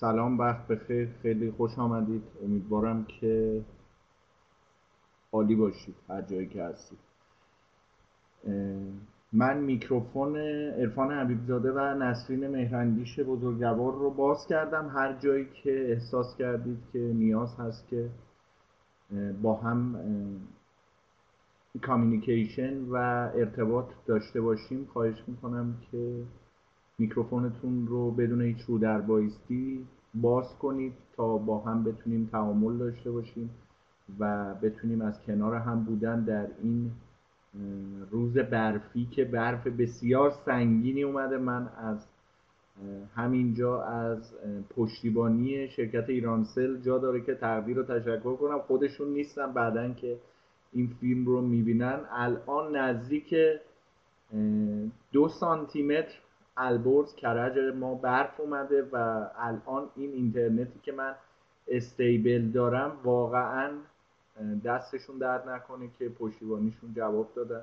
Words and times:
سلام 0.00 0.38
وقت 0.38 0.66
بخیر. 0.66 1.08
خیلی 1.22 1.50
خوش 1.50 1.78
آمدید. 1.78 2.22
امیدوارم 2.44 3.04
که 3.04 3.60
عالی 5.32 5.54
باشید 5.54 5.94
هر 6.08 6.22
جایی 6.22 6.46
که 6.46 6.64
هستید. 6.64 6.98
من 9.32 9.58
میکروفون 9.58 10.36
عرفان 10.36 11.12
حبیبزاده 11.12 11.72
و 11.72 11.78
نسرین 11.78 12.48
مهرندیش 12.48 13.20
بزرگوار 13.20 13.92
رو 13.92 14.10
باز 14.10 14.46
کردم. 14.46 14.88
هر 14.88 15.12
جایی 15.12 15.46
که 15.62 15.90
احساس 15.90 16.36
کردید 16.36 16.78
که 16.92 16.98
نیاز 16.98 17.54
هست 17.54 17.88
که 17.88 18.10
با 19.42 19.54
هم 19.54 19.98
کامیونیکیشن 21.82 22.84
و 22.90 22.96
ارتباط 23.34 23.86
داشته 24.06 24.40
باشیم 24.40 24.88
خواهش 24.92 25.24
می‌کنم 25.26 25.74
که 25.90 26.22
میکروفونتون 26.98 27.86
رو 27.86 28.10
بدون 28.10 28.42
هیچ 28.42 28.60
رو 28.66 28.78
در 28.78 29.00
بایستی 29.00 29.86
باز 30.14 30.58
کنید 30.58 30.92
تا 31.16 31.38
با 31.38 31.58
هم 31.58 31.84
بتونیم 31.84 32.28
تعامل 32.32 32.78
داشته 32.78 33.10
باشیم 33.10 33.50
و 34.18 34.54
بتونیم 34.54 35.02
از 35.02 35.22
کنار 35.26 35.54
هم 35.54 35.84
بودن 35.84 36.24
در 36.24 36.46
این 36.62 36.90
روز 38.10 38.38
برفی 38.38 39.04
که 39.06 39.24
برف 39.24 39.66
بسیار 39.66 40.32
سنگینی 40.46 41.02
اومده. 41.02 41.38
من 41.38 41.68
از 41.68 42.06
همینجا 43.14 43.82
از 43.82 44.34
پشتیبانی 44.76 45.68
شرکت 45.68 46.08
ایرانسل 46.08 46.80
جا 46.80 46.98
داره 46.98 47.20
که 47.20 47.34
تقدیر 47.34 47.76
رو 47.76 47.82
تشکر 47.82 48.36
کنم. 48.36 48.58
خودشون 48.58 49.08
نیستن 49.08 49.52
بعدا 49.52 49.92
که 49.92 50.18
این 50.72 50.86
فیلم 51.00 51.26
رو 51.26 51.40
می‌بینن. 51.40 52.00
الان 52.10 52.76
نزدیک 52.76 53.34
دو 55.12 55.28
سانتیمتر 55.28 56.14
البرز 56.58 57.14
کرج 57.14 57.58
ما 57.74 57.94
برف 57.94 58.40
اومده 58.40 58.82
و 58.92 59.26
الان 59.36 59.90
این 59.96 60.12
اینترنتی 60.12 60.80
که 60.82 60.92
من 60.92 61.14
استیبل 61.68 62.50
دارم 62.50 62.96
واقعا 63.04 63.70
دستشون 64.64 65.18
درد 65.18 65.48
نکنه 65.48 65.88
که 65.98 66.08
پشتیبانیشون 66.08 66.94
جواب 66.94 67.34
دادن. 67.34 67.62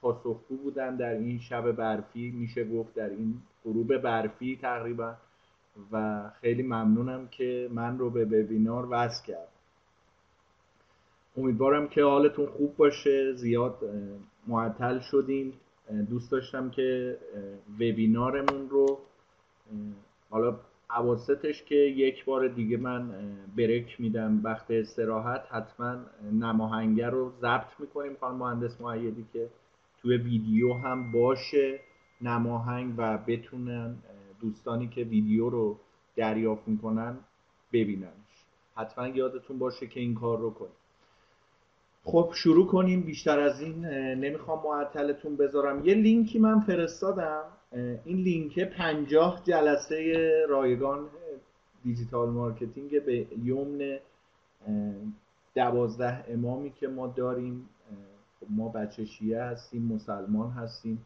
پاسخگو 0.00 0.56
بودن 0.56 0.96
در 0.96 1.12
این 1.14 1.38
شب 1.38 1.72
برفی. 1.72 2.30
میشه 2.30 2.64
گفت 2.64 2.94
در 2.94 3.08
این 3.08 3.42
غروب 3.64 3.96
برفی 3.96 4.58
تقریبا. 4.62 5.14
و 5.92 6.22
خیلی 6.40 6.62
ممنونم 6.62 7.28
که 7.28 7.68
من 7.72 7.98
رو 7.98 8.10
به 8.10 8.24
وبینار 8.24 8.86
وصل 8.90 9.24
کرد 9.26 9.48
امیدوارم 11.36 11.88
که 11.88 12.02
حالتون 12.02 12.46
خوب 12.46 12.76
باشه. 12.76 13.32
زیاد 13.32 13.78
معطل 14.46 14.98
شدیم 15.00 15.52
دوست 16.10 16.32
داشتم 16.32 16.70
که 16.70 17.18
وبینارمون 17.74 18.68
رو 18.68 18.98
حالا 20.30 20.56
عواستش 20.90 21.62
که 21.62 21.74
یک 21.74 22.24
بار 22.24 22.48
دیگه 22.48 22.76
من 22.76 23.10
بریک 23.56 24.00
میدم 24.00 24.40
وقت 24.44 24.70
استراحت 24.70 25.46
حتما 25.50 25.96
نماهنگر 26.32 27.10
رو 27.10 27.32
ضبط 27.40 27.80
می‌کنیم 27.80 28.16
خانم 28.20 28.36
مهندس 28.36 28.80
معیدی 28.80 29.26
که 29.32 29.48
توی 30.02 30.16
ویدیو 30.16 30.72
هم 30.74 31.12
باشه 31.12 31.80
نماهنگ 32.20 32.94
و 32.96 33.18
بتونن 33.18 33.96
دوستانی 34.40 34.88
که 34.88 35.04
ویدیو 35.04 35.50
رو 35.50 35.78
دریافت 36.16 36.68
می‌کنن 36.68 37.18
ببیننش. 37.72 38.44
حتما 38.76 39.08
یادتون 39.08 39.58
باشه 39.58 39.86
که 39.86 40.00
این 40.00 40.14
کار 40.14 40.38
رو 40.38 40.50
کنید 40.50 40.79
خب 42.04 42.30
شروع 42.34 42.66
کنیم. 42.66 43.00
بیشتر 43.00 43.40
از 43.40 43.60
این 43.60 43.84
نمی‌خوام 44.14 44.62
معطلتون 44.64 45.36
بذارم. 45.36 45.84
یه 45.84 45.94
لینکی 45.94 46.38
من 46.38 46.60
فرستادم. 46.60 47.42
این 48.04 48.16
لینک 48.16 48.60
پنجاه 48.60 49.42
جلسه 49.44 50.30
رایگان 50.48 51.08
digital 51.84 52.28
marketing 52.28 53.04
به 53.04 53.26
یمن 53.44 53.98
دوازده 55.54 56.24
امامی 56.28 56.70
که 56.70 56.88
ما 56.88 57.06
داریم. 57.06 57.68
ما 58.50 58.68
بچه 58.68 59.04
شیعه 59.04 59.42
هستیم 59.42 59.82
مسلمان 59.82 60.50
هستیم. 60.50 61.04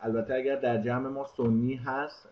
البته 0.00 0.34
اگر 0.34 0.56
در 0.56 0.82
جمع 0.82 1.08
ما 1.08 1.26
سنی 1.36 1.74
هست 1.74 2.28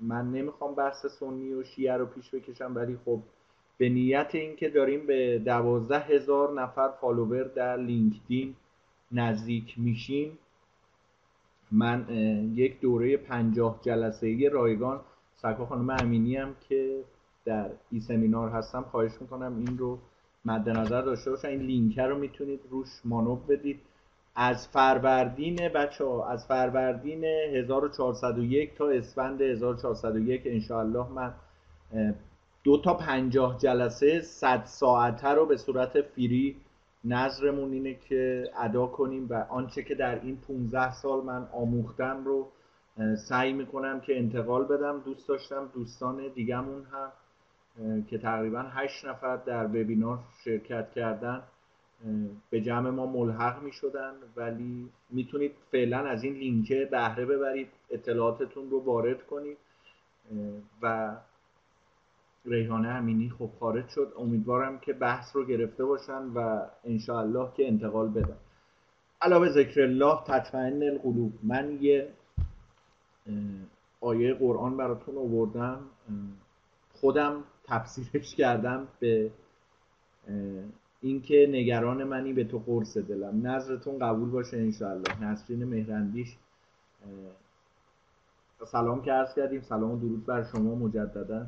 من 0.00 0.32
نمی‌خوام 0.32 0.74
بحث 0.74 1.06
سنی 1.06 1.54
و 1.54 1.64
شیعه 1.64 1.96
رو 1.96 2.06
پیش 2.06 2.34
بکشم 2.34 2.72
ولی 2.74 2.98
خب 3.04 3.20
به 3.78 3.88
نیت 3.88 4.30
اینکه 4.34 4.68
داریم 4.68 5.06
به 5.06 5.38
دوازده 5.38 5.98
هزار 5.98 6.60
نفر 6.60 6.88
follower 7.00 7.44
در 7.44 7.76
LinkedIn 7.76 8.54
نزدیک 9.12 9.74
میشیم. 9.76 10.38
من 11.72 12.06
یک 12.54 12.80
دوره 12.80 13.16
پنجاه 13.16 13.78
جلسه 13.82 14.48
رایگان. 14.48 15.00
سرکار 15.36 15.66
خانم 15.66 15.90
امینی 15.90 16.36
هم 16.36 16.54
که 16.68 17.00
در 17.44 17.70
ای 17.90 18.00
سمینار 18.00 18.50
هستم 18.50 18.82
خواهش 18.82 19.12
می‌کنم 19.20 19.64
این 19.66 19.78
رو 19.78 19.98
مد 20.44 20.68
نظر 20.68 21.02
داشته 21.02 21.30
باشن. 21.30 21.48
این 21.48 21.60
لینک 21.60 21.98
رو 21.98 22.18
می‌تونید 22.18 22.60
روش 22.70 22.88
مانور 23.04 23.36
بدید. 23.36 23.80
از 24.34 24.68
فروردین 24.68 25.56
بچه 25.56 26.04
ها 26.04 26.28
از 26.28 26.46
فروردین 26.46 27.24
1401 27.24 28.74
تا 28.74 28.88
اسفند 28.88 29.40
1401 29.40 30.42
انشاءالله 30.44 31.06
من 31.12 31.34
دو 32.64 32.78
تا 32.78 32.94
پنجاه 32.94 33.58
جلسه 33.58 34.20
صد 34.20 34.64
ساعته 34.64 35.28
رو 35.28 35.46
به 35.46 35.56
صورت 35.56 36.00
فری 36.00 36.56
نظرمون 37.04 37.72
اینه 37.72 37.94
که 37.94 38.50
ادا 38.56 38.86
کنیم 38.86 39.26
و 39.30 39.34
آنچه 39.34 39.82
که 39.82 39.94
در 39.94 40.20
این 40.20 40.36
15 40.36 40.92
سال 40.92 41.24
من 41.24 41.48
آموختم 41.52 42.24
رو 42.24 42.48
سعی 43.28 43.52
می‌کنم 43.52 44.00
که 44.00 44.18
انتقال 44.18 44.64
بدم. 44.64 45.00
دوست 45.00 45.28
داشتم 45.28 45.70
دوستان 45.74 46.28
دیگمون 46.34 46.84
هم 46.84 47.12
که 48.02 48.18
تقریبا 48.18 48.62
8 48.62 49.04
نفر 49.04 49.36
در 49.36 49.66
وبینار 49.66 50.18
شرکت 50.44 50.90
کردن 50.90 51.42
به 52.50 52.60
جمع 52.60 52.90
ما 52.90 53.06
ملحق 53.06 53.62
می 53.62 53.72
شدن 53.72 54.12
ولی 54.36 54.88
می‌تونید 55.10 55.52
فعلا 55.72 55.98
از 55.98 56.24
این 56.24 56.34
لینکه 56.34 56.88
بهره 56.90 57.26
ببرید 57.26 57.68
اطلاعاتتون 57.90 58.70
رو 58.70 58.84
وارد 58.84 59.26
کنید 59.26 59.58
و 60.82 61.16
ریحانه 62.48 62.88
امینی 62.88 63.30
خب 63.30 63.50
خارج 63.60 63.88
شد. 63.88 64.12
امیدوارم 64.18 64.78
که 64.78 64.92
بحث 64.92 65.36
رو 65.36 65.46
گرفته 65.46 65.84
باشن 65.84 66.22
و 66.34 66.66
انشاءالله 66.84 67.52
که 67.56 67.68
انتقال 67.68 68.08
بدن. 68.08 68.36
علاوه 69.20 69.48
ذکر 69.48 69.80
الله 69.80 70.24
تطمئن 70.26 70.82
القلوب. 70.82 71.32
من 71.42 71.78
یه 71.80 72.08
آیه 74.00 74.34
قرآن 74.34 74.76
براتون 74.76 75.16
آوردم. 75.16 75.80
خودم 76.92 77.44
تفسیرش 77.64 78.34
کردم 78.34 78.88
به 79.00 79.30
اینکه 81.00 81.48
نگران 81.50 82.04
منی 82.04 82.32
به 82.32 82.44
تو 82.44 82.58
قرص 82.58 82.96
دلم. 82.96 83.46
نظرتون 83.46 83.98
قبول 83.98 84.30
باشه 84.30 84.56
انشاءالله. 84.56 85.24
نسرین 85.24 85.64
مهرندیش 85.64 86.36
سلام 88.66 89.02
که 89.02 89.12
عرض 89.12 89.34
کردیم. 89.34 89.60
سلام 89.60 89.90
و 89.90 89.96
درود 89.96 90.26
بر 90.26 90.44
شما 90.52 90.74
مجددا. 90.74 91.46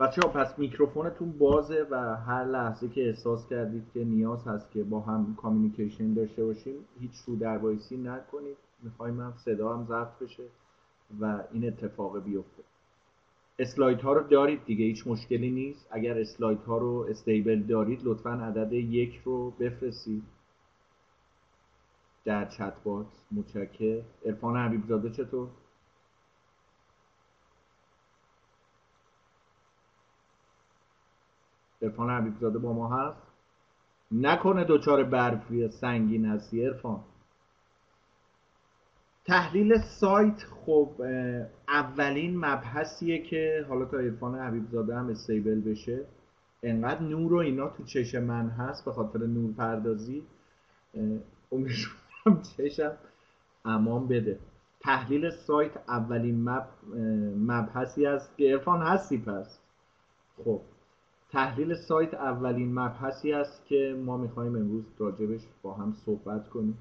بچه 0.00 0.22
ها 0.22 0.28
پس 0.28 0.58
میکروفونتون 0.58 1.32
بازه 1.32 1.86
و 1.90 2.16
هر 2.16 2.44
لحظه 2.44 2.88
که 2.88 3.06
احساس 3.06 3.48
کردید 3.48 3.84
که 3.94 4.04
نیاز 4.04 4.46
هست 4.46 4.70
که 4.70 4.84
با 4.84 5.00
هم 5.00 5.36
communication 5.42 6.14
داشته 6.14 6.44
باشیم 6.44 6.74
هیچ 7.00 7.12
رودربایسی 7.26 7.96
نکنید. 7.96 8.56
می‌خوایم 8.82 9.20
هم 9.20 9.34
صدا 9.36 9.76
هم 9.76 9.84
ضبط 9.84 10.18
بشه 10.18 10.42
و 11.20 11.42
این 11.52 11.66
اتفاق 11.66 12.24
بیفته. 12.24 12.62
اسلاید 13.58 14.00
ها 14.00 14.12
رو 14.12 14.22
دارید 14.28 14.64
دیگه 14.64 14.84
هیچ 14.84 15.06
مشکلی 15.06 15.50
نیست. 15.50 15.88
اگر 15.90 16.18
اسلاید 16.18 16.62
ها 16.62 16.78
رو 16.78 17.06
stable 17.10 17.62
دارید 17.62 18.00
لطفا 18.04 18.30
عدد 18.30 18.72
یک 18.72 19.20
رو 19.24 19.50
بفرستید. 19.50 20.22
در 22.24 22.44
chat 22.44 22.82
box. 22.84 23.24
متشکر 23.32 24.02
عرفان 24.26 24.56
حبیبزاده 24.56 25.10
چطور؟ 25.10 25.48
عرفان 31.84 32.10
حبیبزاده 32.10 32.58
با 32.58 32.72
ما 32.72 32.96
هست. 32.96 33.22
نکنه 34.12 34.64
دچار 34.64 35.04
برفی 35.04 35.68
سنگین 35.68 36.26
هستی 36.26 36.66
عرفان. 36.66 37.00
تحلیل 39.24 39.78
سایت 39.78 40.44
خب 40.44 40.90
اولین 41.68 42.36
مبحثیه 42.36 43.22
که 43.22 43.66
حالا 43.68 43.84
تا 43.84 43.98
عرفان 43.98 44.38
حبیبزاده 44.38 44.96
هم 44.96 45.08
stable 45.08 45.60
بشه. 45.60 46.04
انقدر 46.62 47.02
نور 47.02 47.34
و 47.34 47.36
اینا 47.36 47.68
تو 47.68 47.84
چشم 47.84 48.22
من 48.22 48.48
هست 48.48 48.84
به 48.84 48.92
خاطر 48.92 49.18
نور 49.18 49.52
پردازی. 49.52 50.22
امیدوارم 51.52 52.42
چشم 52.56 52.92
امان 53.64 54.08
بده. 54.08 54.38
تحلیل 54.80 55.30
سایت 55.30 55.70
اولین 55.88 56.48
مب... 56.48 56.66
مبحثی 57.38 58.06
است 58.06 58.36
که 58.36 58.52
عرفان 58.52 58.82
هستی 58.82 59.18
پس. 59.18 59.58
خب. 60.44 60.60
تحلیل 61.34 61.74
سایت 61.74 62.14
اولین 62.14 62.74
مبحثی 62.74 63.32
است 63.32 63.66
که 63.66 64.02
ما 64.04 64.16
می‌خوایم 64.16 64.56
امروز 64.56 64.84
راجبش 64.98 65.40
با 65.62 65.74
هم 65.74 65.96
صحبت 66.06 66.48
کنیم. 66.48 66.78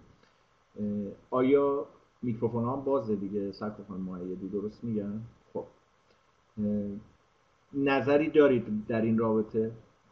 آیا 1.30 1.86
میکروفون 2.22 2.64
هم 2.64 2.84
بازه 2.84 3.16
دیگه؟ 3.16 3.52
سکوفان 3.52 4.00
معیدی 4.00 4.50
درست 4.50 4.84
میگن؟ 4.84 5.22
خب. 5.54 5.66
نظری 7.74 8.30
دارید 8.30 8.88
در 8.88 9.02
این 9.02 9.18
رابطه؟ 9.18 9.72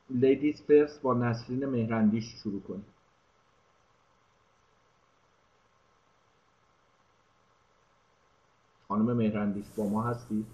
لیدیز 0.09 0.61
فرست 0.61 1.01
با 1.01 1.13
نسرین 1.13 1.65
مهرندیش 1.65 2.25
شروع 2.43 2.61
کنیم. 2.61 2.85
خانم 8.87 9.13
مهرندیش 9.13 9.65
با 9.77 9.89
ما 9.89 10.03
هستی؟ 10.03 10.45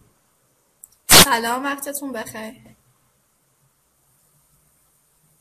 سلام 1.07 1.63
وقتتون 1.63 2.12
بخیر. 2.12 2.54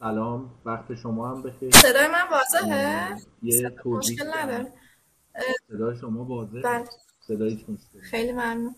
سلام 0.07 0.51
وقت 0.65 0.95
شما 0.95 1.31
هم 1.31 1.43
بخیر. 1.43 1.71
صدای 1.71 2.09
من 2.09 2.29
واضحه؟ 2.31 3.17
یه 3.43 3.71
توضیح 3.71 3.99
مشکل 3.99 4.39
نداره. 4.39 4.73
صدای 5.69 5.97
شما 5.97 6.25
واضحه؟ 6.25 6.63
بله. 6.63 6.85
صدای 7.21 7.55
مشکلی 7.69 8.03
خیلی 8.03 8.33
ممنون. 8.33 8.75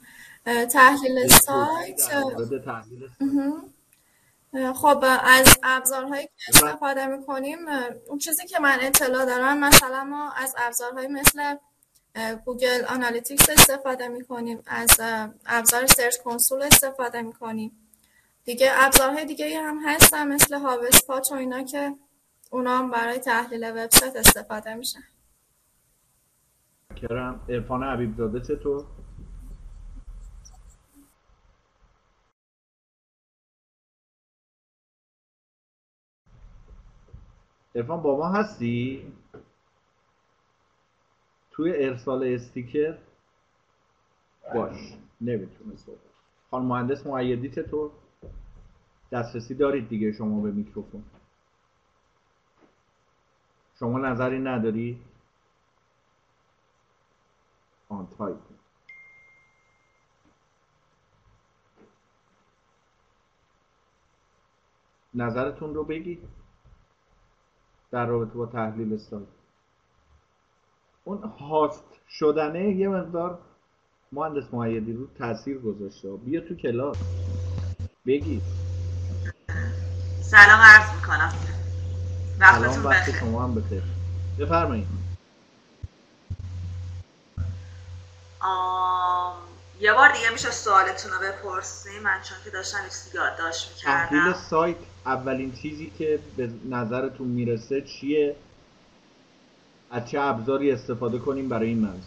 تحلیل 0.73 1.29
سایت 1.29 1.97
تحلیل 2.65 3.09
خب 4.75 5.05
از 5.25 5.59
ابزارهایی 5.63 6.27
که 6.27 6.33
استفاده 6.49 7.07
می‌کنیم 7.07 7.59
اون 8.09 8.19
چیزی 8.19 8.47
که 8.47 8.59
من 8.59 8.79
اطلاع 8.81 9.25
دارم 9.25 9.59
مثلا 9.59 10.05
ما 10.05 10.33
از 10.33 10.55
ابزارهایی 10.59 11.09
مثل 11.09 11.57
Google 12.45 12.85
Analytics 12.89 13.51
استفاده 13.51 14.09
می‌کنیم 14.09 14.63
از 14.67 15.01
ابزار 15.47 15.87
Search 15.87 16.17
Console 16.19 16.63
استفاده 16.63 17.23
می‌کنیم. 17.23 17.88
دیگه 18.49 18.71
ابزارهای 18.75 19.25
دیگه 19.25 19.61
هم 19.61 19.79
هستن 19.87 20.29
مثل 20.29 20.55
HubSpot 20.59 21.33
و 21.33 21.35
اینا 21.35 21.63
که 21.63 21.95
اونا 22.51 22.79
هم 22.79 22.91
برای 22.91 23.19
تحلیل 23.19 23.71
وبسایت 23.71 24.17
استفاده 24.17 24.75
میشن 24.75 25.03
کرم 26.97 27.41
ارفان 27.49 27.83
حبیب 27.83 28.17
زاده 28.17 28.41
چطور؟ 28.41 28.85
ارفان 37.75 38.03
با 38.03 38.17
ما 38.17 38.29
هستی؟ 38.29 39.13
توی 41.51 41.85
ارسال 41.85 42.35
استیکر 42.35 42.99
باش 44.55 44.95
نمی‌تونه 45.21 45.77
صحبت 45.77 45.99
خانم 46.51 46.67
مهندس 46.67 47.07
معیدی 47.07 47.51
چطور؟ 47.51 47.91
دسترسی 49.13 49.55
دارید 49.55 49.89
دیگه 49.89 50.13
شما 50.13 50.41
به 50.41 50.51
میکروفون. 50.51 51.05
شما 53.79 53.99
نظری 53.99 54.39
نداری؟ 54.39 55.01
آن 57.89 58.09
تایپ. 58.19 58.39
نظرتون 65.15 65.75
رو 65.75 65.85
بگید. 65.85 66.29
در 67.91 68.07
رابطه 68.07 68.35
با 68.35 68.47
تحلیل 68.47 68.97
سایت 68.97 69.29
اون 71.05 71.19
هاست 71.19 71.85
شدنه 72.09 72.75
یه 72.77 72.89
مقدار 72.89 73.39
مهندس 74.13 74.55
معیدی 74.55 74.93
رو 74.93 75.07
تاثیر 75.07 75.59
گذاشته. 75.59 76.17
بیا 76.17 76.41
تو 76.41 76.55
کلاس. 76.55 76.99
بگید. 78.07 78.58
سلام 80.31 80.61
عرض 80.61 80.95
می‌کنم. 80.95 81.33
وقتتون 82.39 82.83
وقت 82.83 83.19
شما 83.21 83.45
هم 83.45 83.55
بخیر. 83.55 83.83
بفرمایید. 84.39 84.87
آم، 88.41 89.37
یه 89.81 89.93
بار 89.93 90.13
دیگه 90.13 90.31
میشه 90.31 90.51
سوالتون 90.51 91.13
رو 91.13 91.19
بپرسیم. 91.19 92.03
من 92.03 92.23
چون 92.23 92.39
که 92.45 92.51
داشتم 92.51 92.79
یادداشت 93.15 93.83
تحلیل 93.83 94.23
می‌کردم. 94.23 94.41
سایت 94.51 94.77
اولین 95.07 95.53
چیزی 95.53 95.93
که 95.99 96.19
به 96.37 96.51
نظرتون 96.69 97.27
می‌رسه 97.27 97.83
چیه؟ 97.83 98.37
از 99.91 100.11
چه 100.11 100.21
ابزاری 100.21 100.73
استفاده 100.73 101.19
کنیم 101.19 101.49
برای 101.49 101.69
این 101.69 101.79
منظور؟ 101.79 102.03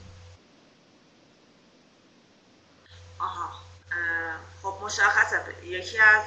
آها. 3.19 3.49
اه، 3.91 4.37
خب 4.63 4.85
مشخصه. 4.85 5.41
یکی 5.63 5.97
از 5.99 6.23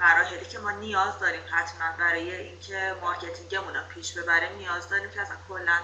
مراحلی 0.00 0.44
که 0.44 0.58
ما 0.58 0.70
نیاز 0.70 1.18
داریم 1.18 1.42
حتما 1.50 1.92
برای 1.98 2.34
اینکه 2.34 2.94
marketing 3.00 3.56
مون 3.56 3.74
رو 3.74 3.80
پیش 3.94 4.12
ببریم 4.12 4.56
نیاز 4.58 4.88
داریم 4.88 5.10
که 5.10 5.20
اصلا 5.20 5.36
کلا 5.48 5.78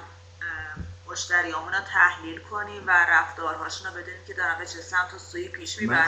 مشتریامون 1.07 1.73
رو 1.73 1.81
تحلیل 1.81 2.41
کنیم 2.41 2.87
و 2.87 2.91
رفتارهاشون 2.91 3.87
رو 3.87 3.93
بدونیم 3.93 4.25
که 4.27 4.35
دارن 4.35 4.59
به 4.59 4.67
چه 4.67 4.81
سمت 4.83 5.15
و 5.15 5.19
سوی 5.19 5.49
پیش 5.49 5.79
می‌برن. 5.81 6.07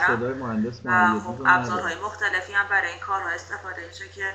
و 0.85 1.19
خب 1.19 1.41
ابزارهای 1.45 1.95
مختلفی 1.95 2.53
هم 2.53 2.67
برای 2.67 2.91
این 2.91 2.99
کارها 2.99 3.29
استفاده 3.29 3.87
میشه 3.87 4.09
که 4.09 4.33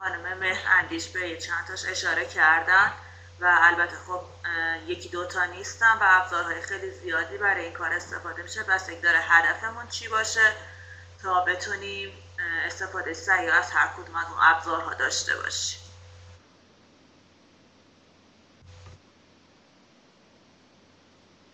خانم 0.00 0.38
مهر 0.38 0.62
اندیش 0.78 1.08
به 1.08 1.36
چند 1.36 1.66
تاش 1.68 1.84
اشاره 1.86 2.24
کردن 2.24 2.92
و 3.40 3.58
البته 3.60 3.96
خب 4.06 4.20
یکی 4.86 5.08
دوتا 5.08 5.44
نیستن 5.44 5.92
و 5.92 6.02
ابزارهای 6.02 6.62
خیلی 6.62 6.90
زیادی 6.90 7.38
برای 7.38 7.64
این 7.64 7.72
کار 7.72 7.92
استفاده 7.92 8.42
میشه. 8.42 8.62
بستگی 8.62 9.00
داره 9.00 9.18
هدفمون 9.18 9.86
چی 9.88 10.08
باشه 10.08 10.52
تا 11.22 11.44
بتونیم 11.44 12.10
استفاده 12.38 13.14
صحیح 13.14 13.54
از 13.54 13.70
هر 13.70 13.88
کدوم 13.96 14.16
از 14.16 14.26
اون 14.26 14.38
ابزارها 14.42 14.94
داشته 14.94 15.36
باشیم 15.36 15.80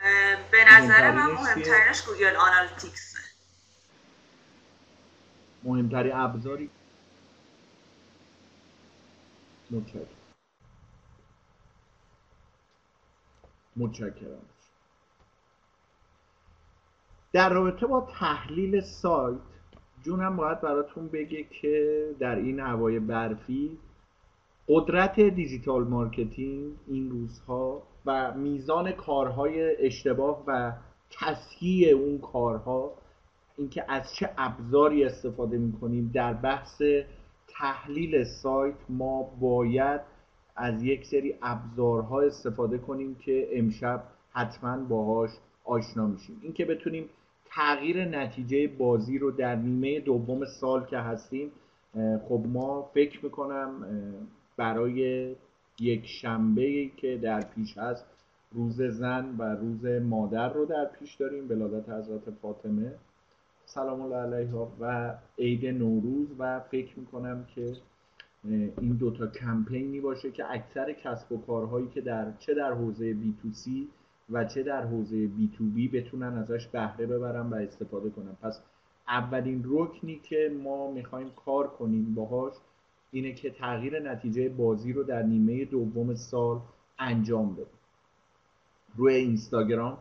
اه، 0.00 0.36
به 0.50 0.64
نظر 0.64 1.10
من 1.10 1.26
مهمترینش 1.30 2.02
گوگل 2.02 2.36
آنالیتیکسه 2.36 3.18
مهمترین 5.62 6.12
ابزاری؟ 6.12 6.70
متشکرم. 9.70 10.06
متشکرم. 13.76 14.46
در 17.32 17.48
رابطه 17.48 17.86
با 17.86 18.12
تحلیل 18.20 18.80
سایت 18.80 19.51
جونم 20.02 20.36
باید 20.36 20.60
براتون 20.60 21.08
بگه 21.08 21.44
که 21.44 22.06
در 22.18 22.36
این 22.36 22.60
هوای 22.60 22.98
برفی 22.98 23.78
قدرت 24.68 25.20
دیجیتال 25.20 25.84
مارکتینگ 25.84 26.72
این 26.88 27.10
روزها 27.10 27.82
و 28.06 28.34
میزان 28.34 28.92
کارهای 28.92 29.86
اشتباه 29.86 30.44
و 30.46 30.72
تصحیح 31.10 31.94
اون 31.94 32.18
کارها 32.18 32.92
اینکه 33.56 33.84
از 33.88 34.14
چه 34.18 34.30
ابزاری 34.38 35.04
استفاده 35.04 35.58
می‌کنیم 35.58 36.10
در 36.14 36.32
بحث 36.32 36.82
تحلیل 37.48 38.24
سایت 38.24 38.74
ما 38.88 39.22
باید 39.40 40.00
از 40.56 40.82
یک 40.82 41.06
سری 41.06 41.34
ابزارها 41.42 42.20
استفاده 42.20 42.78
کنیم 42.78 43.14
که 43.14 43.48
امشب 43.52 44.02
حتما 44.32 44.76
باهاش 44.76 45.30
آشنا 45.64 46.06
میشیم. 46.06 46.40
اینکه 46.42 46.64
بتونیم 46.64 47.08
تغییر 47.54 48.04
نتیجه 48.04 48.68
بازی 48.68 49.18
رو 49.18 49.30
در 49.30 49.56
نیمه 49.56 50.00
دوم 50.00 50.44
سال 50.44 50.86
که 50.86 50.98
هستیم 50.98 51.50
خب 52.28 52.44
ما 52.48 52.82
فکر 52.94 53.24
می‌کنم 53.24 53.86
برای 54.56 55.34
یک 55.80 56.06
شنبه 56.06 56.90
که 56.96 57.18
در 57.22 57.40
پیش 57.40 57.78
هست 57.78 58.06
روز 58.52 58.82
زن 58.82 59.34
و 59.38 59.42
روز 59.42 59.84
مادر 59.84 60.52
رو 60.52 60.66
در 60.66 60.84
پیش 60.84 61.14
داریم 61.14 61.50
ولادت 61.50 61.88
حضرت 61.88 62.30
فاطمه. 62.30 62.92
سلام 63.64 64.00
الله 64.00 64.16
علیها 64.16 64.72
و 64.80 65.14
عید 65.38 65.66
نوروز 65.66 66.28
و 66.38 66.60
فکر 66.60 66.98
می‌کنم 66.98 67.44
که 67.54 67.72
این 68.80 68.96
دوتا 69.00 69.26
کمپینی 69.26 70.00
باشه 70.00 70.30
که 70.30 70.44
اکثر 70.50 70.92
کسب 70.92 71.32
و 71.32 71.40
کارهایی 71.40 71.88
که 71.88 72.00
در 72.00 72.32
چه 72.38 72.54
در 72.54 72.72
حوزه 72.72 73.14
بی 73.14 73.34
تو 73.42 73.50
سی 73.50 73.88
و 74.30 74.44
چه 74.44 74.62
در 74.62 74.82
حوزه 74.86 75.26
بی 75.26 75.50
تو 75.56 75.64
بی 75.64 75.88
بتونن 75.88 76.38
ازش 76.38 76.66
بهره 76.66 77.06
ببرن 77.06 77.46
و 77.46 77.54
استفاده 77.54 78.10
کنن. 78.10 78.36
پس 78.42 78.60
اولین 79.08 79.64
رکنی 79.68 80.18
که 80.18 80.52
ما 80.62 80.90
می‌خوایم 80.90 81.30
کار 81.30 81.68
کنیم 81.68 82.14
باهاش 82.14 82.54
اینه 83.10 83.32
که 83.32 83.50
تغییر 83.50 84.12
نتیجه 84.12 84.48
بازی 84.48 84.92
رو 84.92 85.02
در 85.02 85.22
نیمه 85.22 85.64
دوم 85.64 86.14
سال 86.14 86.60
انجام 86.98 87.52
بدیم. 87.52 87.66
روی 88.96 89.14
اینستاگرام 89.14 89.98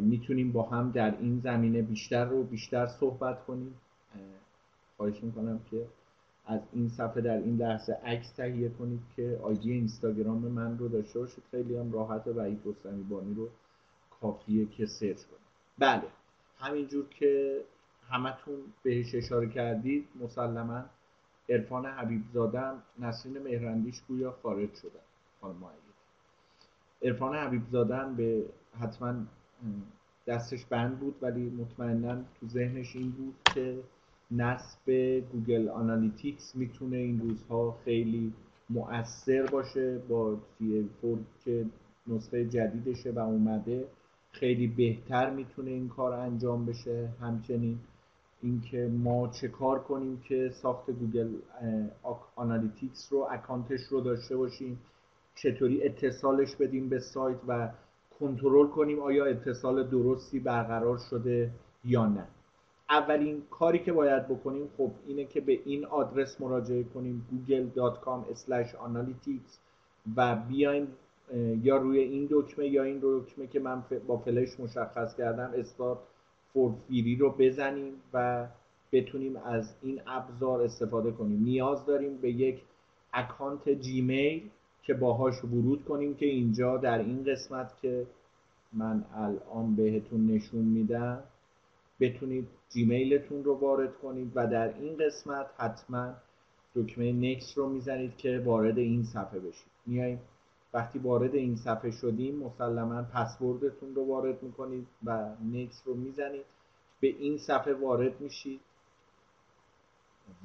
می‌تونیم 0.00 0.52
با 0.52 0.62
هم 0.62 0.90
در 0.90 1.18
این 1.20 1.40
زمینه 1.40 1.82
بیشتر 1.82 2.24
رو 2.24 2.42
بیشتر 2.42 2.86
صحبت 2.86 3.44
کنیم. 3.44 3.74
اه، 4.14 4.20
خواهش 4.96 5.22
می‌کنم 5.22 5.60
که 5.70 5.86
از 6.50 6.60
این 6.72 6.88
صفحه 6.88 7.20
در 7.20 7.36
این 7.36 7.56
لحظه 7.56 7.92
عکس 7.92 8.32
تهیه 8.32 8.68
کنید 8.68 9.00
که 9.16 9.40
آیدی 9.42 9.72
اینستاگرام 9.72 10.38
من 10.38 10.78
رو 10.78 10.88
داشته 10.88 11.18
باشید. 11.18 11.44
خیلی 11.50 11.76
هم 11.76 11.92
راحت 11.92 12.26
وحید 12.26 12.60
رستمی 12.64 13.02
بانی 13.02 13.34
رو 13.34 13.48
کافیه 14.20 14.66
که 14.66 14.86
سرچ 14.86 15.16
کنید. 15.16 15.50
بله. 15.78 16.02
همینجور 16.58 17.08
که 17.08 17.60
همتون 18.10 18.54
بهش 18.82 19.14
اشاره 19.14 19.48
کردید 19.48 20.08
مسلما 20.20 20.84
عرفان 21.48 21.86
حبیب 21.86 22.22
زادم 22.32 22.82
نسرین 22.98 23.38
مهرندیش 23.38 24.02
گویا 24.08 24.34
خارج 24.42 24.74
شدن. 24.74 25.00
خانم 25.40 25.56
عرفان 27.02 27.36
حبیب 27.36 27.62
به 28.16 28.44
حتما 28.80 29.14
دستش 30.26 30.64
بند 30.64 30.98
بود 30.98 31.14
ولی 31.22 31.50
مطمئنا 31.50 32.14
تو 32.40 32.48
ذهنش 32.48 32.96
این 32.96 33.10
بود 33.10 33.34
که 33.54 33.78
نصب 34.30 34.90
Google 35.32 35.68
Analytics 35.68 36.56
می‌تونه 36.56 36.96
این 36.96 37.20
روزها 37.20 37.76
خیلی 37.84 38.32
مؤثر 38.70 39.46
باشه 39.46 39.98
با 39.98 40.36
GA4 40.36 41.18
که 41.44 41.66
نسخه 42.06 42.44
جدیدشه 42.44 43.10
و 43.10 43.18
اومده. 43.18 43.84
خیلی 44.32 44.66
بهتر 44.66 45.30
می‌تونه 45.30 45.70
این 45.70 45.88
کار 45.88 46.12
انجام 46.12 46.66
بشه. 46.66 47.08
همچنین 47.20 47.78
اینکه 48.42 48.90
ما 48.98 49.28
چه 49.28 49.48
کار 49.48 49.78
کنیم 49.78 50.20
که 50.28 50.50
ساخت 50.62 50.90
Google 50.90 51.34
Analytics 52.36 53.12
رو 53.12 53.28
اکانتش 53.30 53.80
رو 53.90 54.00
داشته 54.00 54.36
باشیم. 54.36 54.78
چطوری 55.34 55.82
اتصالش 55.82 56.56
بدیم 56.56 56.88
به 56.88 56.98
سایت 56.98 57.38
و 57.48 57.70
کنترل 58.20 58.66
کنیم 58.66 59.00
آیا 59.00 59.24
اتصال 59.24 59.88
درستی 59.88 60.40
برقرار 60.40 60.98
شده 61.10 61.50
یا 61.84 62.06
نه. 62.06 62.26
اولین 62.90 63.42
کاری 63.50 63.78
که 63.78 63.92
باید 63.92 64.28
بکنیم 64.28 64.68
خب 64.78 64.90
اینه 65.06 65.24
که 65.24 65.40
به 65.40 65.60
این 65.64 65.84
آدرس 65.84 66.40
مراجعه 66.40 66.82
کنیم 66.82 67.26
google.com/analytics 67.30 69.58
و 70.16 70.36
بیایم 70.36 70.88
یا 71.62 71.76
روی 71.76 71.98
این 71.98 72.28
دکمه 72.30 72.68
یا 72.68 72.82
این 72.82 72.98
دکمه 73.02 73.46
که 73.46 73.60
من 73.60 73.82
با 74.06 74.18
فلش 74.18 74.60
مشخص 74.60 75.16
کردم 75.16 75.50
استارت 75.56 75.98
فور 76.52 76.72
فیری 76.88 77.16
رو 77.16 77.34
بزنیم 77.38 77.92
و 78.14 78.46
بتونیم 78.92 79.36
از 79.36 79.74
این 79.82 80.00
ابزار 80.06 80.62
استفاده 80.62 81.10
کنیم. 81.10 81.42
نیاز 81.42 81.86
داریم 81.86 82.16
به 82.16 82.30
یک 82.30 82.62
اکانت 83.12 83.68
جیمیل 83.68 84.48
که 84.82 84.94
باهاش 84.94 85.44
ورود 85.44 85.84
کنیم 85.84 86.14
که 86.14 86.26
اینجا 86.26 86.76
در 86.76 86.98
این 86.98 87.24
قسمت 87.24 87.72
که 87.82 88.06
من 88.72 89.04
الان 89.14 89.76
بهتون 89.76 90.26
نشون 90.26 90.60
میدم 90.60 91.22
بتونید 92.00 92.48
جیمیلتون 92.72 93.44
رو 93.44 93.54
وارد 93.54 93.98
کنید 93.98 94.32
و 94.34 94.46
در 94.46 94.74
این 94.74 94.96
قسمت 94.96 95.46
حتما 95.56 96.14
دکمه 96.74 97.12
نکس 97.12 97.58
رو 97.58 97.68
می‌زنید 97.68 98.16
که 98.16 98.42
وارد 98.44 98.78
این 98.78 99.04
صفحه 99.04 99.38
بشید. 99.38 99.70
میاییم 99.86 100.20
وقتی 100.74 100.98
وارد 100.98 101.34
این 101.34 101.56
صفحه 101.56 101.90
شدیم 101.90 102.36
مسلما 102.36 103.02
پسوردتون 103.02 103.94
رو 103.94 104.04
وارد 104.04 104.42
می‌کنید 104.42 104.86
و 105.04 105.34
نکس 105.52 105.82
رو 105.84 105.94
می‌زنید. 105.94 106.44
به 107.00 107.08
این 107.08 107.38
صفحه 107.38 107.74
وارد 107.74 108.20
میشید 108.20 108.60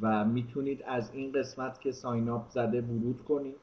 و 0.01 0.25
می‌تونید 0.25 0.83
از 0.83 1.11
این 1.13 1.31
قسمت 1.31 1.81
که 1.81 1.91
ساین 1.91 2.29
اپ 2.29 2.49
زده 2.49 2.81
ورود 2.81 3.23
کنید. 3.23 3.55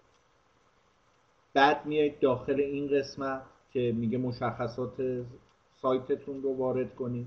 بعد 1.54 1.86
میایید 1.86 2.20
داخل 2.20 2.60
این 2.60 2.88
قسمت 2.88 3.42
که 3.72 3.92
میگه 3.96 4.18
مشخصات 4.18 5.24
سایتتون 5.82 6.42
رو 6.42 6.56
وارد 6.56 6.94
کنید. 6.94 7.26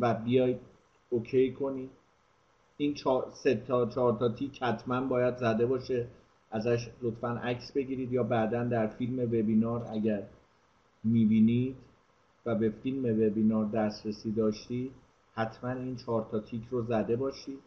و 0.00 0.14
بیاید 0.14 0.60
اوکی 1.10 1.52
کنید 1.52 1.90
این 2.76 2.94
سه 3.32 3.54
تا 3.54 3.86
چهار 3.86 4.16
تا 4.18 4.28
تیک 4.28 4.62
حتما 4.62 5.00
باید 5.00 5.36
زده 5.36 5.66
باشه. 5.66 6.06
ازش 6.50 6.88
لطفا 7.02 7.28
عکس 7.28 7.72
بگیرید 7.72 8.12
یا 8.12 8.22
بعدا 8.22 8.64
در 8.64 8.86
فیلم 8.86 9.18
وبینار 9.18 9.86
اگر 9.90 10.22
می‌بینید 11.04 11.76
و 12.46 12.54
به 12.54 12.70
فیلم 12.70 13.04
وبینار 13.04 13.64
دسترسی 13.64 14.32
داشتید 14.32 14.92
حتما 15.34 15.70
این 15.70 15.96
چهار 15.96 16.28
تا 16.30 16.40
تیک 16.40 16.62
رو 16.70 16.82
زده 16.82 17.16
باشید 17.16 17.58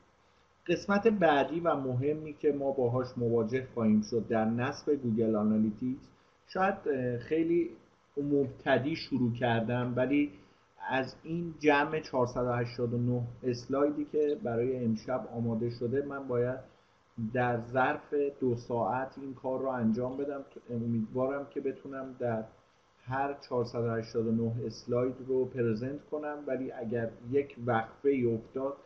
قسمت 0.68 1.08
بعدی 1.08 1.60
و 1.60 1.76
مهمی 1.76 2.34
که 2.34 2.52
ما 2.52 2.72
باهاش 2.72 3.08
مواجه 3.18 3.68
خواهیم 3.74 4.02
شد 4.02 4.28
در 4.28 4.46
نصب 4.46 4.92
Google 4.94 5.36
Analytics 5.36 6.08
شاید 6.48 6.76
خیلی 7.18 7.70
مبتدی 8.18 8.96
شروع 8.96 9.34
کردم 9.34 9.94
ولی 9.96 10.32
از 10.90 11.16
این 11.24 11.54
جمع 11.60 12.00
489 12.00 13.22
اسلایدی 13.44 14.06
که 14.06 14.38
برای 14.44 14.86
امشب 14.86 15.28
آماده 15.34 15.70
شده 15.70 16.06
من 16.06 16.28
باید 16.28 16.60
در 17.34 17.60
ظرف 17.62 18.14
دو 18.40 18.56
ساعت 18.56 19.18
این 19.18 19.34
کار 19.34 19.60
رو 19.60 19.68
انجام 19.68 20.18
بدم. 20.18 20.46
امیدوارم 20.70 21.48
که 21.50 21.62
بتونم 21.62 22.16
در 22.20 22.44
هر 23.06 23.36
489 23.50 24.66
اسلاید 24.66 25.16
رو 25.28 25.46
پرزنت 25.46 26.06
کنم 26.12 26.38
ولی 26.48 26.72
اگر 26.72 27.10
یک 27.32 27.56
وقفه 27.66 28.24
افتاد 28.34 28.78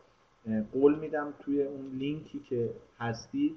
قول 0.73 0.99
میدم 0.99 1.33
توی 1.39 1.63
اون 1.63 1.85
لینکی 1.85 2.39
که 2.39 2.69
هستید 2.99 3.55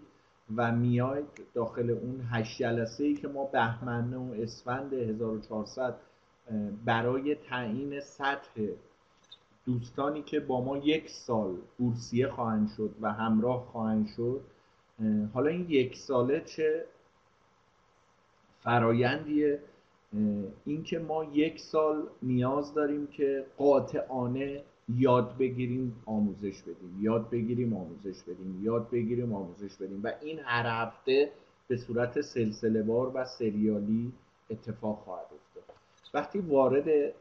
و 0.57 0.73
میاید 0.73 1.25
داخل 1.55 1.91
اون 1.91 2.21
هشت 2.31 2.59
جلسه 2.59 3.05
ای 3.05 3.15
که 3.15 3.29
ما 3.29 3.45
بهمن 3.45 4.15
و 4.15 4.33
اسفند 4.43 4.93
1400 4.93 5.95
برای 6.85 7.35
تعیین 7.35 8.01
سطح 8.01 8.67
دوستانی 9.65 10.23
که 10.23 10.41
با 10.41 10.65
ما 10.65 10.77
یک 10.77 11.11
سال 11.11 11.57
بورسیه 11.79 12.29
خواهند 12.29 12.71
شد 12.77 12.95
و 13.01 13.13
همراه 13.13 13.67
خواهند 13.73 14.09
شد 14.17 14.41
حالا 15.35 15.51
این 15.51 15.67
یک 15.69 15.97
ساله 15.97 16.41
چه 16.41 16.85
فرایندیه؟ 18.61 19.61
اینکه 20.65 20.99
ما 20.99 21.25
یک 21.25 21.61
سال 21.61 22.07
نیاز 22.23 22.75
داریم 22.75 23.07
که 23.07 23.47
قاطعانه 23.57 24.63
یاد 24.89 25.37
بگیریم 25.39 26.03
آموزش 26.07 26.63
بدیم 26.63 26.99
یاد 27.01 27.31
بگیریم 27.31 27.77
آموزش 27.77 28.23
بدیم 28.23 28.65
یاد 28.65 28.91
بگیریم 28.91 29.33
آموزش 29.35 29.77
بدیم 29.77 30.01
و 30.05 30.13
این 30.23 30.39
هر 30.39 30.85
هفته 30.85 31.33
به 31.69 31.77
صورت 31.77 32.21
سلسله 32.21 32.83
وار 32.83 33.11
و 33.15 33.25
سریالی 33.25 34.13
اتفاق 34.51 34.99
خواهد 34.99 35.25
افتاد. 35.25 35.46
وقتی 36.15 36.39
وارد 36.39 37.13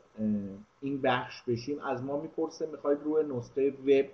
این 0.82 1.02
بخش 1.02 1.42
بشیم 1.48 1.80
از 1.80 2.04
ما 2.04 2.22
می‌پرسه 2.22 2.68
می‌خواید 2.72 3.00
روی 3.04 3.24
نسخه 3.38 3.70
وب 3.70 4.06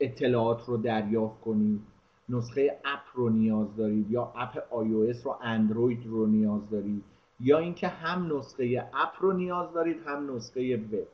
اطلاعات 0.00 0.64
رو 0.68 0.76
دریافت 0.76 1.40
کنید. 1.40 1.80
نسخه 2.28 2.78
اپ 2.84 3.00
رو 3.14 3.28
نیاز 3.28 3.76
دارید 3.76 4.10
یا 4.10 4.32
اپ 4.36 4.54
iOS 4.54 5.24
رو 5.24 5.36
اندروید 5.42 6.06
رو 6.06 6.26
نیاز 6.26 6.70
دارید. 6.70 7.04
یا 7.40 7.58
اینکه 7.58 7.88
هم 7.88 8.36
نسخه 8.36 8.88
اپ 8.94 9.12
رو 9.20 9.32
نیاز 9.32 9.72
دارید 9.72 9.96
هم 10.06 10.36
نسخه 10.36 10.76
وب 10.76 11.06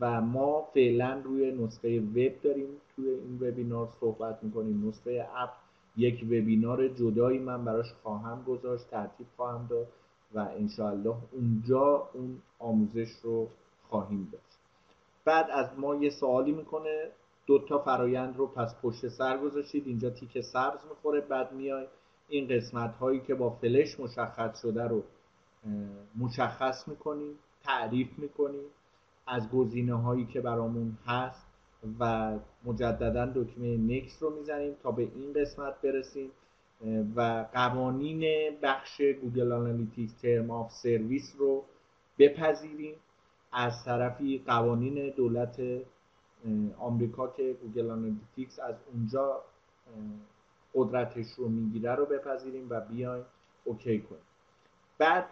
و 0.00 0.20
ما 0.20 0.62
فعلا 0.74 1.20
روی 1.24 1.52
نسخه 1.52 2.00
وب 2.00 2.42
داریم 2.42 2.68
توی 2.96 3.08
این 3.08 3.38
وبینار 3.40 3.88
صحبت 4.00 4.38
می‌کنیم. 4.42 4.88
نسخه 4.88 5.26
اپ 5.36 5.50
یک 5.96 6.22
وبینار 6.26 6.88
جدایی 6.88 7.38
من 7.38 7.64
براش 7.64 7.92
خواهم 8.02 8.44
گذاشت 8.46 8.90
ترتیب 8.90 9.26
خواهم 9.36 9.66
داد. 9.70 9.86
و 10.34 10.38
انشاءالله 10.38 11.16
اونجا 11.32 12.08
اون 12.12 12.42
آموزش 12.58 13.10
رو 13.22 13.48
خواهیم 13.88 14.28
داشت. 14.32 14.58
بعد 15.24 15.50
از 15.50 15.78
ما 15.78 15.94
یه 15.94 16.10
سوالی 16.10 16.52
می‌کنه. 16.52 17.08
دو 17.46 17.58
تا 17.58 17.78
فرایند 17.78 18.36
رو 18.36 18.46
پس 18.46 18.74
پشت 18.82 19.08
سر 19.08 19.38
گذاشتید. 19.38 19.86
اینجا 19.86 20.10
تیک 20.10 20.40
سبز 20.40 20.80
می‌خوره. 20.90 21.20
بعد 21.20 21.52
میای 21.52 21.86
این 22.28 22.48
قسمت 22.48 22.94
هایی 22.94 23.20
که 23.20 23.34
با 23.34 23.50
فلش 23.50 24.00
مشخص 24.00 24.60
شده 24.62 24.84
رو 24.84 25.02
مشخص 26.18 26.88
می‌کنیم 26.88 27.38
تعریف 27.64 28.18
می‌کنیم 28.18 28.64
از 29.26 29.50
گزینه 29.50 29.94
هایی 29.94 30.26
که 30.26 30.40
برامون 30.40 30.98
هست 31.06 31.46
و 32.00 32.32
مجددا 32.64 33.26
دکمه 33.26 33.76
نکس 33.76 34.22
رو 34.22 34.30
می‌زنیم 34.30 34.74
تا 34.82 34.90
به 34.90 35.02
این 35.02 35.32
قسمت 35.32 35.80
برسیم. 35.82 36.30
و 37.16 37.46
قوانین 37.52 38.50
بخش 38.62 39.00
Google 39.00 39.52
Analytics 39.52 40.12
Terms 40.14 40.50
of 40.50 40.72
Service 40.72 41.34
رو 41.38 41.64
بپذیریم. 42.18 42.94
از 43.52 43.84
طرفی 43.84 44.42
قوانین 44.46 45.10
دولت 45.10 45.62
آمریکا 46.78 47.28
که 47.28 47.56
Google 47.62 47.90
Analytics 47.90 48.58
از 48.60 48.74
اونجا 48.92 49.40
قدرتش 50.74 51.26
رو 51.36 51.48
می‌گیره 51.48 51.94
رو 51.94 52.06
بپذیریم 52.06 52.66
و 52.70 52.80
بیایم 52.80 53.24
اوکی 53.64 54.00
کنیم. 54.00 54.22
بعد 54.98 55.26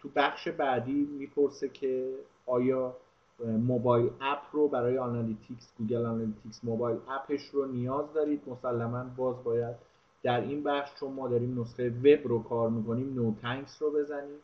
تو 0.00 0.08
بخش 0.16 0.48
بعدی 0.48 1.08
می‌پرسه 1.18 1.68
که 1.68 2.14
آیا 2.46 2.96
mobile 3.44 4.10
app 4.20 4.42
رو 4.52 4.68
برای 4.68 4.98
Analytics، 4.98 5.72
Google 5.78 6.06
Analytics 6.06 6.64
mobile 6.64 6.98
app 7.08 7.32
ش 7.32 7.48
رو 7.48 7.66
نیاز 7.66 8.12
دارید؟ 8.12 8.48
مسلما 8.48 9.04
باز 9.16 9.44
باید 9.44 9.76
در 10.24 10.40
این 10.40 10.62
بخش 10.62 10.90
چون 11.00 11.12
ما 11.12 11.28
داریم 11.28 11.60
نسخه 11.60 11.90
وب 11.90 12.28
رو 12.28 12.42
کار 12.42 12.70
می‌کنیم 12.70 13.14
No 13.14 13.34
thanks 13.42 13.82
رو 13.82 13.90
بزنیم 13.90 14.38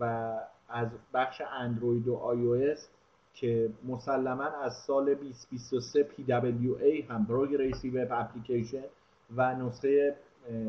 و 0.00 0.34
از 0.68 0.88
بخش 1.14 1.42
اندروید 1.60 2.08
و 2.08 2.14
آی 2.14 2.74
که 3.34 3.70
مسلما 3.84 4.44
از 4.44 4.72
سال 4.86 5.14
2023 5.14 6.08
PWA 6.16 7.10
هم 7.10 7.26
Progressive 7.26 7.90
Web 7.90 8.08
Application 8.10 8.84
و 9.36 9.54
نسخه 9.54 10.16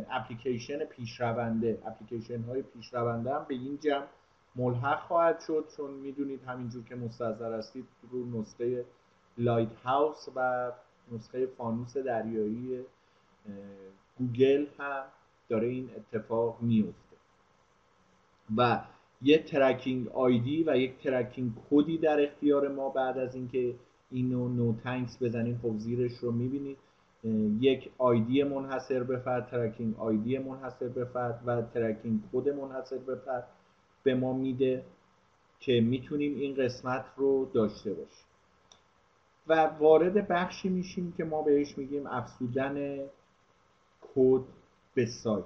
اپلیکیشن 0.09 0.85
پیشرونده 0.85 1.81
اپلیکیشن 1.85 2.41
های 2.41 2.61
پیشرونده 2.61 3.33
هم 3.33 3.45
به 3.47 3.53
این 3.53 3.77
جمع 3.77 4.05
ملحق 4.55 4.99
خواهد 4.99 5.39
شد 5.39 5.65
چون 5.77 5.91
می‌دونید 5.91 6.43
همینجور 6.43 6.83
که 6.83 6.95
مستحضر 6.95 7.57
هستید 7.57 7.87
رو 8.11 8.39
نسخه 8.39 8.85
Lighthouse 9.37 10.27
و 10.35 10.71
نسخه 11.11 11.45
فانوس 11.45 11.97
دریایی 11.97 12.85
گوگل 14.19 14.65
هم 14.79 15.03
داره 15.49 15.67
این 15.67 15.89
اتفاق 15.97 16.57
میفته 16.61 17.15
و 18.57 18.81
یه 19.21 19.37
tracking 19.37 20.07
ID 20.07 20.63
و 20.67 20.77
یک 20.77 20.97
tracking 20.97 21.51
code 21.69 21.92
ی 21.92 21.97
در 21.97 22.23
اختیار 22.23 22.67
ما 22.67 22.89
بعد 22.89 23.17
از 23.17 23.35
اینکه 23.35 23.75
اینو 24.11 24.47
No 24.47 24.73
thanks 24.83 25.23
بزنید 25.23 25.57
خب 25.61 25.77
زیرش 25.77 26.11
رو 26.21 26.31
می‌بینید. 26.31 26.77
یک 27.59 27.89
آیدی 27.97 28.43
منحصر 28.43 29.03
به 29.03 29.17
فرد 29.17 29.47
tracking 29.47 29.99
ID 29.99 30.37
منحصر 30.37 30.87
به 30.87 31.05
فرد 31.05 31.41
و 31.45 31.61
tracking 31.61 32.19
code 32.33 32.49
منحصر 32.49 32.97
به 32.97 33.15
فرد 33.15 33.47
به 34.03 34.15
ما 34.15 34.33
میده 34.33 34.83
که 35.59 35.81
می‌تونیم 35.81 36.35
این 36.35 36.55
قسمت 36.55 37.05
رو 37.17 37.49
داشته 37.53 37.93
باشیم. 37.93 38.25
و 39.47 39.53
وارد 39.79 40.27
بخشی 40.27 40.69
میشیم 40.69 41.13
که 41.17 41.23
ما 41.23 41.41
بهش 41.41 41.77
میگیم 41.77 42.07
افزودن 42.07 42.99
کد 44.17 44.45
به 44.95 45.05
سایت. 45.05 45.45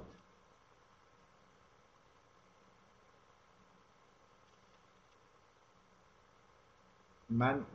من 7.30 7.66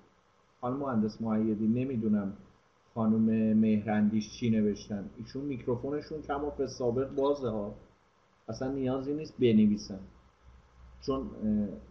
خانم 0.60 0.76
مهندس 0.76 1.22
معیدی 1.22 1.68
نمی‌دونم 1.68 2.36
خانم 2.94 3.56
مهرندیش 3.56 4.32
چی 4.32 4.50
نوشتن. 4.50 5.10
ایشون 5.18 5.44
میکروفونشون 5.44 6.22
کما 6.22 6.50
به 6.50 6.66
سابق 6.66 7.10
بازه 7.14 7.50
ها. 7.50 7.74
اصلا 8.48 8.72
نیازی 8.72 9.14
نیست 9.14 9.34
بنویسن. 9.38 10.00
چون 11.00 11.30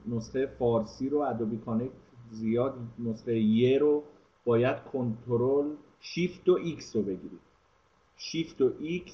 نسخه 0.07 0.47
فارسی 0.47 1.09
رو 1.09 1.19
Adobe 1.19 1.57
Connect 1.57 1.93
زیاد 2.31 2.75
نسخه 2.99 3.39
یه 3.39 3.79
رو 3.79 4.03
باید 4.45 4.83
Control 4.83 5.75
Shift 5.99 6.49
و 6.49 6.53
X 6.53 6.95
رو 6.95 7.01
بگیرید. 7.01 7.44
شیفت 8.17 8.61
و 8.61 8.71
X 8.79 9.13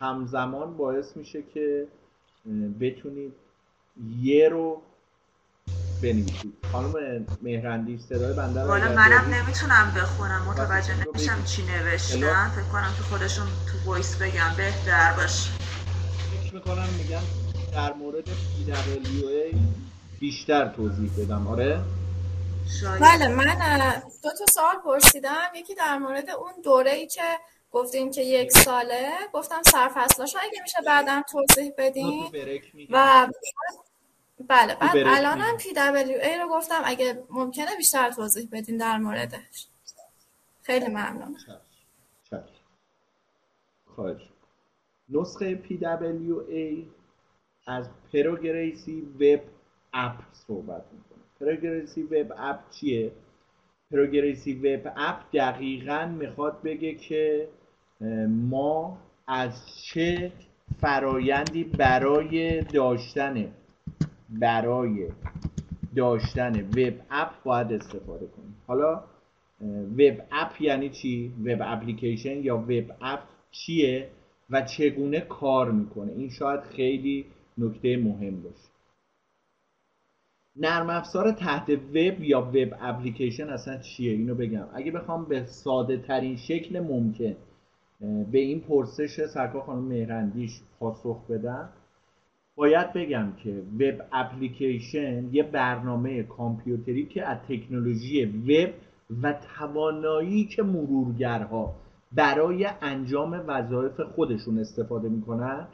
همزمان 0.00 0.76
باعث 0.76 1.16
میشه 1.16 1.42
که 1.54 1.86
بتونید 2.80 3.32
یه 4.20 4.48
رو 4.48 4.82
بنویسید. 6.02 6.54
خانم 6.72 7.26
مهرندی 7.42 7.98
صدای 7.98 8.32
بنده 8.32 8.62
رو 8.62 8.68
منم 8.68 9.34
نمی‌تونم 9.34 9.92
بخونم 9.96 10.42
متوجه 10.48 11.06
نمیشم 11.06 11.44
چی 11.44 11.62
نوشتن. 11.62 12.48
فکر 12.48 12.72
کنم 12.72 12.92
که 12.96 13.02
خودشون 13.02 13.46
تو 13.46 13.90
وایس 13.90 14.16
بگم 14.16 14.54
بهتر 14.56 15.12
باشه. 15.16 15.50
فکر 16.42 16.54
می‌کنم 16.54 16.88
میگم 16.98 17.22
در 17.72 17.92
مورد 17.92 18.24
PWA 18.26 19.56
بیشتر 20.20 20.68
توضیح 20.68 21.10
بدم. 21.18 21.46
آره؟ 21.46 21.80
بله 23.00 23.28
من 23.28 23.44
دو 24.22 24.30
تا 24.38 24.44
سوال 24.50 24.74
پرسیدم. 24.84 25.48
یکی 25.56 25.74
در 25.74 25.98
مورد 25.98 26.30
اون 26.30 26.52
دوره 26.64 26.90
ای 26.90 27.06
که 27.06 27.22
گفتیم 27.72 28.10
که 28.10 28.22
یک 28.22 28.52
ساله. 28.52 29.10
گفتم 29.32 29.62
سرفصلاش 29.62 30.36
اگه 30.40 30.62
میشه 30.62 30.78
بعدم 30.86 31.22
توضیح 31.22 31.72
بدین. 31.78 32.30
و 32.90 33.28
بله 34.48 34.74
بعد 34.74 34.96
الان 34.96 35.38
هم 35.38 35.58
PWA 35.58 36.40
رو 36.42 36.48
گفتم. 36.50 36.82
اگه 36.84 37.24
ممکنه 37.30 37.76
بیشتر 37.76 38.10
توضیح 38.10 38.48
بدین 38.52 38.76
در 38.76 38.98
موردش. 38.98 39.68
خیلی 40.62 40.86
ممنون 40.86 41.36
خواهش. 43.86 44.28
نسخه 45.08 45.62
PWA 45.68 46.86
از 47.66 47.88
Progressive 48.12 49.00
Web 49.00 49.40
App 49.92 50.14
صحبت 50.32 50.84
می‌کنه. 50.92 51.22
Progressive 51.40 52.02
Web 52.02 52.32
App 52.38 52.70
چیه؟ 52.70 53.12
Progressive 53.90 54.54
Web 54.54 54.92
App 54.96 55.20
دقیقا 55.32 56.06
می‌خواد 56.06 56.62
بگه 56.62 56.94
که 56.94 57.48
ما 58.28 58.98
از 59.26 59.82
چه 59.82 60.32
فرایندی 60.80 61.64
برای 61.64 62.62
داشتن 62.62 63.48
برای 64.30 65.08
داشتن 65.96 66.60
وب 66.60 66.94
اپ 67.10 67.42
باید 67.44 67.72
استفاده 67.72 68.26
کنیم؟ 68.26 68.56
حالا 68.66 69.04
وب 69.98 70.22
اپ 70.32 70.62
یعنی 70.62 70.88
چی؟ 70.90 71.32
وب 71.44 71.58
اپلیکیشن 71.62 72.44
یا 72.44 72.56
وب 72.56 72.92
اپ 73.00 73.20
چیه 73.50 74.08
و 74.50 74.62
چگونه 74.62 75.20
کار 75.20 75.70
می‌کنه؟ 75.70 76.12
این 76.12 76.30
شاید 76.30 76.60
خیلی 76.60 77.26
نکته 77.58 77.96
مهم 77.96 78.42
باشه. 78.42 78.72
نرم 80.56 80.90
افزار 80.90 81.32
تحت 81.32 81.70
وب 81.70 82.24
یا 82.24 82.40
وب 82.40 82.74
اپلیکیشن 82.80 83.48
اصلا 83.48 83.78
چیه؟ 83.78 84.12
اینو 84.12 84.34
بگم. 84.34 84.68
اگه 84.74 84.90
بخوام 84.90 85.24
به 85.24 85.44
ساده 85.44 85.96
ترین 85.96 86.36
شکل 86.36 86.80
ممکن 86.80 87.36
به 88.32 88.38
این 88.38 88.60
پرسش 88.60 89.26
سرکار 89.26 89.62
خانم 89.62 89.84
مهرندیش 89.84 90.60
پاسخ 90.80 91.26
بدم 91.26 91.68
باید 92.56 92.92
بگم 92.92 93.32
که 93.44 93.62
وب 93.80 94.02
اپلیکیشن 94.12 95.28
یه 95.32 95.42
برنامه 95.42 96.22
کامپیوتری 96.22 97.06
که 97.06 97.24
از 97.24 97.38
تکنولوژی 97.48 98.24
وب 98.24 98.70
و 99.22 99.34
توانایی 99.58 100.44
که 100.44 100.62
مرورگرها 100.62 101.74
برای 102.12 102.68
انجام 102.82 103.44
وظایف 103.46 104.00
خودشون 104.00 104.58
استفاده 104.58 105.08
می‌کنن 105.08 105.66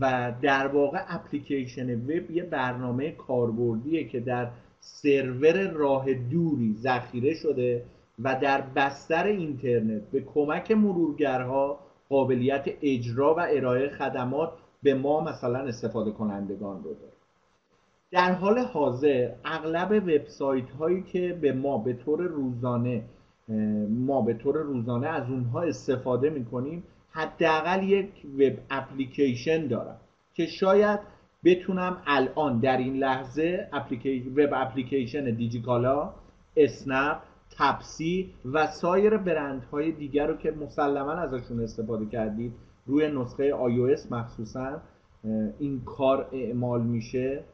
و 0.00 0.32
در 0.42 0.66
واقع 0.66 0.98
اپلیکیشن 1.08 1.94
وب 1.94 2.30
یه 2.30 2.42
برنامه 2.42 3.10
کاربردیه 3.10 4.08
که 4.08 4.20
در 4.20 4.50
سرور 4.80 5.70
راه 5.70 6.14
دوری 6.14 6.74
ذخیره 6.78 7.34
شده 7.34 7.84
و 8.18 8.40
در 8.40 8.60
بستر 8.60 9.24
اینترنت 9.24 10.02
به 10.02 10.20
کمک 10.20 10.70
مرورگرها 10.70 11.78
قابلیت 12.08 12.64
اجرا 12.82 13.34
و 13.34 13.40
ارائه 13.50 13.88
خدمات 13.88 14.52
به 14.82 14.94
ما 14.94 15.20
مثلا 15.20 15.58
استفاده 15.58 16.10
کنندگان 16.10 16.76
رو 16.76 16.94
داره. 16.94 17.12
در 18.10 18.32
حال 18.32 18.58
حاضر 18.58 19.30
اغلب 19.44 19.90
وبسایت 19.92 20.70
هایی 20.70 21.02
که 21.02 21.38
به 21.40 21.52
ما 21.52 21.78
به 21.78 21.92
طور 21.92 22.22
روزانه 22.22 23.02
ما 23.88 24.22
به 24.22 24.34
طور 24.34 24.58
روزانه 24.58 25.06
از 25.06 25.30
اونها 25.30 25.62
استفاده 25.62 26.30
می‌کنیم 26.30 26.84
حداقل 27.10 27.82
یک 27.82 28.10
وب 28.38 28.58
اپلیکیشن 28.70 29.66
دارم 29.66 29.96
که 30.34 30.46
شاید 30.46 31.00
بتونم 31.44 32.02
الان 32.06 32.58
در 32.58 32.76
این 32.76 32.96
لحظه 32.96 33.68
وب 34.36 34.50
اپلیکیشن 34.52 35.24
دیجیکالا 35.24 36.14
اسنپ 36.56 37.18
تپسی 37.62 38.34
و 38.52 38.66
سایر 38.66 39.16
برندهای 39.16 39.92
دیگر 39.92 40.26
رو 40.26 40.36
که 40.36 40.50
مسلما 40.50 41.12
ازشون 41.12 41.60
استفاده 41.60 42.06
کردید 42.06 42.52
روی 42.86 43.10
نسخه 43.10 43.50
iOS 43.50 44.12
مخصوصا 44.12 44.80
این 45.58 45.82
کار 45.84 46.28
اعمال 46.32 46.82
میشه. 46.82 47.44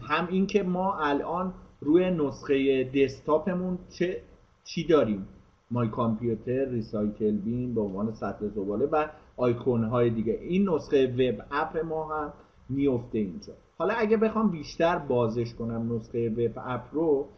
هم 0.00 0.28
اینکه 0.30 0.62
ما 0.62 0.98
الان 0.98 1.54
روی 1.80 2.10
نسخه 2.10 2.84
دسکتاپمون 2.84 3.78
چه 3.88 4.22
چی 4.64 4.86
داریم؟ 4.86 5.28
مای 5.70 5.88
کامپیوتر 5.88 6.64
ریسایکل 6.64 7.36
بین 7.36 7.74
به 7.74 7.80
عنوان 7.80 8.12
سطح 8.12 8.48
زباله 8.48 8.86
و 8.86 9.06
آیکون 9.36 9.84
های 9.84 10.10
دیگه. 10.10 10.32
این 10.32 10.68
نسخه 10.68 11.06
وب 11.06 11.44
اپ 11.50 11.76
ما 11.84 12.14
هم 12.14 12.32
میفته 12.68 13.18
اینجا. 13.18 13.52
حالا 13.78 13.94
اگه 13.94 14.16
بخوام 14.16 14.50
بیشتر 14.50 14.98
بازش 14.98 15.54
کنم 15.54 15.94
نسخه 15.94 16.28
وب 16.28 16.58
اپ 16.66 16.82
رو 16.92 17.28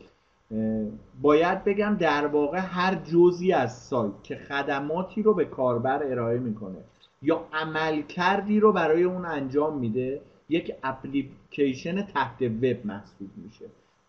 باید 1.23 1.65
بگم 1.65 1.97
در 2.01 2.27
واقع 2.27 2.59
هر 2.59 2.95
جزی 2.95 3.53
از 3.53 3.79
سایت 3.79 4.13
که 4.23 4.37
خدماتی 4.37 5.23
رو 5.23 5.35
به 5.35 5.45
کاربر 5.45 6.03
ارائه 6.03 6.39
می‌کنه 6.39 6.79
یا 7.23 7.45
عمل 7.53 8.03
کردی 8.03 8.61
رو 8.61 8.73
برای 8.73 9.03
اون 9.03 9.25
انجام 9.25 9.79
میده 9.79 10.21
یک 10.49 10.75
اپلیکیشن 10.83 12.03
تحت 12.03 12.43
وب 12.43 12.87
محسوب 12.87 13.31
میشه. 13.37 13.65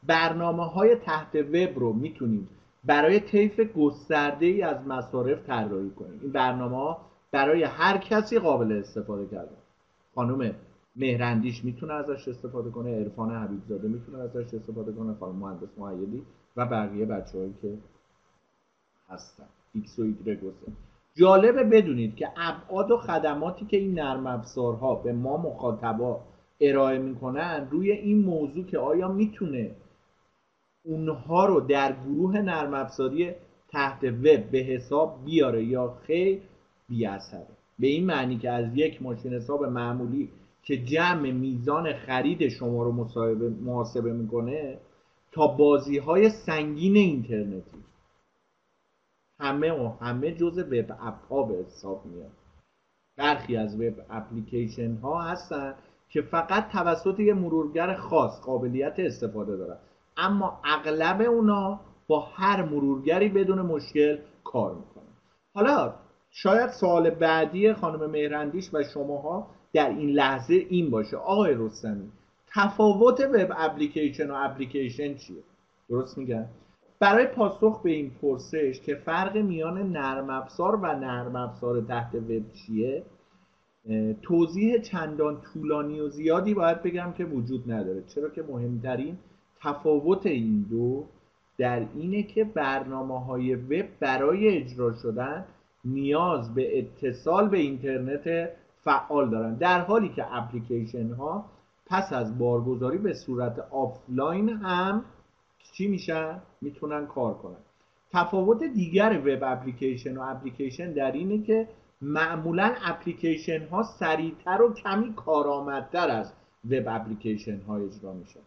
برنامه 0.08 0.65
های 0.65 0.95
تحت 0.95 1.36
وب 1.36 1.80
رو 1.80 1.93
می‌تونید 1.93 2.47
برای 2.86 3.19
طیف 3.19 3.60
گسترده 3.60 4.45
ای 4.45 4.62
از 4.62 4.88
مصارف 4.88 5.45
طراحی 5.47 5.89
کنید 5.89 6.19
این 6.21 6.32
برنامه 6.32 6.75
ها 6.75 7.02
برای 7.32 7.63
هر 7.63 7.97
کسی 7.97 8.39
قابل 8.39 8.80
استفاده 8.80 9.25
کردن. 9.25 9.58
خانم 10.15 10.54
مهرندیش 10.95 11.65
می‌تونه 11.65 11.93
ازش 11.93 12.28
استفاده 12.28 12.69
کنه 12.69 12.99
عرفان 12.99 13.32
حبیبزاده 13.32 13.88
می‌تونه 13.88 14.17
ازش 14.19 14.54
استفاده 14.54 14.91
کنه 14.91 15.13
خانم 15.19 15.36
مهندس 15.36 15.69
معیدی 15.78 16.23
و 16.58 16.65
بقیه 16.65 17.06
بچههایی 17.06 17.54
که 17.62 17.78
هستن. 19.10 19.45
ایکس 19.73 19.99
و 19.99 20.02
ایگرگ 20.02 20.39
جالبه 21.15 21.63
بدونید 21.63 22.15
که 22.15 22.30
ابعاد 22.38 22.91
و 22.91 22.97
خدماتی 22.97 23.65
که 23.65 23.78
این 23.78 23.99
نرم 23.99 24.28
افزارها 24.28 24.95
به 24.95 25.13
ما 25.13 25.38
مخاطبا 25.38 26.21
ارائه 26.62 26.99
می‌کنن 26.99 27.67
روی 27.71 27.91
این 27.91 28.25
موضوع 28.25 28.65
که 28.65 28.78
آیا 28.78 29.08
می‌تونه 29.08 29.71
اونها 30.84 31.45
رو 31.45 31.60
در 31.60 31.95
گروه 32.06 32.41
نرم 32.41 32.73
افزاری 32.73 33.32
تحت 33.67 34.04
وب 34.04 34.52
به 34.52 34.58
حساب 34.58 35.25
بیاره 35.25 35.63
یا 35.63 35.97
خیر؟ 36.08 36.41
بیاثره. 36.89 37.47
به 37.80 37.88
این 37.88 38.06
معنی 38.06 38.38
که 38.38 38.49
از 38.49 38.65
یک 38.75 39.02
ماشین 39.02 39.34
حساب 39.34 39.65
معمولی 39.65 40.30
که 40.63 40.78
جمع 40.78 41.32
میزان 41.32 41.93
خرید 41.93 42.48
شما 42.48 42.84
رو 42.84 42.91
محاسبه 43.62 44.13
می‌کنه 44.13 44.80
تا 45.32 45.48
بازی 45.48 45.98
های 45.98 46.30
سنگین 46.30 46.95
اینترنتی. 46.95 47.84
همه 49.39 49.72
و 49.72 49.88
همه 50.02 50.32
جز 50.32 50.58
وب 50.58 50.91
اپ 51.02 51.26
ها 51.30 51.43
به 51.43 51.63
حساب 51.65 52.06
میاد. 52.06 52.32
برخی 53.17 53.58
از 53.58 53.82
وب 53.82 53.93
اپلیکیشن 54.10 54.95
ها 54.95 55.22
هستن 55.22 55.76
که 56.10 56.22
فقط 56.22 56.69
توسط 56.72 57.19
یه 57.19 57.34
مرورگر 57.34 57.95
خاص 57.95 58.41
قابلیت 58.41 58.95
استفاده 58.98 59.58
دارن. 59.58 59.78
اما 60.17 60.60
اغلب 60.63 61.22
اونا 61.22 61.80
با 62.08 62.19
هر 62.19 62.63
مرورگری 62.63 63.30
بدون 63.30 63.62
مشکل 63.62 64.17
کار 64.43 64.76
می‌کنه 64.76 65.04
حالا 65.54 65.93
شاید 66.30 66.69
سوال 66.69 67.10
بعدی 67.10 67.74
خانم 67.74 68.10
مهرندیش 68.10 68.74
و 68.74 68.84
شماها 68.84 69.48
در 69.73 69.89
این 69.89 70.10
لحظه 70.10 70.53
این 70.53 70.89
باشه. 70.89 71.17
آقای 71.17 71.53
رستمی 71.58 72.12
تفاوت 72.47 73.19
وب 73.19 73.51
اپلیکیشن 73.58 74.32
و 74.32 74.34
اپلیکیشن 74.38 75.15
چیه؟ 75.15 75.43
درست 75.89 76.17
میگم؟ 76.17 76.45
برای 76.99 77.25
پاسخ 77.25 77.82
به 77.82 77.91
این 77.91 78.12
پرسش 78.21 78.82
که 78.86 78.95
فرق 78.95 79.38
میان 79.38 79.91
نرم 79.91 80.29
افزار 80.29 80.75
و 80.75 80.86
نرم 80.86 81.36
افزار 81.36 81.82
تحت 81.82 82.15
وب 82.15 82.53
چیه 82.53 83.03
توضیح 84.21 84.77
چندان 84.77 85.41
طولانی 85.41 85.99
و 85.99 86.10
زیادی 86.10 86.53
باید 86.53 86.84
بگم 86.84 87.13
که 87.17 87.25
وجود 87.25 87.71
نداره. 87.71 88.03
چرا 88.15 88.29
که 88.29 88.43
مهمترین 88.43 89.17
تفاوت 89.62 90.25
این 90.25 90.65
دو 90.69 91.05
در 91.58 91.86
اینه 91.95 92.23
که 92.23 92.43
برنامه 92.43 93.25
های 93.25 93.55
وب 93.55 93.86
برای 93.99 94.47
اجرا 94.47 94.93
شدن 94.93 95.45
نیاز 95.86 96.53
به 96.53 96.79
اتصال 96.79 97.49
به 97.49 97.58
اینترنت 97.58 98.49
فعال 98.89 99.30
دارن. 99.30 99.56
در 99.56 99.82
حالی 99.82 100.10
که 100.10 100.36
اپلیکیشن 100.36 101.13
ها 101.13 101.45
پس 101.86 102.13
از 102.13 102.38
بارگذاری 102.38 102.97
به 102.97 103.13
صورت 103.13 103.60
آفلاین 103.60 104.49
هم 104.49 105.06
چی 105.73 105.88
میشن؟ 105.88 106.41
می‌تونن 106.62 107.06
کار 107.08 107.34
کنن. 107.34 107.58
تفاوت 108.12 108.63
دیگر 108.63 109.21
web 109.25 109.43
application 109.43 110.17
و 110.17 110.21
اپلیکیشن 110.21 110.93
در 110.93 111.12
اینه 111.12 111.43
که 111.43 111.67
معمولا 112.02 112.75
اپلیکیشن 112.86 113.67
ها 113.67 113.84
سریعتر 113.84 114.62
و 114.62 114.73
کمی 114.73 115.13
کارآمدتر 115.13 116.10
از 116.10 116.34
وب 116.69 116.84
اپلیکیشن 116.88 117.60
ها 117.62 117.78
اجرا 117.78 118.13
میشه 118.13 118.39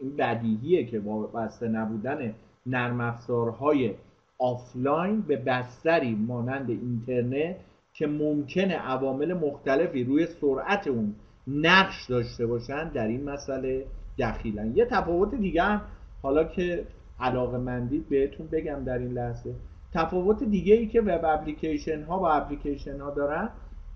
این 0.00 0.16
بدیهیه 0.16 0.86
که 0.86 1.00
وابسته 1.00 1.68
نبودن 1.68 2.34
نرم 2.66 3.00
افزارهای 3.00 3.94
آفلاین 4.38 5.20
به 5.20 5.36
بستری 5.36 6.14
مانند 6.14 6.70
اینترنت 6.70 7.56
که 7.94 8.06
ممکنه 8.06 8.76
عوامل 8.76 9.34
مختلفی 9.34 10.04
روی 10.04 10.26
سرعت 10.26 10.86
اون 10.86 11.14
نقش 11.46 12.06
داشته 12.06 12.46
باشن 12.46 12.88
در 12.88 13.06
این 13.06 13.24
مسئله 13.24 13.86
دخیلن. 14.18 14.76
یه 14.76 14.84
تفاوت 14.84 15.34
دیگه 15.34 15.80
حالا 16.22 16.44
که 16.44 16.86
علاقه 17.20 17.58
مندید 17.58 18.08
بهتون 18.08 18.46
بگم 18.46 18.84
در 18.84 18.98
این 18.98 19.12
لحظه. 19.12 19.54
تفاوت 19.94 20.44
دیگه 20.44 20.74
ای 20.74 20.86
که 20.86 21.00
وب 21.00 21.24
اپلیکیشن 21.24 22.02
ها 22.02 22.20
و 22.20 22.26
اپلیکیشن 22.26 23.00
ها 23.00 23.10
دارن 23.10 23.48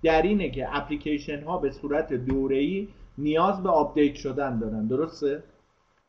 در 0.02 0.22
اینه 0.22 0.50
که 0.50 0.76
اپلیکیشن 0.76 1.42
ها 1.42 1.58
به 1.58 1.70
صورت 1.70 2.12
دوره 2.12 2.56
ای 2.56 2.88
نیاز 3.18 3.62
به 3.62 3.68
آپدیت 3.68 4.14
شدن 4.14 4.58
دارن. 4.58 4.86
درسته؟ 4.86 5.42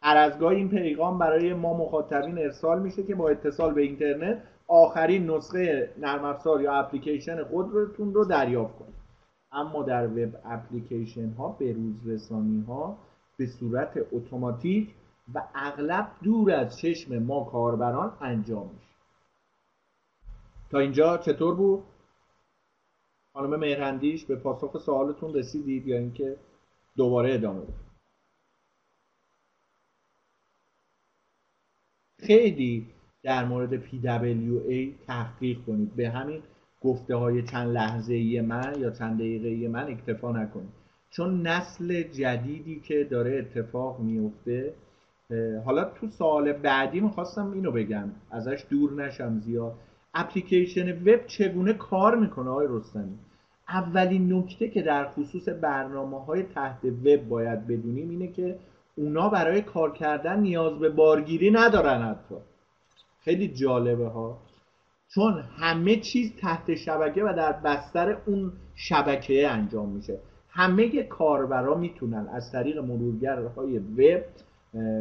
هر 0.01 0.17
از 0.17 0.23
گاهی 0.23 0.41
این 0.41 0.69
پیغام 0.69 1.19
برای 1.19 1.53
ما 1.53 1.77
مخاطبین 1.77 2.37
ارسال 2.37 2.81
میشه 2.81 3.03
که 3.03 3.15
با 3.15 3.29
اتصال 3.29 3.73
به 3.73 3.81
اینترنت 3.81 4.37
آخرین 4.67 5.29
نسخه 5.29 5.93
نرم 5.97 6.25
افزار 6.25 6.61
یا 6.61 6.73
اپلیکیشن 6.73 7.43
خودتون 7.43 8.13
رو 8.13 8.25
دریافت 8.25 8.79
کنید. 8.79 8.97
اما 9.51 9.83
در 9.83 10.07
وب 10.07 10.35
اپلیکیشن 10.45 11.29
ها 11.29 11.49
به 11.49 11.73
روز 11.73 12.07
رسانی 12.07 12.65
ها 12.67 12.97
به 13.37 13.45
صورت 13.47 13.99
اتوماتیک 14.11 14.93
و 15.33 15.43
اغلب 15.55 16.11
دور 16.23 16.51
از 16.51 16.77
چشم 16.77 17.17
ما 17.17 17.43
کاربران 17.43 18.17
انجام 18.21 18.69
میشه. 18.73 18.87
تا 20.71 20.79
اینجا 20.79 21.17
چطور 21.17 21.55
بود؟ 21.55 21.83
خانم 23.33 23.59
مهرندیش 23.59 24.25
به 24.25 24.35
پاسخ 24.35 24.77
سوالتون 24.77 25.33
رسیدید 25.33 25.87
یا 25.87 25.97
اینکه 25.97 26.37
دوباره 26.95 27.33
ادامه 27.33 27.61
بدید؟ 27.61 27.87
خیلی 32.19 32.96
در 33.27 33.45
مورد 33.45 33.85
PWA 33.85 35.07
تحقیق 35.07 35.57
کنید. 35.67 35.95
به 35.95 36.09
همین 36.09 36.41
گفته 36.81 37.15
های 37.15 37.43
چند 37.43 37.73
لحظه 37.73 38.13
ای 38.13 38.41
من 38.41 38.73
یا 38.79 38.89
چند 38.91 39.17
دقیقه 39.17 39.47
ای 39.47 39.67
من 39.67 39.87
اکتفا 39.87 40.31
نکنید. 40.31 40.69
چون 41.09 41.47
نسل 41.47 42.01
جدیدی 42.01 42.79
که 42.79 43.03
داره 43.03 43.37
اتفاق 43.37 43.99
میفته 43.99 44.73
حالا 45.65 45.83
تو 45.83 46.07
سال 46.07 46.53
بعدی 46.53 46.99
می‌خواستم 46.99 47.51
اینو 47.51 47.71
بگم. 47.71 48.09
ازش 48.31 48.65
دور 48.69 49.05
نشم 49.05 49.39
زیاد. 49.39 49.73
اپلیکیشن 50.13 50.91
وب 50.91 51.25
چگونه 51.25 51.73
کار 51.73 52.15
می‌کنه 52.15 52.49
آقای 52.49 52.67
رستمی؟ 52.69 53.17
اولین 53.69 54.33
نکته 54.33 54.69
که 54.69 54.81
در 54.81 55.07
خصوص 55.07 55.49
برنامه 55.49 56.25
های 56.25 56.43
تحت 56.43 56.85
وب 56.85 57.29
باید 57.29 57.67
بدونیم 57.67 58.09
اینه 58.09 58.27
که 58.27 58.55
اونا 58.95 59.29
برای 59.29 59.61
کار 59.61 59.91
کردن 59.91 60.39
نیاز 60.39 60.79
به 60.79 60.89
بارگیری 60.89 61.51
ندارن 61.51 62.01
حتی. 62.01 62.35
خیلی 63.27 63.47
جالبه 63.47 64.07
ها. 64.07 64.37
چون 65.13 65.43
همه 65.57 65.95
چیز 65.95 66.35
تحت 66.35 66.75
شبکه 66.75 67.23
و 67.23 67.33
در 67.37 67.51
بستر 67.51 68.17
اون 68.25 68.51
شبکه 68.75 69.49
انجام 69.49 69.89
میشه. 69.89 70.19
همه 70.49 71.03
کاربرا 71.03 71.77
می‌تونن 71.77 72.27
از 72.33 72.51
طریق 72.51 72.77
مرورگرهای 72.77 73.79
وب 73.79 74.23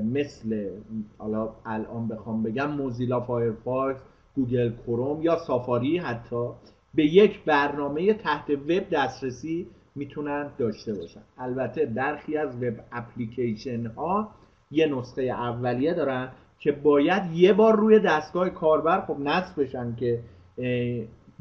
مثل 0.04 0.70
حالا 1.18 1.48
الان 1.64 2.08
بخوام 2.08 2.42
بگم 2.42 2.70
موزیلا 2.70 3.20
فایرفاکس 3.20 4.00
گوگل 4.36 4.72
کروم 4.86 5.22
یا 5.22 5.36
سافاری 5.36 5.98
حتی 5.98 6.48
به 6.94 7.04
یک 7.04 7.44
برنامه 7.44 8.14
تحت 8.14 8.50
وب 8.50 8.90
دسترسی 8.90 9.66
می‌تونن 9.94 10.50
داشته 10.58 10.94
باشن. 10.94 11.22
البته 11.38 11.86
برخی 11.86 12.36
از 12.36 12.62
وب 12.62 12.74
اپلیکیشن 12.92 13.86
ها 13.86 14.28
یه 14.70 14.86
نسخه 14.86 15.22
اولیه 15.22 15.94
دارن 15.94 16.32
که 16.58 16.72
باید 16.72 17.22
یه 17.32 17.52
بار 17.52 17.76
روی 17.76 17.98
دستگاه 17.98 18.50
کاربر 18.50 19.00
خب 19.00 19.16
نصب 19.20 19.62
بشن 19.62 19.96
که 19.96 20.20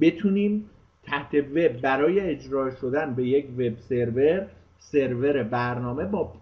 بتونیم 0.02 0.70
تحت 1.04 1.34
وب 1.36 1.82
برای 1.82 2.20
اجرا 2.20 2.72
شدن 2.72 3.16
به 3.16 3.24
یک 3.24 3.50
وب 3.58 3.78
سرور 3.90 4.48
سرور 4.80 5.44
برنامه 5.44 6.06
با 6.06 6.34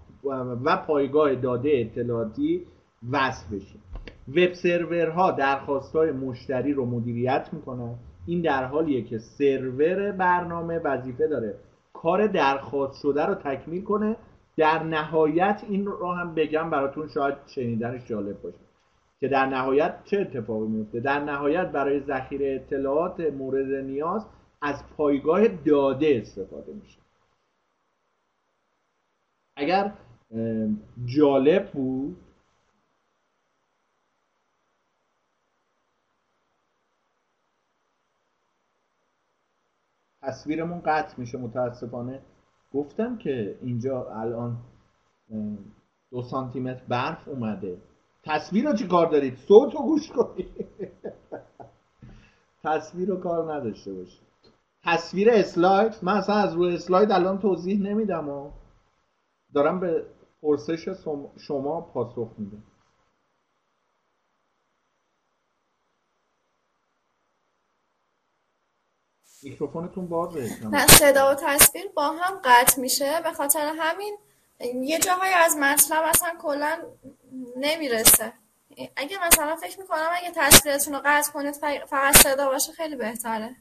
و 0.64 0.78
پایگاه 0.78 1.36
داده 1.36 1.72
اطلاعاتی 1.74 2.66
وصل 3.12 3.56
بشیم. 3.56 3.82
وب 4.28 4.54
سرورها 4.54 5.32
درخواست 5.32 5.96
های 5.96 6.12
مشتری 6.12 6.74
رو 6.74 6.86
مدیریت 6.86 7.50
می‌کنن. 7.52 7.96
این 8.26 8.42
در 8.42 8.66
حالیه 8.66 9.02
که 9.02 9.18
سرور 9.20 10.12
برنامه 10.12 10.80
وظیفه 10.80 11.28
داره 11.28 11.56
کار 11.94 12.28
درخواست 12.28 13.02
شده 13.02 13.26
رو 13.26 13.36
تکمیل 13.36 13.84
کنه. 13.84 14.16
در 14.58 14.84
نهایت 14.84 15.62
این 15.70 15.86
رو 15.86 16.12
هم 16.12 16.36
بگم 16.36 16.70
براتون 16.70 17.08
شاید 17.08 17.36
شنیدنش 17.48 18.06
جالب 18.06 18.42
باشه. 18.42 18.63
که 19.24 19.30
در 19.30 19.46
نهایت 19.46 20.04
چه 20.04 20.20
اتفاقی 20.20 20.68
میفته 20.68 21.00
در 21.00 21.20
نهایت 21.20 21.72
برای 21.72 22.00
ذخیره 22.00 22.56
اطلاعات 22.56 23.20
مورد 23.20 23.86
نیاز 23.86 24.26
از 24.62 24.84
پایگاه 24.98 25.48
داده 25.48 26.22
استفاده 26.22 26.74
میشه. 26.74 27.00
اگر 29.56 29.94
جالب 31.06 31.72
بود 31.72 32.18
تصویرمون 40.22 40.82
قطع 40.82 41.20
میشه 41.20 41.38
متاسفانه. 41.38 42.22
گفتم 42.74 43.18
که 43.18 43.58
اینجا 43.62 44.12
الان 44.12 44.58
دو 46.12 46.22
سانتیمتر 46.22 46.84
برف 46.88 47.28
اومده. 47.28 47.78
تصویر 48.24 48.70
رو 48.70 48.78
چی 48.78 48.88
کار 48.88 49.08
دارید؟ 49.08 49.38
صوت 49.38 49.74
رو 49.76 49.82
گوش 49.82 50.12
کنید. 50.12 50.68
تصویر 52.64 53.10
رو 53.10 53.20
کار 53.20 53.54
نداشته 53.54 53.94
باشید. 53.94 54.22
تصویر 54.84 55.30
اسلاید؟ 55.32 55.94
من 56.02 56.14
اصلا 56.18 56.36
از 56.36 56.54
روی 56.54 56.76
اسلاید 56.76 57.12
الان 57.12 57.40
توضیح 57.40 57.82
نمیدم 57.82 58.30
و 58.30 58.52
دارم 59.54 59.80
به 59.80 60.06
پرسش 60.42 60.90
شما 61.38 61.82
پاسخ 61.82 62.30
میدم. 62.38 62.64
میکروفونتون 69.44 70.08
بازه 70.08 70.68
نه 70.72 70.88
صدا 70.88 71.32
و 71.32 71.36
تصویر 71.36 71.88
با 71.96 72.12
هم 72.12 72.42
قطع 72.44 72.82
میشه. 72.82 73.22
به 73.24 73.32
خاطر 73.32 73.74
همین 73.80 74.18
یه 74.82 75.00
جاهای 75.00 75.34
از 75.34 75.58
مطلب 75.58 76.04
اصلا 76.06 76.30
کلا 76.42 76.80
نمی‌رسه. 77.58 78.34
اگه 78.96 79.28
مثلا 79.28 79.56
فکر 79.56 79.80
می‌کنم 79.80 80.10
اگه 80.12 80.32
تصویرتون 80.36 80.94
رو 80.94 81.02
قطع 81.06 81.32
کنید 81.32 81.54
فقط 81.86 82.18
صدا 82.18 82.50
باشه 82.50 82.72
خیلی 82.72 82.96
بهتره. 82.96 83.56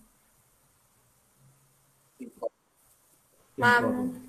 ممنون. 3.59 4.21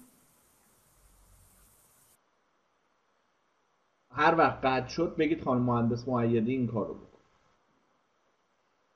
هر 4.12 4.36
وقت 4.36 4.66
قطع 4.66 4.88
شد 4.88 5.16
بگید 5.16 5.44
خانم 5.44 5.62
مهندس 5.62 6.08
معیدی 6.08 6.52
این 6.52 6.68
کار 6.68 6.88
رو 6.88 6.96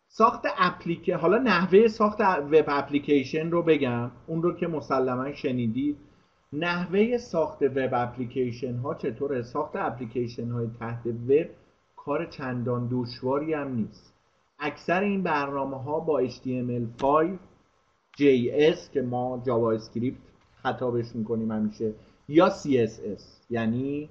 ساخت 0.07 0.41
اپلیکه 0.57 1.15
حالا 1.15 1.38
نحوه 1.38 1.88
ساخت 1.88 2.21
وب 2.21 2.65
اپلیکیشن 2.67 3.51
رو 3.51 3.63
بگم. 3.63 4.12
اون 4.27 4.43
رو 4.43 4.57
که 4.57 4.67
مسلما 4.67 5.33
شنیدید 5.33 6.07
نحوه 6.53 7.17
ساخت 7.17 7.62
وب 7.62 7.93
اپلیکیشن 7.93 8.75
ها 8.75 8.93
چطوره؟ 8.93 9.41
ساخت 9.41 9.75
اپلیکیشن 9.75 10.51
های 10.51 10.67
تحت 10.79 11.05
وب 11.05 11.49
کار 11.95 12.25
چندان 12.25 12.89
دشواری 12.91 13.53
هم 13.53 13.75
نیست. 13.75 14.13
اکثر 14.60 15.01
این 15.01 15.23
برنامه 15.23 15.83
ها 15.83 15.99
با 15.99 16.27
HTML5 16.27 17.38
JS 18.17 18.89
که 18.93 19.01
ما 19.01 19.43
جاوا 19.45 19.71
اسکریپت 19.71 20.19
خطابش 20.63 21.15
می‌کنیم 21.15 21.51
همیشه 21.51 21.93
یا 22.27 22.49
CSS 22.49 23.23
یعنی 23.49 24.10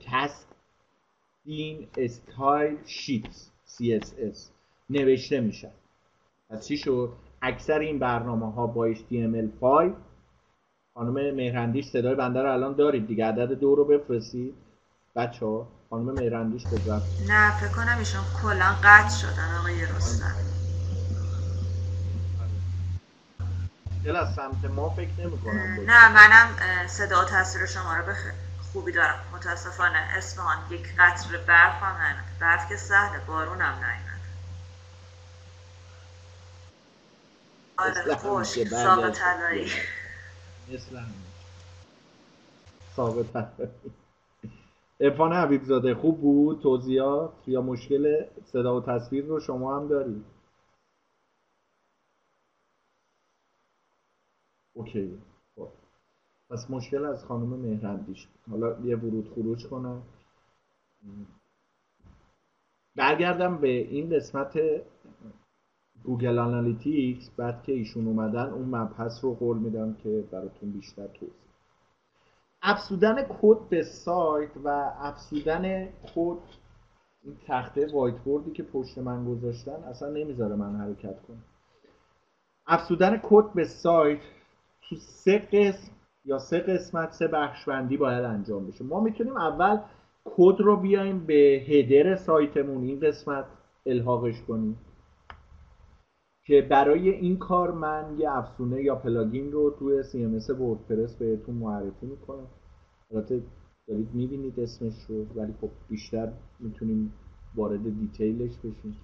Cascading 0.00 1.86
Style 1.96 2.76
Sheet 2.86 3.50
CSS 3.66 4.38
نوشته 4.90 5.40
میشن. 5.40 5.72
پس 6.50 6.66
چی 6.68 6.76
شد؟ 6.76 7.12
اکثر 7.42 7.78
این 7.78 7.98
برنامه 7.98 8.52
ها 8.52 8.66
با 8.66 8.94
HTML5 8.94 9.92
خانم 10.96 11.34
مهرندیش 11.34 11.86
صدای 11.86 12.14
بنده 12.14 12.42
رو 12.42 12.52
الان 12.52 12.72
دارید 12.76 13.06
دیگه. 13.06 13.26
عدد 13.26 13.52
دو 13.52 13.74
رو 13.74 13.84
بفرستید. 13.84 14.54
بچه 15.16 15.46
ها 15.46 15.68
خانم 15.90 16.14
مهرندیش 16.14 16.66
بذار 16.66 17.02
نه 17.28 17.60
فکر 17.60 17.68
کنم 17.68 17.98
ایشون 17.98 18.24
کلا 18.42 18.76
قطع 18.84 19.08
شدن 19.08 19.56
آقای 19.60 19.86
رستم. 19.86 20.34
دل 24.04 24.16
از 24.16 24.34
سمت 24.34 24.64
ما 24.64 24.88
فکر 24.90 25.10
نمی 25.20 25.38
کنم 25.38 25.80
نه 25.86 26.08
منم 26.08 26.48
صدا 26.88 27.22
و 27.22 27.24
تصویر 27.24 27.66
شما 27.66 27.96
رو 27.96 28.06
به 28.06 28.16
خوبی 28.72 28.92
دارم. 28.92 29.20
متاسفانه 29.34 29.98
اصفهان 29.98 30.58
یک 30.70 30.96
قطر 30.98 31.38
برف 31.48 31.82
هم 31.82 31.96
هنه 32.00 32.24
برف 32.40 32.68
که 32.68 32.76
سهله 32.76 33.20
بارون 33.26 33.60
هم 33.60 33.74
نیمد 33.74 34.20
آره 37.78 38.16
خوش 38.16 38.64
ساق 38.68 39.10
تلایی 39.10 39.72
مثل 40.72 40.96
همه 40.96 41.14
ساق 42.96 43.22
تلایی 43.22 43.72
ارفان 45.00 45.32
حبیب 45.32 45.64
زاده 45.64 45.94
خوب 45.94 46.20
بود؟ 46.20 46.60
توضیحات؟ 46.62 47.32
یا 47.46 47.62
مشکل 47.62 48.24
صدا 48.44 48.76
و 48.76 48.80
تصویر 48.80 49.24
رو 49.24 49.40
شما 49.40 49.76
هم 49.76 49.88
دارید 49.88 50.24
اوکی. 54.74 55.18
خب. 55.56 55.68
پس 56.50 56.70
مشکل 56.70 57.04
از 57.04 57.24
خانم 57.24 57.48
مهرندیش 57.48 58.28
حالا 58.50 58.80
یه 58.84 58.96
ورود 58.96 59.32
خروج 59.34 59.66
کنم. 59.66 60.02
برگردم 62.96 63.58
به 63.58 63.68
این 63.68 64.10
قسمت 64.16 64.58
گوگل 66.06 66.38
آنالیتیکس 66.38 67.30
بعد 67.30 67.62
که 67.62 67.72
ایشون 67.72 68.06
اومدن 68.06 68.50
اون 68.50 68.68
مبحث 68.74 69.24
رو 69.24 69.34
قول 69.34 69.58
میدم 69.58 69.94
که 69.94 70.24
براتون 70.32 70.70
بیشتر 70.70 71.06
توضیح 71.06 71.34
افزودن 72.62 73.22
کد 73.22 73.58
به 73.70 73.82
سایت 73.82 74.50
و 74.64 74.68
افزودن 75.00 75.84
کد 75.84 76.38
این 77.24 77.36
تخته 77.46 77.86
وایت 77.92 78.18
بوردی 78.18 78.50
که 78.50 78.62
پشت 78.62 78.98
من 78.98 79.24
گذاشتن 79.24 79.72
اصلا 79.72 80.08
نمی‌ذاره 80.08 80.54
من 80.54 80.76
حرکت 80.76 81.22
کنم. 81.22 81.42
افزودن 82.66 83.20
کد 83.22 83.52
به 83.54 83.64
سایت 83.64 84.20
تو 84.82 84.96
سه 84.96 85.38
قسم 85.38 85.92
یا 86.24 86.38
سه 86.38 86.58
قسمت 86.58 87.12
سه 87.12 87.28
بخشبندی 87.28 87.96
باید 87.96 88.24
انجام 88.24 88.66
بشه. 88.66 88.84
ما 88.84 89.00
می‌تونیم 89.00 89.36
اول 89.36 89.78
کد 90.24 90.60
رو 90.60 90.76
بیایم 90.76 91.26
به 91.26 91.64
header 91.68 92.16
سایتمون 92.16 92.82
این 92.82 93.00
قسمت 93.00 93.44
الحاقش 93.86 94.42
کنیم. 94.42 94.78
که 96.46 96.66
برای 96.70 97.10
این 97.10 97.38
کار 97.38 97.72
من 97.72 98.16
یه 98.18 98.30
افزونه 98.30 98.82
یا 98.82 98.96
پلاگین 98.96 99.52
رو 99.52 99.70
توی 99.78 100.02
CMS 100.02 100.50
وردپرس 100.50 101.16
بهتون 101.16 101.54
معرفی 101.54 102.06
می‌کنم. 102.06 102.46
البته 103.10 103.42
دارید 103.88 104.08
می‌بینید 104.14 104.60
اسمش 104.60 105.04
رو 105.08 105.24
ولی 105.24 105.54
خب 105.60 105.70
بیشتر 105.88 106.32
می‌تونیم 106.60 107.12
وارد 107.54 108.00
detail 108.00 108.43
ش 108.43 108.58
بشیم. 108.58 108.96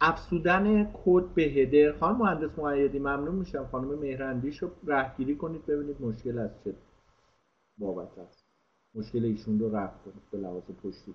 افزودن 0.00 0.92
کد 1.04 1.24
به 1.34 1.42
header. 1.42 1.92
خانم 1.92 2.18
مهندس 2.18 2.58
معیدی 2.58 2.98
ممنون 2.98 3.34
میشم. 3.34 3.66
خانم 3.72 3.98
مهرندیش 3.98 4.58
رو 4.58 4.70
رهگیری 4.86 5.36
کنید 5.36 5.66
ببینید 5.66 6.02
مشکل 6.02 6.38
از 6.38 6.50
چه 6.64 6.74
بابت 7.78 8.18
است. 8.18 8.44
مشکل 8.94 9.24
ایشون 9.24 9.58
رو 9.58 9.76
رفع 9.76 10.04
کنید 10.04 10.22
به 10.32 10.38
لحاظ 10.38 10.62
پشتی 10.62 11.12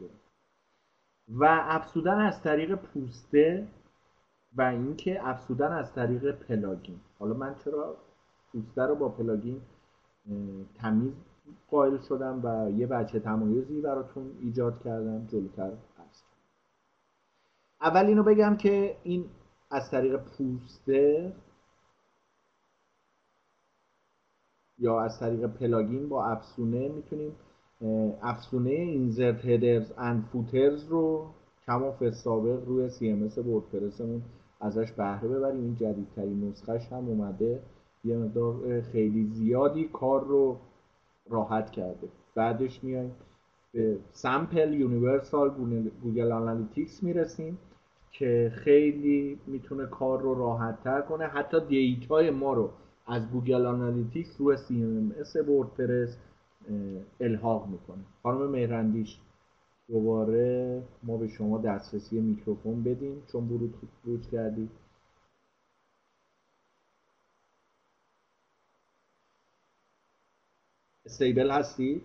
و 1.30 1.46
افزودن 1.70 2.18
از 2.20 2.42
طریق 2.44 2.76
پوسته 2.76 3.68
و 4.58 4.62
اینکه 4.62 5.28
افسودن 5.28 5.72
از 5.72 5.94
طریق 5.94 6.32
پلاگین. 6.32 7.00
حالا 7.20 7.34
من 7.34 7.56
چرا 7.64 7.96
پوسته 8.52 8.82
رو 8.82 8.96
با 8.96 9.10
پلاگین 9.10 9.62
تمیز 10.76 11.14
قائل 11.72 11.98
شدم 11.98 12.42
و 12.44 12.72
یه 12.80 12.88
وجه 12.88 13.20
تمایزی 13.20 13.82
براتون 13.82 14.32
ایجاد 14.42 14.84
کردم 14.84 15.26
جلوتر 15.28 15.72
هست. 15.98 16.26
اول 17.82 18.06
اینو 18.06 18.24
بگم 18.24 18.58
که 18.58 18.98
این 19.04 19.26
از 19.72 19.92
طریق 19.92 20.18
پوسته 20.18 21.34
یا 24.80 25.02
از 25.02 25.20
طریق 25.20 25.46
پلاگین 25.46 26.10
یا 26.10 26.26
افزونه 26.26 26.88
می‌تونیم 26.88 27.36
افزونه 28.22 28.70
Insert 28.70 29.46
Headers 29.46 29.92
and 29.98 30.24
Footers 30.24 30.88
رو 30.88 31.28
کمافی‌السابق 31.66 32.66
روی 32.66 32.90
CMS 32.90 33.38
وردپرسمون 33.38 34.22
ازش 34.62 34.92
بهره 34.92 35.28
ببریم. 35.28 35.64
این 35.64 35.76
جدیدترین 35.76 36.48
نسخهش 36.50 36.88
هم 36.92 37.08
اومده. 37.08 37.60
یه 38.06 38.18
مقدار 38.18 38.82
خیلی 38.82 39.26
زیادی 39.26 39.90
کار 39.94 40.26
رو 40.26 40.58
راحت 41.30 41.72
کرده. 41.72 42.08
بعدش 42.36 42.84
میایم 42.84 43.12
به 43.74 43.98
sample 44.12 44.74
universal 44.74 45.50
گوگل 46.04 46.32
آنالیتیکس 46.32 47.04
می‌رسیم 47.04 47.58
که 48.12 48.52
خیلی 48.56 49.40
می‌تونه 49.48 49.86
کار 49.86 50.22
رو 50.22 50.34
راحت 50.34 50.84
تر 50.84 51.02
کنه. 51.02 51.26
حتی 51.26 51.60
دیتای 51.60 52.32
ما 52.32 52.54
رو 52.54 52.70
از 53.08 53.32
گوگل 53.32 53.66
آنالیتیکس 53.66 54.42
روی 54.42 54.58
CMS 54.58 55.36
وردپرس 55.50 56.18
الحاق 57.20 57.68
می‌کنه. 57.68 58.04
خانم 58.24 58.50
مهرندیش 58.50 59.20
دوباره 59.88 60.84
ما 61.04 61.18
به 61.18 61.28
شما 61.28 61.58
دسترسی 61.58 62.20
میکروفون 62.20 62.84
بدیم 62.84 63.24
چون 63.32 63.72
خروج 64.04 64.30
کردید. 64.30 64.70
استیبل 71.06 71.52
هستی؟ 71.52 72.02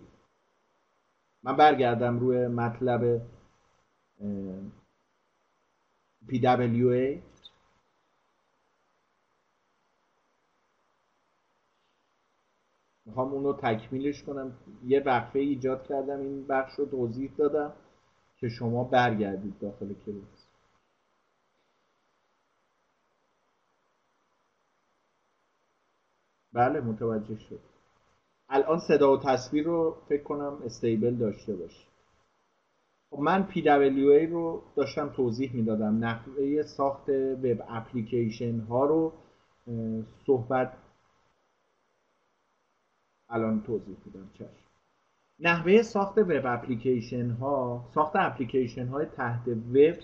من 1.43 1.55
برگردم 1.57 2.19
روی 2.19 2.47
مطلب 2.47 3.21
PWA 6.27 7.19
می‌خوام 13.11 13.33
اون 13.33 13.43
رو 13.43 13.53
تکمیلش 13.53 14.23
کنم. 14.23 14.51
یه 14.85 14.99
وقفه 14.99 15.39
ایجاد 15.39 15.87
کردم 15.87 16.19
این 16.19 16.47
بخش 16.47 16.73
رو 16.73 16.85
توضیح 16.85 17.31
دادم 17.37 17.73
که 18.37 18.49
شما 18.49 18.83
برگردید 18.83 19.59
داخل 19.59 19.93
کلاس. 20.05 20.47
بله 26.53 26.79
متوجه 26.81 27.35
شد. 27.35 27.59
الان 28.49 28.79
صدا 28.87 29.13
و 29.13 29.17
تصویر 29.17 29.65
رو 29.65 29.95
فکر 30.09 30.23
کنم 30.23 30.57
استیبل 30.65 31.15
داشته 31.15 31.55
باشه 31.55 31.87
خب 33.09 33.19
من 33.19 33.47
PWA 33.51 34.29
رو 34.31 34.61
داشتم 34.75 35.09
توضیح 35.09 35.55
می‌دادم. 35.55 35.97
نحوه 35.97 36.63
ساخت 36.63 37.09
وب 37.09 37.61
اپلیکیشن 37.69 38.59
ها 38.59 38.85
رو 38.85 39.13
صحبت 40.25 40.73
الان 43.31 43.61
توضیح 43.61 43.95
میدم 44.05 44.29
چشم 44.33 44.71
نحوه 45.39 45.81
ساخت 45.81 46.17
وب 46.17 46.45
اپلیکیشن 46.45 47.29
ها 47.29 47.85
ساخت 47.93 48.15
اپلیکیشن 48.15 48.87
های 48.87 49.05
تحت 49.05 49.47
وب 49.47 49.95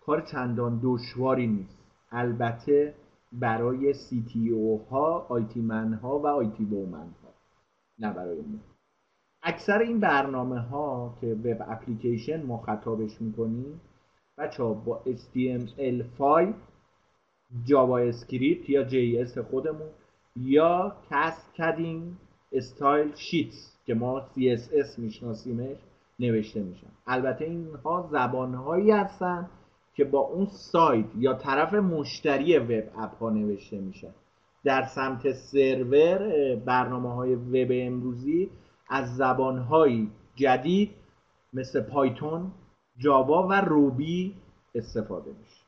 کار 0.00 0.20
چندان 0.20 0.80
دشواری 0.82 1.46
نیست. 1.46 1.78
البته 2.10 2.94
برای 3.32 3.94
سی 3.94 4.24
تی 4.32 4.50
او 4.50 4.86
ها 4.90 5.26
آیتی 5.28 5.60
من 5.60 5.92
ها 5.92 6.18
و 6.18 6.26
آیتی 6.26 6.64
وومن 6.64 6.98
ها 7.22 7.34
نه 7.98 8.12
برای 8.12 8.40
ما. 8.40 8.58
اکثر 9.42 9.78
این 9.78 10.00
برنامه 10.00 10.60
ها 10.60 11.18
که 11.20 11.26
وب 11.26 11.64
اپلیکیشن 11.68 12.42
ما 12.42 12.58
خطابش 12.58 13.20
می‌کنیم 13.20 13.80
بچه 14.38 14.62
ها 14.62 14.74
با 14.74 15.02
HTML5 15.06 16.54
جاوا 17.64 17.98
اسکریپت 17.98 18.70
یا 18.70 18.88
JS 18.88 19.38
خودمون 19.38 19.88
یا 20.36 20.96
Cascading 21.58 22.16
Style 22.52 23.14
Sheets 23.14 23.76
که 23.86 23.94
ما 23.94 24.20
CSS 24.20 24.98
میشناسیمش 24.98 25.76
نوشته 26.18 26.62
میشن. 26.62 26.86
البته 27.06 27.44
اینها 27.44 28.08
زبانهایی 28.12 28.90
هستن 28.90 29.50
که 29.94 30.04
با 30.04 30.18
اون 30.18 30.46
سایت 30.46 31.06
یا 31.18 31.34
طرف 31.34 31.74
مشتری 31.74 32.58
وب 32.58 32.84
اپ 32.98 33.14
ها 33.14 33.30
نوشته 33.30 33.78
میشن. 33.78 34.14
در 34.64 34.82
سمت 34.82 35.32
سرور 35.32 36.18
برنامه 36.56 37.14
های 37.14 37.34
وب 37.34 37.68
امروزی 37.72 38.50
از 38.88 39.16
زبان 39.16 39.58
های 39.58 40.08
جدید 40.34 40.90
مثل 41.52 41.80
پایتون 41.80 42.52
جاوا 42.98 43.48
و 43.48 43.52
روبی 43.52 44.34
استفاده 44.74 45.30
میشه. 45.30 45.61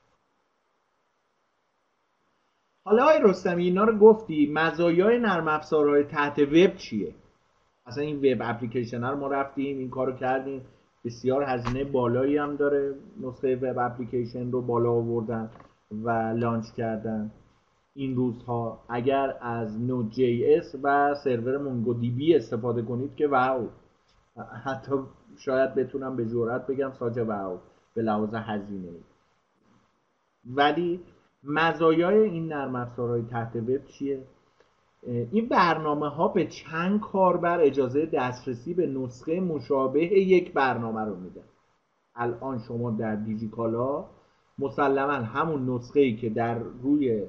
حالا 2.85 3.03
آقای 3.03 3.19
رستمی 3.23 3.65
اینا 3.65 3.85
رو 3.85 3.99
گفتی 3.99 4.51
مزایای 4.53 5.19
نرم 5.19 5.49
افزارهای 5.49 6.05
تحت 6.05 6.39
وب 6.39 6.77
چیه؟ 6.77 7.15
اصلا 7.87 8.05
این 8.05 8.17
وب 8.17 8.39
اپلیکیشن 8.45 9.05
رو 9.05 9.17
ما 9.17 9.29
رفتیم 9.29 9.79
این 9.79 9.91
کارو 9.91 10.13
کردیم. 10.13 10.63
بسیار 11.05 11.43
هزینه 11.43 11.85
بالایی 11.85 12.37
هم 12.37 12.57
داره 12.57 12.95
نسخه 13.21 13.57
وب 13.57 13.79
اپلیکیشن 13.79 14.51
رو 14.51 14.63
بالا 14.63 14.91
آوردن 14.93 15.51
و 16.05 16.11
launch 16.37 16.65
کردن. 16.77 17.31
این 17.95 18.17
روزها 18.17 18.85
اگر 18.89 19.35
از 19.41 19.81
Node.js 19.81 20.75
و 20.83 21.15
سرور 21.25 21.59
MongoDB 21.59 22.37
استفاده 22.37 22.83
کنید 22.83 23.15
که 23.15 23.29
wow. 23.29 23.69
حتی 24.65 24.95
شاید 25.39 25.75
بتونم 25.75 26.17
به 26.17 26.25
جورت 26.25 26.67
بگم 26.67 26.93
ساج 26.93 27.19
واو 27.19 27.59
به 27.95 28.03
لحاظ 28.03 28.35
هزینه 28.35 28.93
ولی 30.47 31.01
مزایای 31.47 32.19
این 32.19 32.49
نرم 32.49 32.75
افزارهای 32.75 33.23
تحت 33.23 33.57
وب 33.57 33.87
چیه؟ 33.87 34.23
این 35.07 35.49
برنامه 35.49 36.09
ها 36.09 36.29
به 36.29 36.47
چند 36.47 37.01
کاربر 37.01 37.61
اجازه 37.61 38.07
دسترسی 38.07 38.75
به 38.75 38.87
نسخه 38.87 39.41
مشابه 39.41 40.05
یک 40.05 40.53
برنامه 40.53 41.01
رو 41.01 41.17
میدن. 41.17 41.45
الان 42.17 42.59
شما 42.59 42.91
در 42.91 43.17
دیجیکالا 43.17 44.05
مسلما 44.59 45.13
همون 45.13 45.71
نسخه 45.71 46.01
ای 46.01 46.17
که 46.17 46.31
در 46.31 46.59
روی 46.83 47.23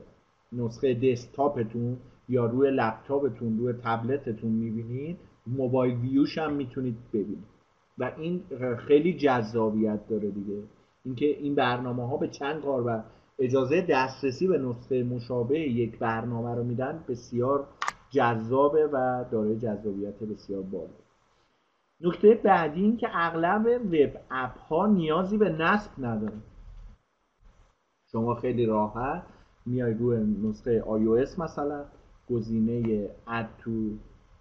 نسخه 0.52 0.94
دسکتاپتون 0.94 1.98
یا 2.30 2.46
روی 2.46 2.72
لپتاپتون 2.72 3.58
روی 3.58 3.74
تبلتتون 3.74 4.52
می‌بینید 4.52 5.18
موبایل 5.48 5.96
ویوش 5.96 6.38
هم 6.38 6.54
می‌تونید 6.54 6.98
ببینید. 7.14 7.56
و 7.98 8.12
این 8.18 8.44
خیلی 8.78 9.14
جذابیت 9.14 10.08
داره 10.08 10.32
دیگه. 10.32 10.64
اینکه 11.06 11.26
این 11.26 11.56
برنامه 11.56 12.08
ها 12.08 12.18
به 12.18 12.28
چند 12.28 12.62
کاربر 12.62 13.04
اجازه 13.40 13.82
دسترسی 13.82 14.48
به 14.48 14.58
نسخه 14.58 15.04
مشابه 15.04 15.60
یک 15.60 16.00
برنامه 16.00 16.56
رو 16.56 16.64
میدن 16.64 17.04
بسیار 17.08 17.68
جذابه 18.10 18.88
و 18.88 19.26
دارای 19.32 19.60
جذابیت 19.60 20.20
بسیار 20.24 20.62
بالا 20.62 20.90
نکته 22.02 22.34
بعدی 22.34 22.82
این 22.82 22.98
که 22.98 23.08
اغلب 23.14 23.66
وب 23.66 24.22
اپ 24.32 24.58
ها 24.58 24.88
نیازی 24.88 25.38
به 25.38 25.50
نصب 25.50 25.92
نداره 26.06 26.38
شما 28.12 28.36
خیلی 28.36 28.66
راحت 28.66 29.24
میای 29.66 29.94
روی 29.94 30.18
نسخه 30.44 30.82
iOS 30.82 31.40
مثلا 31.40 31.86
گزینه 32.30 33.10
Add 33.28 33.50
to 33.58 33.72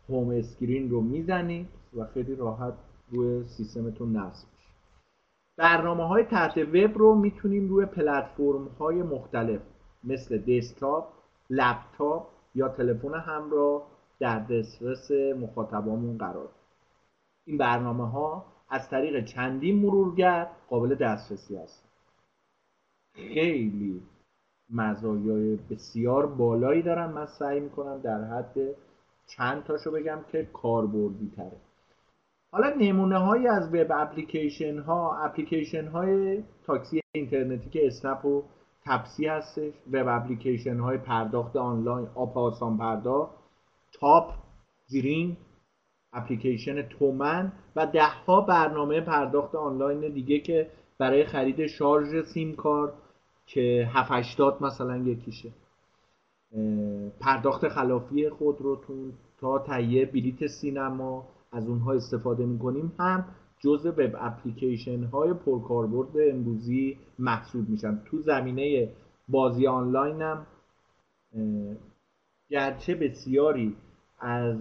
Home 0.09 0.31
Screen 0.31 0.91
رو 0.91 1.01
می‌زنید 1.01 1.69
و 1.97 2.05
خیلی 2.05 2.35
راحت 2.35 2.75
روی 3.11 3.45
سیستمتون 3.45 4.17
نصب 4.17 4.54
برنامه 5.57 6.09
های 6.09 6.25
تحت 6.25 6.59
وب 6.59 6.99
رو 6.99 7.15
می‌تونیم 7.15 7.69
روی 7.69 7.87
پلتفرم 7.87 8.69
های 8.81 9.03
مختلف 9.03 9.61
مثل 10.05 10.39
دسکتاپ، 10.39 11.09
لپتاپ 11.51 12.27
یا 12.55 12.69
تلفن 12.69 13.15
همراه 13.15 13.87
در 14.19 14.39
دسترس 14.39 15.11
مخاطبامون 15.11 16.19
قرار 16.19 16.49
این 17.47 17.59
برنامه 17.59 18.11
ها 18.11 18.45
از 18.69 18.91
طریق 18.91 19.25
چندین 19.25 19.79
مرورگر 19.79 20.47
قابل 20.69 20.95
دسترسی 20.95 21.57
هست 21.57 21.85
خیلی 23.15 24.03
مزایای 24.71 25.57
بسیار 25.57 26.27
بالایی 26.27 26.83
دارن 26.83 27.07
من 27.07 27.27
سعی 27.27 27.61
می‌کنم 27.61 28.01
در 28.01 28.25
حد 28.25 28.55
چند 29.27 29.65
تاشو 29.65 29.91
بگم 29.91 30.19
که 30.33 30.45
کاربردی 30.53 31.33
تره. 31.37 31.57
حالا 32.55 32.75
نمونه 32.79 33.19
هایی 33.19 33.47
از 33.47 33.75
وب 33.75 33.87
اپلیکیشن 33.91 34.79
ها 34.79 35.17
اپلیکیشن 35.25 35.89
های 35.89 36.43
تاکسی 36.67 37.01
اینترنتی 37.13 37.71
که 37.71 37.87
اسنپ 37.87 38.25
و 38.25 38.43
تپسی 38.87 39.27
هستش 39.27 39.73
وب 39.93 40.09
اپلیکیشن 40.09 40.79
های 40.79 40.99
پرداخت 40.99 41.57
آنلاین 41.57 42.09
آپ 42.15 42.39
آسان 42.39 42.79
پرداخت 42.79 43.33
تاپ 43.93 44.35
گرین 44.91 45.37
اپلیکیشن 46.13 46.83
تومن 46.83 47.53
و 47.77 47.87
ده 47.87 48.07
ها 48.27 48.41
برنامه 48.41 49.01
پرداخت 49.01 49.55
آنلاین 49.55 50.13
دیگه 50.13 50.39
که 50.39 50.71
برای 50.99 51.25
خرید 51.25 51.67
شارژ 51.67 52.25
سیم 52.25 52.57
کارت 52.57 52.93
که 53.47 53.89
780 53.93 54.63
مثلا 54.63 54.97
یکیشه. 54.97 55.53
پرداخت 57.21 57.69
خلافی 57.69 58.31
خودروتون 58.31 59.13
تا 59.41 59.59
تهیه 59.59 60.07
بلیت 60.07 60.47
سینما 60.47 61.34
از 61.55 61.69
اونها 61.69 61.93
استفاده 61.93 62.47
می‌کنیم 62.47 62.93
هم 62.99 63.25
جزء 63.61 63.91
web 63.91 64.17
application 64.19 65.05
های 65.05 65.35
پرکاربرد 65.35 66.09
امروزی 66.33 66.97
محسوب 67.19 67.69
میشن. 67.69 68.01
تو 68.05 68.23
زمینه 68.23 68.89
بازی 69.29 69.67
آنلاین 69.67 70.23
هم 70.23 70.47
گرچه 72.51 72.95
بسیاری 72.95 73.77
از 74.21 74.59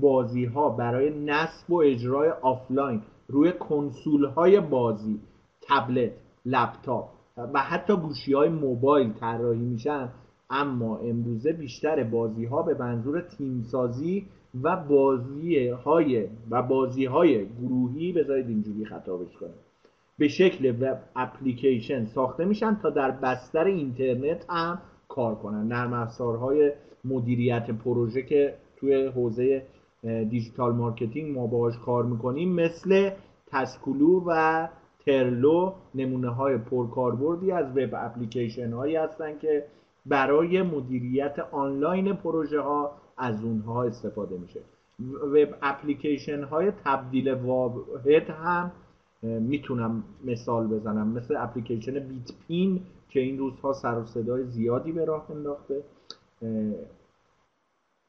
بازی 0.00 0.44
ها 0.44 0.68
برای 0.68 1.24
نصب 1.24 1.70
و 1.70 1.76
اجرای 1.76 2.30
آفلاین 2.30 3.02
روی 3.28 3.52
کنسول 3.52 4.24
های 4.24 4.60
بازی 4.60 5.20
تبلت 5.68 6.12
لپتاپ 6.46 7.08
و 7.36 7.58
حتی 7.58 7.96
گوشی 7.96 8.32
های 8.32 8.48
موبایل 8.48 9.12
طراحی 9.12 9.64
میشن 9.64 10.08
اما 10.50 10.98
امروزه 10.98 11.52
بیشتر 11.52 12.04
بازی 12.04 12.44
ها 12.44 12.62
به 12.62 12.74
منظور 12.74 13.20
تیمسازی 13.20 14.26
و 14.62 14.76
بازی 14.76 15.68
های 15.68 16.26
و 16.50 16.62
بازی 16.62 17.04
های 17.04 17.46
گروهی 17.46 18.12
بذارید 18.12 18.48
اینجوری 18.48 18.84
خطابش 18.84 19.36
کنم. 19.40 19.54
به 20.18 20.28
شکل 20.28 20.70
وب 20.80 20.98
اپلیکیشن 21.16 22.04
ساخته 22.04 22.44
میشن 22.44 22.74
تا 22.82 22.90
در 22.90 23.10
بستر 23.10 23.64
اینترنت 23.64 24.44
هم 24.50 24.78
کار 25.08 25.34
کنن. 25.34 25.68
نرم 25.68 25.92
افزارهای 25.92 26.72
مدیریت 27.04 27.70
پروژه 27.70 28.22
که 28.22 28.54
توی 28.76 29.06
حوزه 29.06 29.62
digital 30.02 30.72
marketing 30.72 31.38
ما 31.38 31.46
باهاش 31.46 31.78
کار 31.78 32.04
می‌کنیم 32.04 32.54
مثل 32.54 33.10
تسکولو 33.46 34.22
و 34.26 34.68
Trello 35.06 35.72
نمونه 35.94 36.28
های 36.28 36.58
پرکاربردی 36.58 37.52
از 37.52 37.76
web 37.76 37.90
application 37.94 38.72
هایی 38.72 38.96
هستن 38.96 39.38
که 39.38 39.64
برای 40.06 40.62
مدیریت 40.62 41.38
آنلاین 41.52 42.12
پروژه 42.12 42.60
ها 42.60 42.92
از 43.18 43.44
اونها 43.44 43.84
استفاده 43.84 44.38
میشه. 44.38 44.60
web 45.22 45.54
application 45.62 46.42
های 46.44 46.72
تبدیل 46.84 47.32
واحد 47.32 48.30
هم 48.30 48.72
می‌تونم 49.22 50.04
مثال 50.24 50.66
بزنم. 50.66 51.08
مثل 51.08 51.36
اپلیکیشن 51.36 51.98
بیت 51.98 52.32
پین 52.48 52.80
که 53.08 53.20
این 53.20 53.38
روزها 53.38 53.72
سر 53.72 53.98
و 53.98 54.04
صدای 54.04 54.44
زیادی 54.44 54.92
به 54.92 55.04
راه 55.04 55.30
انداخته. 55.30 55.82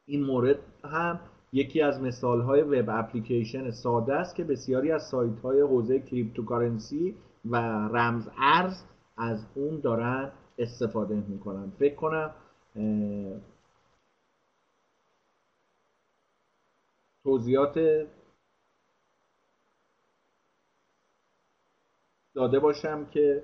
این 0.05 0.23
مورد 0.23 0.59
هم 0.83 1.19
یکی 1.53 1.81
از 1.81 2.01
مثال 2.01 2.41
های 2.41 2.61
web 2.61 2.89
application 2.89 3.71
ساده 3.71 4.13
است 4.13 4.35
که 4.35 4.43
بسیاری 4.43 4.91
از 4.91 5.03
سایت 5.03 5.39
های 5.39 5.61
حوزه 5.61 5.99
cryptocurrency 5.99 7.15
و 7.49 7.55
رمز 7.93 8.27
ارز 8.37 8.83
از 9.17 9.45
اون 9.55 9.79
دارن 9.79 10.31
استفاده 10.57 11.23
می‌کنن. 11.27 11.71
فکر 11.79 11.95
کنم 11.95 12.31
توضیحات 17.23 17.79
داده 22.35 22.59
باشم 22.59 23.05
که 23.05 23.43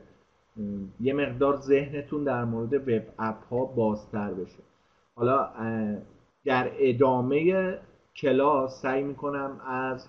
یه 1.00 1.14
مقدار 1.14 1.56
ذهنتون 1.56 2.24
در 2.24 2.44
مورد 2.44 2.74
web 2.74 3.04
app 3.20 3.44
ها 3.44 3.66
بازتر 3.66 4.34
بشه. 4.34 4.64
حالا 5.16 5.50
در 6.46 6.72
ادامه 6.80 7.78
کلاس 8.22 8.82
سعی 8.82 9.04
می‌کنم 9.04 9.62
از 9.68 10.08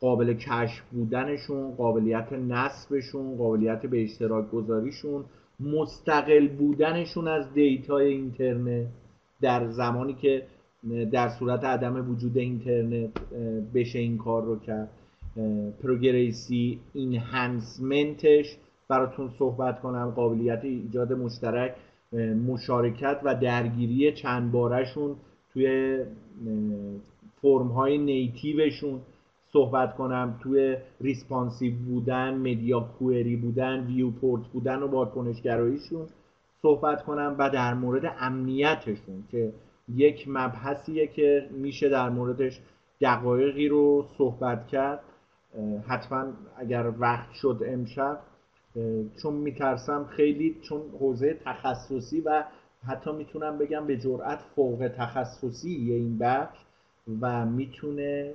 قابل 0.00 0.34
کشف 0.34 0.84
بودنشون 0.92 1.74
قابلیت 1.74 2.32
نصبشون 2.32 3.36
قابلیت 3.36 3.86
به 3.86 4.02
اشتراک 4.02 4.50
گذاریشون 4.50 5.24
مستقل 5.60 6.48
بودنشون 6.48 7.28
از 7.28 7.52
data 7.52 7.95
ی 7.95 8.06
اینترنت 8.06 8.86
در 9.40 9.68
زمانی 9.68 10.14
که 10.14 10.46
در 11.12 11.28
صورت 11.28 11.64
عدم 11.64 12.10
وجود 12.10 12.38
اینترنت 12.38 13.10
بشه 13.74 13.98
این 13.98 14.18
کار 14.18 14.44
رو 14.44 14.58
کرد. 14.58 14.90
progressive 15.82 16.80
enhancement 16.94 18.31
ش 18.31 18.56
براتون 18.88 19.30
صحبت 19.38 19.80
کنم 19.80 20.10
قابلیت 20.10 20.64
ایجاد 20.64 21.12
مشترک 21.12 21.74
مشارکت 22.46 23.20
و 23.24 23.34
درگیری 23.34 24.12
چند 24.12 24.52
بارشون 24.52 25.16
توی 25.52 25.98
فرم 27.42 27.68
های 27.68 27.98
native 27.98 28.59
شون 28.59 29.00
صحبت 29.52 29.96
کنم 29.96 30.38
توی 30.42 30.76
responsive 31.00 31.74
بودن 31.86 32.34
media 32.34 32.80
query 32.80 33.36
بودن 33.36 33.86
viewport 33.86 34.42
بودن 34.52 34.82
و 34.82 34.86
واکنشگراییشون 34.86 36.06
صحبت 36.62 37.02
کنم 37.02 37.36
و 37.38 37.50
در 37.50 37.74
مورد 37.74 38.16
امنیتشون 38.20 39.24
که 39.30 39.52
یک 39.94 40.24
مبحثیه 40.28 41.06
که 41.06 41.48
میشه 41.50 41.88
در 41.88 42.08
موردش 42.08 42.60
دقایقی 43.00 43.68
رو 43.68 44.06
صحبت 44.18 44.66
کرد. 44.66 45.00
حتما 45.88 46.26
اگر 46.56 46.92
وقت 46.98 47.32
شد 47.32 47.62
امشب 47.66 48.18
چون 49.22 49.34
میترسم 49.34 50.04
خیلی 50.04 50.56
چون 50.62 50.80
حوزه 51.00 51.38
تخصصی 51.44 52.20
و 52.20 52.44
حتی 52.86 53.12
می‌تونم 53.12 53.58
بگم 53.58 53.86
به 53.86 53.96
جرأت 53.96 54.38
فوق 54.56 54.90
تخصصی 54.96 55.68
این 55.68 56.18
بخش 56.18 56.58
و 57.20 57.46
می‌تونه 57.46 58.34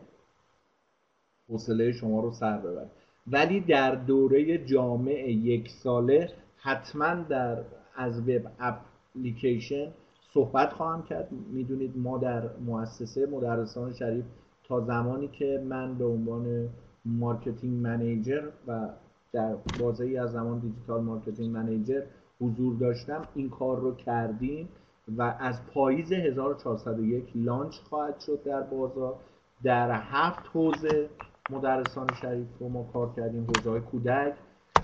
حوصله 1.50 1.92
شما 1.92 2.22
رو 2.22 2.32
سر 2.32 2.58
ببره. 2.58 2.90
ولی 3.28 3.60
در 3.60 3.96
دوره 3.96 4.58
جامع 4.58 5.30
یک 5.30 5.70
ساله 5.70 6.30
حتما 6.58 7.16
در 7.16 7.58
از 7.96 8.30
وب 8.30 8.52
اپلیکیشن 8.60 9.92
صحبت 10.36 10.74
خواهم 10.74 11.04
کرد. 11.04 11.30
می‌دونید 11.52 11.98
ما 11.98 12.18
در 12.18 12.50
مؤسسه 12.66 13.26
مدرسان 13.26 13.94
شریف 13.94 14.26
تا 14.64 14.80
زمانی 14.82 15.28
که 15.28 15.64
من 15.70 15.98
به 15.98 16.06
عنوان 16.06 16.70
marketing 17.06 17.84
manager 17.88 18.42
و 18.68 18.90
در 19.34 19.56
بازه 19.80 20.06
ای 20.06 20.18
از 20.18 20.32
زمان 20.32 20.60
digital 20.60 21.02
marketing 21.04 21.56
manager 21.56 22.02
حضور 22.42 22.76
داشتم 22.76 23.28
این 23.36 23.50
کار 23.50 23.80
رو 23.80 23.96
کردیم 23.96 24.70
و 25.18 25.36
از 25.40 25.66
پاییز 25.74 26.12
1401 26.12 27.32
launch 27.36 27.76
خواهد 27.90 28.20
شد 28.20 28.44
در 28.44 28.62
بازار. 28.62 29.16
در 29.64 29.92
هفت 29.92 30.50
حوزه 30.54 31.10
مدرسان 31.50 32.08
شریف 32.22 32.48
رو 32.60 32.70
ما 32.70 32.84
کار 32.94 33.14
کردیم. 33.16 33.48
حوزه 33.48 33.70
های 33.70 33.82
کودک 33.82 34.34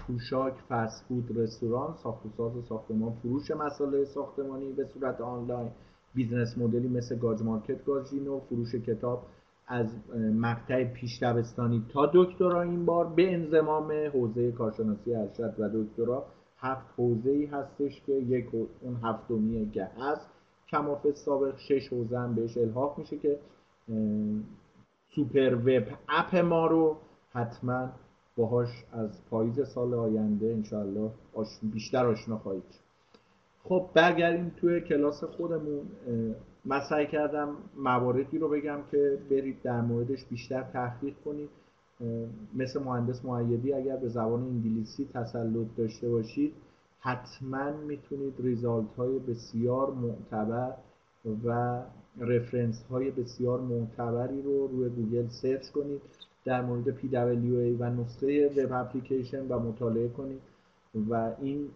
پوشاک 0.07 0.53
فست 0.69 1.05
فود 1.07 1.37
رستوران 1.37 1.95
ساخت 2.03 2.39
و 2.39 2.61
ساختمان 2.61 3.11
فروش 3.11 3.51
مسائل 3.51 4.03
ساختمانی 4.03 4.71
به 4.71 4.85
صورت 4.85 5.21
آنلاین. 5.21 5.71
business 6.15 6.57
model 6.57 6.82
ی 6.82 6.87
مثل 6.87 7.19
گاج 7.19 7.41
مارکت 7.41 7.85
گاجینو 7.85 8.39
فروش 8.39 8.75
کتاب 8.75 9.27
از 9.67 9.87
مقطع 10.15 10.83
پیش 10.83 11.19
تا 11.93 12.11
دکترا 12.13 12.61
این 12.61 12.85
بار 12.85 13.05
به 13.05 13.33
انضمام 13.33 13.91
حوزه 14.13 14.51
کارشناسی 14.51 15.15
ارشد 15.15 15.55
و 15.59 15.69
دکترا. 15.73 16.25
هفت 16.57 16.85
حوزه 16.97 17.29
ای 17.29 17.45
هستش 17.45 18.01
که 18.05 18.13
یک 18.13 18.45
اون 18.81 18.95
هفتمی 19.03 19.71
که 19.71 19.83
هست. 19.83 20.29
کماف 20.69 21.11
سابق 21.11 21.57
شش 21.57 21.93
حوزه 21.93 22.19
هم 22.19 22.35
بهش 22.35 22.57
الحاق 22.57 22.97
میشه 22.97 23.17
که 23.17 23.39
سوپر 25.15 25.55
وب 25.55 25.83
اپ 26.09 26.35
ما 26.35 26.67
رو 26.67 26.97
حتما 27.33 27.89
باهاش 28.37 28.85
از 28.91 29.25
پاییز 29.29 29.67
سال 29.67 29.93
آینده 29.93 30.45
انشاءالله 30.45 31.11
بیشتر 31.63 32.05
آشنا 32.05 32.37
خواهید 32.37 32.63
خب 33.63 33.89
برگردیم 33.93 34.51
توی 34.57 34.81
کلاس 34.81 35.23
خودمون. 35.23 35.81
من 36.65 36.79
سعی 36.89 37.07
کردم 37.07 37.55
مواردی 37.77 38.37
رو 38.37 38.49
بگم 38.49 38.79
که 38.91 39.17
برید 39.29 39.61
در 39.61 39.81
موردش 39.81 40.25
بیشتر 40.25 40.63
تحقیق 40.63 41.13
کنید. 41.25 41.49
مثل 42.53 42.83
مهندس 42.83 43.25
معیدی 43.25 43.73
اگر 43.73 43.97
به 43.97 44.09
زبان 44.09 44.43
انگلیسی 44.43 45.09
تسلط 45.13 45.67
داشته 45.77 46.09
باشید 46.09 46.53
حتما 46.99 47.71
می‌تونید 47.71 48.33
result 48.39 48.95
های 48.97 49.19
بسیار 49.19 49.91
معتبر 49.91 50.73
و 51.45 51.81
reference 52.17 52.83
های 52.89 53.11
بسیار 53.11 53.59
معتبری 53.61 54.41
رو 54.41 54.67
روی 54.67 54.89
گوگل 54.89 55.27
search 55.27 55.69
کنید. 55.69 56.01
در 56.45 56.61
مورد 56.61 56.99
PWA 56.99 57.79
و 57.79 57.89
نسخه 57.89 58.49
web 58.57 58.71
application 58.73 59.47
و 59.47 59.59
مطالعه 59.59 60.07
کنید. 60.07 60.41
و 61.09 61.31
این 61.41 61.69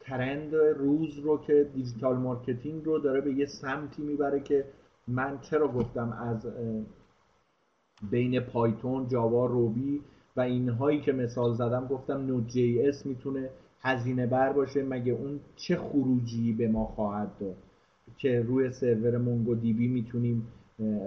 trend 0.00 0.54
روز 0.54 1.18
رو 1.18 1.38
که 1.38 1.70
digital 1.74 2.16
marketing 2.16 2.84
رو 2.84 2.98
داره 2.98 3.20
به 3.20 3.32
یه 3.32 3.46
سمتی 3.46 4.02
می‌بره 4.02 4.40
که 4.40 4.64
من 5.08 5.38
چرا 5.40 5.68
گفتم 5.68 6.12
از 6.12 6.46
بین 8.10 8.40
Python، 8.40 9.08
Java، 9.08 9.46
Ruby 9.46 10.00
و 10.36 10.40
اینهایی 10.40 11.00
که 11.00 11.12
مثال 11.12 11.54
زدم 11.54 11.86
گفتم 11.86 12.26
Node.js 12.26 13.06
می‌تونه 13.06 13.48
هزینه 13.80 14.26
بر 14.26 14.52
باشه 14.52 14.82
مگه 14.82 15.12
اون 15.12 15.40
چه 15.56 15.76
خروجی 15.76 16.52
به 16.52 16.68
ما 16.68 16.84
خواهد 16.84 17.30
داد؟ 17.40 17.56
که 18.18 18.40
روی 18.40 18.72
سرور 18.72 19.18
MongoDB 19.18 19.88
می‌تونیم 19.88 20.46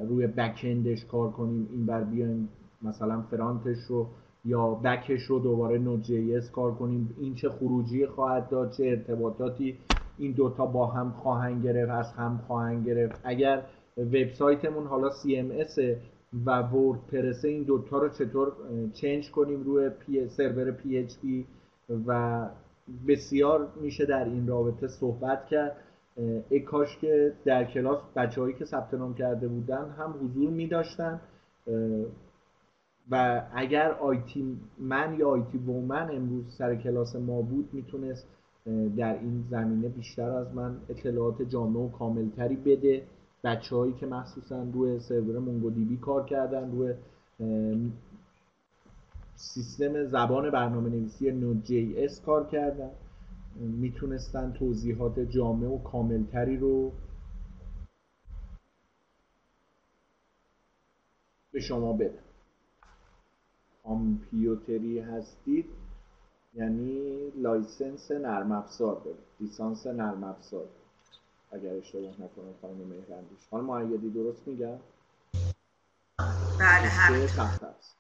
روی 0.10 0.28
backend 0.28 0.88
ش 0.88 1.06
کار 1.06 1.32
کنیم 1.32 1.70
این 1.72 1.86
بر 1.86 2.04
بیایم 2.04 2.50
مثلا 2.84 3.22
front 3.22 3.62
ش 3.62 3.78
رو 3.90 4.08
یا 4.46 4.68
back 4.68 5.04
ش 5.04 5.22
رو 5.22 5.40
دوباره 5.40 5.78
Node.js 5.78 6.52
کار 6.52 6.76
کنیم. 6.76 7.16
این 7.20 7.36
چه 7.36 7.50
خروجی 7.50 8.08
خواهد 8.08 8.50
داد 8.50 8.72
چه 8.72 8.84
ارتباطاتی 8.84 9.78
این 10.18 10.32
دوتا 10.32 10.66
با 10.66 10.88
هم 10.88 11.12
خواهند 11.12 11.64
گرفت 11.64 11.92
از 11.92 12.12
هم 12.12 12.42
خواهند 12.48 12.88
گرفت. 12.88 13.22
اگر 13.24 13.64
وبسایتمون 13.98 14.88
حالا 14.88 15.10
CMS 15.10 15.80
و 16.46 16.62
WordPress 16.62 17.46
این 17.46 17.64
دوتا 17.64 17.98
رو 17.98 18.10
چطور 18.10 18.52
change 18.94 19.32
کنیم 19.32 19.64
روی 19.64 19.90
پی 19.90 20.28
سرور 20.28 20.72
PHP 20.78 21.46
و 22.08 22.50
بسیار 23.08 23.68
میشه 23.82 24.06
در 24.06 24.26
این 24.26 24.48
رابطه 24.48 24.88
صحبت 24.88 25.46
کرد. 25.46 25.76
ای 26.50 26.60
کاش 26.60 26.98
که 26.98 27.34
در 27.46 27.64
کلاس 27.64 28.00
بچه 28.16 28.54
که 28.54 28.66
ثبت 28.66 28.94
نام 28.94 29.14
کرده 29.14 29.48
بودن 29.48 29.90
هم 29.90 30.16
حضور 30.22 30.50
می 30.50 30.68
داشتن 30.68 31.22
و 33.12 33.44
اگر 33.54 33.92
IT 33.92 34.60
man 34.80 35.16
یا 35.20 35.30
IT 35.30 35.58
woman 35.58 36.16
امروز 36.16 36.56
سر 36.56 36.76
کلاس 36.76 37.16
ما 37.16 37.42
بود 37.42 37.70
می‌تونست 37.74 38.28
در 38.98 39.20
این 39.20 39.44
زمینه 39.50 39.88
بیشتر 39.88 40.30
از 40.30 40.54
من 40.54 40.78
اطلاعات 40.90 41.42
جامع 41.42 41.80
و 41.80 41.90
کاملتری 41.90 42.56
بده. 42.56 43.08
بچه 43.44 43.76
هایی 43.76 43.94
که 43.94 44.06
مخصوصا 44.06 44.64
روی 44.74 45.00
سرور 45.00 45.40
MongoDB 45.40 45.98
کار 45.98 46.26
کردن 46.26 46.72
روی 46.72 46.94
سیستم 49.36 50.04
زبان 50.04 50.50
برنامه 50.50 50.90
نویسی 50.90 51.32
Node.js 51.32 52.22
کار 52.22 52.48
کردن. 52.48 52.90
می‌تونستن 53.56 54.52
توضیحات 54.52 55.20
جامع 55.20 55.68
و 55.68 55.78
کاملتری 55.78 56.58
رو 56.58 56.92
به 61.52 61.60
شما 61.60 61.94
بدن. 61.94 62.33
کامپیوتری 63.84 65.00
هستید 65.00 65.66
یعنی 66.54 67.30
license 67.30 68.12
نرم 68.12 68.52
افزار 68.52 69.02
دارید 69.06 69.24
لیسانس 69.40 69.88
نرم 69.88 70.24
افزار. 70.24 70.68
اگر 71.52 71.74
اشتباه 71.74 72.12
نکنم 72.12 72.54
خانم 72.62 72.78
مهرندیش 72.78 73.48
خانم 73.50 73.66
معیدی 73.66 74.10
درست 74.10 74.48
میگم؟ 74.48 74.80
بله 76.60 76.88
همین 76.88 77.28
سخت 77.28 77.64
افزار 77.64 77.94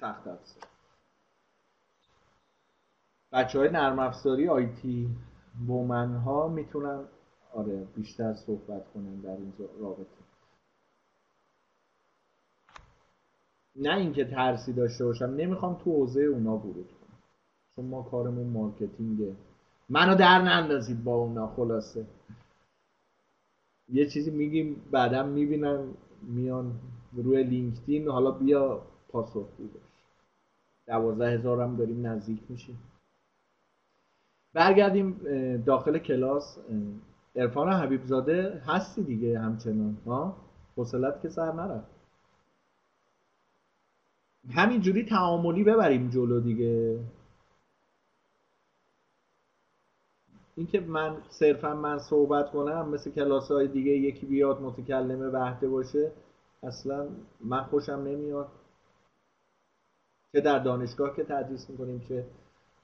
سخت 0.00 0.26
افزار 0.26 0.64
بچه 3.32 3.58
های 3.58 3.70
نرم 3.70 3.98
افزاری 3.98 4.48
IT 4.48 5.16
woman 5.66 6.16
ها 6.16 6.48
می‌تونن 6.48 7.04
آره 7.52 7.84
بیشتر 7.84 8.34
صحبت 8.34 8.92
کنن 8.94 9.20
در 9.20 9.30
این 9.30 9.52
رابطه. 9.80 10.23
نه 13.76 13.96
اینکه 13.96 14.24
ترسی 14.24 14.72
داشته 14.72 15.04
باشم 15.04 15.24
نمی‌خوام 15.24 15.74
تو 15.74 15.92
حوزه 15.92 16.20
اونا 16.20 16.56
ورود 16.56 16.74
کنم. 16.74 17.18
چون 17.76 17.84
ما 17.84 18.02
کارمون 18.02 18.46
مارکتینگه 18.46 19.34
منو 19.88 20.14
در 20.14 20.42
نندازید 20.42 21.04
با 21.04 21.14
اونا 21.14 21.46
خلاصه. 21.46 22.06
یه 23.88 24.06
چیزی 24.06 24.30
میگیم 24.30 24.82
بعدم 24.90 25.28
می‌بینم 25.28 25.94
میان 26.22 26.72
روی 27.12 27.44
لینکدین. 27.44 28.08
حالا 28.08 28.30
بیا 28.30 28.82
پاسخ 29.08 29.46
باش. 29.58 29.82
دوازده 30.86 31.30
هزار 31.30 31.62
هم 31.62 31.76
داریم 31.76 32.06
نزدیک 32.06 32.38
میشیم. 32.48 32.78
برگردیم 34.52 35.20
داخل 35.66 35.98
کلاس. 35.98 36.58
ارفان 37.34 37.72
حبیب 37.72 38.04
زاده 38.04 38.62
هستی 38.66 39.02
دیگه 39.02 39.38
همچنان 39.38 39.96
ها؟ 40.06 40.36
حوصلت 40.76 41.22
که 41.22 41.28
سر 41.28 41.52
نرفت. 41.52 41.93
همینجوری 44.50 45.04
تعاملی 45.04 45.64
ببریم 45.64 46.10
جلو 46.10 46.40
دیگه. 46.40 47.00
اینکه 50.56 50.80
من 50.80 51.16
صرفا 51.28 51.74
من 51.74 51.98
صحبت 51.98 52.50
کنم 52.50 52.88
مثل 52.88 53.10
کلاس 53.10 53.50
های 53.50 53.68
دیگه 53.68 53.90
یکی 53.90 54.26
بیاد 54.26 54.62
متکلم 54.62 55.34
وحده 55.34 55.68
باشه 55.68 56.12
اصلا 56.62 57.08
من 57.40 57.62
خوشم 57.62 57.92
نمیاد. 57.92 58.48
چه 60.32 60.40
در 60.40 60.58
دانشگاه 60.58 61.16
که 61.16 61.24
تدریس 61.24 61.70
می‌کنیم 61.70 62.00
چه 62.08 62.24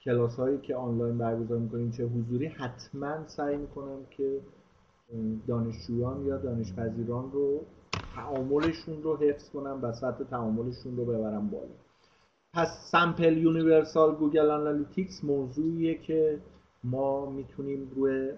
کلاس 0.05 0.37
هایی 0.37 0.59
که 0.59 0.75
آنلاین 0.75 1.19
برگزار 1.19 1.59
می‌کنیم 1.59 1.91
چه 1.91 2.05
حضوری 2.05 2.47
حتما 2.47 3.29
سعی 3.29 3.57
می‌کنم 3.57 4.07
که 4.11 4.41
دانشجویان 5.47 6.27
یا 6.27 6.37
دانشپذیران 6.37 7.33
رو 7.33 7.61
تعاملشون 8.15 9.03
رو 9.03 9.17
حفظ 9.17 9.51
کنم 9.51 9.79
و 9.83 9.93
سطح 9.93 10.25
تعاملشون 10.25 10.97
رو 10.97 11.05
ببرم 11.05 11.51
بالا. 11.51 11.75
پس 12.55 12.69
sample 12.93 13.39
universal 13.39 14.15
Google 14.15 14.51
Analytics 14.51 15.25
موضوعیه 15.25 15.99
که 15.99 16.39
ما 16.85 17.31
می‌تونیم 17.31 17.91
روی 17.95 18.33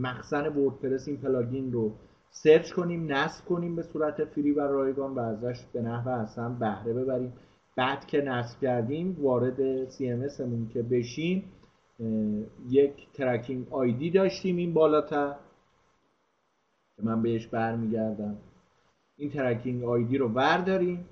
مخزن 0.00 0.46
WordPress 0.46 1.08
این 1.08 1.16
plugin 1.16 1.72
رو 1.72 1.92
search 2.30 2.72
کنیم 2.72 3.12
نصب 3.12 3.44
کنیم 3.44 3.76
به 3.76 3.82
صورت 3.82 4.24
free 4.24 4.52
و 4.52 4.60
رایگان 4.60 5.14
و 5.14 5.18
ازش 5.18 5.64
به 5.72 5.82
نحو 5.82 6.08
احسن 6.08 6.48
بهره 6.48 6.92
ببریم. 6.92 7.32
بعد 7.76 8.06
که 8.06 8.20
نصب 8.20 8.60
کردیم 8.60 9.16
وارد 9.20 9.88
CMS 9.90 10.40
مون 10.40 10.68
که 10.68 10.82
بشیم 10.82 11.44
یک 12.68 13.12
tracking 13.12 13.66
ID 13.70 14.10
داشتیم 14.10 14.56
این 14.56 14.74
بالاتر. 14.74 15.34
که 16.96 17.02
من 17.02 17.22
بهش 17.22 17.46
برمیگردم. 17.46 18.36
این 19.16 19.30
tracking 19.30 19.84
ID 19.84 20.18
رو 20.18 20.28
برداریم 20.28 21.08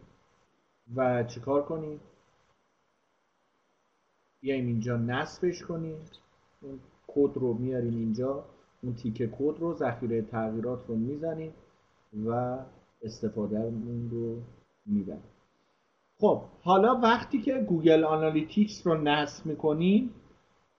و 0.97 1.25
چیکار 1.25 1.63
کنیم؟ 1.63 2.01
بیایم 4.41 4.67
اینجا 4.67 4.97
نصبش 4.97 5.63
کنیم. 5.63 5.97
اون 6.61 6.81
کد 7.07 7.37
رو 7.37 7.55
میاریم 7.55 7.97
اینجا. 7.97 8.45
اون 8.83 8.95
تیکه 8.95 9.27
کد 9.27 9.61
رو 9.61 9.75
ذخیره 9.75 10.23
تغییرات 10.23 10.87
رو 10.89 10.97
می‌زنیم 10.97 11.53
و 12.27 12.59
استفاده 13.03 13.63
رو 14.11 14.37
می‌بریم. 14.87 15.23
خب 16.19 16.43
حالا 16.63 16.95
وقتی 16.95 17.41
که 17.41 17.55
Google 17.55 18.05
Analytics 18.05 18.87
رو 18.87 19.03
نصب 19.03 19.47
می‌کنیم 19.47 20.15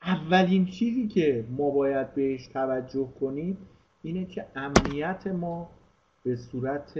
اولین 0.01 0.65
چیزی 0.65 1.07
که 1.07 1.45
ما 1.49 1.69
باید 1.69 2.15
بهش 2.15 2.47
توجه 2.47 3.07
کنیم 3.19 3.57
اینه 4.01 4.25
که 4.25 4.45
امنیت 4.55 5.27
ما 5.27 5.69
به 6.23 6.35
صورت 6.35 6.99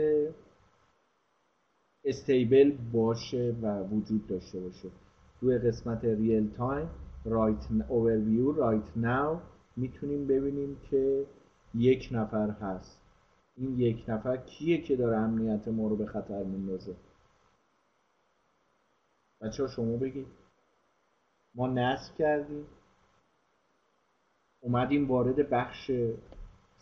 stable 2.06 2.72
باشه 2.72 3.56
و 3.62 3.84
وجود 3.84 4.28
داشته 4.28 4.60
باشه. 4.60 4.90
روی 5.42 5.58
قسمت 5.58 6.06
real 6.06 6.52
time 6.52 6.90
right 7.26 7.68
overview 7.88 8.52
right 8.52 8.98
now 8.98 9.40
می‌تونیم 9.76 10.28
ببینیم 10.28 10.78
که 10.90 11.26
یک 11.76 12.10
نفر 12.12 12.50
هست. 12.50 13.02
این 13.56 13.80
یک 13.80 14.06
نفر 14.08 14.38
کیه 14.38 14.82
که 14.82 14.96
داره 14.96 15.18
امنیت 15.18 15.68
ما 15.68 15.88
رو 15.88 15.96
به 15.96 16.06
خطر 16.06 16.44
میندازه؟ 16.44 16.96
بچه 19.42 19.68
شما 19.68 19.98
بگید. 19.98 20.28
ما 21.56 21.68
نصب 21.68 22.16
کردیم. 22.16 22.66
اومدیم 24.62 25.08
وارد 25.08 25.50
بخش 25.50 25.92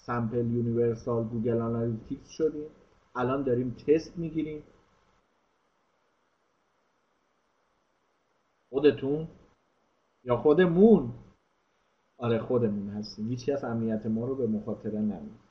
Simple 0.05 0.51
Universal 0.51 1.23
Google 1.23 1.61
Analytics 1.61 2.29
شدیم. 2.29 2.67
الان 3.15 3.43
داریم 3.43 3.75
تست 3.87 4.17
می‌گیریم. 4.17 4.63
خودتون 8.69 9.27
یا 10.23 10.37
خودمون؟ 10.37 11.13
آره 12.17 12.39
خودمون 12.39 12.89
هستیم. 12.89 13.29
هیچ 13.29 13.45
کس 13.45 13.63
امنیت 13.63 14.05
ما 14.05 14.25
رو 14.25 14.35
به 14.35 14.47
مخاطره 14.47 14.99
نمید 14.99 15.41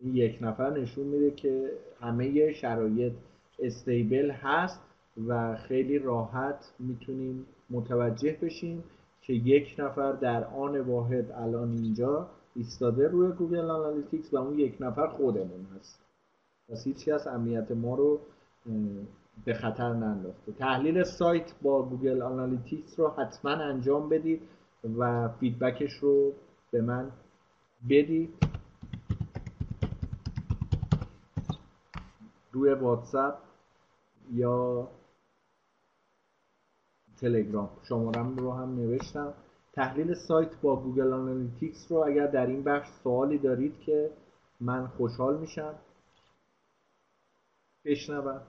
این 0.00 0.16
یک 0.16 0.38
نفر 0.40 0.70
نشون 0.70 1.06
میده 1.06 1.30
که 1.30 1.70
همه 2.00 2.52
شرایط 2.52 3.12
stable 3.58 4.30
هست 4.30 4.80
و 5.26 5.56
خیلی 5.56 5.98
راحت 5.98 6.72
می‌تونیم 6.78 7.46
متوجه 7.70 8.38
بشیم 8.42 8.84
که 9.22 9.32
یک 9.32 9.74
نفر 9.78 10.12
در 10.12 10.44
آن 10.44 10.80
واحد 10.80 11.32
الان 11.32 11.72
اینجا 11.72 12.28
ایستاده 12.56 13.08
روی 13.08 13.32
Google 13.32 13.70
Analytics 13.70 14.34
و 14.34 14.36
اون 14.36 14.58
یک 14.58 14.76
نفر 14.80 15.06
خودمون 15.06 15.66
هست. 15.76 16.00
پس 16.68 16.84
هیچ 16.84 17.08
از 17.08 17.26
امنیت 17.26 17.70
ما 17.70 17.94
رو 17.94 18.20
به 19.44 19.54
خطر 19.54 19.92
ننداخته. 19.92 20.52
تحلیل 20.52 21.04
سایت 21.04 21.52
با 21.62 21.82
Google 21.82 22.22
Analytics 22.22 22.98
رو 22.98 23.08
حتما 23.08 23.50
انجام 23.50 24.08
بدید 24.08 24.42
و 24.98 25.28
feedback 25.28 25.79
ش 25.79 25.92
رو 25.92 26.32
به 26.70 26.80
من 26.80 27.10
بدید. 27.90 28.34
روی 32.52 32.72
واتساپ 32.72 33.34
یا 34.32 34.88
تلگرام. 37.16 37.70
شمارم 37.82 38.36
رو 38.36 38.52
هم 38.52 38.74
نوشتم. 38.74 39.34
تحلیل 39.74 40.14
سایت 40.14 40.60
با 40.62 40.76
Google 40.76 41.12
Analytics 41.12 41.86
رو 41.90 41.96
اگر 41.96 42.26
در 42.26 42.46
این 42.46 42.62
بخش 42.62 42.88
سوالی 43.02 43.38
دارید 43.38 43.80
که 43.80 44.10
من 44.60 44.86
خوشحال 44.86 45.38
میشم 45.38 45.74
بشنوم. 47.84 48.40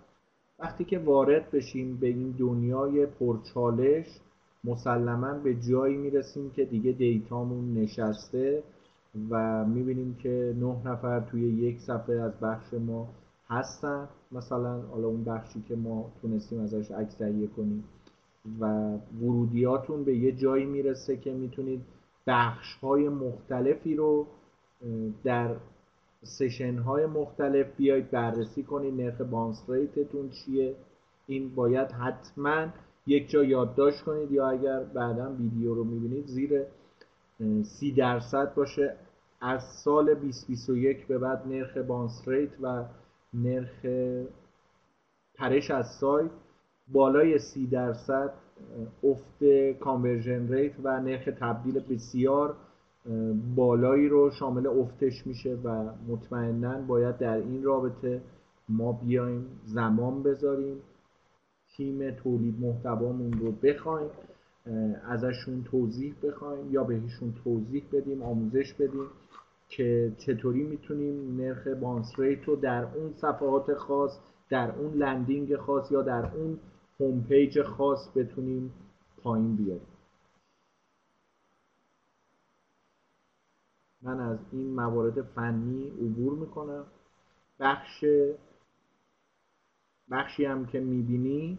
وقتی 0.59 0.85
که 0.85 0.99
وارد 0.99 1.51
بشیم 1.51 1.97
به 1.97 2.07
این 2.07 2.31
دنیای 2.31 3.05
پرچالش 3.05 4.05
مسلما 4.63 5.33
به 5.33 5.55
جایی 5.55 5.97
می‌رسیم 5.97 6.51
که 6.51 6.65
دیگه 6.65 6.91
دیتامون 6.91 7.73
نشسته 7.73 8.63
و 9.29 9.65
می‌بینیم 9.65 10.15
که 10.15 10.55
نه 10.59 10.81
نفر 10.85 11.19
توی 11.19 11.41
یک 11.41 11.79
صفحه 11.79 12.15
از 12.15 12.39
بخش 12.39 12.73
ما 12.73 13.07
هستن. 13.47 14.07
مثلا 14.31 14.81
حالا 14.81 15.07
اون 15.07 15.23
بخشی 15.23 15.61
که 15.61 15.75
ما 15.75 16.11
تونستیم 16.21 16.59
ازش 16.59 16.91
عکس 16.91 17.15
تهیه 17.15 17.47
کنیم. 17.47 17.83
و 18.59 18.93
ورودیاتون 19.21 20.03
به 20.03 20.15
یه 20.15 20.31
جایی 20.31 20.65
می‌رسه 20.65 21.17
که 21.17 21.33
می‌تونید 21.33 21.81
بخش 22.27 22.75
های 22.75 23.09
مختلفی 23.09 23.95
رو 23.95 24.27
در 25.23 25.55
session 26.23 26.77
های 26.77 27.05
مختلف 27.05 27.75
بیاید 27.77 28.11
بررسی 28.11 28.63
کنید 28.63 29.01
نرخ 29.01 29.21
bounce 29.21 29.69
rate 29.69 30.04
تون 30.04 30.29
چیه. 30.29 30.75
این 31.27 31.55
باید 31.55 31.91
حتما 31.91 32.67
یک 33.07 33.29
جا 33.29 33.43
یادداشت 33.43 34.03
کنید 34.03 34.31
یا 34.31 34.47
اگر 34.47 34.83
بعدا 34.83 35.33
ویدیو 35.33 35.75
رو 35.75 35.83
می‌بینید 35.83 36.25
زیر 36.25 36.63
سی 37.63 37.91
درصد 37.91 38.53
باشه. 38.53 38.95
از 39.41 39.63
سال 39.63 40.13
2021 40.13 41.07
به 41.07 41.17
بعد 41.17 41.47
نرخ 41.47 41.77
bounce 41.77 42.27
rate 42.27 42.49
و 42.61 42.85
نرخ 43.33 43.85
پرش 45.35 45.71
از 45.71 45.85
سایت 45.99 46.31
بالای 46.87 47.39
سی 47.39 47.67
درصد 47.67 48.33
افت 49.03 49.43
conversion 49.79 50.47
rate 50.47 50.73
و 50.83 50.99
نرخ 50.99 51.29
تبدیل 51.39 51.79
بسیار 51.79 52.55
بالایی 53.55 54.07
رو 54.07 54.31
شامل 54.31 54.67
افتش 54.67 55.27
میشه 55.27 55.57
و 55.63 55.89
مطمئنا 56.07 56.81
باید 56.81 57.17
در 57.17 57.37
این 57.37 57.63
رابطه 57.63 58.21
ما 58.69 58.91
بیایم 58.91 59.45
زمان 59.65 60.23
بذاریم 60.23 60.77
تیم 61.77 62.11
تولید 62.11 62.59
محتوامون 62.59 63.33
رو 63.33 63.51
بخوایم 63.51 64.09
ازشون 65.09 65.63
توضیح 65.63 66.15
بخوایم 66.23 66.71
یا 66.71 66.83
بهشون 66.83 67.33
توضیح 67.43 67.83
بدیم 67.93 68.23
آموزش 68.23 68.73
بدیم 68.73 69.07
که 69.69 70.11
چطوری 70.17 70.63
می‌تونیم 70.63 71.37
نرخ 71.41 71.67
bounce 71.67 72.05
rate 72.17 72.43
رو 72.43 72.55
در 72.55 72.83
اون 72.83 73.13
صفحات 73.13 73.73
خاص 73.73 74.19
در 74.49 74.71
اون 74.71 74.93
landing 74.93 75.55
خاص 75.55 75.91
یا 75.91 76.01
در 76.01 76.31
اون 76.35 76.57
home 76.99 77.23
page 77.23 77.61
خاص 77.61 78.09
بتونیم 78.15 78.73
پایین 79.23 79.55
بیاریم. 79.55 79.87
من 84.01 84.19
از 84.19 84.37
این 84.51 84.73
موارد 84.73 85.21
فنی 85.21 85.89
عبور 85.89 86.33
می‌کنم. 86.33 86.85
بخش 87.59 88.05
بخشی 90.11 90.45
هم 90.45 90.65
که 90.65 90.79
می‌بینی 90.79 91.57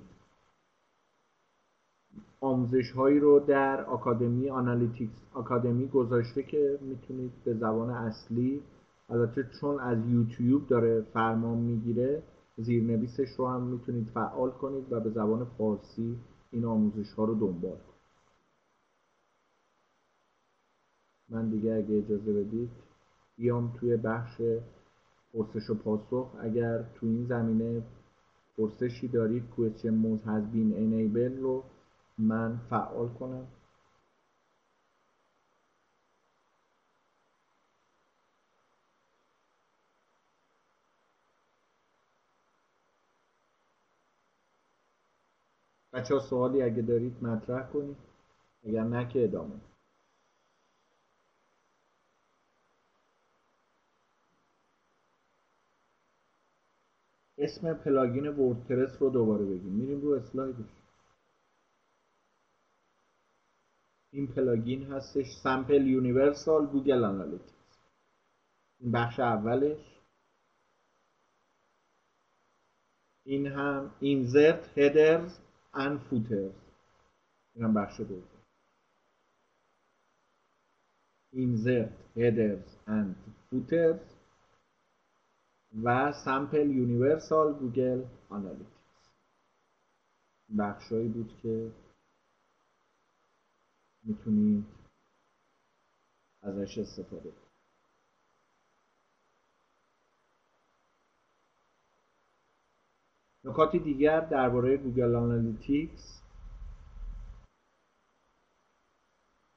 آموزش 2.41 2.91
هایی 2.91 3.21
رو 3.21 3.41
در 3.41 3.85
آکادمی 3.85 4.51
Analytics 4.51 5.13
Academy 5.35 5.89
گذاشته 5.89 6.43
که 6.43 6.79
می‌تونید 6.83 7.33
به 7.45 7.55
زبان 7.55 7.91
اصلی 7.91 8.63
البته 9.09 9.51
چون 9.61 9.81
از 9.81 9.99
یوتیوب 10.09 10.67
داره 10.69 11.01
فرمان 11.01 11.59
می‌گیره 11.59 12.23
زیرنویسش 12.57 13.31
رو 13.31 13.49
هم 13.49 13.63
می‌تونید 13.63 14.09
فعال 14.15 14.51
کنید 14.51 14.93
و 14.93 15.01
به 15.01 15.11
زبان 15.11 15.45
فارسی 15.45 16.19
این 16.51 16.65
آموزش 16.65 17.13
ها 17.13 17.25
رو 17.25 17.35
دنبال 17.35 17.77
کنید. 17.77 17.97
من 21.29 21.51
دیگه 21.51 21.75
اگه 21.75 21.97
اجازه 21.97 22.33
بدید 22.33 22.71
بیام 23.37 23.73
توی 23.81 23.97
بخش 23.97 24.43
پرسش 25.33 25.71
و 25.71 25.75
پاسخ. 25.75 26.29
اگر 26.41 26.83
تو 26.83 27.07
این 27.07 27.27
زمینه 27.27 27.83
پرسشی 28.57 29.09
دارید 29.09 29.45
question 29.57 29.87
موز 29.87 30.21
been 30.21 30.73
enable 30.75 31.41
رو 31.41 31.65
من 32.19 32.61
فعال 32.71 33.09
کنم. 33.09 33.47
بچه 45.97 46.15
ها 46.15 46.21
سوالی 46.21 46.63
اگه 46.63 46.83
دارید 46.83 47.23
مطرح 47.23 47.71
کنید 47.73 47.97
اگر 48.65 48.85
نه 48.85 49.09
که 49.09 49.25
ادامه 49.25 49.61
اسم 57.39 57.75
plugin 57.75 58.29
WordPress 58.29 59.03
رو 59.03 59.11
دوباره 59.11 59.45
بگیم. 59.45 59.73
میریم 59.73 60.01
رو 60.01 60.11
اسلایدش. 60.11 60.83
این 64.13 64.27
plugin 64.27 64.93
هستش 64.93 65.27
Simple 65.43 65.87
Universal 65.87 66.67
Google 66.67 67.05
Analytics 67.05 67.79
این 68.81 68.93
بخش 68.93 69.21
اولش. 69.21 70.01
این 73.25 73.47
هم 73.47 73.91
insert 74.03 74.79
headers 74.79 75.46
and 75.77 75.99
footers 76.11 76.55
این 77.55 77.65
هم 77.65 77.75
بخش 77.75 78.01
دوم 78.01 78.29
insert 81.35 81.93
headers 82.17 82.69
and 82.87 83.15
footers 83.51 84.01
و 85.85 86.13
sample 86.13 86.69
universal 86.85 87.53
گوگل 87.61 88.05
analytics 88.31 88.77
بخشایی 90.59 91.09
بود 91.09 91.39
که 91.43 91.73
می‌تونید 94.03 94.65
ازش 96.43 96.79
استفاده 96.79 97.31
کنید 97.31 97.46
نکاتی 103.47 103.79
دیگر 103.79 104.21
درباره 104.21 104.77
Google 104.77 105.15
Analytics 105.15 106.23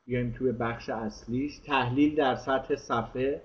بیایم 0.06 0.32
توی 0.32 0.52
بخش 0.52 0.90
اصلیش. 0.90 1.60
تحلیل 1.60 2.16
در 2.16 2.36
سطح 2.36 2.76
صفحه 2.76 3.42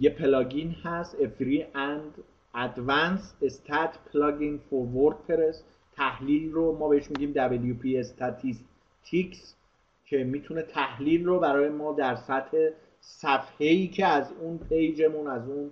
یه 0.00 0.10
plugin 0.10 0.70
هست 0.70 1.16
free 1.16 1.62
and 1.74 2.20
Advanced 2.54 3.50
Stat 3.50 3.92
Plugin 4.08 4.58
for 4.68 4.82
WordPress. 4.96 5.56
تحلیل 5.96 6.52
رو 6.52 6.78
ما 6.78 6.88
بهش 6.88 7.10
میگیم 7.10 7.34
WP 7.34 8.06
Statistics 8.06 9.38
که 10.04 10.24
می‌تونه 10.24 10.62
تحلیل 10.62 11.24
رو 11.24 11.40
برای 11.40 11.68
ما 11.68 11.92
در 11.92 12.16
سطح 12.16 12.68
صفحه 13.00 13.66
ای 13.66 13.88
که 13.88 14.06
از 14.06 14.32
اون 14.40 14.58
page 14.58 14.97
مون 14.97 15.26
از 15.26 15.48
اون 15.48 15.70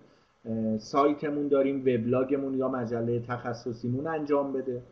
سایتمون 0.79 1.49
داریم 1.49 1.81
وبلاگمون 1.81 2.55
یا 2.55 2.69
مجله 2.69 3.21
تخصصیمون 3.21 4.07
انجام 4.07 4.53
بده. 4.53 4.83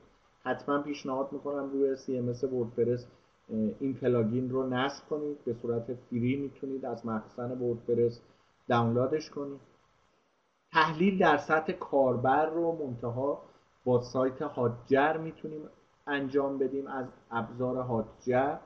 حتما 0.44 0.82
پیشنهاد 0.82 1.32
می‌کنم 1.32 1.70
روی 1.72 1.96
CMS 1.96 2.44
وردپرس 2.44 3.06
این 3.80 3.94
پلاگین 3.94 4.50
رو 4.50 4.68
نصب 4.68 5.08
کنید. 5.08 5.44
به 5.44 5.54
صورت 5.62 5.94
فری 5.94 6.36
می‌تونید 6.36 6.84
از 6.84 7.06
مخزن 7.06 7.50
وردپرس 7.50 8.20
دانلودش 8.68 9.30
کنید. 9.30 9.60
تحلیل 10.72 11.18
در 11.18 11.36
سطح 11.36 11.72
کاربر 11.72 12.46
رو 12.46 12.86
منتها 12.86 13.42
با 13.84 14.00
سایت 14.00 14.42
هاجر 14.42 15.16
می‌تونیم 15.16 15.62
انجام 16.06 16.58
بدیم. 16.58 16.86
از 16.86 17.06
ابزار 17.30 17.76
هاجر 17.76 18.56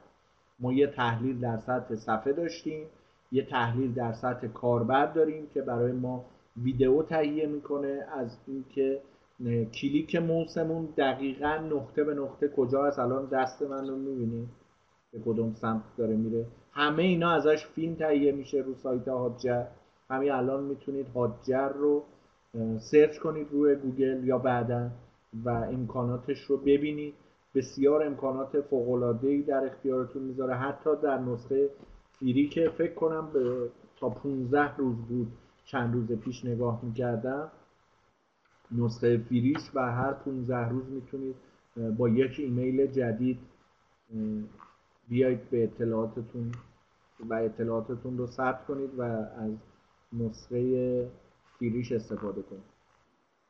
ما 0.61 0.73
یه 0.73 0.87
تحلیل 0.87 1.41
در 1.41 1.59
سطح 1.59 1.95
صفحه 1.95 2.33
داشتیم 2.33 2.87
یه 3.33 3.47
تحلیل 3.47 3.95
در 3.95 4.13
سطح 4.13 4.47
کاربر 4.47 5.07
داریم 5.07 5.47
که 5.47 5.63
برای 5.63 5.93
ما 5.93 6.25
ویدئو 6.63 7.03
تهیه 7.03 7.47
می‌کنه 7.47 8.07
از 8.13 8.39
اینکه 8.47 9.01
کلیک 9.73 10.17
موسمون 10.17 10.89
دقیقا 10.97 11.59
نقطه 11.73 12.05
به 12.05 12.15
نقطه 12.15 12.49
کجا 12.49 12.85
هست. 12.85 12.99
الان 12.99 13.27
دست 13.27 13.63
من 13.63 13.89
رو 13.89 13.97
می‌بینید 13.97 14.49
به 15.13 15.19
کدوم 15.25 15.55
سمت 15.55 15.83
داره 15.97 16.17
میره. 16.17 16.47
همه 16.73 17.03
اینا 17.03 17.31
ازش 17.31 17.67
فیلم 17.67 17.95
تهیه 17.95 18.33
میشه 18.33 18.59
رو 18.59 18.75
سایت 18.75 19.09
Hotjar 19.09 19.65
همین 20.11 20.31
الان 20.33 20.63
می‌تونید 20.65 21.07
Hotjar 21.15 21.69
رو 21.69 22.03
سرچ 22.79 23.19
کنید 23.19 23.47
روی 23.51 23.75
گوگل 23.75 24.25
یا 24.25 24.39
بعدا 24.39 24.91
و 25.45 25.49
امکاناتش 25.49 26.41
رو 26.41 26.57
ببینید. 26.57 27.15
بسیار 27.55 28.03
امکانات 28.03 28.61
فوق 28.61 29.13
در 29.47 29.65
اختیارتون 29.65 30.23
می‌ذاره. 30.23 30.55
حتی 30.55 30.91
در 31.03 31.19
نسخه 31.19 31.71
فیری 32.19 32.49
که 32.49 32.69
فکر 32.69 32.95
کنم 32.95 33.31
به 33.33 33.71
تا 33.97 34.09
15 34.09 34.77
روز 34.77 34.97
بود 34.97 35.29
چند 35.65 35.95
روز 35.95 36.13
پیش 36.13 36.45
نگاه 36.45 36.81
می‌کردم. 36.83 37.51
نسخه 38.73 39.19
فیریش 39.19 39.71
و 39.75 39.93
هر 39.93 40.13
15 40.13 40.69
روز 40.69 40.85
می‌تونید 40.89 41.37
با 41.97 42.09
یک 42.09 42.39
ایمیل 42.39 42.87
جدید 42.87 43.39
بیایید 45.09 45.51
به 45.51 45.65
اطلاعاتتون 45.65 46.53
و 47.21 47.35
اطلاعاتتون 47.35 48.19
رو 48.19 48.27
ثبت 48.27 48.67
کنید 48.67 48.99
و 48.99 49.03
از 49.03 49.53
نسخه 50.13 51.11
فیریش 51.59 51.93
استفاده 51.93 52.43
کنید. 52.43 52.75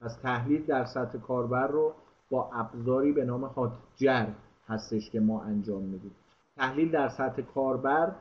از 0.00 0.18
تحلیل 0.18 0.66
در 0.66 0.84
سطح 0.84 1.18
کاربر 1.18 1.66
رو 1.66 1.94
با 2.30 2.50
ابزاری 2.52 3.12
به 3.12 3.24
نام 3.24 3.44
هاتجر 3.44 4.26
هستش 4.68 5.10
که 5.10 5.20
ما 5.20 5.42
انجام 5.42 5.82
میدیم. 5.82 6.14
تحلیل 6.56 6.90
در 6.90 7.08
سطح 7.08 7.42
کاربر 7.42 8.12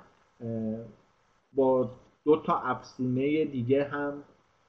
با 1.54 1.92
دو 2.26 2.38
تا 2.38 2.58
افزونه 2.58 3.46
دیگه 3.46 3.84
هم 3.84 4.14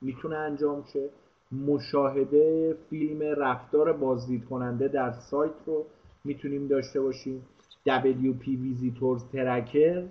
می‌تونه 0.01 0.37
انجام 0.37 0.85
شه. 0.93 1.09
مشاهده 1.53 2.77
فیلم 2.91 3.23
رفتار 3.23 3.93
بازدید 3.93 4.45
کننده 4.45 4.89
در 4.89 5.13
سایت 5.13 5.53
رو 5.67 5.85
می‌تونیم 6.25 6.69
داشته 6.69 7.01
باشیم. 7.01 7.47
WP 7.89 8.45
Visitors 8.47 9.23
Tracker 9.35 10.03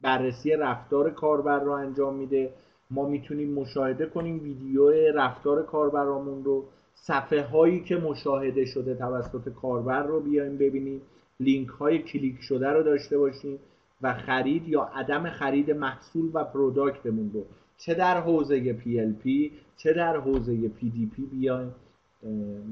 بررسی 0.00 0.50
رفتار 0.50 1.10
کاربر 1.10 1.58
رو 1.58 1.70
انجام 1.72 2.14
میده. 2.14 2.52
ما 2.90 3.08
می‌تونیم 3.08 3.54
مشاهده 3.54 4.06
کنیم 4.06 4.42
ویدیو 4.42 4.90
رفتار 5.14 5.62
کاربرامون 5.62 6.44
رو. 6.44 6.64
صفحه 6.94 7.42
هایی 7.42 7.80
که 7.80 7.96
مشاهده 7.96 8.64
شده 8.64 8.94
توسط 8.94 9.48
کاربر 9.48 10.02
رو 10.02 10.20
بیایم 10.20 10.56
ببینیم. 10.56 11.00
لینک 11.40 11.68
های 11.68 11.98
کلیک 11.98 12.36
شده 12.40 12.68
رو 12.68 12.82
داشته 12.82 13.18
باشیم. 13.18 13.58
و 14.02 14.14
خرید 14.14 14.68
یا 14.68 14.82
عدم 14.82 15.30
خرید 15.30 15.70
محصول 15.70 16.30
و 16.34 16.44
product 16.44 17.04
مون 17.04 17.30
رو. 17.32 17.46
چه 17.76 17.94
در 17.94 18.20
حوزه 18.20 18.78
PLP 18.78 19.52
چه 19.76 19.92
در 19.92 20.16
حوزه 20.16 20.68
PDP 20.68 21.20
بیایم 21.30 21.74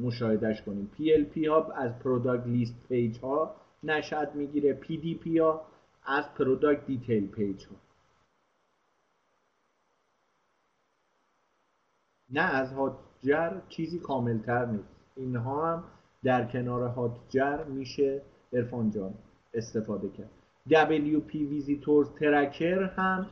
مشاهدهش 0.02 0.62
کنیم. 0.62 0.90
PLP 0.98 1.46
ها 1.46 1.72
از 1.72 1.98
product 1.98 2.46
list 2.46 2.74
page 2.88 3.18
ها 3.18 3.54
نشأت 3.82 4.34
می‌گیره 4.34 4.80
PDP 4.82 5.38
ها 5.40 5.66
از 6.06 6.34
product 6.34 6.86
detail 6.86 7.26
page 7.26 7.66
ها. 7.66 7.76
نه 12.30 12.40
از 12.40 12.72
هاتجر 12.72 13.60
چیزی 13.68 13.98
کاملتر 13.98 14.66
نیست. 14.66 14.94
اینها 15.16 15.72
هم 15.72 15.84
در 16.24 16.44
کنار 16.44 16.82
هاتجر 16.82 17.64
میشه 17.64 18.22
ارفان 18.52 18.90
جان 18.90 19.14
استفاده 19.54 20.08
کرد. 20.08 20.41
WP 20.68 21.32
Visitors 21.32 22.08
Tracker 22.20 22.90
هم 22.96 23.26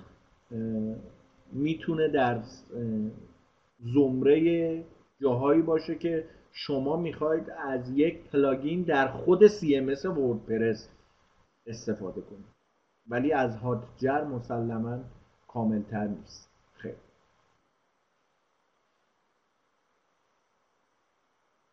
می‌تونه 1.52 2.08
در 2.08 2.42
زمره 3.78 4.84
جاهایی 5.20 5.62
باشه 5.62 5.94
که 5.98 6.28
شما 6.52 6.96
می‌خواید 6.96 7.50
از 7.50 7.90
یک 7.90 8.22
پلاگین 8.22 8.82
در 8.82 9.08
خود 9.08 9.48
CMS 9.48 10.04
وردپرس 10.04 10.88
استفاده 11.66 12.20
کنید. 12.20 12.60
ولی 13.08 13.32
از 13.32 13.56
هاتجر 13.56 14.24
مسلما 14.24 14.98
کاملتر 15.48 16.06
نیست. 16.06 16.50
خیلی. 16.74 16.94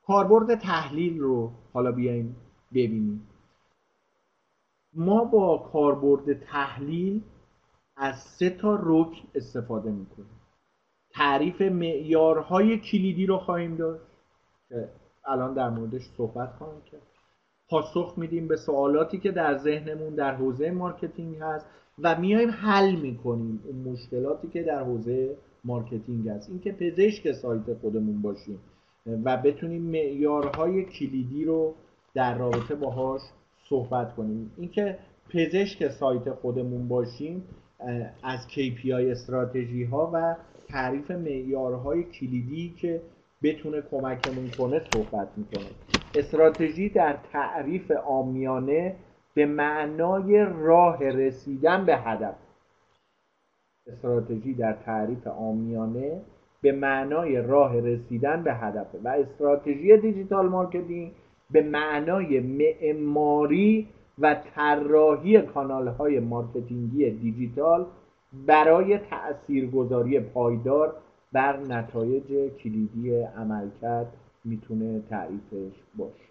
کاربرد 0.04 0.56
تحلیل 0.56 1.20
رو 1.20 1.52
حالا 1.74 1.92
بیایم 1.92 2.36
ببینیم. 2.72 3.28
ما 4.98 5.24
با 5.24 5.58
کاربرد 5.58 6.34
تحلیل 6.34 7.22
از 7.98 8.16
سه 8.16 8.50
تا 8.50 8.80
رکن 8.84 9.28
استفاده 9.36 9.92
می‌کنیم. 9.92 10.40
تعریف 11.12 11.62
معیارهای 11.62 12.80
کلیدی 12.80 13.26
رو 13.26 13.38
خواهیم 13.38 13.76
داشت 13.76 14.04
که 14.70 14.90
الان 15.26 15.54
در 15.54 15.70
موردش 15.70 16.02
صحبت 16.18 16.50
خواهیم 16.58 16.82
کرد. 16.92 17.02
پاسخ 17.70 18.14
میدیم 18.18 18.48
به 18.48 18.56
سوالاتی 18.56 19.20
که 19.20 19.32
در 19.32 19.58
ذهنمون 19.58 20.16
در 20.16 20.36
حوزه 20.36 20.72
marketing 20.72 21.36
هست 21.36 21.66
و 22.00 22.20
میایم 22.20 22.50
حل 22.52 22.96
می‌کنیم 22.96 23.64
اون 23.66 23.94
مشکلاتی 23.94 24.48
که 24.48 24.64
در 24.64 24.84
حوزه 24.84 25.38
marketing 25.64 26.30
هست. 26.30 26.50
اینکه 26.50 26.72
پزشک 26.72 27.32
سایت 27.32 27.74
خودمون 27.82 28.22
باشیم 28.22 28.60
و 29.24 29.38
بتونیم 29.38 29.82
معیارهای 29.82 30.86
کلیدی 30.86 31.46
رو 31.46 31.74
در 32.14 32.38
رابطه 32.38 32.76
باهاش 32.76 33.22
صحبت 33.70 34.16
کنیم. 34.16 34.52
اینکه 34.58 34.98
پزشک 35.30 35.88
سایت 35.88 36.32
خودمون 36.32 36.88
باشیم 36.88 37.44
از 38.24 38.48
KPI 38.50 38.92
استراتژی 38.92 39.84
ها 39.84 40.12
و 40.14 40.36
تعریف 40.70 41.12
معیارهای 41.12 42.04
کلیدی 42.04 42.74
که 42.78 43.02
بتونه 43.44 43.82
کمکمون 43.82 44.50
کنه 44.58 44.82
صحبت 44.94 45.28
می‌کنه. 45.38 45.70
استراتژی 46.16 46.90
در 46.90 47.18
تعریف 47.32 47.92
عامیانه 47.92 48.96
به 49.34 49.46
معنای 49.46 50.46
راه 50.54 51.04
رسیدن 51.04 51.86
به 51.86 51.98
هدف. 51.98 52.36
استراتژی 53.88 54.54
در 54.54 54.74
تعریف 54.74 55.28
عامیانه 55.28 56.22
به 56.62 56.72
معنای 56.72 57.42
راه 57.42 57.80
رسیدن 57.80 58.44
به 58.44 58.54
هدف. 58.54 58.88
و 59.04 59.08
استراتژی 59.08 59.98
digital 59.98 60.50
marketing 60.50 61.12
به 61.52 61.62
معنای 61.62 62.40
معماری 62.40 63.88
و 64.20 64.36
طراحی 64.56 65.42
کانال 65.42 65.88
های 65.88 66.20
مارکتینگی 66.20 67.10
دیجیتال 67.12 67.86
برای 68.46 68.98
تاثیرگذاری 68.98 70.20
پایدار 70.20 70.96
بر 71.32 71.58
نتایج 71.58 72.52
کلیدی 72.64 73.22
عملکرد 73.22 74.14
می‌تونه 74.46 75.02
تعریفش 75.10 75.76
باشه. 75.96 76.28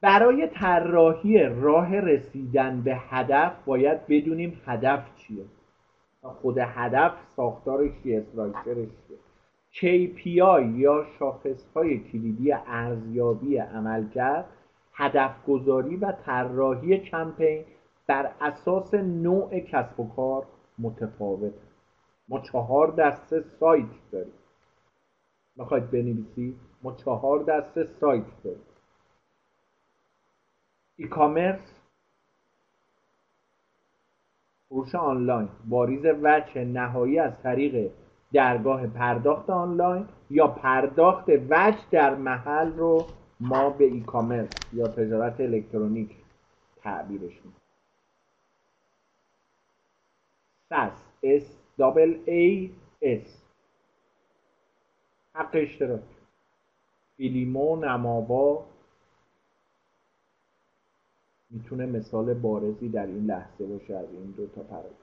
برای 0.00 0.46
طراحی 0.46 1.38
راه 1.42 1.96
رسیدن 1.96 2.80
به 2.80 2.96
هدف 2.96 3.52
باید 3.64 4.06
بدونیم 4.06 4.60
هدف 4.66 5.14
چیه. 5.16 5.44
خود 6.22 6.58
هدف 6.58 7.12
ساختارش 7.36 7.90
چیه 8.02 8.18
استراکچرش 8.18 8.88
چیه. 9.08 9.17
KPI 9.80 10.76
یا 10.76 11.06
شاخصهای 11.18 11.98
کلیدی 11.98 12.52
ارزیابی 12.52 13.56
عملکرد 13.56 14.44
هدف 14.92 15.44
گذاری 15.46 15.96
و 15.96 16.12
طراحی 16.12 16.98
کمپین 16.98 17.64
بر 18.06 18.32
اساس 18.40 18.94
نوع 18.94 19.60
کسب 19.60 20.00
و 20.00 20.08
کار 20.16 20.46
متفاوت. 20.78 21.52
ما 22.28 22.40
چهار 22.40 22.90
دسته 22.90 23.40
سایت 23.40 24.10
داریم. 24.12 24.32
می‌خواید 25.56 25.90
بنویسید؟ 25.90 26.56
ما 26.82 26.92
چهار 26.92 27.42
دسته 27.42 27.84
سایت 27.84 28.42
داریم. 28.44 28.62
ای 30.96 31.08
کامرس 31.08 31.80
فروش 34.68 34.94
آنلاین 34.94 35.48
واریز 35.68 36.06
وجه 36.22 36.64
نهایی 36.64 37.18
از 37.18 37.42
طریق 37.42 37.90
درگاه 38.32 38.86
پرداخت 38.86 39.50
آنلاین 39.50 40.08
یا 40.30 40.46
پرداخت 40.48 41.28
وجه 41.28 41.78
در 41.90 42.14
محل 42.14 42.72
رو 42.72 43.06
ما 43.40 43.70
به 43.70 43.84
ای 43.84 44.00
کامرس 44.00 44.50
یا 44.72 44.88
تجارت 44.88 45.40
الکترونیک 45.40 46.10
تعبیرش 46.82 47.36
می‌کنیم. 47.36 47.52
SaaS 50.68 51.02
S 51.22 51.42
double 51.78 52.18
A 52.26 52.70
S 53.02 53.42
حق 55.34 55.50
اشتراک. 55.52 56.00
فیلیمو 57.16 57.76
نماوا 57.76 58.64
می‌تونه 61.50 61.86
مثال 61.86 62.34
بارزی 62.34 62.88
در 62.88 63.06
این 63.06 63.26
لحظه 63.26 63.66
باشه 63.66 63.96
از 63.96 64.08
این 64.12 64.30
دو 64.30 64.46
تا 64.46 64.62
پرده. 64.62 64.97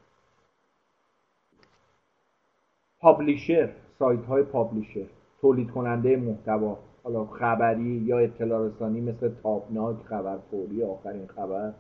publisher 3.06 3.70
سایت 3.99 4.26
های 4.26 4.43
publisher 4.43 5.06
تولید 5.41 5.72
کننده 5.72 6.16
محتوا 6.16 6.78
حالا 7.03 7.26
خبری 7.26 8.03
یا 8.06 8.20
اطلاع 8.20 8.68
رسانی 8.68 9.01
مثل 9.01 9.30
تابناک 9.43 9.95
خبر 10.06 10.38
فوری 10.51 10.84
آخرین 10.84 11.28
خبر 11.28 11.74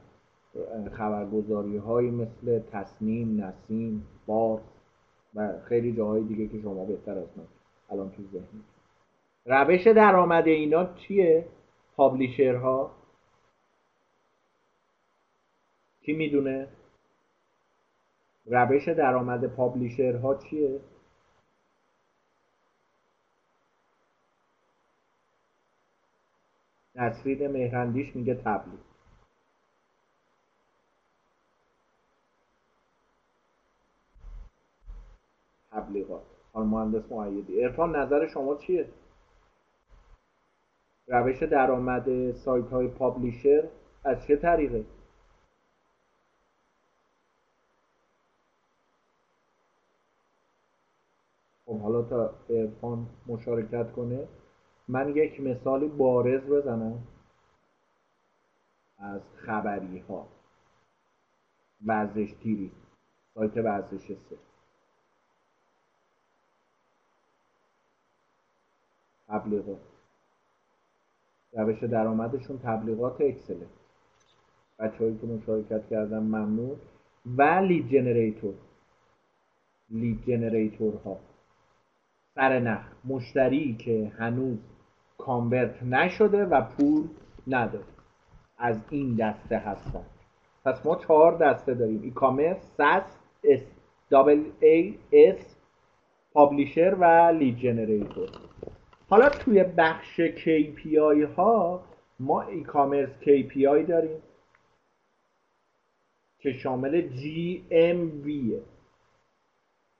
خبرگزاری 0.91 1.77
هایی 1.77 2.11
مثل 2.11 2.59
تصمیم 2.71 3.43
نسیم 3.43 4.07
بار 4.25 4.61
و 5.35 5.53
خیلی 5.63 5.95
جاهای 5.95 6.23
دیگه 6.23 6.47
که 6.47 6.61
شما 6.61 6.85
بهتر 6.85 7.17
از 7.17 7.27
من 7.37 7.43
الان 7.89 8.09
تو 8.09 8.23
ذهن 8.33 8.61
روش 9.45 9.87
درآمد 9.87 10.47
اینا 10.47 10.93
چیه؟ 10.93 11.45
پابلیشرها. 11.95 12.91
کی 16.01 16.13
می‌دونه؟ 16.13 16.67
روش 18.45 18.89
درآمد 18.89 19.45
پابلیشرها 19.45 20.35
چیه؟ 20.35 20.79
نسرین 26.95 27.47
مهرندیش 27.47 28.15
میگه 28.15 28.35
تبلیغ. 28.35 28.79
تبلیغات. 35.71 36.21
حال 36.53 36.65
مهندس 36.65 37.11
معیدی. 37.11 37.63
ارفان 37.63 37.95
نظر 37.95 38.27
شما 38.27 38.55
چیه؟ 38.55 38.87
روش 41.07 41.43
درآمد 41.43 42.31
سایت 42.31 42.69
های 42.69 42.87
پابلیشر 42.87 43.63
از 44.03 44.25
چه 44.27 44.35
طریقه؟ 44.35 44.85
خب 51.65 51.79
حالا 51.79 52.01
تا 52.01 52.33
ارفان 52.49 53.07
مشارکت 53.27 53.91
کنه. 53.91 54.27
من 54.87 55.15
یک 55.15 55.41
مثالی 55.41 55.87
بارز 55.87 56.41
بزنم 56.41 57.03
از 58.97 59.21
خبری 59.35 59.99
ها 59.99 60.27
ورزش 61.85 62.33
تیری 62.43 62.71
سایت 63.33 63.57
ورزش 63.57 64.07
سه. 64.07 64.37
تبلیغات. 69.27 69.79
روش 71.53 71.83
درآمدشون 71.83 72.59
تبلیغات 72.59 73.21
اکسله. 73.21 73.67
بچه 74.79 74.97
هایی 74.97 75.17
که 75.17 75.27
مشارکت 75.27 75.89
کردن 75.89 76.19
ممنون. 76.19 76.79
و 77.37 77.41
لید 77.41 77.89
جنریتور 77.89 78.53
lead 79.89 80.25
generator 80.27 80.95
ها 80.95 81.19
سر 82.35 82.59
نخ 82.59 82.81
مشتری 83.05 83.75
که 83.75 84.11
هنوز 84.17 84.57
convert 85.17 85.83
نشده 85.83 86.45
و 86.45 86.61
پول 86.61 87.07
نداره. 87.47 87.85
از 88.57 88.79
این 88.89 89.15
دسته 89.15 89.57
هستن. 89.57 90.05
پس 90.65 90.85
ما 90.85 90.95
چهار 90.95 91.37
دسته 91.37 91.73
داریم. 91.73 92.01
e-commerce 92.01 92.57
SaaS 92.77 93.17
S 93.43 93.61
double 94.09 94.43
A 94.59 94.97
S 95.11 95.55
publisher 96.33 96.95
و 96.99 97.31
lead 97.39 97.57
generator 97.57 98.29
حالا 99.09 99.29
توی 99.29 99.63
بخش 99.63 100.21
KPI 100.21 101.37
ها 101.37 101.83
ما 102.19 102.41
e-commerce 102.41 103.09
KPI 103.21 103.87
داریم 103.87 104.21
که 106.39 106.53
شامل 106.53 107.01
GMV 107.01 108.53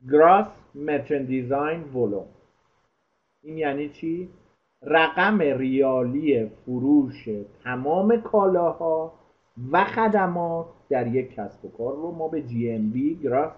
Gross 0.07 0.51
Merchant 0.75 1.27
Design 1.29 1.95
Volume. 1.95 2.31
این 3.43 3.57
یعنی 3.57 3.89
چی؟ 3.89 4.29
رقم 4.81 5.39
ریالی 5.39 6.45
فروش 6.45 7.29
تمام 7.63 8.21
کالاها 8.21 9.13
و 9.71 9.85
خدمات 9.85 10.65
در 10.89 11.07
یک 11.07 11.33
کسب 11.35 11.65
و 11.65 11.69
کار 11.69 11.95
رو 11.95 12.11
ما 12.11 12.27
به 12.27 12.41
GMV 12.41 13.25
Gross 13.25 13.55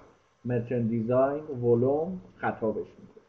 Merchant 0.48 0.92
Design 0.92 1.64
Volume 1.64 2.38
خطابش 2.38 2.88
می‌کنیم. 2.88 3.28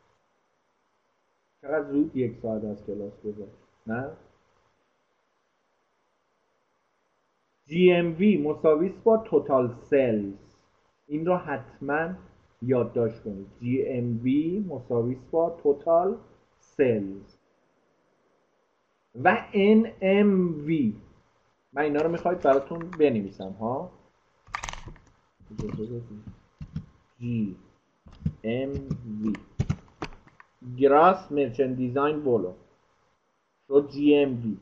چقدر 1.62 1.90
زود 1.90 2.16
یک 2.16 2.36
ساعت 2.42 2.64
از 2.64 2.86
کلاس 2.86 3.22
گذشت؟ 3.22 3.58
نه؟ 3.86 4.10
GMV 7.68 8.46
مساویس 8.46 8.92
با 9.04 9.16
توتال 9.16 9.74
سلز 9.90 10.56
این 11.06 11.26
رو 11.26 11.36
حتما 11.36 12.08
یادداشت 12.62 13.22
کنید. 13.22 13.46
GMV 13.60 14.28
مساویس 14.72 15.18
با 15.30 15.50
توتال 15.62 16.16
سلز 16.58 17.37
و 19.14 19.36
NMV 19.52 20.92
من 21.72 21.82
اینا 21.82 22.00
رو 22.00 22.10
می‌خواید 22.10 22.40
براتون 22.40 22.90
بنویسم 22.90 23.52
ها؟ 23.52 23.90
GMV 27.20 29.38
گراس 30.78 31.32
مرچند 31.32 31.76
دیزاین 31.76 32.16
ولو 32.16 32.52
شد 33.68 33.90
جی 33.90 34.14
ام 34.14 34.42
وی 34.42 34.56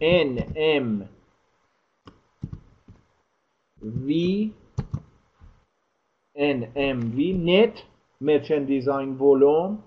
ان 0.00 0.52
ام 0.56 1.08
وی 3.82 4.52
ان 6.34 6.72
ام 6.76 7.16
وی 7.16 7.32
net 7.32 7.82
merchandise 8.20 9.08
volume 9.08 9.82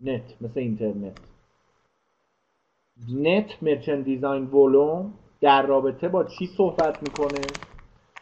نت 0.00 0.42
مثل 0.42 0.60
اینترنت. 0.60 1.31
نت 3.10 3.62
مرچند 3.62 4.04
دیزاین 4.04 4.44
ولوم 4.44 5.14
در 5.40 5.66
رابطه 5.66 6.08
با 6.08 6.24
چی 6.24 6.46
صحبت 6.56 7.02
می‌کنه؟ 7.02 7.46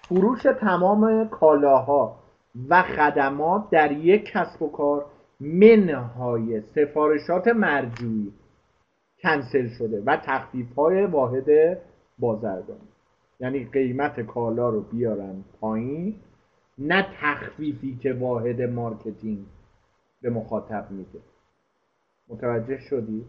فروش 0.08 0.42
تمام 0.60 1.28
کالاها 1.28 2.16
و 2.68 2.82
خدمات 2.82 3.70
در 3.70 3.92
یک 3.92 4.24
کسب 4.24 4.62
و 4.62 4.68
کار 4.68 5.06
منهای 5.40 6.60
سفارشات 6.74 7.48
مرجوعی 7.48 8.32
کنسل 9.22 9.68
شده 9.68 10.02
و 10.06 10.16
تخفیف 10.16 10.74
های 10.74 11.06
واحد 11.06 11.78
بازرگانی. 12.18 12.88
یعنی 13.40 13.64
قیمت 13.64 14.20
کالا 14.20 14.68
رو 14.68 14.80
بیارن 14.80 15.44
پایین 15.60 16.14
نه 16.78 17.06
تخفیفی 17.20 17.98
که 18.02 18.12
واحد 18.12 18.62
marketing 18.62 19.46
به 20.22 20.30
مخاطب 20.30 20.86
میده. 20.90 21.18
متوجه 22.28 22.78
شدی؟ 22.78 23.24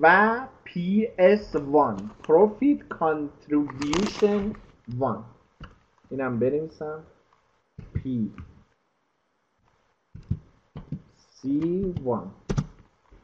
و 0.00 0.46
PC1 0.66 2.00
Profit 2.26 2.80
Contribution 2.98 4.56
1 4.88 5.02
اینم 6.10 6.38
بنویسم. 6.38 7.02
P 7.94 8.08
سی 11.16 11.94
وان 12.02 12.30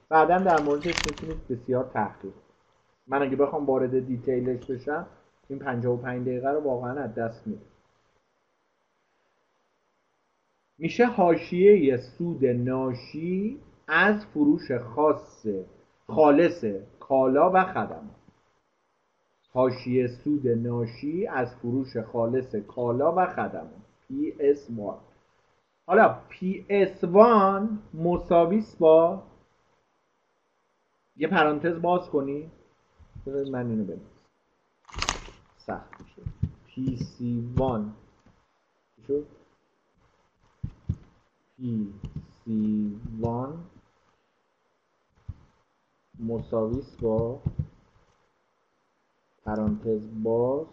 بعدا 0.08 0.38
در 0.38 0.60
موردش 0.60 0.94
می‌تونید 1.06 1.48
بسیار 1.48 1.90
تحقیق 1.94 2.32
من 3.06 3.22
اگه 3.22 3.36
بخوام 3.36 3.66
وارد 3.66 4.06
دیتیلش 4.06 4.66
بشم 4.66 5.06
این 5.48 5.58
55 5.58 6.26
دقیقه 6.26 6.50
رو 6.50 6.60
واقعا 6.60 7.00
از 7.00 7.14
دست 7.14 7.46
میده 7.46 7.62
میشه 10.78 11.06
حاشیه 11.06 11.96
سود 11.96 12.44
ناشی 12.44 13.60
از 13.88 14.26
فروش 14.26 14.72
خاص 14.72 15.46
خالص 16.14 16.64
کالا 17.00 17.50
و 17.54 17.64
خدمات 17.64 18.02
حاشیه 19.52 20.06
سود 20.06 20.48
ناشی 20.48 21.26
از 21.26 21.54
فروش 21.54 21.96
خالص 21.96 22.54
کالا 22.54 23.14
و 23.16 23.26
خدمات 23.26 23.82
PS1 24.10 24.94
حالا 25.86 26.18
PS1 26.30 27.16
مساویس 27.94 28.76
با 28.76 29.22
یه 31.16 31.28
پرانتز 31.28 31.82
باز 31.82 32.10
کنی. 32.10 32.50
من 33.26 33.70
اینو 33.70 33.84
بنویسم. 33.84 34.06
سخت 35.56 36.00
میشه. 36.00 36.22
PC1 36.68 37.82
شد؟ 39.06 39.26
PC1 41.58 43.71
مساویس 46.18 46.96
با 47.00 47.42
پرانتز 49.44 50.22
باز 50.22 50.66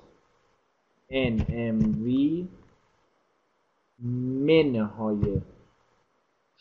NMV 1.12 2.08
منهای 4.00 5.42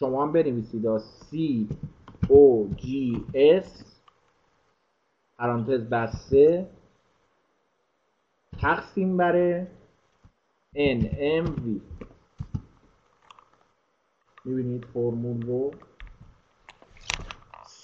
شما 0.00 0.22
هم 0.22 0.32
بنویسید 0.32 0.98
C 0.98 1.36
O 2.28 2.74
G 2.78 2.86
S. 3.34 3.84
پرانتز 5.38 5.88
بسته. 5.88 6.70
تقسیم 8.58 9.16
بره. 9.16 9.70
NMV 10.74 11.80
می‌بینید 14.44 14.84
فرمول 14.84 15.42
رو؟ 15.42 15.70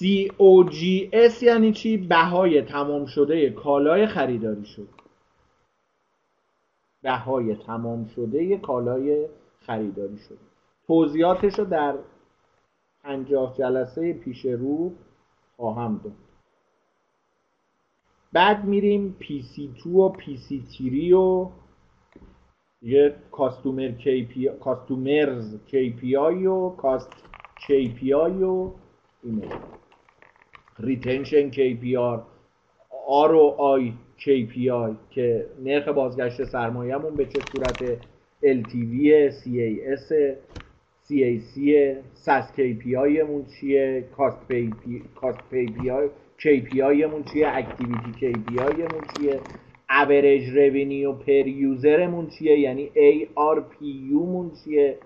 COGS 0.04 1.42
یعنی 1.42 1.72
چی؟ 1.72 1.96
بهای 1.96 2.62
تمام 2.62 3.06
شده 3.06 3.50
کالای 3.50 4.06
خریداری 4.06 4.64
شد. 4.64 4.88
بهای 7.02 7.56
تمام 7.56 8.06
شده 8.06 8.56
کالای 8.56 9.28
خریداری 9.66 10.18
شد. 10.18 10.38
توضیحاتش 10.86 11.58
رو 11.58 11.64
در 11.64 11.94
پنجاه 13.02 13.54
جلسه 13.58 14.12
پیش 14.12 14.44
رو 14.44 14.92
خواهم 15.56 16.00
داد. 16.04 16.12
بعد 18.32 18.64
میریم 18.64 19.16
PC2 19.20 19.86
و 19.86 20.12
PC3 20.12 21.12
و 21.12 21.50
یه 22.82 23.16
کاستومر 23.30 23.92
KPI 23.98 24.46
کاستومرز 24.60 25.56
KPI 25.68 26.46
و 26.46 26.70
کاست 26.70 27.12
KPI 27.68 28.42
و 28.42 28.70
اینه 29.22 29.48
ریتنشن 30.78 31.50
KPR 31.50 32.18
R 33.06 33.30
و 33.30 33.78
I 33.78 33.92
KPI 34.18 34.94
که 35.10 35.46
نرخ 35.64 35.88
بازگشت 35.88 36.44
سرمایهمون 36.44 37.14
به 37.14 37.24
چه 37.24 37.40
صورت؟ 37.52 37.98
LTV 38.44 38.94
CAS 39.40 40.12
CAC 41.08 41.54
SAS 42.24 42.46
KPI 42.56 43.22
مون 43.28 43.44
چیه؟ 43.44 44.04
کاست 44.16 44.48
پی 44.48 44.72
کاست 45.14 45.40
KPI 46.38 47.04
مون 47.10 47.24
چیه؟ 47.32 47.48
اکتیویتی 47.48 48.12
KPI 48.20 48.78
مون 48.78 49.04
چیه؟ 49.16 49.40
Average 49.90 50.48
revenue 50.58 51.24
per 51.26 51.46
user 51.46 52.00
مون 52.00 52.26
چیه؟ 52.26 52.58
یعنی 52.58 52.90
ARPU 53.36 54.12
مون 54.12 54.50
چیه؟ 54.64 54.98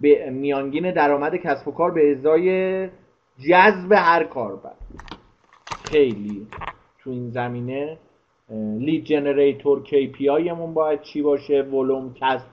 به 0.00 0.30
میانگین 0.30 0.92
درآمد 0.92 1.36
کسب 1.36 1.68
و 1.68 1.70
کار 1.70 1.90
به 1.90 2.10
ازای 2.10 2.88
جذب 3.48 3.92
هر 3.92 4.24
کاربر. 4.24 4.72
خیلی. 5.84 6.46
تو 6.98 7.10
این 7.10 7.30
زمینه 7.30 7.98
لید 8.78 9.04
جنریتور 9.04 9.82
KPI 9.84 10.52
مون 10.52 10.74
باید 10.74 11.02
چی 11.02 11.22
باشه؟ 11.22 11.62
ولوم 11.62 12.14
کسب 12.14 12.46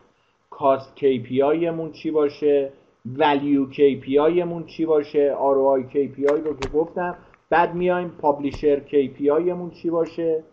کاست 0.49 0.97
KPI 0.97 1.65
مون 1.65 1.91
چی 1.91 2.11
باشه؟ 2.11 2.71
ولیو 3.05 3.71
KPI 3.71 4.43
مون 4.43 4.65
چی 4.65 4.85
باشه؟ 4.85 5.35
ROI 5.35 5.93
KPI 5.93 6.31
رو 6.31 6.57
که 6.57 6.69
گفتم. 6.69 7.15
بعد 7.49 7.75
میایم 7.75 8.09
پابلیشر 8.09 8.81
KPI 8.87 9.51
مون 9.51 9.69
چی 9.69 9.89
باشه؟ 9.89 10.43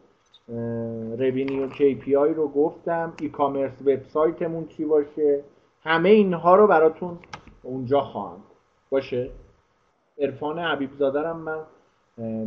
رونیو 1.19 1.69
KPI 1.71 2.35
رو 2.37 2.49
گفتم. 2.49 3.13
ای 3.21 3.29
کامرس 3.29 3.73
وبسایتمون 3.81 4.67
چی 4.67 4.85
باشه؟ 4.85 5.45
همه 5.83 6.09
اینها 6.09 6.55
رو 6.55 6.67
براتون 6.67 7.19
اونجا 7.63 8.01
خواهم. 8.01 8.41
باشه؟ 8.91 9.31
عرفان 10.19 10.59
حبیب 10.59 10.91
زادرم 10.93 11.37
من 11.37 11.65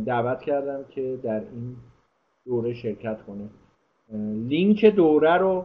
دعوت 0.04 0.40
کردم 0.40 0.84
که 0.84 1.18
در 1.22 1.40
این 1.40 1.76
دوره 2.44 2.74
شرکت 2.74 3.22
کنه. 3.22 3.48
لینک 4.48 4.84
دوره 4.84 5.36
رو 5.36 5.64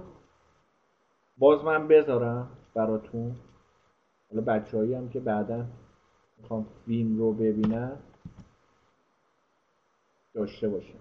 باز 1.37 1.63
من 1.63 1.87
بذارم 1.87 2.49
براتون. 2.75 3.35
حالا 4.31 4.41
بچه 4.41 4.77
هایی 4.77 4.93
هم 4.93 5.09
که 5.09 5.19
بعدا 5.19 5.65
می‌خوام 6.37 6.65
فیلم 6.85 7.17
رو 7.17 7.33
ببینن 7.33 7.91
داشته 10.33 10.69
باشم 10.69 10.99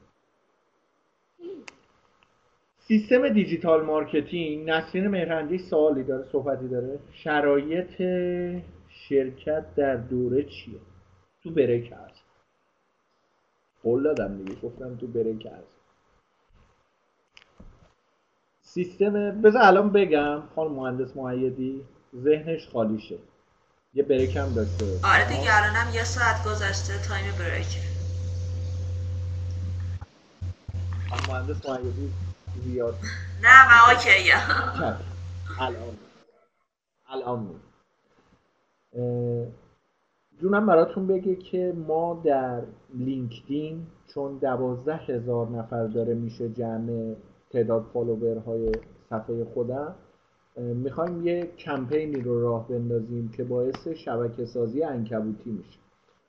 سیستم 2.78 3.28
digital 3.28 3.84
marketing 3.84 4.70
نسرین 4.70 5.08
مهرندی 5.08 5.58
سوالی 5.58 6.04
داره 6.04 6.28
صحبتی 6.32 6.68
داره. 6.68 6.98
شرایط 7.12 8.02
شرکت 8.88 9.74
در 9.74 9.96
دوره 9.96 10.42
چیه؟ 10.42 10.78
تو 11.44 11.50
break 11.50 11.92
هست. 11.92 12.22
قول 13.82 14.02
دادم 14.02 14.36
دیگه 14.44 14.60
گفتم 14.60 14.96
تو 14.96 15.06
break 15.06 15.46
هست. 15.46 15.72
سیستم 18.62 19.42
بذار 19.42 19.62
الان 19.62 19.90
بگم 19.92 20.42
خانم 20.54 20.72
مهندس 20.72 21.16
معیدی 21.16 21.84
ذهنش 22.16 22.68
خالی 22.68 23.00
شه. 23.00 23.18
یه 23.94 24.02
break 24.02 24.36
هم 24.36 24.54
داشته 24.54 25.00
آره 25.02 25.24
دیگه 25.28 25.56
الانم 25.56 25.94
یه 25.94 26.04
ساعت 26.04 26.44
گذشته 26.44 26.98
time 27.08 27.34
break 27.38 27.78
خانم 31.10 31.26
مهندس 31.28 31.66
معیدی 31.66 32.12
زیاد. 32.64 32.98
نه 33.42 33.66
من 33.68 33.94
OK. 33.94 34.32
الان. 35.58 35.98
الان. 37.06 37.60
جونم 40.42 40.66
براتون 40.66 41.06
بگه 41.06 41.36
که 41.36 41.74
ما 41.88 42.20
در 42.24 42.62
لینکدین 42.94 43.86
چون 44.06 44.38
دوازده 44.38 44.96
هزار 44.96 45.48
نفر 45.48 45.86
داره 45.86 46.14
میشه 46.14 46.48
جمع 46.48 47.14
تعداد 47.50 47.82
follower 47.92 48.56
های 48.56 48.72
صفحه 49.10 49.44
خودم 49.44 49.94
می‌خوایم 50.56 51.26
یه 51.26 51.46
کمپینی 51.58 52.20
رو 52.20 52.40
راه 52.40 52.68
بندازیم 52.68 53.28
که 53.36 53.44
باعث 53.44 53.88
شبکه 53.88 54.44
سازی 54.44 54.82
عنکبوتی 54.82 55.50
میشه. 55.50 55.78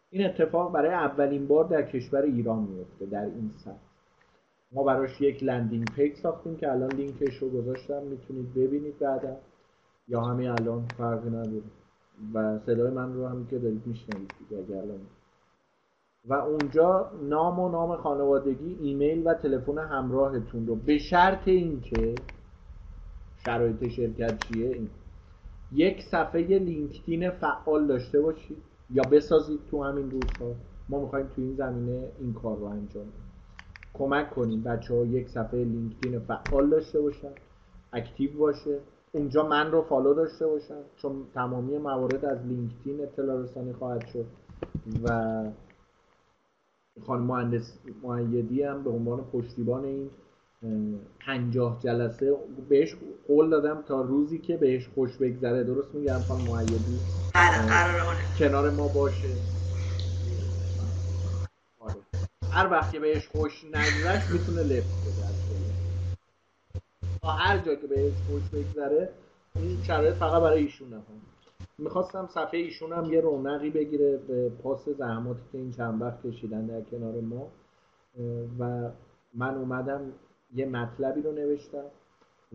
این 0.10 0.26
اتفاق 0.26 0.72
برای 0.72 0.94
اولین 0.94 1.48
بار 1.48 1.66
در 1.66 1.82
کشور 1.82 2.22
ایران 2.22 2.60
میفته 2.60 3.06
در 3.06 3.26
این 3.26 3.52
سطح. 3.66 3.74
ما 4.72 4.84
براش 4.84 5.22
یک 5.22 5.44
landing 5.44 5.86
page 5.96 6.16
ساختیم 6.16 6.56
که 6.56 6.72
الان 6.72 6.92
لینکش 6.92 7.38
رو 7.38 7.50
گذاشتم 7.50 8.04
می‌تونید 8.04 8.54
ببینید 8.54 9.00
بعدا. 9.00 9.38
یا 10.08 10.22
همین 10.22 10.50
الان 10.50 10.86
فرقی 10.98 11.30
نداره. 11.30 11.83
و 12.34 12.60
صدای 12.60 12.92
من 12.92 13.14
رو 13.14 13.28
هم 13.28 13.48
که 13.48 13.60
دارید 13.60 13.88
میشنوید 13.88 14.32
و 16.26 16.34
اونجا 16.34 17.12
نام 17.22 17.60
و 17.60 17.70
نام 17.70 17.96
خانوادگی 17.96 18.78
ایمیل 18.82 19.28
و 19.28 19.34
تلفن 19.34 19.78
همراهتون 19.78 20.68
رو 20.68 20.76
به 20.76 20.98
شرط 20.98 21.48
اینکه 21.48 22.16
شرایط 23.46 23.88
شرکت 23.88 24.40
چیه؟ 24.40 24.70
این. 24.70 24.90
یک 25.72 26.02
صفحه 26.02 26.42
لینکدین 26.60 27.30
فعال 27.30 27.88
داشته 27.88 28.22
باشید. 28.22 28.58
یا 28.90 29.04
بسازید 29.12 29.60
تو 29.72 29.84
همین 29.84 30.12
روزها. 30.12 30.56
ما 30.90 31.00
می‌خوایم 31.00 31.28
تو 31.28 31.42
این 31.42 31.56
زمینه 31.56 32.12
این 32.20 32.34
کار 32.34 32.58
رو 32.58 32.66
انجام 32.66 33.04
بدیم. 33.04 33.32
کمک 33.94 34.30
کنیم 34.30 34.64
بچه 34.64 34.94
ها 34.94 35.06
یک 35.06 35.30
صفحه 35.30 35.64
لینکدین 35.64 36.20
فعال 36.20 36.70
داشته 36.70 37.02
باشن. 37.02 37.32
active 37.94 38.38
باشه. 38.38 38.80
اونجا 39.16 39.48
من 39.48 39.72
رو 39.72 39.82
follow 39.82 40.14
داشته 40.14 40.48
باشن 40.48 40.82
چون 40.98 41.26
تمامی 41.34 41.78
موارد 41.78 42.26
از 42.26 42.38
لینکدین 42.46 43.02
اطلاع 43.02 43.42
رسانی 43.44 43.74
خواهد 43.74 44.08
شد 44.08 44.26
و 45.04 45.44
خانم 47.08 47.24
مهندس 47.24 47.74
معیدی 48.04 48.64
هم 48.64 48.84
به 48.84 48.90
عنوان 48.90 49.24
پشتیبان 49.34 49.86
این 49.86 50.10
پنجاه 51.20 51.80
جلسه 51.80 52.38
بهش 52.70 52.96
قول 53.28 53.50
دادم 53.50 53.82
تا 53.88 54.02
روزی 54.02 54.40
که 54.40 54.58
بهش 54.58 54.88
خوش 54.96 55.18
بگذره. 55.18 55.64
درست 55.64 55.96
میگم 55.96 56.20
خانم 56.28 56.42
معیدی؟ 56.42 57.00
بله، 57.34 58.38
کنار 58.40 58.70
ما 58.70 58.88
باشه. 58.88 59.28
آره. 61.80 61.96
هر 62.52 62.72
وقت 62.72 62.92
که 62.92 63.00
بهش 63.00 63.28
خوش 63.28 63.66
نگذشت 63.66 64.30
می‌تونه 64.32 64.64
لفت. 64.64 65.03
هر 67.32 67.58
جا 67.58 67.76
که 67.76 67.88
بهش 67.88 68.14
خوش 68.32 68.50
بگذره 68.50 69.10
این 69.56 69.84
شرایط 69.84 70.14
فقط 70.14 70.42
برای 70.42 70.64
ایشون 70.64 70.94
هم 70.94 71.04
می‌خواستم 71.78 72.28
صفحه 72.28 72.60
ایشون 72.60 72.94
هم 72.94 73.14
یه 73.14 73.22
رونقی 73.22 73.70
بگیره 73.70 74.18
به 74.18 74.50
پاس 74.50 74.90
زحماتی 74.90 75.42
که 75.52 75.58
این 75.58 75.72
چند 75.72 76.02
وقت 76.02 76.28
کشیدن 76.28 76.66
در 76.66 76.82
کنار 76.82 77.22
ما. 77.22 77.48
و 78.60 78.92
من 79.34 79.56
اومدم 79.56 80.02
یه 80.56 80.66
مطلبی 80.66 81.22
رو 81.22 81.32
نوشتم 81.32 81.86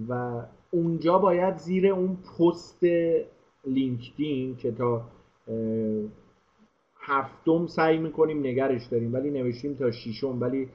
و 0.08 0.42
اونجا 0.70 1.18
باید 1.18 1.56
زیر 1.56 1.86
اون 1.86 2.16
پست 2.16 2.84
لینکدین 3.66 4.56
که 4.56 4.72
تا 4.72 5.02
هفتم 7.00 7.66
سعی 7.66 7.98
می‌کنیم 7.98 8.38
نگرش 8.38 8.86
داریم 8.86 9.14
ولی 9.14 9.30
نوشتیم 9.30 9.74
تا 9.74 9.90
ششم 9.90 10.40
ولی 10.40 10.68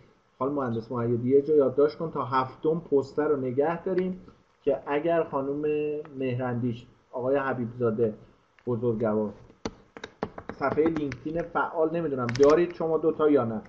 حال 0.44 0.52
مهندس 0.52 0.92
معیدی 0.92 1.30
یه 1.30 1.42
جا 1.42 1.56
یادداشت 1.56 1.98
کن 1.98 2.12
تا 2.12 2.26
هفتم 2.26 2.80
پستر 2.80 3.28
رو 3.28 3.38
نگه 3.38 3.84
داریم 3.84 4.22
که 4.62 4.80
اگر 4.88 5.24
خانم 5.24 5.62
مهرندیش 6.20 6.88
آقای 7.12 7.36
حبیب 7.36 7.68
زاده 7.80 8.14
بزرگوار 8.68 9.34
صفحه 10.52 10.90
لینکدین 10.90 11.42
فعال 11.42 11.96
نمی‌دونم 11.96 12.28
دارید 12.40 12.74
شما 12.74 12.98
دوتا 12.98 13.30
یا 13.30 13.46
نه؟ 13.46 13.62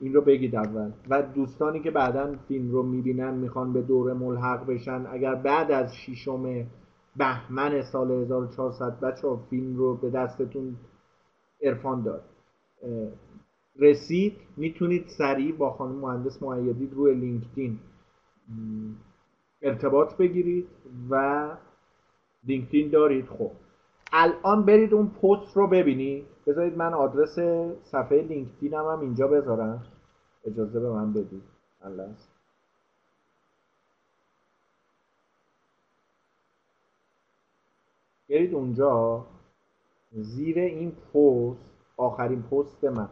این 0.00 0.14
رو 0.14 0.20
بگید 0.20 0.56
اول. 0.56 0.90
و 1.08 1.22
دوستانی 1.22 1.80
که 1.80 1.90
بعدا 1.90 2.34
فیلم 2.48 2.70
رو 2.70 2.82
می‌بینن 2.82 3.34
می‌خوان 3.34 3.72
به 3.72 3.82
دور 3.82 4.12
ملحق 4.12 4.66
بشن 4.66 5.06
اگر 5.10 5.34
بعد 5.34 5.70
از 5.70 5.94
شیشم 5.94 6.66
بهمن 7.16 7.82
سال 7.82 8.10
1400 8.10 9.00
بچه 9.00 9.28
ها 9.28 9.36
فیلم 9.50 9.76
رو 9.76 9.94
به 9.96 10.10
دستتون 10.10 10.76
ارفان 11.60 12.02
داد. 12.02 12.22
رسید 13.76 14.36
می‌تونید 14.56 15.08
سریع 15.08 15.52
با 15.54 15.70
خانم 15.70 15.94
مهندس 15.94 16.42
معیدی 16.42 16.86
روی 16.86 17.14
لینکدین 17.14 17.78
ارتباط 19.62 20.16
بگیرید 20.16 20.68
و 21.10 21.56
لینکدین 22.44 22.90
دارید. 22.90 23.26
خب 23.26 23.50
الان 24.12 24.64
برید 24.64 24.94
اون 24.94 25.08
پست 25.08 25.56
رو 25.56 25.66
ببینید. 25.66 26.24
بذارید 26.46 26.76
من 26.76 26.94
آدرس 26.94 27.38
صفحه 27.82 28.22
لینکدینم 28.22 28.88
هم 28.88 29.00
اینجا 29.00 29.28
بذارم. 29.28 29.86
اجازه 30.44 30.80
به 30.80 30.90
من 30.90 31.12
بدید. 31.12 31.42
الله 31.82 32.08
برید 38.28 38.54
اونجا. 38.54 39.24
زیر 40.12 40.58
این 40.58 40.90
پست 40.92 41.70
آخرین 41.96 42.42
پست 42.42 42.84
من. 42.84 43.08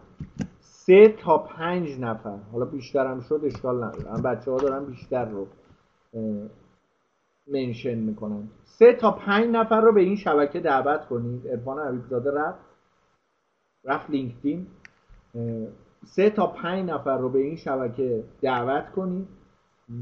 سه 0.91 1.09
تا 1.09 1.39
پنج 1.39 2.01
نفر. 2.01 2.37
حالا 2.53 2.65
بیشترم 2.65 3.21
شد 3.21 3.41
اشکال 3.45 3.85
نداره. 3.85 4.23
بچه 4.23 4.51
ها 4.51 4.57
دارن 4.57 4.85
بیشتر 4.85 5.25
رو 5.25 5.47
منشن 7.47 7.95
می‌کنن. 7.95 8.49
سه 8.65 8.93
تا 8.93 9.11
پنج 9.11 9.47
نفر 9.53 9.81
رو 9.81 9.93
به 9.93 10.01
این 10.01 10.17
شبکه 10.17 10.61
دعوت 10.61 11.07
کنید. 11.07 11.47
ارفان 11.47 11.79
عبیبزاده 11.79 12.31
رفت. 12.31 12.59
رفت 13.85 14.11
لینکدین. 14.11 14.67
سه 16.05 16.31
تا 16.31 16.47
پنج 16.47 16.91
نفر 16.91 17.19
رو 17.19 17.29
به 17.29 17.39
این 17.39 17.57
شبکه 17.57 18.25
دعوت 18.43 18.91
کنید 18.91 19.29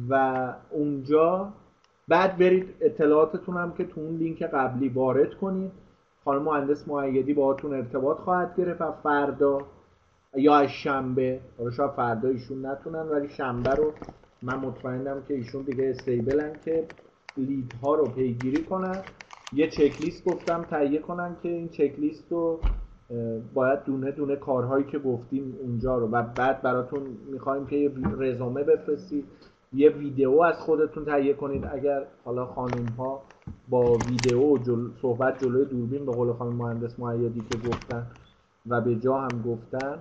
و 0.09 0.55
اونجا 0.71 1.53
بعد 2.09 2.39
برید 2.39 2.75
اطلاعاتتون 2.81 3.57
هم 3.57 3.73
که 3.73 3.85
تو 3.85 4.01
اون 4.01 4.17
لینک 4.17 4.43
قبلی 4.43 4.89
وارد 4.89 5.35
کنید. 5.35 5.73
خانم 6.25 6.43
مهندس 6.43 6.89
معیدی 6.89 7.35
باهاتون 7.35 7.75
ارتباط 7.75 8.17
خواهد 8.19 8.57
گرفت 8.57 8.81
و 8.81 8.93
فردا 8.93 9.59
یا 10.37 10.57
از 10.57 10.71
شنبه. 10.71 11.41
حالا 11.59 11.71
شاید 11.71 11.91
فردا 11.91 12.29
ایشون 12.29 12.67
نتونن 12.67 13.09
ولی 13.09 13.29
شنبه 13.29 13.71
رو 13.71 13.93
من 14.43 14.59
مطمئنم 14.59 15.23
که 15.29 15.35
ایشون 15.35 15.63
دیگه 15.63 15.91
استیبلن 15.91 16.53
که 16.65 16.85
لیدها 17.37 17.95
رو 17.95 18.05
پیگیری 18.05 18.63
کنن. 18.63 19.03
یه 19.53 19.69
چکلیست 19.69 20.25
گفتم 20.25 20.63
تهیه 20.63 20.99
کنن 20.99 21.37
که 21.43 21.49
این 21.49 21.69
چکلیست 21.69 22.25
رو 22.31 22.61
باید 23.55 23.85
دونه 23.85 24.11
دونه 24.11 24.37
کارهایی 24.37 24.85
که 24.85 24.99
گفتیم 24.99 25.57
اونجا 25.63 25.99
رو. 25.99 26.07
و 26.07 26.23
بعد 26.23 26.63
براتون 26.63 27.01
می‌خوایم 27.33 27.67
که 27.67 27.77
یه 27.77 27.91
رزومه 28.19 28.63
بفرستید. 28.63 29.25
یه 29.73 29.91
ویدیو 29.91 30.41
از 30.41 30.55
خودتون 30.55 31.05
تهیه 31.05 31.35
کنید. 31.35 31.65
اگر 31.73 32.07
حالا 32.25 32.47
خانوم 32.47 32.87
ها 32.99 33.23
با 33.69 33.93
ویدیو 33.95 34.59
جل... 34.59 34.89
صحبت 35.03 35.45
جلوی 35.45 35.65
دوربین 35.65 36.07
به 36.07 36.13
قول 36.13 36.33
خانم 36.33 36.57
مهندس 36.57 36.99
معیدی 36.99 37.41
که 37.41 37.59
گفتن 37.69 38.07
و 38.67 38.81
به 38.81 38.97
جا 38.97 39.19
هم 39.19 39.43
گفتن 39.43 39.99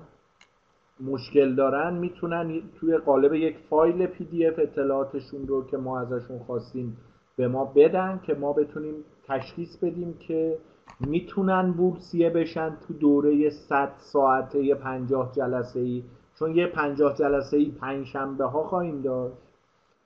مشکل 0.99 1.55
دارن 1.55 1.93
می‌تونن 1.93 2.61
توی 2.79 2.97
قالب 2.97 3.33
یک 3.33 3.57
فایل 3.69 4.07
پی 4.07 4.25
دی 4.25 4.45
اف 4.45 4.59
اطلاعاتشون 4.59 5.47
رو 5.47 5.65
که 5.65 5.77
ما 5.77 5.99
ازشون 5.99 6.39
خواستیم 6.39 6.97
به 7.35 7.47
ما 7.47 7.65
بدن 7.65 8.19
که 8.23 8.33
ما 8.33 8.53
بتونیم 8.53 8.95
تشخیص 9.27 9.77
بدیم 9.77 10.17
که 10.19 10.57
می‌تونن 10.99 11.71
بورسیه 11.71 12.29
بشن 12.29 12.77
تو 12.87 12.93
دوره 12.93 13.49
100 13.49 13.91
ساعته 13.97 14.75
50 14.75 15.31
جلسه 15.35 15.79
ای 15.79 16.03
چون 16.39 16.55
یه 16.55 16.67
50 16.67 17.13
جلسه 17.13 17.57
ای 17.57 17.71
پنج 17.81 18.05
شنبه 18.05 18.45
ها 18.45 18.63
خواهیم 18.63 19.01
داشت. 19.01 19.37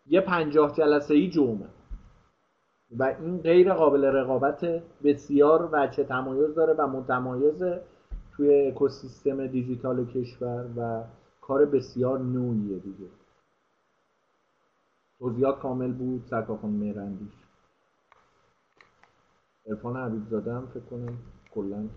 یه 0.07 0.21
50 0.21 0.73
جلسه 0.73 1.13
ای 1.13 1.29
جمعه. 1.29 1.67
و 2.97 3.03
این 3.03 3.37
غیر 3.37 3.73
قابل 3.73 4.05
رقابت 4.05 4.81
بسیار 5.03 5.69
وچه 5.71 6.03
تمایز 6.03 6.55
داره 6.55 6.73
و 6.73 6.87
متمایزه. 6.87 7.81
توی 8.41 8.67
اکوسیستم 8.67 9.47
دیجیتال 9.47 10.05
کشور 10.05 10.65
و 10.77 11.03
کار 11.41 11.65
بسیار 11.65 12.19
نوعیه 12.19 12.79
دیگه. 12.79 13.09
توضیحات 15.19 15.59
کامل 15.59 15.91
بود 15.91 16.25
سرکاخون 16.29 16.71
میرندیش 16.71 17.33
ارفان 19.65 19.97
عبید 19.97 20.27
زاده 20.29 20.53
هم 20.53 20.67
فکر 20.67 20.83
کنم 20.83 21.17
کلا 21.51 21.87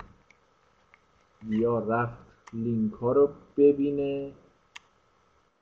یا 1.48 1.78
رفت 1.78 2.26
لینک 2.52 2.92
ها 2.92 3.12
رو 3.12 3.28
ببینه 3.56 4.32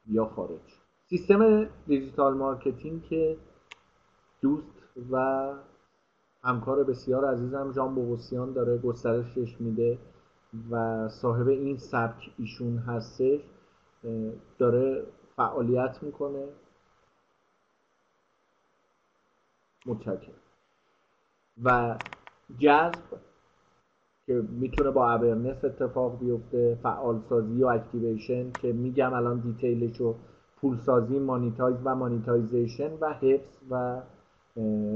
یا 0.08 0.26
خارج. 0.26 0.74
سیستم 1.08 1.64
دیجیتال 1.86 2.34
مارکتینگ 2.34 3.02
که 3.02 3.36
دوست 4.40 4.82
و 5.10 5.48
همکار 6.44 6.84
بسیار 6.84 7.24
عزیزم 7.24 7.72
جان 7.72 7.94
بوغوسیان 7.94 8.52
داره 8.52 8.78
گسترشش 8.78 9.60
میده. 9.60 9.98
و 10.70 11.08
صاحب 11.08 11.48
این 11.48 11.76
سبک 11.78 12.30
ایشون 12.38 12.78
هستش 12.78 13.40
داره 14.58 15.02
فعالیت 15.36 16.02
می‌کنه. 16.02 16.48
متشکرم. 19.86 20.34
و 21.64 21.98
جذب 22.58 23.02
که 24.26 24.42
می‌تونه 24.50 24.90
با 24.90 25.10
awareness 25.10 25.64
اتفاق 25.64 26.18
بیفته 26.18 26.78
فعال 26.82 27.20
سازی 27.28 27.62
و 27.62 27.66
activation 27.66 28.52
که 28.52 28.72
میگم 28.72 29.12
الان 29.12 29.38
detail 29.40 29.82
ش 29.82 29.96
رو 29.96 30.14
پول 30.56 30.76
سازی 30.76 31.18
monetize 31.18 31.76
و 31.84 31.94
monetization 31.94 32.92
و 33.00 33.12
حفظ 33.12 33.58
و 33.70 34.00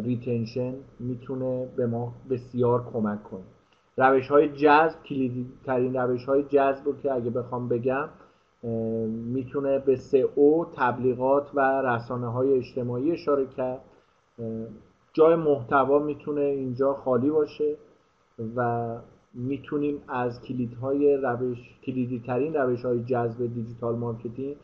retention 0.03 0.74
می‌تونه 0.98 1.66
به 1.76 1.86
ما 1.86 2.14
بسیار 2.30 2.84
کمک 2.92 3.22
کنه. 3.22 3.55
روش 3.97 4.28
های 4.28 4.49
جذب 4.49 5.03
کلیدی 5.03 5.47
ترین 5.64 5.97
روش 5.97 6.24
های 6.24 6.42
جذب 6.42 6.84
رو 6.84 6.97
که 6.97 7.12
اگه 7.12 7.30
بخوام 7.30 7.68
بگم 7.68 8.09
می‌تونه 9.09 9.78
به 9.78 9.99
او 10.34 10.66
تبلیغات 10.76 11.51
و 11.55 11.82
رسانه 11.82 12.32
های 12.32 12.53
اجتماعی 12.53 13.12
اشاره 13.12 13.47
کرد. 13.47 13.80
جای 15.12 15.36
محتوا 15.36 15.99
می‌تونه 15.99 16.40
اینجا 16.40 16.94
خالی 16.94 17.30
باشه 17.30 17.76
و 18.57 18.90
می‌تونیم 19.34 20.03
از 20.09 20.40
کلیدهای 20.42 21.16
روش 21.16 21.59
کلیدی 21.82 22.22
ترین 22.26 22.55
روش 22.55 22.84
های 22.84 23.05
جذب 23.05 23.55
دیجیتال 23.55 23.97
مارکتینگ 23.97 24.57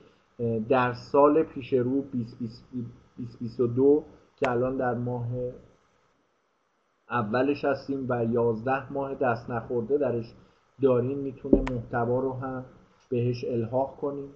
در 0.69 0.93
سال 0.93 1.43
پیش 1.43 1.73
رو 1.73 2.05
2022 2.13 4.05
که 4.37 4.51
الان 4.51 4.77
در 4.77 4.95
ماه 4.95 5.27
اولش 7.13 7.65
هستیم 7.65 8.07
و 8.09 8.25
11 8.25 8.93
ماه 8.93 9.15
دست 9.15 9.51
نخورده 9.51 9.99
درش 9.99 10.35
داریم 10.83 11.19
می‌تونه 11.19 11.63
محتوا 11.73 12.21
رو 12.21 12.33
هم 12.33 12.65
بهش 13.09 13.45
الحاق 13.45 13.97
کنیم. 13.97 14.29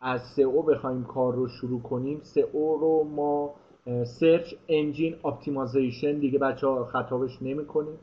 از 0.00 0.20
سئو 0.22 0.62
بخوایم 0.62 1.04
کار 1.04 1.34
رو 1.34 1.48
شروع 1.48 1.82
کنیم 1.82 2.20
سئو 2.22 2.76
رو 2.76 3.04
ما 3.04 3.54
search 4.04 4.54
engine 4.68 5.16
optimization 5.24 6.18
دیگه 6.18 6.38
بچه 6.38 6.66
ها 6.66 6.84
خطابش 6.84 7.42
نمی 7.42 7.66
کنیم 7.66 7.98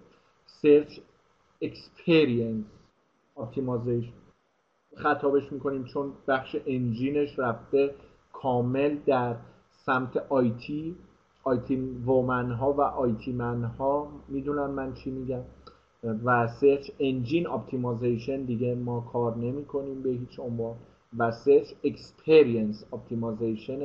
search 0.46 1.00
experience 1.62 2.66
optimization. 3.38 4.14
خطابش 4.96 5.52
می‌کنیم 5.52 5.84
چون 5.84 6.14
بخش 6.28 6.56
engine 6.68 7.22
ش 7.22 7.40
رفته 7.40 7.96
کامل 8.34 8.98
در 9.06 9.36
سمت 9.72 10.18
IT 10.18 10.96
IT 11.44 11.76
woman 12.06 12.52
ها 12.52 12.74
و 12.74 12.82
IT 12.82 13.34
man 13.34 13.64
ها 13.64 14.08
می‌دونن 14.28 14.66
من 14.66 14.94
چی 14.94 15.12
میگم 15.12 15.42
و 16.26 16.48
search 16.48 16.92
engine 17.00 17.48
optimization 17.48 18.42
دیگه 18.42 18.76
ما 18.76 19.02
کار 19.14 19.38
نمی 19.38 19.66
کنیم 19.66 20.02
به 20.02 20.10
هیچ 20.10 20.40
عنوان 20.40 20.76
و 21.18 21.32
search 21.32 21.74
experience 21.84 22.86
optimization 22.94 23.80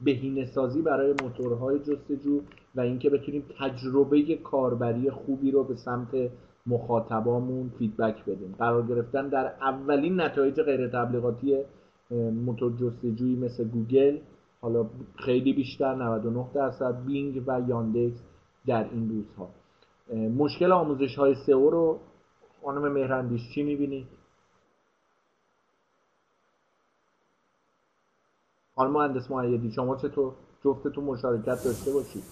بهینه 0.00 0.46
سازی 0.46 0.82
برای 0.82 1.14
موتورهای 1.22 1.78
جستجو 1.78 2.40
و 2.74 2.80
اینکه 2.80 3.10
بتونیم 3.10 3.44
تجربه 3.58 4.36
کاربری 4.36 5.10
خوبی 5.10 5.50
رو 5.50 5.64
به 5.64 5.76
سمت 5.76 6.30
مخاطبامون 6.66 7.70
feedback 7.78 8.24
بدیم. 8.24 8.54
قرار 8.58 8.86
گرفتن 8.86 9.28
در 9.28 9.52
اولین 9.60 10.20
نتایج 10.20 10.60
غیر 10.60 10.88
تبلیغاتی 10.88 11.56
موتور 12.44 12.72
جستجویی 12.72 13.36
مثل 13.36 13.64
گوگل 13.64 14.18
حالا 14.60 14.86
خیلی 15.16 15.52
بیشتر 15.52 15.94
99 15.94 16.46
درصد 16.54 17.04
بینگ 17.04 17.42
و 17.46 17.60
یاندکس 17.68 18.18
در 18.66 18.84
این 18.84 19.08
روزها. 19.08 19.50
مشکل 20.28 20.72
آموزش 20.72 21.18
های 21.18 21.34
سئو 21.46 21.70
رو 21.70 22.00
خانم 22.64 22.92
مهرندیش 22.92 23.40
چی 23.54 23.62
می‌بینید 23.62 24.06
خانم 28.76 28.92
مهندس 28.92 29.30
معیدی 29.30 29.72
شما 29.72 29.96
چطور 29.96 30.32
جفتتون 30.64 31.04
مشارکت 31.04 31.64
داشته 31.64 31.92
باشید؟ 31.92 32.24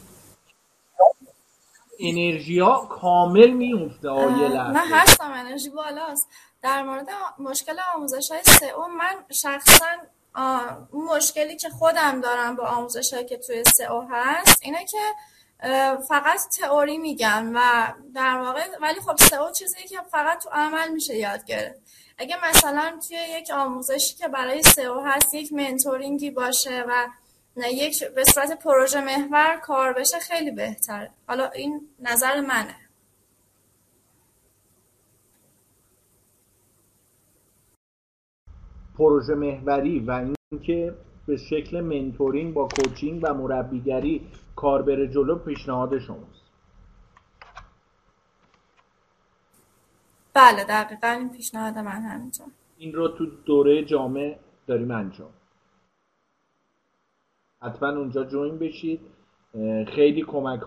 انرژی 2.00 2.58
ها 2.58 2.86
کامل 2.86 3.50
میفته 3.50 4.08
آیه 4.08 4.48
نه 4.48 4.82
هستم 4.92 5.32
انرژی 5.32 5.70
بالاست. 5.70 6.28
در 6.62 6.82
مورد 6.82 7.08
مشکل 7.38 7.76
آموزش 7.94 8.30
های 8.30 8.42
سئو 8.44 8.86
من 8.98 9.24
شخصا 9.32 9.86
مشکلی 10.92 11.56
که 11.56 11.68
خودم 11.68 12.20
دارم 12.20 12.56
با 12.56 12.64
آموزش 12.64 13.14
که 13.14 13.36
توی 13.36 13.64
سئو 13.64 14.06
هست 14.10 14.58
اینه 14.62 14.84
که 14.84 14.98
فقط 16.08 16.40
تئوری 16.60 16.98
میگن 16.98 17.52
و 17.54 17.60
در 18.14 18.38
واقع 18.38 18.62
ولی 18.80 19.00
خب 19.00 19.16
سئو 19.16 19.50
چیزی 19.50 19.88
که 19.88 19.98
فقط 20.12 20.42
تو 20.42 20.48
عمل 20.52 20.88
میشه 20.88 21.16
یاد 21.16 21.44
گرفت. 21.44 21.80
اگه 22.18 22.36
مثلا 22.48 22.98
توی 23.08 23.16
یک 23.16 23.50
آموزشی 23.50 24.14
که 24.14 24.28
برای 24.28 24.62
سئو 24.62 25.00
هست 25.00 25.34
یک 25.34 25.52
منتورینگی 25.52 26.30
باشه 26.30 26.84
و 26.88 27.06
نه 27.56 27.72
یک 27.72 28.04
به 28.04 28.24
صورت 28.24 28.58
پروژه 28.58 29.00
محور 29.00 29.56
کار 29.56 29.92
بشه 29.92 30.18
خیلی 30.18 30.50
بهتره. 30.50 31.10
حالا 31.28 31.50
این 31.50 31.88
نظر 32.00 32.40
منه. 32.40 32.76
پروژه 38.98 39.34
محوری 39.34 40.00
و 40.00 40.26
اینکه 40.50 40.94
به 41.26 41.36
شکل 41.36 41.80
منتورینگ 41.80 42.54
با 42.54 42.68
کوچینگ 42.68 43.20
و 43.22 43.34
مربیگری 43.34 44.26
کار 44.56 44.82
بره 44.82 45.08
جلو 45.08 45.38
پیشنهاد 45.38 45.98
شماست. 45.98 46.46
بله 50.34 50.64
دقیقا 50.64 51.08
این 51.08 51.28
پیشنهاد 51.30 51.78
من 51.78 52.02
همینطور 52.02 52.46
این 52.78 52.92
رو 52.92 53.08
تو 53.08 53.26
دوره 53.26 53.84
جامعه 53.84 54.38
داریم 54.66 54.90
انجام. 54.90 55.30
حتما 57.62 57.88
اونجا 57.88 58.24
جوین 58.24 58.58
بشید. 58.58 59.00
خیلی 59.88 60.22
کمک 60.22 60.60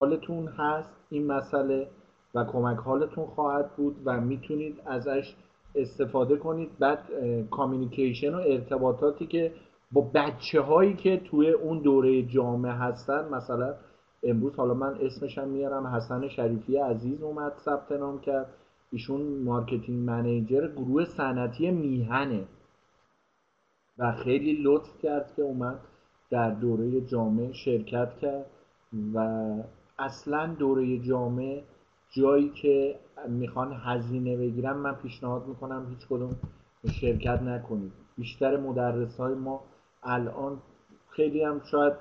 حالتون 0.00 0.48
هست 0.48 0.90
این 1.10 1.26
مسئله 1.26 1.88
و 2.34 2.44
کمک 2.44 2.78
حالتون 2.78 3.26
خواهد 3.26 3.76
بود 3.76 3.96
و 4.04 4.20
می‌تونید 4.20 4.80
ازش 4.86 5.34
استفاده 5.76 6.36
کنید. 6.36 6.78
بعد 6.78 6.98
کامیونیکیشن 7.50 8.34
و 8.34 8.38
ارتباطاتی 8.46 9.26
که 9.26 9.52
با 9.92 10.10
بچه 10.14 10.60
هایی 10.60 10.94
که 10.94 11.16
توی 11.16 11.50
اون 11.50 11.78
دوره 11.78 12.22
جامعه 12.22 12.72
هستن. 12.72 13.28
مثلا 13.28 13.74
امروز 14.22 14.56
حالا 14.56 14.74
من 14.74 14.94
اسمشم 15.00 15.48
میارم 15.48 15.86
حسن 15.86 16.28
شریفی 16.28 16.76
عزیز 16.76 17.22
اومد 17.22 17.52
ثبت 17.64 17.92
نام 17.92 18.20
کرد. 18.20 18.46
ایشون 18.92 19.20
marketing 19.44 20.08
manager 20.10 20.68
گروه 20.68 21.04
صنعتی 21.04 21.70
میهنه. 21.70 22.44
و 23.98 24.12
خیلی 24.12 24.62
لطف 24.62 24.98
کرد 25.02 25.32
که 25.36 25.42
اومد 25.42 25.78
در 26.30 26.50
دوره 26.50 27.00
جامع 27.00 27.52
شرکت 27.52 28.16
کرد. 28.20 28.46
و 29.14 29.18
اصلا 29.98 30.46
دوره 30.58 30.98
جامع 30.98 31.62
جایی 32.10 32.48
که 32.48 32.98
می‌خوان 33.28 33.72
هزینه 33.72 34.36
بگیرن 34.36 34.72
من 34.72 34.94
پیشنهاد 34.94 35.46
می‌کنم 35.46 35.86
هیچ 35.88 36.08
کدوم 36.08 36.36
شرکت 37.00 37.42
نکنید. 37.42 37.92
بیشتر 38.16 38.56
مدرس 38.56 39.16
های 39.16 39.34
ما 39.34 39.60
الان 40.02 40.58
خیلی 41.08 41.44
هم 41.44 41.60
شاید 41.70 41.92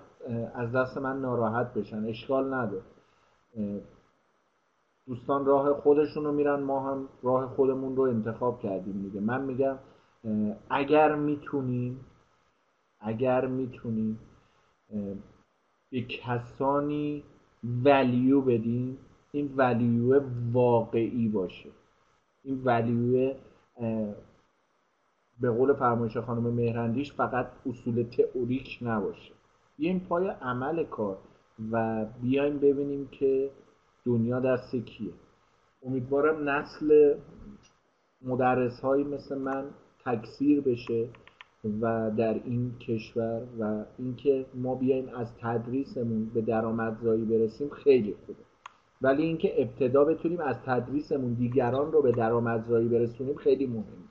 از 0.56 0.72
دست 0.72 0.98
من 0.98 1.22
ناراحت 1.22 1.74
بشن. 1.74 2.06
اشکال 2.06 2.54
نداره 2.54 2.84
دوستان 5.08 5.46
راه 5.46 5.74
خودشون 5.74 6.24
رو 6.24 6.32
میرن 6.32 6.60
ما 6.60 6.92
هم 6.92 7.08
راه 7.24 7.48
خودمون 7.48 7.96
رو 7.96 8.04
انتخاب 8.04 8.62
کردیم 8.62 9.02
دیگه. 9.02 9.20
من 9.20 9.42
میگم 9.42 9.78
اگر 10.70 11.16
می‌تونیم 11.16 12.00
اگر 13.00 13.46
می‌تونیم 13.46 14.20
به 15.92 16.02
کسانی 16.02 17.24
ولیو 17.84 18.42
بدیم 18.42 18.98
این 19.36 19.54
ولیو 19.58 20.22
واقعی 20.52 21.30
باشه. 21.30 21.70
این 22.44 22.62
ولیو 22.64 23.34
به 25.42 25.50
قول 25.50 25.74
فرمایش 25.74 26.18
خانم 26.18 26.54
مهرندیش 26.54 27.14
فقط 27.14 27.48
اصول 27.66 28.04
تئوریک 28.04 28.80
نباشه. 28.82 29.32
بیایم 29.78 30.00
پای 30.00 30.28
عمل 30.28 30.84
کار 30.84 31.18
و 31.72 32.06
بیایم 32.22 32.60
ببینیم 32.60 33.08
که 33.08 33.50
دنیا 34.06 34.40
دست 34.40 34.76
کیه. 34.76 35.14
امیدوارم 35.86 36.50
نسل 36.50 37.16
مدرس 38.22 38.80
هایی 38.80 39.04
مثل 39.04 39.38
من 39.38 39.66
تکثیر 40.06 40.62
بشه 40.62 41.10
و 41.82 42.12
در 42.18 42.34
این 42.34 42.76
کشور 42.80 43.42
و 43.60 43.86
اینکه 43.98 44.46
ما 44.54 44.76
بیایم 44.76 45.10
از 45.10 45.28
تدریسمون 45.42 46.26
به 46.26 46.42
درآمدزایی 46.42 47.26
برسیم 47.26 47.70
خیلی 47.70 48.16
خوبه. 48.26 48.45
ولی 49.06 49.24
اینکه 49.24 49.62
ابتدا 49.62 50.06
بتونیم 50.06 50.40
از 50.40 50.56
تدریسمون 50.66 51.34
دیگران 51.34 51.92
رو 51.92 52.02
به 52.02 52.12
درآمدزایی 52.12 52.88
برسونیم 52.88 53.36
خیلی 53.36 53.68
مهمه. 53.68 54.06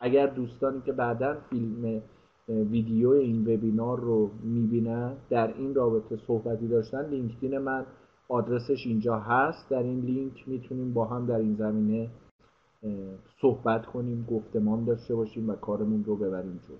اگر 0.00 0.26
دوستانی 0.26 0.80
که 0.80 0.92
بعدا 0.92 1.36
فیلم 1.50 2.02
ویدیو 2.48 3.10
این 3.10 3.42
وبینار 3.42 4.00
رو 4.00 4.30
می‌بینن 4.42 5.16
در 5.30 5.54
این 5.54 5.74
رابطه 5.74 6.16
صحبتی 6.16 6.68
داشتن 6.68 7.08
لینکدین 7.08 7.58
من 7.58 7.86
آدرسش 8.28 8.86
اینجا 8.86 9.18
هست. 9.18 9.70
در 9.70 9.82
این 9.82 10.00
لینک 10.00 10.48
می‌تونیم 10.48 10.92
با 10.94 11.04
هم 11.04 11.26
در 11.26 11.38
این 11.38 11.54
زمینه 11.54 12.10
صحبت 13.40 13.86
کنیم 13.86 14.26
گفتمان 14.30 14.84
داشته 14.84 15.14
باشیم 15.14 15.50
و 15.50 15.54
کارمون 15.54 16.04
رو 16.04 16.16
ببریم 16.16 16.60
جلو. 16.68 16.76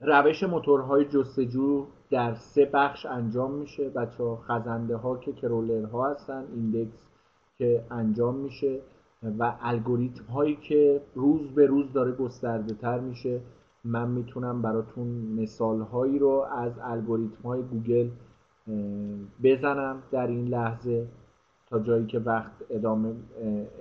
روش 0.00 0.42
موتورهای 0.42 1.04
جستجو 1.04 1.86
در 2.10 2.34
سه 2.34 2.64
بخش 2.64 3.06
انجام 3.06 3.52
میشه 3.52 3.88
بچه 3.88 4.24
ها 4.24 4.36
خزنده 4.36 4.96
ها 4.96 5.16
که 5.16 5.32
crawler 5.32 5.84
ها 5.84 6.10
هستن 6.10 6.44
index 6.54 7.06
که 7.58 7.84
انجام 7.90 8.34
میشه 8.34 8.80
و 9.38 9.54
الگوریتم 9.60 10.24
هایی 10.24 10.56
که 10.56 11.00
روز 11.14 11.54
به 11.54 11.66
روز 11.66 11.92
داره 11.92 12.12
گسترده 12.12 12.74
تر 12.74 13.00
میشه 13.00 13.40
من 13.84 14.08
می‌تونم 14.08 14.62
براتون 14.62 15.06
مثال 15.36 15.80
هایی 15.80 16.18
رو 16.18 16.46
از 16.56 16.72
الگوریتم 16.82 17.42
های 17.42 17.62
گوگل 17.62 18.08
بزنم 19.42 20.02
در 20.10 20.26
این 20.26 20.48
لحظه 20.48 21.08
تا 21.70 21.78
جایی 21.78 22.06
که 22.06 22.18
وقت 22.18 22.52
ادامه 22.70 23.12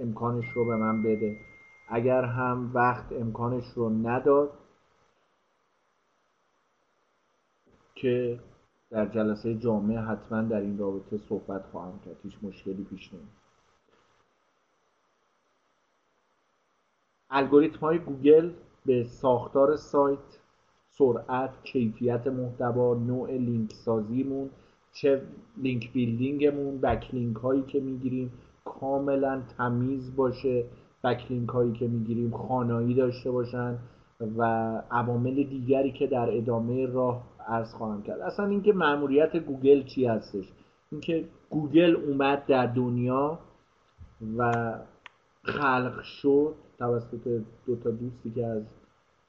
امکانش 0.02 0.46
رو 0.50 0.66
به 0.66 0.76
من 0.76 1.04
بده. 1.04 1.38
اگر 1.90 2.24
هم 2.24 2.72
وقت 2.74 3.06
امکانش 3.12 3.66
رو 3.76 3.90
نداد 3.90 4.50
که 8.02 8.40
در 8.90 9.06
جلسه 9.06 9.56
جامعه 9.56 10.00
حتما 10.00 10.42
در 10.42 10.62
این 10.62 10.78
رابطه 10.78 11.18
صحبت 11.18 11.66
خواهم 11.72 12.00
کرد. 12.06 12.16
هیچ 12.24 12.38
مشکلی 12.42 12.84
پیش 12.84 13.14
نمید 13.14 13.48
الگوریتم 17.30 17.80
های 17.80 18.00
گوگل 18.00 18.52
به 18.86 19.04
ساختار 19.04 19.76
سایت 19.76 20.40
سرعت 20.90 21.64
کیفیت 21.64 22.28
محتوا 22.28 22.94
نوع 22.94 23.32
لینک 23.32 23.74
سازیمون 23.74 24.50
چه 24.94 25.22
link 25.58 25.94
building 25.94 26.82
مون 26.82 27.14
backlink 27.14 27.38
هایی 27.38 27.62
که 27.62 27.80
می‌گیریم 27.80 28.32
کاملا 28.66 29.42
تمیز 29.58 30.16
باشه. 30.16 30.66
backlink 31.04 31.50
هایی 31.50 31.74
که 31.74 31.88
می‌گیریم 31.88 32.32
خوانایی 32.32 32.94
داشته 32.94 33.32
باشن 33.32 33.78
و 34.38 34.44
عوامل 34.92 35.44
دیگری 35.44 35.92
که 35.92 36.08
در 36.08 36.38
ادامه 36.38 36.86
راه 36.86 37.24
عرض 37.48 37.74
خواهم 37.74 38.04
کرد. 38.04 38.22
اصلا 38.22 38.46
اینکه 38.46 38.74
مأموریت 38.74 39.38
گوگل 39.38 39.84
چی 39.84 40.06
هستش؟ 40.06 40.46
اینکه 40.92 41.26
گوگل 41.50 41.96
اومد 41.96 42.46
در 42.46 42.66
دنیا 42.66 43.40
و 44.38 44.74
خلق 45.44 46.02
شد 46.02 46.56
توسط 46.80 47.42
دو 47.66 47.76
تا 47.76 47.90
دوستی 47.92 48.32
که 48.32 48.46
از 48.46 48.64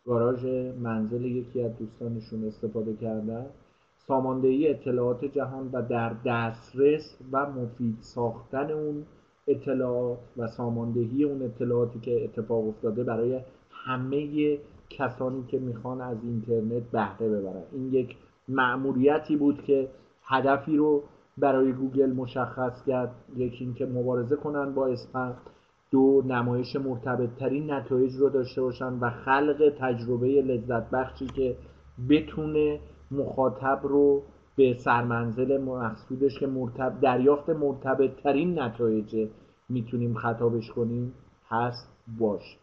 گاراژ 0.07 0.45
منزل 0.79 1.25
یکی 1.25 1.63
از 1.63 1.79
دوستانشون 1.79 2.45
استفاده 2.45 2.97
کردن 2.97 3.47
ساماندهی 4.07 4.69
اطلاعات 4.69 5.25
جهان 5.25 5.71
و 5.73 5.83
در 5.83 6.13
دسترس 6.27 7.19
و 7.33 7.47
مفید 7.51 7.97
ساختن 8.01 8.71
اون 8.71 9.05
اطلاعات 9.47 10.19
و 10.37 10.47
ساماندهی 10.47 11.25
اون 11.25 11.43
اطلاعاتی 11.43 12.01
که 12.01 12.25
اتفاق 12.25 12.69
افتاده 12.69 13.05
برای 13.05 13.41
همه 13.71 14.59
کسانی 14.91 15.45
که 15.47 15.59
می‌خوان 15.59 16.01
از 16.01 16.17
اینترنت 16.23 16.83
بهره 16.91 17.29
ببرن. 17.29 17.63
این 17.73 17.93
یک 17.93 18.17
مأموریتی 18.49 19.37
بود 19.37 19.63
که 19.63 19.89
هدفی 20.25 20.77
رو 20.77 21.03
برای 21.39 21.73
گوگل 21.73 22.13
مشخص 22.13 22.85
کرد. 22.87 23.15
یکی 23.37 23.65
اینکه 23.65 23.87
مبارزه 23.87 24.37
کنن 24.37 24.75
با 24.75 24.87
اسپم 24.87 25.35
دو 25.91 26.23
نمایش 26.27 26.77
مرتبط 26.77 27.31
ترین 27.39 27.71
نتایج 27.71 28.15
رو 28.15 28.29
داشته 28.29 28.63
باشن 28.63 28.99
و 29.01 29.11
خلق 29.11 29.73
تجربه 29.81 30.43
لذت 30.43 30.91
بخشی 30.91 31.27
که 31.27 31.57
بتونه 32.09 32.81
مخاطب 33.11 33.81
رو 33.83 34.23
به 34.57 34.77
سرمنزل 34.85 35.63
مقصودش 35.63 36.39
که 36.39 36.47
مرتب 36.47 37.01
دریافت 37.01 37.51
مرتبط 37.51 38.17
ترین 38.23 38.59
نتایج 38.59 39.29
می‌تونیم 39.69 40.15
خطابش 40.15 40.71
کنیم 40.71 41.15
هست 41.49 41.89
باش. 42.19 42.59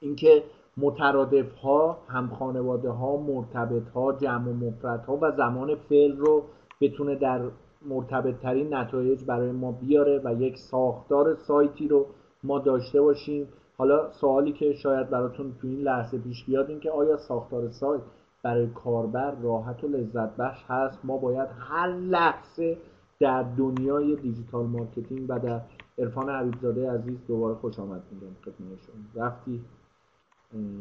اینکه 0.00 0.42
مترادف 0.76 1.54
ها 1.54 1.98
هم 2.08 2.28
خانواده 2.28 2.90
ها 2.90 3.16
مرتبط 3.16 3.88
ها 3.88 4.12
جمع 4.12 4.48
و 4.48 4.52
مفرد 4.52 5.04
ها 5.04 5.18
و 5.20 5.30
زمان 5.30 5.74
فعل 5.74 6.16
رو 6.16 6.42
بتونه 6.80 7.14
در 7.14 7.40
مرتبط 7.86 8.40
ترین 8.40 8.74
نتایج 8.74 9.24
برای 9.24 9.52
ما 9.52 9.72
بیاره 9.72 10.20
و 10.24 10.42
یک 10.42 10.58
ساختار 10.58 11.34
سایتی 11.34 11.88
رو 11.88 12.06
ما 12.44 12.58
داشته 12.58 13.00
باشیم. 13.00 13.48
حالا 13.78 14.12
سوالی 14.12 14.52
که 14.52 14.72
شاید 14.72 15.10
براتون 15.10 15.54
تو 15.60 15.68
این 15.68 15.80
لحظه 15.80 16.18
پیش 16.18 16.44
بیاد 16.44 16.70
این 16.70 16.80
که 16.80 16.90
آیا 16.90 17.16
ساختار 17.16 17.70
سایت 17.70 18.02
برای 18.42 18.66
کاربر 18.66 19.34
راحت 19.42 19.84
و 19.84 19.88
لذت 19.88 20.36
بخش 20.36 20.64
هست؟ 20.68 20.98
ما 21.04 21.18
باید 21.18 21.48
هر 21.58 21.88
لحظه 21.88 22.76
در 23.20 23.42
دنیای 23.42 24.16
دیجیتال 24.16 24.66
مارکتینگ 24.66 25.26
و 25.28 25.38
در 25.38 25.60
عرفان 25.98 26.30
حبیبزاده 26.30 26.90
عزیز 26.90 27.18
دوباره 27.26 27.54
خوش 27.54 27.78
آمد 27.78 28.02
میگم 28.12 28.34
خدمتشون 28.44 28.94
رفتی؟ 29.14 29.60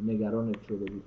نگرانت 0.05 0.63
شده 0.67 0.85
بود 0.85 1.03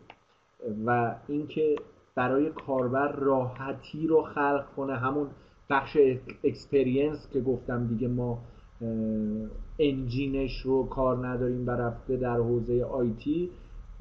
و 0.86 1.14
اینکه 1.28 1.76
برای 2.14 2.50
کاربر 2.50 3.12
راحتی 3.12 4.06
رو 4.06 4.22
خلق 4.22 4.66
کنه 4.76 4.96
همون 4.96 5.28
بخش 5.70 5.98
experience 6.44 7.28
که 7.32 7.40
گفتم 7.40 7.86
دیگه 7.86 8.08
ما 8.08 8.38
engine 9.78 10.40
ش 10.40 10.60
رو 10.60 10.86
کار 10.86 11.26
نداریم 11.28 11.66
و 11.66 11.70
رفته 11.70 12.16
در 12.16 12.36
حوزه 12.36 12.84
IT 12.84 13.50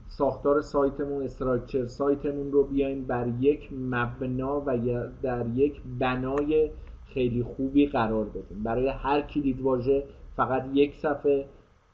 ساختار 0.08 0.62
سایتمون 0.62 1.24
structure 1.24 1.86
سایتمون 1.86 2.52
رو 2.52 2.64
بیایم 2.64 3.06
بر 3.06 3.28
یک 3.40 3.74
مبنا 3.74 4.64
و 4.66 4.78
در 5.22 5.46
یک 5.56 5.82
بنای 6.00 6.70
خیلی 7.06 7.44
خوبی 7.44 7.88
قرار 7.88 8.26
بدیم. 8.26 8.64
برای 8.64 8.88
هر 8.88 9.22
کلید 9.22 9.62
واژه 9.62 10.04
فقط 10.36 10.66
یک 10.74 10.96
صفحه 10.96 11.46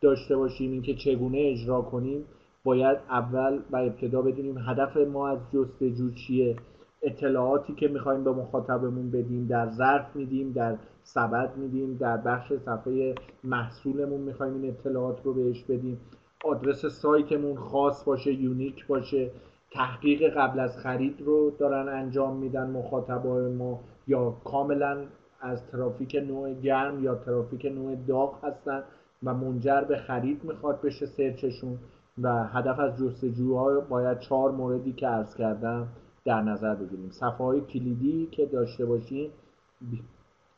داشته 0.02 0.38
باشیم 0.38 0.72
اینکه 0.72 0.96
چگونه 0.96 1.38
اجرا 1.38 1.82
کنیم. 1.82 2.26
باید 2.64 2.98
اول 3.10 3.60
و 3.72 3.78
ابتدا 3.78 4.22
بدونیم 4.22 4.58
هدف 4.58 4.98
ما 4.98 5.28
از 5.30 5.40
جستجو 5.54 6.12
چیه. 6.12 6.56
اطلاعاتی 7.02 7.74
که 7.74 7.88
می‌خوایم 7.88 8.24
به 8.24 8.32
مخاطبمون 8.32 9.12
بدیم 9.12 9.48
در 9.48 9.70
ظرف 9.70 10.16
میدیم 10.16 10.52
در 10.52 10.78
سبد 11.04 11.58
میدیم 11.58 11.98
در 11.98 12.18
بخش 12.18 12.54
صفحه 12.54 13.16
محصولمون 13.44 14.22
می‌خوایم 14.22 14.54
این 14.54 14.70
اطلاعات 14.70 15.22
رو 15.24 15.34
بهش 15.34 15.64
بدیم. 15.64 16.00
آدرس 16.46 16.86
سایتمون 16.86 17.56
خاص 17.56 18.04
باشه 18.04 18.34
یونیک 18.34 18.88
باشه. 18.88 19.32
تحقیق 19.72 20.38
قبل 20.38 20.60
از 20.60 20.78
خرید 20.78 21.22
رو 21.22 21.52
دارن 21.60 21.88
انجام 21.90 22.38
میدن 22.38 22.70
مخاطبای 22.70 23.54
ما 23.54 23.80
یا 24.08 24.30
کاملا 24.44 24.98
از 25.42 25.68
ترافیک 25.68 26.16
نوع 26.16 26.54
گرم 26.54 27.04
یا 27.04 27.16
ترافیک 27.16 27.66
نوع 27.66 27.96
داغ 27.96 28.46
هستن 28.46 28.84
و 29.24 29.34
منجر 29.34 29.82
به 29.82 29.98
خرید 29.98 30.44
می‌خواد 30.44 30.82
بشه 30.82 31.06
search 31.06 31.45
شون. 31.45 31.78
و 32.18 32.48
هدف 32.48 32.80
از 32.80 32.98
جستجوها 32.98 33.80
باید 33.80 34.20
چهار 34.20 34.52
موردی 34.52 34.94
که 34.94 35.08
عرض 35.08 35.36
کردم 35.36 35.88
در 36.26 36.42
نظر 36.42 36.76
بگیریم. 36.76 37.10
صفحه 37.10 37.46
های 37.46 37.62
کلیدی 37.62 38.28
که 38.32 38.46
داشته 38.46 38.86
باشیم 38.86 39.30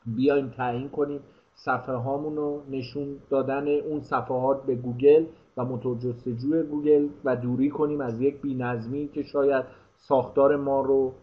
بیایم 0.05 0.49
تعیین 0.49 0.89
کنیم 0.89 1.19
صفحه 1.55 1.95
هامون 1.95 2.35
رو 2.35 2.61
نشون 2.69 3.07
دادن 3.29 3.67
اون 3.67 4.01
صفحات 4.01 4.65
به 4.65 4.75
گوگل 4.75 5.25
و 5.57 5.65
موتور 5.65 5.97
جستجوی 5.97 6.63
گوگل 6.63 7.07
و 7.25 7.35
دوری 7.35 7.69
کنیم 7.69 8.01
از 8.01 8.21
یک 8.21 8.41
بینظمی 8.41 9.07
که 9.07 9.23
شاید 9.23 9.65
ساختار 9.95 10.55
ما 10.55 10.81
رو 10.81 11.13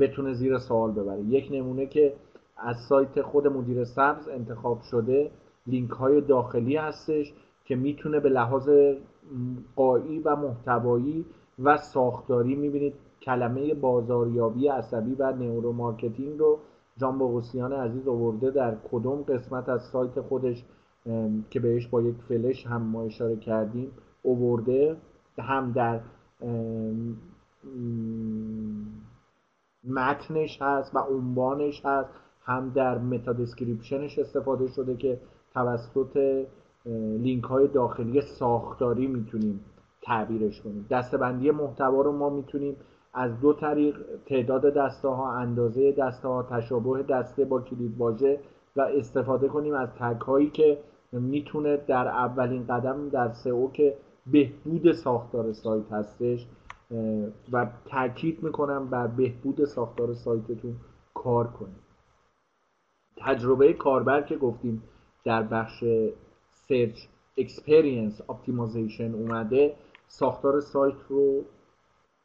بتونه 0.00 0.34
زیر 0.34 0.58
سوال 0.58 0.92
ببره. 0.92 1.20
یک 1.20 1.48
نمونه 1.52 1.86
که 1.86 2.14
از 2.56 2.76
سایت 2.88 3.22
خود 3.22 3.46
مدیر 3.46 3.84
سبز 3.84 4.28
انتخاب 4.28 4.80
شده 4.90 5.30
لینک 5.66 5.90
های 5.90 6.20
داخلی 6.20 6.76
هستش 6.76 7.34
که 7.64 7.76
می‌تونه 7.76 8.20
به 8.20 8.28
لحاظ 8.28 8.68
قایی 9.76 10.18
و 10.18 10.36
محتوایی 10.36 11.24
و 11.58 11.76
ساختاری. 11.76 12.54
می‌بینید 12.54 12.94
کلمه 13.22 13.74
بازاریابی 13.74 14.68
عصبی 14.68 15.14
و 15.14 15.32
neuromarketing 15.32 16.38
رو 16.38 16.58
جان 16.96 17.18
بغوسیان 17.18 17.72
عزیز 17.72 18.08
آورده 18.08 18.50
در 18.50 18.76
کدوم 18.92 19.22
قسمت 19.22 19.68
از 19.68 19.82
سایت 19.82 20.20
خودش 20.20 20.64
که 21.50 21.60
بهش 21.60 21.86
با 21.86 22.02
یک 22.02 22.16
فلش 22.28 22.66
هم 22.66 22.82
ما 22.82 23.02
اشاره 23.02 23.36
کردیم 23.36 23.90
اوورده 24.22 24.96
هم 25.38 25.72
در 25.72 26.00
متنش 29.84 30.62
هست 30.62 30.96
و 30.96 30.98
عنوانش 30.98 31.82
هست 31.84 32.10
هم 32.42 32.70
در 32.74 32.98
متا 32.98 33.32
دسکریپشنش 33.32 34.18
استفاده 34.18 34.66
شده 34.66 34.96
که 34.96 35.20
توسط 35.54 36.44
لینک 36.86 37.44
های 37.44 37.68
داخلی 37.68 38.20
ساختاری 38.20 39.06
می‌تونیم 39.06 39.64
تعبیرش 40.02 40.60
کنیم. 40.60 40.86
دستبندی 40.90 41.50
محتوا 41.50 42.02
رو 42.02 42.12
ما 42.12 42.30
می‌تونیم 42.30 42.76
از 43.14 43.40
دو 43.40 43.52
طریق 43.52 43.96
تعداد 44.26 44.74
دسته 44.74 45.08
ها 45.08 45.32
اندازه 45.32 45.92
دسته 45.92 46.28
ها 46.28 46.42
تشابه 46.42 47.02
دسته 47.02 47.44
با 47.44 47.60
کلید 47.60 47.98
واژه 47.98 48.40
و 48.76 48.80
استفاده 48.80 49.48
کنیم 49.48 49.74
از 49.74 49.88
تک 49.88 50.20
هایی 50.20 50.50
که 50.50 50.78
می‌تونه 51.12 51.76
در 51.76 52.08
اولین 52.08 52.66
قدم 52.66 53.08
در 53.08 53.32
سئو 53.32 53.70
که 53.70 53.96
بهبود 54.26 54.92
ساختار 54.92 55.52
سایت 55.52 55.92
هستش 55.92 56.46
و 57.52 57.66
تاکید 57.84 58.42
می‌کنم 58.42 58.90
بر 58.90 59.06
بهبود 59.06 59.64
ساختار 59.64 60.14
سایتتون 60.14 60.76
کار 61.14 61.46
کنید 61.46 61.90
تجربه 63.16 63.72
کاربر 63.72 64.22
که 64.22 64.36
گفتیم 64.36 64.82
در 65.24 65.42
بخش 65.42 65.84
search 66.70 66.98
experience 67.36 68.20
optimization 68.30 69.14
اومده 69.14 69.74
ساختار 70.08 70.60
سایت 70.60 70.94
رو 71.08 71.44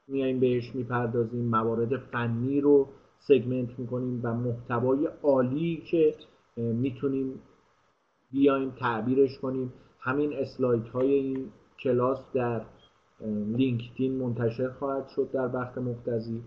میایم 0.08 0.40
بهش 0.40 0.76
می‌پردازیم 0.76 1.46
موارد 1.46 1.98
فنی 1.98 2.62
رو 2.62 2.88
segment 3.20 3.80
می‌کنیم 3.80 4.20
و 4.24 4.34
محتوای 4.34 5.10
عالی 5.24 5.84
که 5.92 6.16
می‌تونیم 6.58 7.42
بیایم 8.32 8.70
تعبیرش 8.70 9.40
کنیم. 9.40 9.74
همین 10.00 10.34
اسلایت 10.34 10.88
های 10.88 11.14
این 11.14 11.46
کلاس 11.80 12.20
در 12.34 12.62
لینکدین 13.48 14.16
منتشر 14.16 14.70
خواهد 14.70 15.08
شد 15.08 15.32
در 15.32 15.56
وقت 15.56 15.78
مختزی 15.78 16.42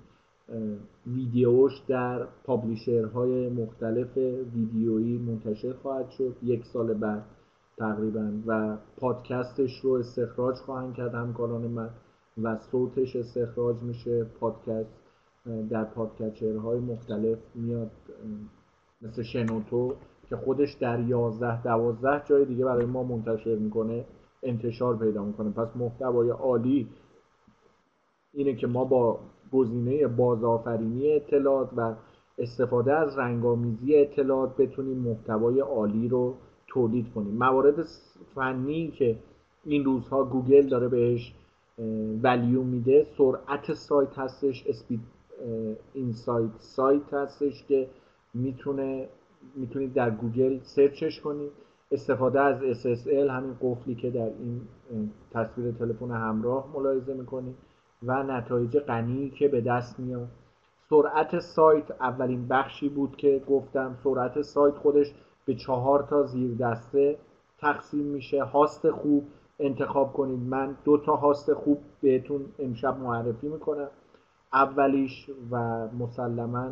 ویدیوش 1.06 1.72
در 1.88 2.26
پابلیشرهای 2.44 3.48
مختلف 3.48 4.16
ویدیویی 4.54 5.18
منتشر 5.18 5.72
خواهد 5.72 6.10
شد. 6.10 6.36
یک 6.42 6.64
سال 6.64 6.94
بعد 6.94 7.24
تقریبا. 7.78 8.32
و 8.46 8.76
پادکستش 8.96 9.80
رو 9.82 9.92
استخراج 9.92 10.56
خواهند 10.56 10.94
کرد 10.94 11.14
همکاران 11.14 11.62
من. 11.62 11.90
و 12.42 12.56
صوتش 12.70 13.16
استخراج 13.16 13.76
میشه. 13.82 14.24
پادکست 14.24 14.90
در 15.70 15.84
پادکچر‌های 15.84 16.78
مختلف 16.78 17.38
میاد 17.54 17.90
مثل 19.02 19.22
شنوتو 19.22 19.94
که 20.28 20.36
خودش 20.36 20.72
در 20.80 21.00
11 21.00 21.62
12 21.62 22.22
جای 22.24 22.44
دیگه 22.44 22.64
برای 22.64 22.86
ما 22.86 23.02
منتشر 23.02 23.56
می‌کنه 23.56 24.04
انتشار 24.42 24.96
پیدا 24.96 25.24
می‌کنه. 25.24 25.50
پس 25.50 25.76
محتوای 25.76 26.30
عالی 26.30 26.88
اینه 28.32 28.54
که 28.54 28.66
ما 28.66 28.84
با 28.84 29.18
گزینه 29.52 30.06
بازآفرینی 30.06 31.12
اطلاعات 31.12 31.70
و 31.76 31.94
استفاده 32.38 32.92
از 32.92 33.18
رنگامیزی 33.18 33.96
اطلاعات 33.96 34.56
بتونیم 34.56 34.98
محتوای 34.98 35.60
عالی 35.60 36.08
رو 36.08 36.34
تولید 36.68 37.12
کنیم. 37.14 37.34
موارد 37.34 37.86
فنی 38.34 38.88
که 38.88 39.16
این 39.64 39.84
روزها 39.84 40.24
گوگل 40.24 40.68
داره 40.68 40.88
بهش 40.88 41.34
ولیو 42.22 42.62
میده 42.62 43.06
سرعت 43.18 43.72
سایت 43.72 44.18
هستش 44.18 44.64
اسپید 44.66 45.00
اینسایت 45.94 46.50
سایت 46.58 47.14
هستش 47.14 47.64
که 47.68 47.88
می‌تونه 48.34 49.08
می‌تونید 49.56 49.92
در 49.94 50.10
گوگل 50.10 50.58
سرچش 50.62 51.20
کنید. 51.20 51.50
استفاده 51.92 52.40
از 52.40 52.82
SSL 52.82 53.08
همین 53.08 53.56
قفلی 53.62 53.94
که 53.94 54.10
در 54.10 54.26
این 54.26 54.60
تصویر 55.30 55.72
تلفن 55.72 56.10
همراه 56.10 56.68
ملاحظه 56.74 57.14
می‌کنید 57.14 57.54
و 58.02 58.22
نتایج 58.22 58.78
غنی 58.78 59.30
که 59.30 59.48
به 59.48 59.60
دست 59.60 60.00
میاد. 60.00 60.28
سرعت 60.90 61.38
سایت 61.38 61.90
اولین 61.90 62.48
بخشی 62.48 62.88
بود 62.88 63.16
که 63.16 63.42
گفتم. 63.48 63.98
سرعت 64.04 64.42
سایت 64.42 64.74
خودش 64.74 65.14
به 65.48 65.54
چهار 65.54 66.02
تا 66.02 66.22
زیر 66.22 66.56
دسته 66.56 67.18
تقسیم 67.58 68.04
میشه. 68.04 68.44
هاست 68.44 68.90
خوب 68.90 69.26
انتخاب 69.58 70.12
کنید. 70.12 70.40
من 70.40 70.76
دو 70.84 70.98
تا 70.98 71.16
هاست 71.16 71.54
خوب 71.54 71.78
بهتون 72.00 72.44
امشب 72.58 72.98
معرفی 72.98 73.48
می‌کنم. 73.48 73.88
اولیش 74.52 75.30
و 75.50 75.86
مسلما 75.88 76.70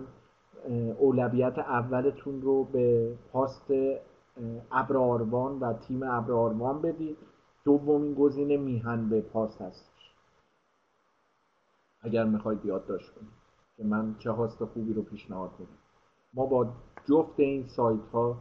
اولویت 0.99 1.59
اولتون 1.59 2.43
رو 2.43 2.65
به 2.65 3.15
هاست 3.35 3.73
ابراروان 4.73 5.61
و 5.61 5.73
تیم 5.73 6.03
ابراروان 6.03 6.83
بدید. 6.83 7.17
دومین 7.65 8.15
گزینه 8.15 8.57
میهن 8.57 9.09
به 9.09 9.21
پاس 9.21 9.61
هستش. 9.61 10.13
اگر 12.03 12.25
می‌خواید 12.25 12.65
یادداشت 12.65 13.15
کنید 13.15 13.33
که 13.77 13.85
من 13.85 14.15
چه 14.19 14.31
هاست 14.31 14.65
خوبی 14.65 14.93
رو 14.93 15.03
پیشنهاد 15.03 15.51
میدم. 15.59 15.73
ما 16.35 16.47
با 16.47 16.67
جفت 17.09 17.41
این 17.41 17.67
سایت 17.67 18.07
ها 18.13 18.37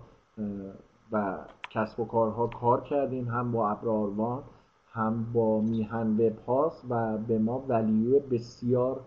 و 1.12 1.38
کسب 1.70 2.00
و 2.00 2.06
کارها 2.06 2.48
کار 2.48 2.84
کردیم 2.84 3.28
هم 3.28 3.52
با 3.52 3.70
ابراروان 3.70 4.44
هم 4.92 5.34
با 5.34 5.62
میهن 5.62 6.18
به 6.18 6.30
پاس 6.30 6.82
و 6.90 7.18
به 7.18 7.40
ما 7.40 7.66
ولیو 7.68 8.20
بسیار 8.20 9.02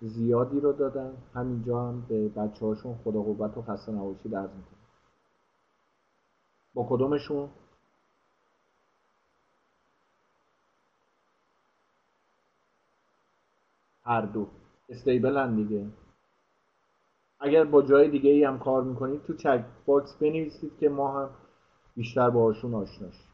زیادی 0.00 0.60
رو 0.60 0.72
دادن. 0.72 1.12
همینجا 1.34 1.88
هم 1.88 2.06
به 2.08 2.28
بچه 2.28 2.66
هاشون 2.66 2.94
خدا 3.04 3.22
قوت 3.22 3.58
و 3.58 3.62
خسته 3.62 3.92
نباشی 3.92 4.28
درز 4.28 4.50
می‌کنم 4.50 4.78
با 6.74 6.86
کدومشون؟ 6.88 7.48
هر 14.04 14.20
دو. 14.20 14.46
stable 14.88 15.36
هم 15.36 15.56
دیگه. 15.56 15.86
اگر 17.44 17.64
با 17.64 17.82
جای 17.82 18.08
دیگه 18.08 18.30
ای 18.30 18.44
هم 18.44 18.58
کار 18.58 18.82
می‌کنید 18.82 19.22
تو 19.22 19.34
check 19.34 19.64
box 19.86 20.14
بنویسید 20.14 20.78
که 20.78 20.88
ما 20.88 21.20
هم 21.20 21.30
بیشتر 21.96 22.30
باهاشون 22.30 22.74
آشناش 22.74 23.28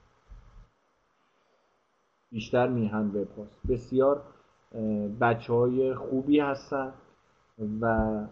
بیشتر 2.30 2.68
میهن 2.68 3.06
وب 3.06 3.28
بسیار 3.68 4.22
بچه 5.20 5.52
های 5.52 5.94
خوبی 5.94 6.40
هستن 6.40 6.92
و 7.80 8.26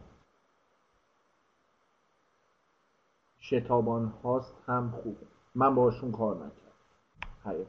شتابان 3.40 4.12
هاست 4.24 4.54
هم 4.66 4.90
خوبه 5.02 5.26
من 5.54 5.74
باشون 5.74 6.12
کار 6.12 6.36
نکردم. 6.36 7.66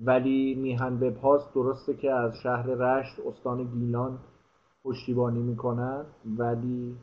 ولی 0.00 0.54
میهن 0.54 0.96
به 0.96 1.10
پاس 1.10 1.52
درسته 1.54 1.94
که 1.94 2.12
از 2.12 2.36
شهر 2.42 2.66
رشت 2.66 3.20
استان 3.26 3.64
گیلان 3.64 4.18
پشتیبانی 4.84 5.42
می‌کنن 5.42 6.04
ولی 6.24 6.96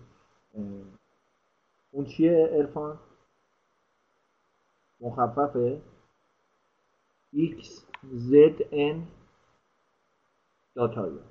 اون 1.91 2.05
چیه 2.05 2.49
ارفان 2.51 2.99
مخففه؟ 5.01 5.81
x 7.34 7.63
z 8.03 8.34
n 8.71 8.97
داتایا 10.76 11.23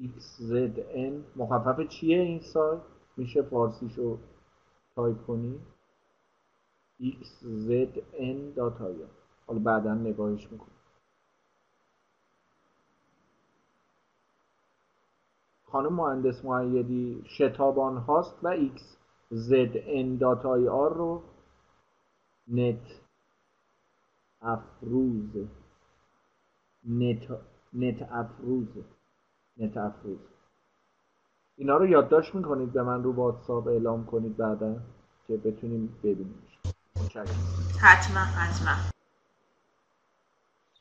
x 0.00 0.20
z 0.48 0.52
n 0.94 1.12
مخفف 1.36 1.88
چیه 1.88 2.18
این 2.20 2.40
سایت؟ 2.40 2.80
میشه 3.16 3.42
فارسیشو 3.42 4.18
تایپ 4.94 5.26
کنی؟ 5.26 5.60
xzn 7.00 8.56
داتایا 8.56 9.06
حالا 9.46 9.58
بعدا 9.60 9.94
نگاهش 9.94 10.52
می‌کنم. 10.52 10.75
خانم 15.76 15.92
مهندس 15.92 16.44
معیدی 16.44 17.24
شتابان 17.28 17.96
هاست 17.96 18.34
و 18.42 18.56
x 18.56 18.80
zn 19.32 20.20
داتای 20.20 20.68
آر 20.68 20.94
رو 20.94 21.22
نت 22.48 23.00
افروز. 24.42 25.46
نت 26.88 27.22
نت 27.72 28.02
افروز. 28.12 28.68
نت 29.56 29.76
افروز. 29.76 30.18
اینا 31.56 31.76
رو 31.76 31.86
یادداشت 31.86 32.34
می‌کنید 32.34 32.72
به 32.72 32.82
من 32.82 33.02
رو 33.02 33.12
واتساپ 33.12 33.66
اعلام 33.66 34.06
کنید 34.06 34.36
بعدا 34.36 34.76
که 35.28 35.36
بتونیم 35.36 35.98
ببینیم 36.02 36.42
حتما 37.80 38.20
حتما. 38.20 38.90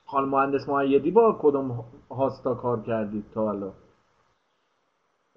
خانم 0.05 0.29
مهندس 0.29 0.69
معیدی 0.69 1.11
با 1.11 1.39
کدوم 1.41 1.85
هاستا 2.11 2.55
کار 2.55 2.81
کردید 2.81 3.25
تا 3.33 3.45
حالا 3.45 3.73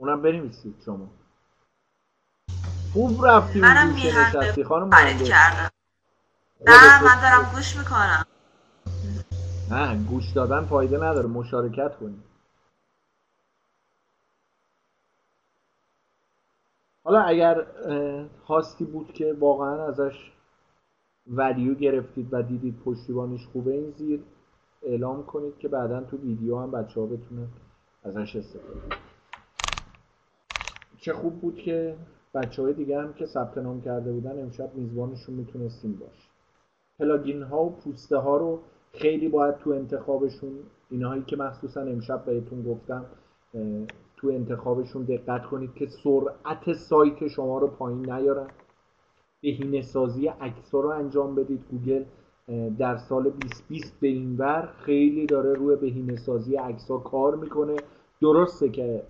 اونم 0.01 0.23
بنویسید 0.23 0.83
شما. 0.85 1.09
خوب 2.93 3.27
رفتی 3.27 3.61
منم 3.61 3.95
میهن 3.95 4.65
خانم 4.65 4.89
مهندس. 4.89 5.29
کردم. 5.29 5.71
نه 6.67 7.03
من 7.05 7.21
دارم 7.23 7.55
گوش 7.55 7.77
می‌کنم. 7.77 8.25
نه 9.71 10.05
گوش 10.05 10.33
دادن 10.33 10.65
فایده 10.67 10.97
نداره. 10.97 11.27
مشارکت 11.27 11.97
کنید 11.97 12.23
حالا 17.05 17.21
اگر 17.23 17.67
هاستی 18.49 18.85
بود 18.85 19.13
که 19.13 19.37
واقعا 19.41 19.89
ازش 19.89 20.33
ولیو 21.27 21.75
گرفتید 21.75 22.29
و 22.35 22.43
دیدید 22.43 22.81
پشتیبانیش 22.85 23.47
خوبه 23.47 23.73
این 23.73 23.91
زیر 23.91 24.23
اعلام 24.83 25.27
کنید 25.27 25.59
که 25.59 25.69
بعدا 25.69 26.01
تو 26.01 26.17
ویدیو 26.17 26.59
هم 26.59 26.71
بچه 26.71 27.01
ها 27.01 27.07
بتونن 27.07 27.49
ازش 28.05 28.37
استفاده 28.37 29.08
چه 31.09 31.15
خوب 31.15 31.41
بود 31.41 31.57
که 31.57 31.97
بچه 32.35 32.63
های 32.63 32.73
دیگه 32.73 33.01
هم 33.01 33.13
که 33.13 33.27
ثبت 33.27 33.59
نام 33.59 33.81
کرده 33.81 34.13
بودن 34.13 34.43
امشب 34.43 34.75
میزبانشون 34.75 35.35
می‌تونستیم 35.35 35.93
باش. 35.93 36.29
پلاگین 36.99 37.43
ها 37.43 37.65
و 37.65 37.71
پوسته 37.71 38.17
ها 38.17 38.37
رو 38.37 38.61
خیلی 38.93 39.29
باید 39.29 39.57
تو 39.57 39.71
انتخابشون 39.71 40.51
اینهایی 40.91 41.23
که 41.23 41.37
مخصوصا 41.37 41.81
امشب 41.81 42.25
بهتون 42.25 42.63
گفتم 42.63 43.05
تو 44.17 44.29
انتخابشون 44.29 45.03
دقت 45.03 45.47
کنید 45.47 45.75
که 45.75 45.87
سرعت 45.87 46.73
سایت 46.73 47.29
شما 47.29 47.59
رو 47.59 47.67
پایین 47.67 48.11
نیارن. 48.13 48.47
بهینه 49.41 49.83
سازی 49.83 50.27
عکس 50.27 50.75
رو 50.75 50.89
انجام 50.89 51.35
بدید. 51.35 51.65
گوگل 51.71 52.05
در 52.79 52.97
سال 52.97 53.23
2020 53.23 54.01
به 54.01 54.09
این 54.09 54.37
ور 54.37 54.73
خیلی 54.79 55.27
داره 55.27 55.53
روی 55.53 55.77
بهینه 55.77 56.17
سازی 56.17 56.57
عکس 56.57 56.91
کار 57.05 57.37
می‌کنه. 57.37 57.77
درسته 58.21 58.69
که 58.69 59.03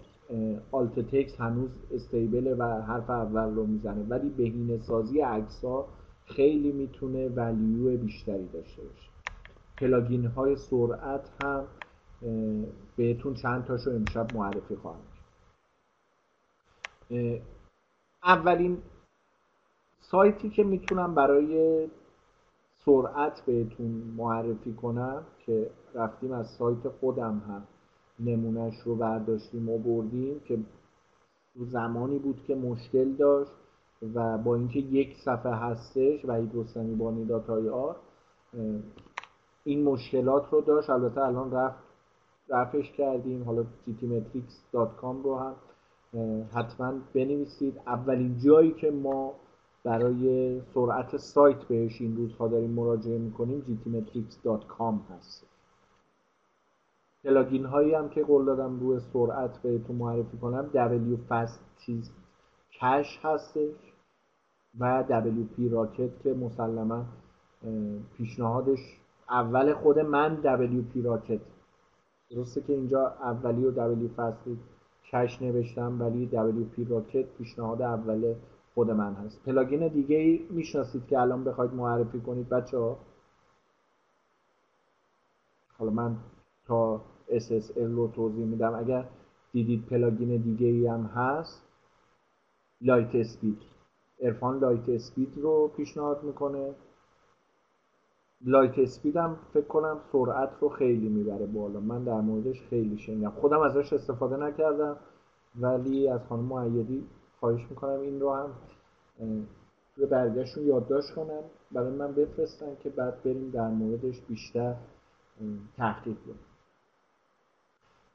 alt 0.72 1.00
text 1.00 1.40
هنوز 1.40 1.70
stable 1.90 2.45
ه 2.45 2.54
و 2.54 2.62
حرف 2.62 3.10
اول 3.10 3.54
رو 3.54 3.66
می‌زنه. 3.66 4.02
ولی 4.02 4.28
بهینه 4.28 4.78
سازی 4.78 5.20
عکس 5.20 5.64
خیلی 6.24 6.72
می‌تونه 6.72 7.28
value 7.28 7.96
بیشتری 7.96 8.46
داشته 8.46 8.82
باشه. 8.82 9.10
plugin 9.76 10.26
های 10.26 10.56
سرعت 10.56 11.30
هم 11.44 11.64
بهتون 12.96 13.34
چند 13.34 13.64
تاشو 13.64 13.90
امشب 13.90 14.36
معرفی 14.36 14.76
خواهم 14.76 15.00
اولین 18.24 18.78
سایتی 20.00 20.50
که 20.50 20.64
می‌تونم 20.64 21.14
برای 21.14 21.86
سرعت 22.84 23.42
بهتون 23.46 23.90
معرفی 24.16 24.72
کنم 24.72 25.22
که 25.46 25.70
رفتیم 25.94 26.32
از 26.32 26.46
سایت 26.46 26.88
خودم 26.88 27.42
هم 27.48 27.62
نمونهش 28.20 28.80
رو 28.80 28.94
برداشتیم 28.94 29.68
و 29.68 29.78
بردیم 29.78 30.40
که 30.40 30.58
زمانی 31.56 32.18
بود 32.18 32.42
که 32.46 32.54
مشکل 32.54 33.12
داشت 33.12 33.52
و 34.14 34.38
با 34.38 34.54
اینکه 34.54 34.78
یک 34.78 35.16
صفحه 35.16 35.52
هستش 35.52 36.24
و 36.24 36.32
رستمی 36.54 36.94
بانی 36.94 37.24
داتای 37.24 37.68
آر 37.68 37.96
این 39.64 39.84
مشکلات 39.84 40.48
رو 40.50 40.60
داشت. 40.60 40.90
البته 40.90 41.20
الان 41.20 41.52
رفت 41.52 41.78
رفش 42.48 42.92
کردیم. 42.92 43.44
حالا 43.44 43.64
gtmetrics.com 43.86 45.24
رو 45.24 45.38
هم 45.38 45.54
حتما 46.54 46.92
بنویسید. 47.14 47.80
اولین 47.86 48.38
جایی 48.38 48.72
که 48.72 48.90
ما 48.90 49.34
برای 49.84 50.60
سرعت 50.74 51.16
سایت 51.16 51.64
بهش 51.64 52.00
این 52.00 52.16
روزها 52.16 52.48
داریم 52.48 52.70
مراجعه 52.70 53.18
می‌کنیم 53.18 53.80
gtmetrics.com 53.84 55.12
هست. 55.12 55.46
پلاگین 57.24 57.64
هایی 57.64 57.94
هم 57.94 58.08
که 58.08 58.24
قول 58.24 58.44
دادم 58.44 58.80
روی 58.80 59.00
سرعت 59.00 59.58
بهتون 59.58 59.96
معرفی 59.96 60.38
کنم 60.38 60.70
W 60.74 61.30
Fast 61.30 61.58
چیز 61.86 62.10
کش 62.72 63.20
هستش 63.22 63.92
و 64.78 65.04
WP 65.08 65.72
Rocket 65.72 66.22
که 66.22 66.34
مسلما 66.34 67.04
پیشنهادش 68.16 68.78
اول 69.30 69.74
خود 69.74 69.98
من 69.98 70.38
WP 70.42 71.04
Rocket. 71.04 71.40
درسته 72.30 72.60
که 72.60 72.72
اینجا 72.72 73.06
اولی 73.06 73.64
و 73.64 73.96
W 73.96 74.08
Fast 74.16 74.48
Cache 75.12 75.42
نوشتم 75.42 76.00
ولی 76.00 76.30
WP 76.32 76.90
Rocket 76.90 77.24
پیشنهاد 77.38 77.82
اول 77.82 78.34
خود 78.74 78.90
من 78.90 79.14
هست. 79.14 79.42
plugin 79.44 79.88
دیگه 79.88 80.16
ای 80.16 80.46
می‌شناسید 80.50 81.06
که 81.06 81.18
الان 81.20 81.44
بخواید 81.44 81.74
معرفی 81.74 82.20
کنید 82.20 82.48
بچه 82.48 82.78
ها 82.78 82.98
حالا 85.78 85.90
من 85.90 86.16
تا 86.68 87.00
SSL 87.28 87.78
رو 87.78 88.08
توضیح 88.08 88.44
میدم. 88.44 88.74
اگر 88.74 89.04
دیدید 89.52 89.86
plugin 89.86 90.36
دیگه 90.36 90.66
ای 90.66 90.86
هم 90.86 91.04
هست 91.04 91.62
LiteSpeed. 92.80 93.58
ارفان 94.20 94.58
LiteSpeed 94.58 95.32
رو 95.36 95.68
پیشنهاد 95.76 96.22
می‌کنه. 96.22 96.74
LiteSpeed 98.44 99.16
هم 99.16 99.36
فکر 99.52 99.66
کنم 99.66 100.00
سرعت 100.12 100.50
رو 100.60 100.68
خیلی 100.68 101.08
می‌بره 101.08 101.46
بالا. 101.46 101.80
من 101.80 102.04
در 102.04 102.20
موردش 102.20 102.62
خیلی 102.70 102.98
شنیدم. 102.98 103.30
خودم 103.30 103.60
ازش 103.60 103.92
استفاده 103.92 104.36
نکردم 104.36 104.96
ولی 105.60 106.08
از 106.08 106.20
خانم 106.28 106.44
معیدی 106.44 107.06
خواهش 107.40 107.66
می‌کنم 107.70 108.00
این 108.00 108.20
رو 108.20 108.34
هم 108.34 108.50
توی 109.94 110.06
برگشتون 110.06 110.66
یادداشت 110.66 111.14
کنم 111.14 111.42
برای 111.72 111.92
من 111.92 112.12
بفرستن 112.12 112.76
که 112.82 112.90
بعد 112.90 113.22
بریم 113.22 113.50
در 113.50 113.68
موردش 113.68 114.20
بیشتر 114.20 114.74
تحقیق 115.76 116.16
کنیم. 116.24 116.47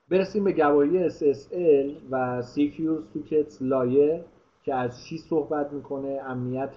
برسیم 0.10 0.44
به 0.44 0.52
گواهی 0.52 1.10
SSL 1.10 1.92
و 2.12 2.42
Secure 2.42 3.18
Sockets 3.18 3.62
Layer 3.62 4.22
که 4.64 4.76
از 4.76 5.04
چی 5.04 5.18
صحبت 5.18 5.74
می‌کنه؟ 5.74 6.22
امنیت 6.26 6.76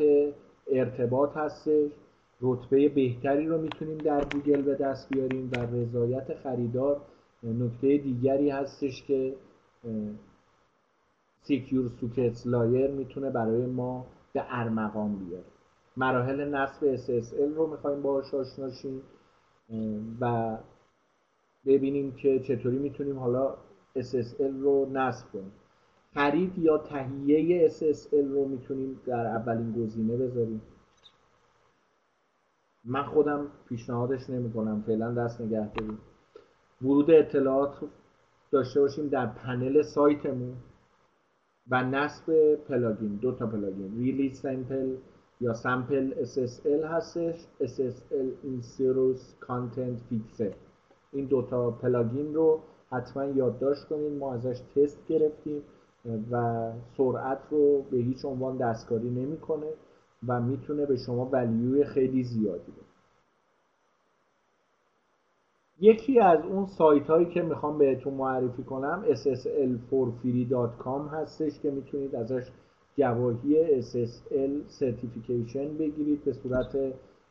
ارتباط 0.72 1.36
هستش. 1.36 1.90
رتبه 2.40 2.88
بهتری 2.88 3.46
رو 3.46 3.60
می‌تونیم 3.60 3.98
در 3.98 4.24
گوگل 4.24 4.62
به 4.62 4.74
دست 4.74 5.08
بیاریم 5.08 5.50
و 5.52 5.60
رضایت 5.76 6.34
خریدار 6.34 7.00
نکته 7.42 7.98
دیگری 7.98 8.50
هستش 8.50 9.02
که 9.02 9.34
Secure 11.42 11.88
Sockets 12.00 12.46
Layer 12.46 12.90
می‌تونه 12.90 13.30
برای 13.30 13.66
ما 13.66 14.06
به 14.32 14.42
ارمغان 14.48 15.16
بیاره. 15.16 15.44
مراحل 15.96 16.54
نصب 16.54 16.96
SSL 16.96 17.56
رو 17.56 17.66
می‌خوایم 17.66 18.02
باهاش 18.02 18.34
آشنا 18.34 18.70
و 20.20 20.56
ببینیم 21.66 22.12
که 22.12 22.40
چطوری 22.40 22.78
می‌تونیم 22.78 23.18
حالا 23.18 23.54
SSL 23.96 24.60
رو 24.60 24.88
نصب 24.92 25.26
کنیم. 25.32 25.52
خرید 26.14 26.58
یا 26.58 26.78
تهیه 26.78 27.68
SSL 27.68 28.12
رو 28.12 28.48
می‌تونیم 28.48 29.00
در 29.06 29.26
اولین 29.26 29.72
گزینه 29.72 30.16
بذاریم. 30.16 30.62
من 32.84 33.02
خودم 33.02 33.46
پیشنهادش 33.68 34.30
نمی 34.30 34.52
کنم 34.52 34.82
فعلا 34.86 35.14
دست 35.14 35.40
نگه 35.40 35.72
داریم. 35.72 35.98
ورود 36.82 37.10
اطلاعات 37.10 37.76
داشته 38.50 38.80
باشیم 38.80 39.08
در 39.08 39.26
پنل 39.26 39.82
سایتمون 39.82 40.56
و 41.70 41.84
نصب 41.84 42.54
plugin 42.54 43.16
دو 43.16 43.32
تا 43.32 43.46
plugin. 43.46 43.98
Really 43.98 44.30
Simple 44.34 44.96
یا 45.40 45.54
سمپل 45.54 46.24
SSL 46.24 46.84
هستش. 46.84 47.46
SSL 47.60 48.28
Inserus 48.44 49.46
Content 49.46 49.98
Fixer. 50.10 50.65
این 51.16 51.24
دوتا 51.24 51.70
پلاگین 51.70 52.34
رو 52.34 52.60
حتما 52.90 53.24
یادداشت 53.24 53.84
کنید 53.84 54.12
ما 54.12 54.34
ازش 54.34 54.60
تست 54.76 55.06
گرفتیم 55.08 55.62
و 56.30 56.70
سرعت 56.96 57.38
رو 57.50 57.82
به 57.90 57.96
هیچ 57.96 58.24
عنوان 58.24 58.56
دستکاری 58.56 59.10
نمی‌کنه 59.10 59.66
و 60.28 60.40
می‌تونه 60.40 60.86
به 60.86 60.96
شما 60.96 61.28
ولیوی 61.32 61.84
خیلی 61.84 62.24
زیادی 62.24 62.72
بده. 62.72 62.86
یکی 65.80 66.20
از 66.20 66.44
اون 66.44 66.66
سایت 66.66 67.06
هایی 67.06 67.26
که 67.26 67.42
می‌خوام 67.42 67.78
بهتون 67.78 68.14
معرفی 68.14 68.62
کنم 68.62 69.04
ssl4free.com 69.08 71.12
هستش 71.12 71.60
که 71.60 71.70
می‌تونید 71.70 72.14
ازش 72.14 72.50
گواهی 72.96 73.82
SSL 73.82 74.50
certification 74.66 75.76
بگیرید 75.76 76.24
به 76.24 76.32
صورت 76.32 76.76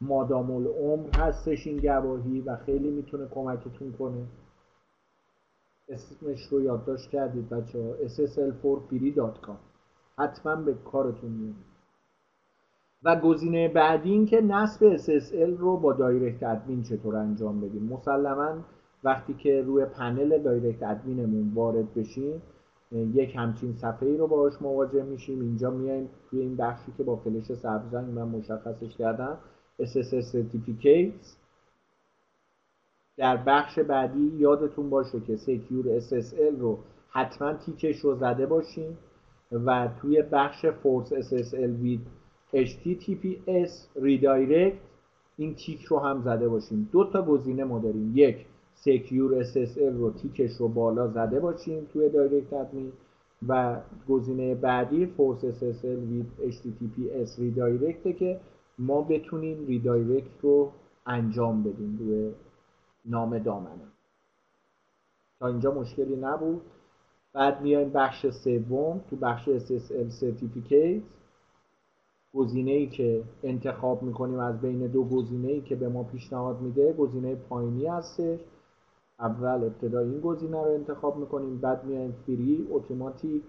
مادام 0.02 0.52
العمر 0.52 1.18
هستش 1.18 1.68
این 1.68 1.78
گواهی 1.78 2.42
و 2.42 2.56
خیلی 2.56 2.92
می‌تونه 2.92 3.28
کمکتون 3.28 3.92
کنه. 3.92 4.28
اسمش 5.90 6.48
رو 6.52 6.62
یادداشت 6.62 7.10
کردید 7.10 7.50
بچه 7.50 7.84
ها 7.84 7.94
ssl4free.com 8.08 9.58
حتما 10.18 10.56
به 10.56 10.74
کارتون 10.74 11.32
میاد 11.32 11.56
و 13.04 13.20
گزینه 13.20 13.68
بعدی 13.68 14.12
این 14.12 14.26
که 14.26 14.42
نصب 14.42 14.98
SSL 14.98 15.58
رو 15.58 15.78
با 15.78 15.94
DirectAdmin 15.94 16.84
چطور 16.84 17.16
انجام 17.16 17.62
بدیم. 17.62 17.84
مسلما 17.84 18.56
وقتی 19.04 19.34
که 19.34 19.62
روی 19.62 19.86
پنل 19.86 20.44
DirectAdmin 20.44 20.84
مون 20.84 21.52
وارد 21.54 21.94
بشیم 21.94 22.42
یک 22.92 23.36
همچین 23.36 23.74
صفحه 23.74 24.10
ای 24.10 24.18
رو 24.18 24.28
باهاش 24.28 24.62
مواجه 24.62 25.04
میشیم. 25.04 25.42
اینجا 25.42 25.72
میایم 25.72 26.10
توی 26.30 26.40
این 26.40 26.58
بخشی 26.58 26.92
که 26.98 27.04
با 27.04 27.16
فلش 27.16 27.54
سبز 27.54 27.94
من 27.94 28.28
مشخصش 28.28 28.98
کردم. 28.98 29.38
SSL 29.80 30.23
Certificates. 30.34 31.35
در 33.18 33.38
بخش 33.38 33.80
بعدی 33.80 34.31
یادتون 34.38 34.89
باشه 34.89 35.19
که 35.19 35.35
سکیور 35.35 35.99
SSL 35.99 36.60
رو 36.60 36.80
حتما 37.10 37.53
تیکش 37.53 37.99
رو 37.99 38.15
زده 38.15 38.45
باشین 38.45 38.97
و 39.52 39.89
توی 40.02 40.22
بخش 40.22 40.65
فورس 40.65 41.14
SSL 41.14 41.72
with 41.84 42.06
HTTPS 42.53 43.72
Redirect 43.99 44.77
این 45.38 45.56
تیک 45.56 45.84
رو 45.84 45.99
هم 45.99 46.22
زده 46.22 46.47
باشیم 46.47 46.89
دو 46.91 47.10
تا 47.11 47.22
گزینه 47.22 47.64
ما 47.64 47.80
داریم. 47.80 48.11
یک 48.15 48.45
secure 48.76 49.44
SSL 49.43 49.93
رو 49.97 50.11
تیکش 50.11 50.52
رو 50.52 50.68
بالا 50.68 51.07
زده 51.07 51.39
باشیم 51.39 51.88
توی 51.93 52.10
DirectAdmin 52.10 52.91
و 53.47 53.80
گزینه 54.10 54.56
بعدی 54.56 55.06
force 55.06 55.45
SSL 55.45 55.99
with 56.11 56.52
HTTPS 56.52 57.39
Redirect 57.39 58.18
که 58.19 58.39
ما 58.80 59.02
بتونیم 59.02 59.65
redirect 59.66 60.41
رو 60.41 60.72
انجام 61.06 61.64
بدیم 61.64 61.97
روی 61.99 62.31
نام 63.06 63.39
دامنه. 63.39 63.88
تا 65.39 65.47
اینجا 65.47 65.72
مشکلی 65.72 66.15
نبود. 66.15 66.61
بعد 67.34 67.61
میایم 67.61 67.89
بخش 67.89 68.27
سوم 68.30 69.02
تو 69.10 69.15
بخش 69.15 69.49
SSL 69.49 70.11
Certificate. 70.22 71.02
گزینه 72.34 72.72
ای 72.72 72.88
که 72.88 73.23
انتخاب 73.43 74.03
می‌کنیم 74.03 74.39
از 74.39 74.61
بین 74.61 74.88
دو 74.88 75.03
گزینه 75.03 75.47
ای 75.47 75.61
که 75.61 75.76
به 75.76 75.89
ما 75.89 76.03
پیشنهاد 76.03 76.61
میده 76.61 76.93
گزینه 76.93 77.35
پایینی 77.35 77.85
هستش. 77.85 78.39
اول 79.19 79.64
ابتدا 79.64 79.99
این 79.99 80.19
گزینه 80.19 80.64
رو 80.64 80.73
انتخاب 80.73 81.18
می‌کنیم 81.18 81.57
بعد 81.57 81.84
میایم 81.84 82.15
فری 82.26 82.68
اتوماتیک 82.72 83.43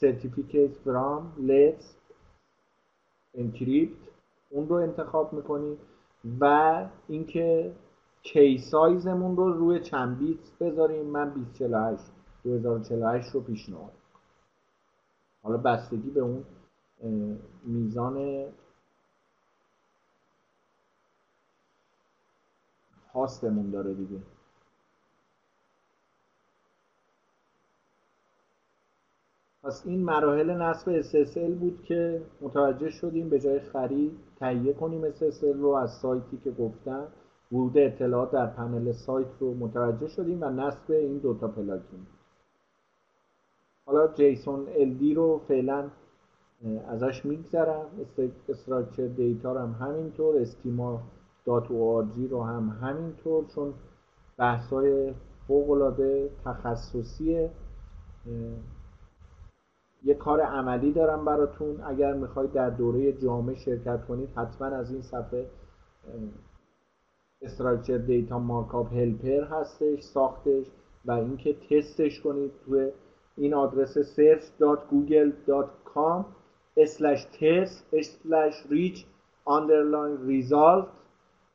Certificate 0.00 0.74
from 0.84 1.32
Let's 1.38 1.84
Encrypt. 3.38 4.11
اون 4.52 4.68
رو 4.68 4.76
انتخاب 4.76 5.32
می‌کنیم 5.32 5.78
و 6.40 6.86
اینکه 7.08 7.72
کی 8.22 8.58
سایزمون 8.58 9.36
رو 9.36 9.52
روی 9.52 9.80
چند 9.80 10.18
بیت 10.18 10.58
بذاریم 10.60 11.06
من 11.06 11.30
2048 11.30 12.04
2048 12.44 13.34
رو 13.34 13.40
پیشنهاد 13.40 13.92
حالا 15.42 15.56
بستگی 15.56 16.10
به 16.10 16.20
اون 16.20 16.44
میزان 17.64 18.44
هاستمون 23.14 23.70
داره 23.70 23.94
دیگه. 23.94 24.22
پس 29.64 29.82
این 29.86 30.04
مراحل 30.04 30.50
نصب 30.50 31.02
SSL 31.02 31.50
بود 31.60 31.82
که 31.84 32.22
متوجه 32.40 32.90
شدیم 32.90 33.28
به 33.28 33.40
جای 33.40 33.60
خرید 33.60 34.18
تهیه 34.42 34.72
کنیم 34.72 35.10
SSL 35.10 35.56
رو 35.56 35.68
از 35.68 35.90
سایتی 35.90 36.36
که 36.44 36.50
گفتم. 36.50 37.06
ورود 37.52 37.78
اطلاعات 37.78 38.30
در 38.30 38.46
پنل 38.46 38.92
سایت 38.92 39.26
رو 39.40 39.54
متوجه 39.54 40.08
شدیم 40.08 40.42
و 40.42 40.50
نصب 40.50 40.90
این 40.90 41.18
دوتا 41.18 41.48
پلاگین. 41.48 42.06
حالا 43.86 44.08
جیسون 44.08 44.66
LD 44.66 45.16
رو 45.16 45.40
فعلا 45.48 45.90
ازش 46.88 47.24
میگذرم. 47.24 47.86
structured 48.48 49.06
data 49.06 49.52
رو 49.52 49.58
هم 49.60 49.72
همینطور 49.86 50.40
schema 50.40 51.02
dot 51.44 51.70
رو 52.30 52.42
هم 52.42 52.78
همینطور 52.82 53.44
چون 53.54 53.74
بحثای 54.38 55.14
فوق 55.48 55.70
تخصصیه. 56.44 57.50
یه 60.04 60.14
کار 60.14 60.40
عملی 60.40 60.92
دارم 60.92 61.24
براتون. 61.24 61.80
اگر 61.80 62.14
می‌خواید 62.14 62.52
در 62.52 62.70
دوره 62.70 63.12
جامعه 63.12 63.56
شرکت 63.56 64.06
کنید 64.06 64.30
حتما 64.36 64.68
از 64.68 64.92
این 64.92 65.02
صفحه 65.02 65.46
structured 67.42 67.98
data 67.98 68.38
markup 68.38 68.92
helper 68.92 69.44
هستش 69.44 70.02
ساختش 70.02 70.66
و 71.04 71.12
اینکه 71.12 71.56
تستش 71.70 72.20
کنید 72.20 72.52
توی 72.64 72.90
این 73.36 73.54
آدرس 73.54 73.98
search.google.com 73.98 76.24
slash 76.78 77.26
test 77.38 77.84
slash 77.92 78.56
rich 78.70 79.04
underline 79.46 80.18
result. 80.28 80.86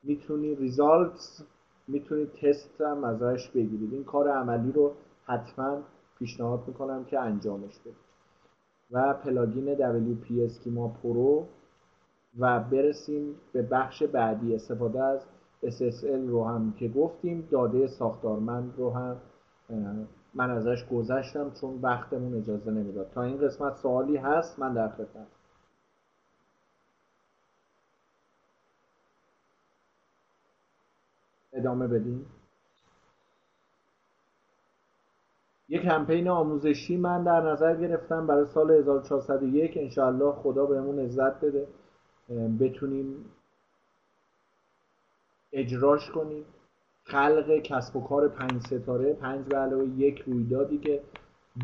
می‌تونید 0.03 0.71
results 0.71 1.43
می‌تونید 1.87 2.33
تست 2.33 2.81
هم 2.81 3.03
ازش 3.03 3.49
بگیرید. 3.49 3.93
این 3.93 4.03
کار 4.03 4.27
عملی 4.27 4.71
رو 4.71 4.91
حتما 5.25 5.77
پیشنهاد 6.19 6.63
می‌کنم 6.67 7.05
که 7.05 7.19
انجامش 7.19 7.79
بدید. 7.79 8.06
و 8.91 9.13
plugin 9.13 9.75
WP 9.75 10.31
schema 10.31 10.87
pro 10.87 11.45
و 12.39 12.59
برسیم 12.59 13.35
به 13.51 13.61
بخش 13.61 14.03
بعدی. 14.03 14.55
استفاده 14.55 15.03
از 15.03 15.25
SSL 15.63 16.27
رو 16.27 16.45
هم 16.45 16.73
که 16.73 16.87
گفتیم 16.87 17.47
داده 17.51 17.87
ساختارمند 17.87 18.73
رو 18.77 18.89
هم 18.89 19.17
من 20.33 20.49
ازش 20.49 20.87
گذشتم 20.87 21.51
چون 21.61 21.79
وقتمون 21.81 22.37
اجازه 22.37 22.71
نمی‌داد. 22.71 23.09
تا 23.11 23.23
این 23.23 23.37
قسمت 23.37 23.75
سوالی 23.75 24.17
هست 24.17 24.59
من 24.59 24.73
در 24.73 24.89
خدمت 24.89 25.27
ادامه 31.53 31.87
بدیم 31.87 32.25
یک 35.69 35.81
کمپین 35.81 36.29
آموزشی 36.29 36.97
من 36.97 37.23
در 37.23 37.41
نظر 37.41 37.75
گرفتم 37.75 38.27
برای 38.27 38.45
سال 38.45 38.71
1401 38.71 39.77
انشاءالله 39.77 40.31
خدا 40.31 40.65
بهمون 40.65 40.99
عزت 40.99 41.41
بده. 41.41 41.67
بتونیم 42.59 43.25
اجراش 45.53 46.09
کنیم. 46.11 46.45
خلق 47.03 47.59
کسب 47.63 47.95
و 47.95 48.01
کار 48.07 48.27
پنج 48.27 48.61
ستاره 48.61 49.13
پنج 49.13 49.45
به 49.45 49.57
علاوه 49.57 49.85
یک 49.97 50.19
رویدادی 50.19 50.77
که 50.77 51.01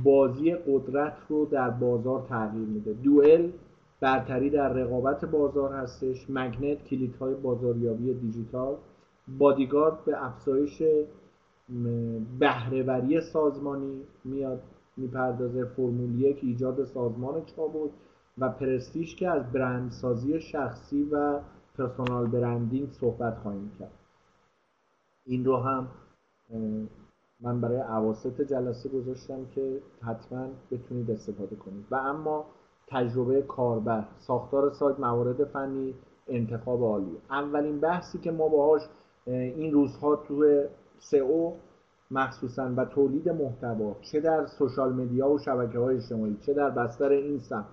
بازی 0.04 0.56
قدرت 0.56 1.18
رو 1.30 1.46
در 1.46 1.70
بازار 1.70 2.26
تغییر 2.30 2.68
میده. 2.68 2.94
دوئل 2.94 3.52
برتری 4.00 4.50
در 4.50 4.74
رقابت 4.74 5.26
بازار 5.26 5.74
هستش. 5.74 6.26
مگنت 6.30 6.84
کلیدهای 6.84 7.34
بازاریابی 7.34 8.14
دیجیتال. 8.14 8.76
بادیگارد 9.28 10.06
به 10.06 10.26
افزایش 10.26 10.84
بهرهوری 12.40 13.22
سازمانی 13.22 14.02
میاد 14.24 14.62
می‌پردازه 14.98 15.66
فرمول 15.66 16.22
یک 16.22 16.40
ایجاد 16.42 16.84
سازمان 16.84 17.46
چابک 17.46 17.92
و 18.38 18.50
پرستیش 18.50 19.16
که 19.16 19.30
از 19.30 19.52
برندسازی 19.52 20.40
شخصی 20.40 21.04
و 21.04 21.40
پرسونال 21.78 22.28
برندینگ 22.28 22.90
صحبت 22.92 23.38
خواهیم 23.38 23.72
کرد. 23.80 23.92
این 25.26 25.46
رو 25.46 25.58
هم 25.58 25.88
من 27.40 27.62
برای 27.62 27.78
عواست 27.78 28.42
جلسه 28.42 28.90
گذاشتم 28.90 29.46
که 29.46 29.80
حتما 30.02 30.48
بتونید 30.72 31.12
استفاده 31.12 31.56
کنید. 31.56 31.86
و 31.92 31.96
اما 31.96 32.46
تجربه 32.88 33.42
کاربر 33.42 34.06
ساختار 34.18 34.72
سایت 34.72 35.00
موارد 35.00 35.44
فنی 35.44 35.94
انتخاب 36.28 36.84
عالی. 36.84 37.18
اولین 37.30 37.80
بحثی 37.80 38.18
که 38.18 38.32
ما 38.32 38.48
باهاش 38.48 38.82
این 39.26 39.72
روزها 39.72 40.16
تو 40.16 40.64
سئو 41.04 41.54
مخصوصا 42.12 42.74
و 42.78 42.86
تولید 42.86 43.30
محتوا 43.30 43.96
چه 44.02 44.20
در 44.20 44.46
سوشال 44.46 44.94
مدیا 44.94 45.30
و 45.30 45.40
شبکه 45.40 45.80
های 45.80 45.96
اجتماعی 45.96 46.38
چه 46.42 46.54
در 46.54 46.70
بستر 46.70 47.10
اینستا 47.10 47.64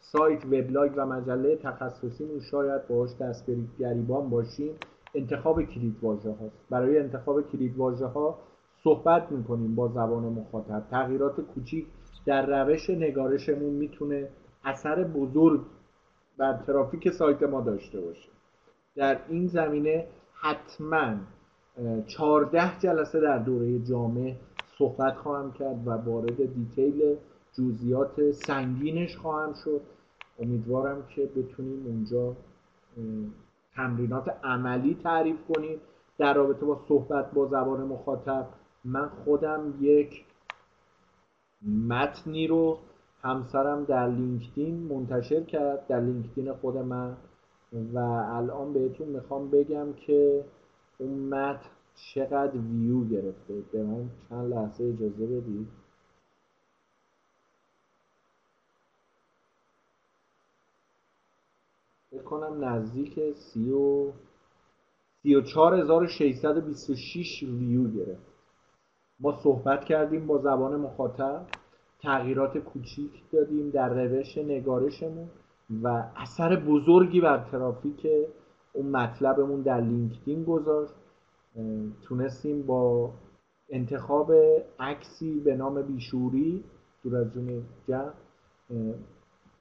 سایت 0.00 0.44
وبلاگ 0.44 0.92
و 0.96 1.06
مجله 1.06 1.56
تخصصی 1.56 2.40
شاید 2.40 2.88
باهاش 2.88 3.10
دست 3.20 3.46
گریبان 3.78 4.30
باشیم. 4.30 4.74
انتخاب 5.14 5.62
کلید 5.62 5.96
واژه 6.02 6.30
هاست. 6.30 6.56
برای 6.70 6.98
انتخاب 6.98 7.42
کلید 7.42 7.76
واژه 7.76 8.06
ها 8.06 8.38
صحبت 8.84 9.32
می‌کنیم 9.32 9.74
با 9.74 9.88
زبان 9.88 10.22
مخاطب. 10.22 10.82
تغییرات 10.90 11.40
کوچیک 11.40 11.86
در 12.26 12.64
روش 12.64 12.90
نگارشمون 12.90 13.72
می‌تونه 13.72 14.28
اثر 14.64 15.04
بزرگ 15.04 15.60
بر 16.38 16.52
ترافیک 16.66 17.10
سایت 17.10 17.42
ما 17.42 17.60
داشته 17.60 18.00
باشه. 18.00 18.28
در 18.96 19.20
این 19.28 19.46
زمینه 19.46 20.06
حتما 20.32 21.14
چهارده 22.06 22.78
جلسه 22.78 23.20
در 23.20 23.38
دوره 23.38 23.78
جامعه 23.78 24.36
صحبت 24.78 25.16
خواهم 25.16 25.52
کرد 25.52 25.86
و 25.86 25.90
وارد 25.90 26.54
دیتیل 26.54 27.16
جزئیات 27.58 28.30
سنگینش 28.30 29.16
خواهم 29.16 29.52
شد. 29.64 29.80
امیدوارم 30.38 31.02
که 31.16 31.26
بتونیم 31.26 31.86
اونجا 31.86 32.36
تمرینات 33.74 34.28
عملی 34.44 34.98
تعریف 35.02 35.36
کنیم. 35.54 35.78
در 36.18 36.34
رابطه 36.34 36.66
با 36.66 36.80
صحبت 36.88 37.30
با 37.32 37.46
زبان 37.46 37.80
مخاطب 37.84 38.46
من 38.84 39.08
خودم 39.24 39.74
یک 39.80 40.24
متنی 41.88 42.46
رو 42.46 42.78
همسرم 43.22 43.84
در 43.84 44.08
لینکدین 44.08 44.74
منتشر 44.74 45.40
کرد 45.40 45.86
در 45.86 46.00
لینکدین 46.00 46.52
خود 46.52 46.76
من. 46.76 47.16
و 47.94 47.98
الان 47.98 48.72
بهتون 48.72 49.08
می‌خوام 49.08 49.50
بگم 49.50 49.92
که 49.92 50.44
اون 51.00 51.28
متن 51.28 51.70
چقدر 51.94 52.58
ویو 52.58 53.04
گرفته؟ 53.04 53.62
به 53.72 53.82
من 53.82 54.10
چند 54.28 54.54
لحظه 54.54 54.84
اجازه 54.84 55.26
بدید؟ 55.26 55.68
بکنم 62.12 62.64
نزدیک 62.64 63.18
سی 63.36 63.70
و 63.70 64.12
سی 65.22 65.34
و 65.34 65.40
ویو 67.44 67.88
گرفت. 67.90 68.30
ما 69.20 69.40
صحبت 69.42 69.84
کردیم 69.84 70.26
با 70.26 70.38
زبان 70.38 70.76
مخاطب 70.76 71.46
تغییرات 72.02 72.58
کوچیک 72.58 73.30
دادیم 73.32 73.70
در 73.70 73.88
روش 73.88 74.38
نگارشمون 74.38 75.28
و 75.82 76.04
اثر 76.16 76.56
بزرگی 76.56 77.20
بر 77.20 77.50
ترافیک 77.50 78.06
اون 78.72 78.86
مطلبمون 78.86 79.62
در 79.62 79.80
لینکدین 79.80 80.44
گذاشت. 80.44 80.94
تونستیم 82.02 82.62
با 82.62 83.10
انتخاب 83.70 84.32
عکسی 84.78 85.40
به 85.40 85.56
نام 85.56 85.82
بیشوری 85.82 86.64
دور 87.02 87.16
از 87.16 87.32
جون 87.32 87.62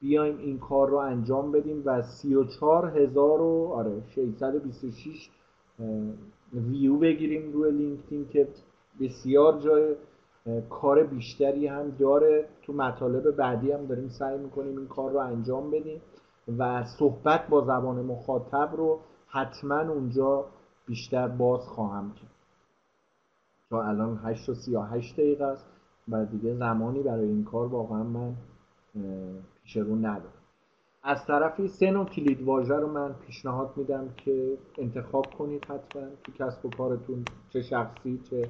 بیایم 0.01 0.37
این 0.37 0.59
کار 0.59 0.89
رو 0.89 0.97
انجام 0.97 1.51
بدیم 1.51 1.81
و 1.85 2.01
34 2.01 2.97
هزار 2.97 3.41
و 3.41 3.71
آره 3.73 4.01
626 4.15 5.29
ویو 6.53 6.97
بگیریم 6.97 7.51
روی 7.51 7.71
لینکدین 7.71 8.27
که 8.27 8.47
بسیار 8.99 9.59
جای 9.59 9.95
کار 10.69 11.03
بیشتری 11.03 11.67
هم 11.67 11.89
داره. 11.89 12.45
تو 12.61 12.73
مطالب 12.73 13.31
بعدی 13.31 13.71
هم 13.71 13.85
داریم 13.85 14.09
سعی 14.09 14.37
می‌کنیم 14.37 14.77
این 14.77 14.87
کار 14.87 15.11
رو 15.11 15.17
انجام 15.17 15.71
بدیم. 15.71 16.01
و 16.57 16.83
صحبت 16.83 17.47
با 17.47 17.61
زبان 17.61 18.05
مخاطب 18.05 18.69
رو 18.77 18.99
حتما 19.27 19.79
اونجا 19.79 20.45
بیشتر 20.85 21.27
باز 21.27 21.61
خواهم 21.61 22.13
کرد. 22.13 22.31
تا 23.69 23.83
الان 23.83 24.19
8 24.23 24.49
و 24.49 24.53
38 24.53 25.13
دقیقه 25.13 25.45
است 25.45 25.65
و 26.09 26.25
دیگه 26.25 26.55
زمانی 26.55 27.03
برای 27.03 27.27
این 27.27 27.43
کار 27.43 27.67
واقعا 27.67 28.03
من 28.03 28.33
پیش 29.63 29.77
رو 29.77 29.95
ندارم. 29.95 30.33
از 31.03 31.25
طرفی 31.25 31.67
سه 31.67 31.91
نوع 31.91 32.05
کلید 32.05 32.41
واژه 32.41 32.75
رو 32.75 32.87
من 32.87 33.13
پیشنهاد 33.13 33.73
میدم 33.75 34.09
که 34.17 34.57
انتخاب 34.77 35.25
کنید 35.37 35.65
حتما 35.65 36.07
تو 36.23 36.31
کسب 36.31 36.65
و 36.65 36.69
کارتون 36.69 37.25
چه 37.49 37.61
شخصی 37.61 38.17
چه 38.29 38.49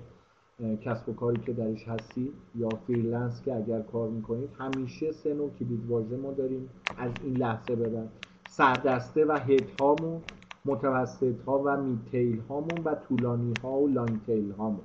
کسب 0.82 1.10
و 1.10 1.14
کاری 1.14 1.42
که 1.42 1.54
درش 1.54 1.88
هستید 1.88 2.34
یا 2.56 2.70
freelance 2.70 3.44
که 3.44 3.56
اگر 3.56 3.82
کار 3.82 4.10
می‌کنید 4.10 4.50
همیشه 4.58 5.12
سه 5.12 5.34
نوع 5.34 5.50
کلید 5.60 5.90
واژه 5.90 6.18
ما 6.18 6.32
داریم. 6.32 6.70
از 6.98 7.12
این 7.24 7.38
لحظه 7.38 7.76
به 7.76 8.04
سردسته 8.50 9.26
و 9.26 9.32
head 9.32 9.82
هامون 9.82 10.22
متوسط 10.66 11.42
ها 11.42 11.62
و 11.66 11.78
mid 11.82 12.07
tail 12.07 12.40
هامون 12.40 12.84
و 12.86 12.96
طولانی 12.96 13.54
ها 13.64 13.72
و 13.72 13.88
long 13.88 14.26
tail 14.26 14.52
هامون 14.52 14.82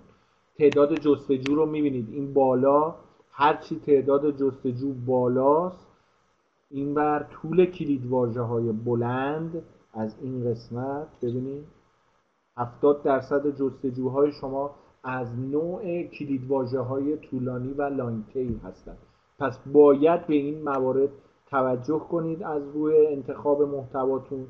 تعداد 0.58 0.94
جستجو 0.94 1.54
رو 1.54 1.66
می‌بینید. 1.66 2.08
این 2.12 2.34
بالا 2.34 2.94
هرچی 3.30 3.80
تعداد 3.80 4.36
جستجو 4.36 4.92
بالاست 5.06 5.86
این 6.70 6.94
بر 6.94 7.22
طول 7.22 7.64
کلید 7.64 8.06
واژه 8.06 8.40
های 8.40 8.72
بلند 8.72 9.62
از 9.92 10.16
این 10.22 10.50
قسمت. 10.50 11.08
ببینید. 11.22 11.64
70 12.56 13.02
درصد 13.02 13.50
جستجوهای 13.50 14.32
شما 14.32 14.74
از 15.04 15.38
نوع 15.38 16.02
کلید 16.02 16.46
واژه 16.46 16.80
های 16.80 17.16
طولانی 17.16 17.72
و 17.72 17.82
لانگ 17.82 18.26
تیل 18.32 18.58
هستند. 18.64 18.98
پس 19.38 19.58
باید 19.72 20.26
به 20.26 20.34
این 20.34 20.62
موارد 20.62 21.08
توجه 21.46 21.98
کنید 21.98 22.42
از 22.42 22.62
روی 22.74 23.06
انتخاب 23.06 23.62
محتواتون. 23.62 24.46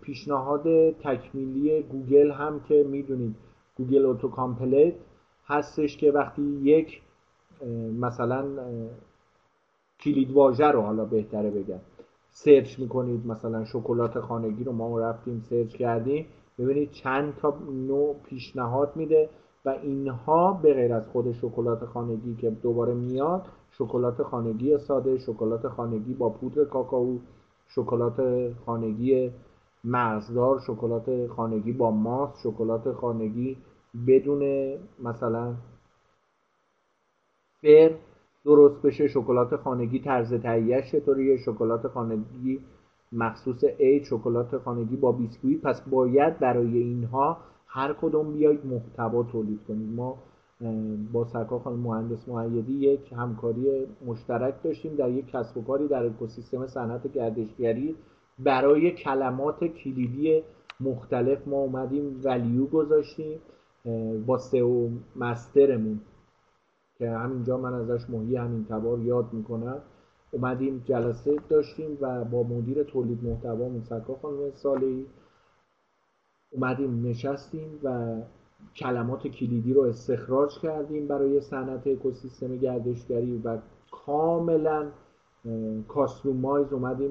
پیشنهاد 0.00 0.90
تکمیلی 0.90 1.82
گوگل 1.82 2.30
هم 2.30 2.60
که 2.60 2.86
می‌دونید 2.88 3.34
گوگل 3.76 4.06
auto 4.06 4.28
complete 4.28 4.94
هستش 5.46 5.96
که 5.96 6.12
وقتی 6.12 6.42
یک 6.42 7.02
مثلا 8.00 8.44
کلید 10.00 10.30
واژه 10.30 10.66
رو 10.66 10.80
حالا 10.80 11.04
بهتره 11.04 11.50
بگم. 11.50 11.80
search 12.30 12.78
می‌کنید 12.78 13.26
مثلا 13.26 13.64
شکلات 13.64 14.20
خانگی 14.20 14.64
رو 14.64 14.72
ما 14.72 15.00
رفتیم 15.00 15.40
search 15.40 15.76
کردیم 15.76 16.26
ببینید 16.58 16.90
چند 16.90 17.36
تا 17.36 17.58
نوع 17.88 18.16
پیشنهاد 18.24 18.96
میده. 18.96 19.28
و 19.64 19.68
اینها 19.68 20.52
به 20.52 20.74
غیر 20.74 20.94
از 20.94 21.08
خود 21.08 21.32
شکلات 21.32 21.84
خانگی 21.84 22.34
که 22.34 22.50
دوباره 22.50 22.94
میاد 22.94 23.46
شکلات 23.70 24.22
خانگی 24.22 24.78
ساده 24.78 25.18
شکلات 25.18 25.68
خانگی 25.68 26.14
با 26.14 26.30
پودر 26.30 26.64
کاکائو 26.64 27.18
شکلات 27.68 28.20
خانگی 28.66 29.30
مرزدار 29.84 30.60
شکلات 30.60 31.26
خانگی 31.26 31.72
با 31.72 31.90
ماست 31.90 32.40
شکلات 32.42 32.92
خانگی 32.92 33.56
بدون 34.06 34.72
مثلا 35.02 35.54
فر 37.62 37.94
درست 38.44 38.82
بشه 38.82 39.08
شکلات 39.08 39.56
خانگی 39.56 39.98
طرز 39.98 40.34
تهیهش 40.34 40.92
چطوریه 40.92 41.36
شکلات 41.36 41.88
خانگی 41.88 42.60
مخصوص 43.12 43.64
ای 43.78 44.04
شکلات 44.04 44.58
خانگی 44.58 44.96
با 44.96 45.12
بیسکویت. 45.12 45.60
پس 45.60 45.80
باید 45.80 46.38
برای 46.38 46.78
اینها 46.78 47.38
هر 47.74 47.92
کدوم 47.92 48.32
بیاید 48.32 48.66
محتوا 48.66 49.22
تولید 49.22 49.60
کنید. 49.68 49.92
ما 49.96 50.18
با 51.12 51.24
سرکار 51.24 51.58
خانم 51.58 51.78
مهندس 51.78 52.28
معیدی 52.28 52.72
یک 52.72 53.12
همکاری 53.12 53.86
مشترک 54.06 54.62
داشتیم 54.62 54.94
در 54.94 55.10
یک 55.10 55.26
کسب 55.26 55.56
و 55.56 55.62
کاری 55.62 55.88
در 55.88 56.06
اکوسیستم 56.06 56.66
صنعت 56.66 57.12
گردشگری 57.12 57.96
برای 58.38 58.90
کلمات 58.90 59.64
کلیدی 59.64 60.42
مختلف 60.80 61.48
ما 61.48 61.56
اومدیم 61.56 62.20
ولیو 62.24 62.66
گذاشتیم 62.66 63.38
با 64.26 64.38
سئو 64.38 64.88
مسترمون 65.16 66.00
که 66.98 67.10
همینجا 67.10 67.56
من 67.56 67.74
ازش 67.74 68.10
ماهی 68.10 68.36
همین 68.36 68.64
تبار 68.64 69.00
یاد 69.00 69.32
می‌کنم. 69.32 69.78
اومدیم 70.30 70.82
جلسه 70.84 71.36
داشتیم 71.48 71.98
و 72.00 72.24
با 72.24 72.42
مدیر 72.42 72.82
تولید 72.82 73.24
محتوا 73.24 73.68
موسکا 73.68 74.14
خانم 74.22 74.50
سالی 74.54 75.06
اومدیم 76.52 77.06
نشستیم 77.06 77.78
و 77.82 78.16
کلمات 78.76 79.26
کلیدی 79.26 79.74
رو 79.74 79.82
استخراج 79.82 80.58
کردیم 80.58 81.06
برای 81.06 81.40
صنعت 81.40 81.86
اکوسیستم 81.86 82.56
گردشگری 82.56 83.40
و 83.44 83.58
کاملا 83.90 84.86
کاستومایز 85.88 86.72
اومدیم 86.72 87.10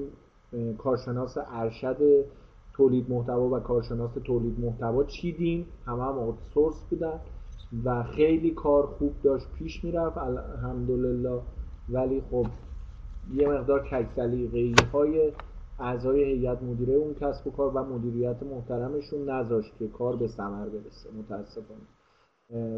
کارشناس 0.78 1.38
ارشد 1.52 2.24
تولید 2.72 3.10
محتوا 3.10 3.48
و 3.48 3.60
کارشناس 3.60 4.10
تولید 4.24 4.60
محتوا 4.60 5.04
چیدیم؟ 5.04 5.66
همه 5.86 6.02
هم 6.02 6.18
آوتسورس 6.18 6.84
بودن 6.90 7.20
و 7.84 8.02
خیلی 8.02 8.50
کار 8.50 8.86
خوب 8.86 9.12
داشت 9.22 9.46
پیش 9.58 9.84
می‌رفت 9.84 10.18
الحمدلله. 10.18 11.40
ولی 11.88 12.22
خب 12.30 12.46
یه 13.34 13.48
مقدار 13.48 13.88
ککسلی 13.88 14.74
های 14.92 15.32
اعضای 15.78 16.24
هیئت 16.24 16.62
مدیره 16.62 16.94
اون 16.94 17.14
کسب 17.14 17.46
و 17.46 17.50
کار 17.50 17.70
و 17.74 17.84
مدیریت 17.84 18.42
محترمشون 18.42 19.30
نذاشت 19.30 19.78
که 19.78 19.88
کار 19.88 20.16
به 20.16 20.26
ثمر 20.28 20.68
برسه 20.68 21.10
متاسفانه. 21.18 21.80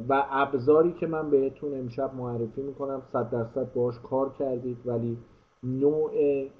و 0.08 0.24
ابزاری 0.30 0.92
که 0.92 1.06
من 1.06 1.30
بهتون 1.30 1.78
امشب 1.78 2.14
معرفی 2.14 2.62
می‌کنم 2.62 3.02
صد 3.12 3.30
درصد 3.30 3.72
باش 3.72 3.94
کار 3.98 4.32
کردید 4.32 4.76
ولی 4.84 5.18
نوع 5.62 6.10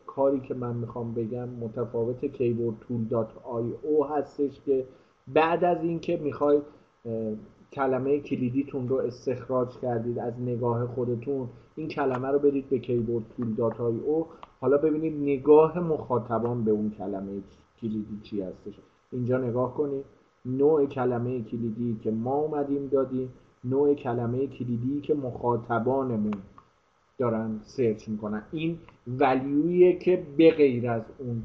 کاری 0.07 0.41
که 0.41 0.55
من 0.55 0.77
می‌خوام 0.77 1.15
بگم 1.15 1.49
متفاوت 1.49 2.25
keyword 2.25 2.77
tool 2.81 3.05
dot 3.05 3.29
io 3.45 4.07
هستش 4.07 4.61
که 4.61 4.85
بعد 5.29 5.65
از 5.65 5.83
اینکه 5.83 6.17
می‌خواید 6.17 6.63
کلمه 7.73 8.21
کلیدیتون 8.21 8.89
رو 8.89 8.97
استخراج 8.97 9.69
کردید 9.79 10.19
از 10.19 10.41
نگاه 10.41 10.87
خودتون 10.87 11.49
این 11.77 11.89
کلمه 11.89 12.29
رو 12.29 12.39
برید 12.39 12.69
به 12.69 12.79
keyword 12.79 13.25
tool 13.37 13.55
dot 13.55 13.81
io 13.81 14.27
حالا 14.65 14.77
ببینید 14.77 15.23
نگاه 15.23 15.79
مخاطبان 15.79 16.65
به 16.65 16.71
اون 16.71 16.91
کلمه 16.91 17.43
کلیدی 17.81 18.21
چی 18.23 18.43
هستش. 18.43 18.75
اینجا 19.13 19.39
نگاه 19.39 19.75
کنید 19.75 20.05
نوع 20.45 20.87
کلمه 20.87 21.43
کلیدی 21.43 21.99
که 22.03 22.11
ما 22.11 22.35
اومدیم 22.35 22.87
دادیم 22.87 23.33
نوع 23.65 23.95
کلمه 23.95 24.47
کلیدی 24.47 25.01
که 25.01 25.15
مخاطبانمون 25.15 26.35
دارن 27.19 27.61
search 27.63 28.09
می‌کنن. 28.09 28.43
این 28.53 28.79
value 29.19 29.76
یه 29.76 29.99
که 29.99 30.27
به 30.37 30.51
غیر 30.51 30.91
از 30.91 31.03
اون 31.19 31.43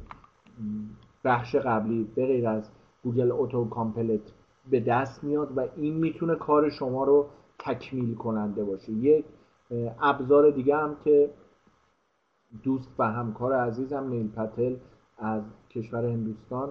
بخش 1.23 1.55
قبلی 1.55 2.07
به 2.15 2.25
غیر 2.25 2.47
از 2.47 2.69
گوگل 3.03 3.31
auto 3.31 3.65
complete 3.65 4.21
به 4.69 4.79
دست 4.79 5.23
میاد 5.23 5.57
و 5.57 5.65
این 5.77 5.93
می‌تونه 5.93 6.35
کار 6.35 6.69
شما 6.69 7.03
رو 7.03 7.25
تکمیل 7.59 8.15
کننده 8.15 8.63
باشه. 8.63 8.91
یک 8.91 9.25
ابزار 10.01 10.51
دیگه 10.51 10.75
هم 10.75 10.95
که 11.03 11.29
دوست 12.63 12.89
و 12.99 13.03
همکار 13.03 13.53
عزیزم 13.53 14.09
نیل 14.09 14.31
پتل 14.31 14.76
از 15.17 15.43
کشور 15.69 16.05
هندوستان 16.05 16.69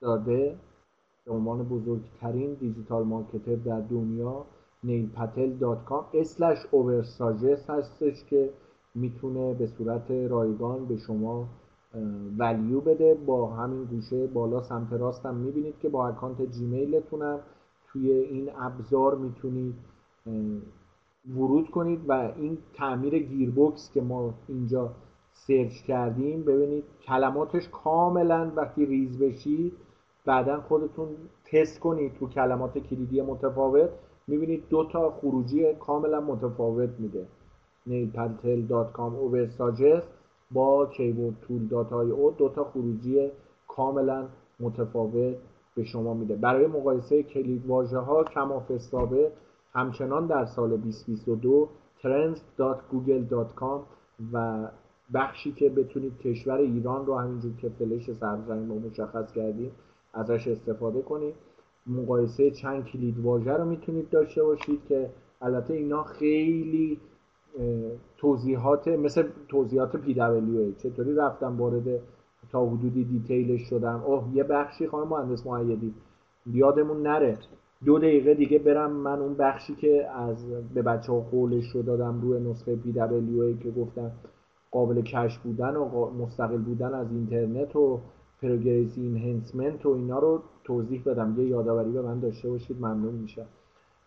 داده 0.00 0.56
به 1.24 1.32
عنوان 1.32 1.62
بزرگترین 1.62 2.54
دیجیتال 2.54 3.04
مارکتر 3.04 3.54
در 3.54 3.80
دنیا 3.80 4.44
نیلپتل.com 4.84 6.04
اسلش 6.14 6.58
اوورساجست 6.70 7.70
هستش 7.70 8.24
که 8.24 8.50
می‌تونه 8.94 9.54
به 9.54 9.66
صورت 9.66 10.10
رایگان 10.10 10.86
به 10.86 10.96
شما 10.96 11.48
ولیو 12.38 12.80
بده. 12.80 13.14
با 13.14 13.46
همین 13.46 13.84
گوشه 13.84 14.26
بالا 14.26 14.62
سمت 14.62 14.92
راست 14.92 15.26
هم 15.26 15.34
می‌بینید 15.34 15.78
که 15.78 15.88
با 15.88 16.08
اکانت 16.08 16.42
جیمیلتون 16.42 17.38
توی 17.86 18.10
این 18.10 18.50
ابزار 18.56 19.14
می‌تونید 19.14 19.74
ورود 21.32 21.70
کنید 21.70 22.00
و 22.08 22.12
این 22.12 22.58
تعمیر 22.74 23.18
گیربکس 23.18 23.90
که 23.94 24.00
ما 24.00 24.34
اینجا 24.48 24.90
سرچ 25.32 25.82
کردیم 25.86 26.44
ببینید 26.44 26.84
کلماتش 27.06 27.68
کاملا 27.68 28.52
وقتی 28.56 28.86
ریز 28.86 29.18
بشید 29.18 29.72
بعدا 30.24 30.60
خودتون 30.60 31.08
تست 31.44 31.80
کنید 31.80 32.14
تو 32.14 32.28
کلمات 32.28 32.78
کلیدی 32.78 33.22
متفاوت. 33.22 33.90
می‌بینید 34.26 34.68
دو 34.68 34.84
تا 34.84 35.10
خروجی 35.10 35.74
کاملا 35.74 36.20
متفاوت 36.20 36.90
میده. 36.98 37.26
nailpantel.com 37.88 39.12
oversuggest 39.24 40.06
با 40.50 40.90
keyboard 40.92 41.46
tool 41.46 41.74
او 41.92 42.30
دو 42.38 42.48
تا 42.48 42.64
خروجی 42.64 43.30
کاملا 43.68 44.28
متفاوت 44.60 45.36
به 45.74 45.84
شما 45.84 46.14
میده. 46.14 46.36
برای 46.36 46.66
مقایسه 46.66 47.22
کلید 47.22 47.66
واژه 47.66 47.98
ها 47.98 48.24
سابق 48.78 49.30
همچنان 49.74 50.26
در 50.26 50.44
سال 50.44 50.76
2022 50.76 51.68
trends.google.com 52.02 53.80
و 54.32 54.68
بخشی 55.14 55.52
که 55.52 55.68
بتونید 55.68 56.18
کشور 56.18 56.56
ایران 56.56 57.06
رو 57.06 57.18
همینجور 57.18 57.52
که 57.56 57.68
فلش 57.68 58.12
سرزمین 58.12 58.68
رو 58.68 58.78
مشخص 58.78 59.32
کردیم 59.32 59.70
ازش 60.12 60.48
استفاده 60.48 61.02
کنید. 61.02 61.34
مقایسه 61.86 62.50
چند 62.50 62.84
کلید 62.84 63.18
واژه 63.18 63.52
رو 63.52 63.64
می‌تونید 63.64 64.10
داشته 64.10 64.42
باشید 64.42 64.80
که 64.88 65.10
البته 65.42 65.74
اینا 65.74 66.02
خیلی 66.02 67.00
توضیحات 68.16 68.88
مثل 68.88 69.28
توضیحات 69.48 69.96
پی 69.96 70.14
دبلیو 70.14 70.72
چطوری 70.72 71.14
رفتم 71.14 71.58
وارد 71.60 72.00
تا 72.52 72.66
حدودی 72.66 73.04
دیتیلش 73.04 73.62
شدم؟ 73.70 74.02
اوه 74.06 74.28
یه 74.34 74.44
بخشی 74.44 74.86
خانم 74.86 75.08
مهندس 75.08 75.46
معیدی. 75.46 75.94
یادمون 76.46 77.02
نره. 77.02 77.38
دو 77.84 77.98
دقیقه 77.98 78.34
دیگه 78.34 78.58
برم 78.58 78.92
من 78.92 79.18
اون 79.18 79.34
بخشی 79.34 79.74
که 79.74 80.10
از 80.10 80.50
به 80.74 80.82
بچه 80.82 81.12
ها 81.12 81.20
قولش 81.20 81.70
رو 81.70 81.82
دادم 81.82 82.20
روی 82.20 82.40
نسخه 82.40 82.76
PWA 82.76 83.56
که 83.56 83.70
گفتم 83.70 84.12
قابل 84.70 85.02
کشف 85.02 85.42
بودن 85.42 85.76
و 85.76 86.10
مستقل 86.10 86.58
بودن 86.58 86.94
از 86.94 87.12
اینترنت 87.12 87.76
و 87.76 88.00
progressive 88.42 88.98
enhancement 88.98 89.86
و 89.86 89.88
اینا 89.88 90.18
رو 90.18 90.42
توضیح 90.64 91.02
بدم. 91.06 91.40
یه 91.40 91.46
یادآوری 91.46 91.90
به 91.90 92.02
من 92.02 92.20
داشته 92.20 92.50
باشید 92.50 92.76
ممنون 92.76 93.14
میشم. 93.14 93.46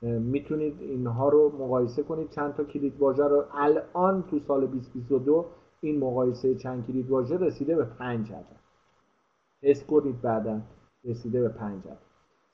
می‌تونید 0.02 0.82
اینها 0.82 1.30
رو 1.30 1.52
مقایسه 1.60 2.04
کنید. 2.04 2.30
چند 2.30 2.54
تا 2.54 2.64
کلید 2.64 3.00
واژه 3.00 3.24
رو 3.24 3.44
الان 3.54 4.24
تو 4.24 4.40
سال 4.40 4.68
2022 4.68 5.46
این 5.82 6.00
مقایسه 6.00 6.56
چند 6.56 6.88
کلید 6.88 7.10
واژه 7.10 7.38
رسیده 7.38 7.76
به 7.76 7.86
5 7.86 8.32
عدد 8.32 8.60
حس 9.62 9.86
کنید 9.86 10.22
بعدا 10.22 10.62
رسیده 11.06 11.42
به 11.42 11.50
5 11.50 11.88
عدد 11.88 12.07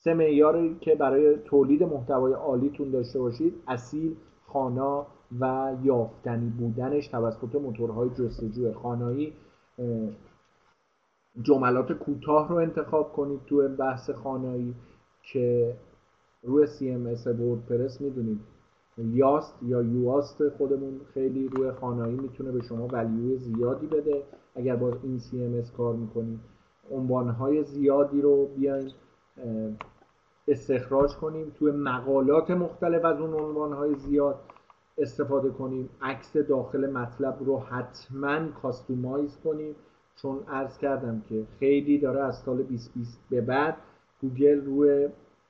سه 0.04 0.14
معیاری 0.14 0.78
که 0.82 0.96
برای 0.96 1.38
تولید 1.38 1.84
محتوای 1.84 2.34
عالیتون 2.34 2.92
داشته 2.92 3.20
باشید 3.20 3.54
اصیل 3.68 4.16
خانا 4.48 5.08
و 5.40 5.74
یافتنی 5.84 6.50
بودنش 6.50 7.08
توسط 7.08 7.56
موتورهای 7.56 8.10
جستجوی 8.10 8.74
خانایی. 8.74 9.34
جملات 11.42 11.92
کوتاه 11.92 12.50
رو 12.50 12.56
انتخاب 12.56 13.14
کنید 13.14 13.40
تو 13.46 13.68
بحث 13.68 14.10
خانایی 14.10 14.76
که 15.24 15.76
روی 16.44 16.68
CMS 16.68 17.28
وردپرس 17.28 18.02
می‌دونید. 18.02 18.40
یاست 18.98 19.64
یا 19.64 19.82
یواست 19.82 20.50
خودمون 20.50 21.02
خیلی 21.14 21.48
روی 21.48 21.72
خانایی 21.72 22.16
می‌تونه 22.16 22.52
به 22.52 22.62
شما 22.62 22.88
ولیوی 22.88 23.38
زیادی 23.38 23.88
بده. 23.88 24.24
اگر 24.56 24.76
با 24.76 24.98
این 25.04 25.20
CMS 25.20 25.72
کار 25.78 25.96
می‌کنید 25.96 26.40
عنوانهای 26.92 27.64
زیادی 27.64 28.22
رو 28.22 28.46
بیاین. 28.46 28.92
استخراج 30.48 31.12
کنیم 31.16 31.52
توی 31.60 31.72
مقالات 31.72 32.52
مختلف 32.52 33.06
از 33.06 33.20
اون 33.20 33.34
عنوانهای 33.34 33.96
زیاد 33.96 34.40
استفاده 34.98 35.50
کنیم. 35.50 35.90
عکس 36.02 36.38
داخل 36.38 36.90
مطلب 36.92 37.38
رو 37.40 37.60
حتما 37.60 38.48
customize 38.62 39.38
کنیم. 39.44 39.76
چون 40.16 40.40
عرض 40.48 40.78
کردم 40.78 41.22
که 41.30 41.44
خیلی 41.60 41.98
داره 41.98 42.24
از 42.24 42.38
سال 42.38 42.64
2020 42.64 43.20
به 43.30 43.42
بعد 43.42 43.78
گوگل 44.22 44.66
روی 44.66 45.10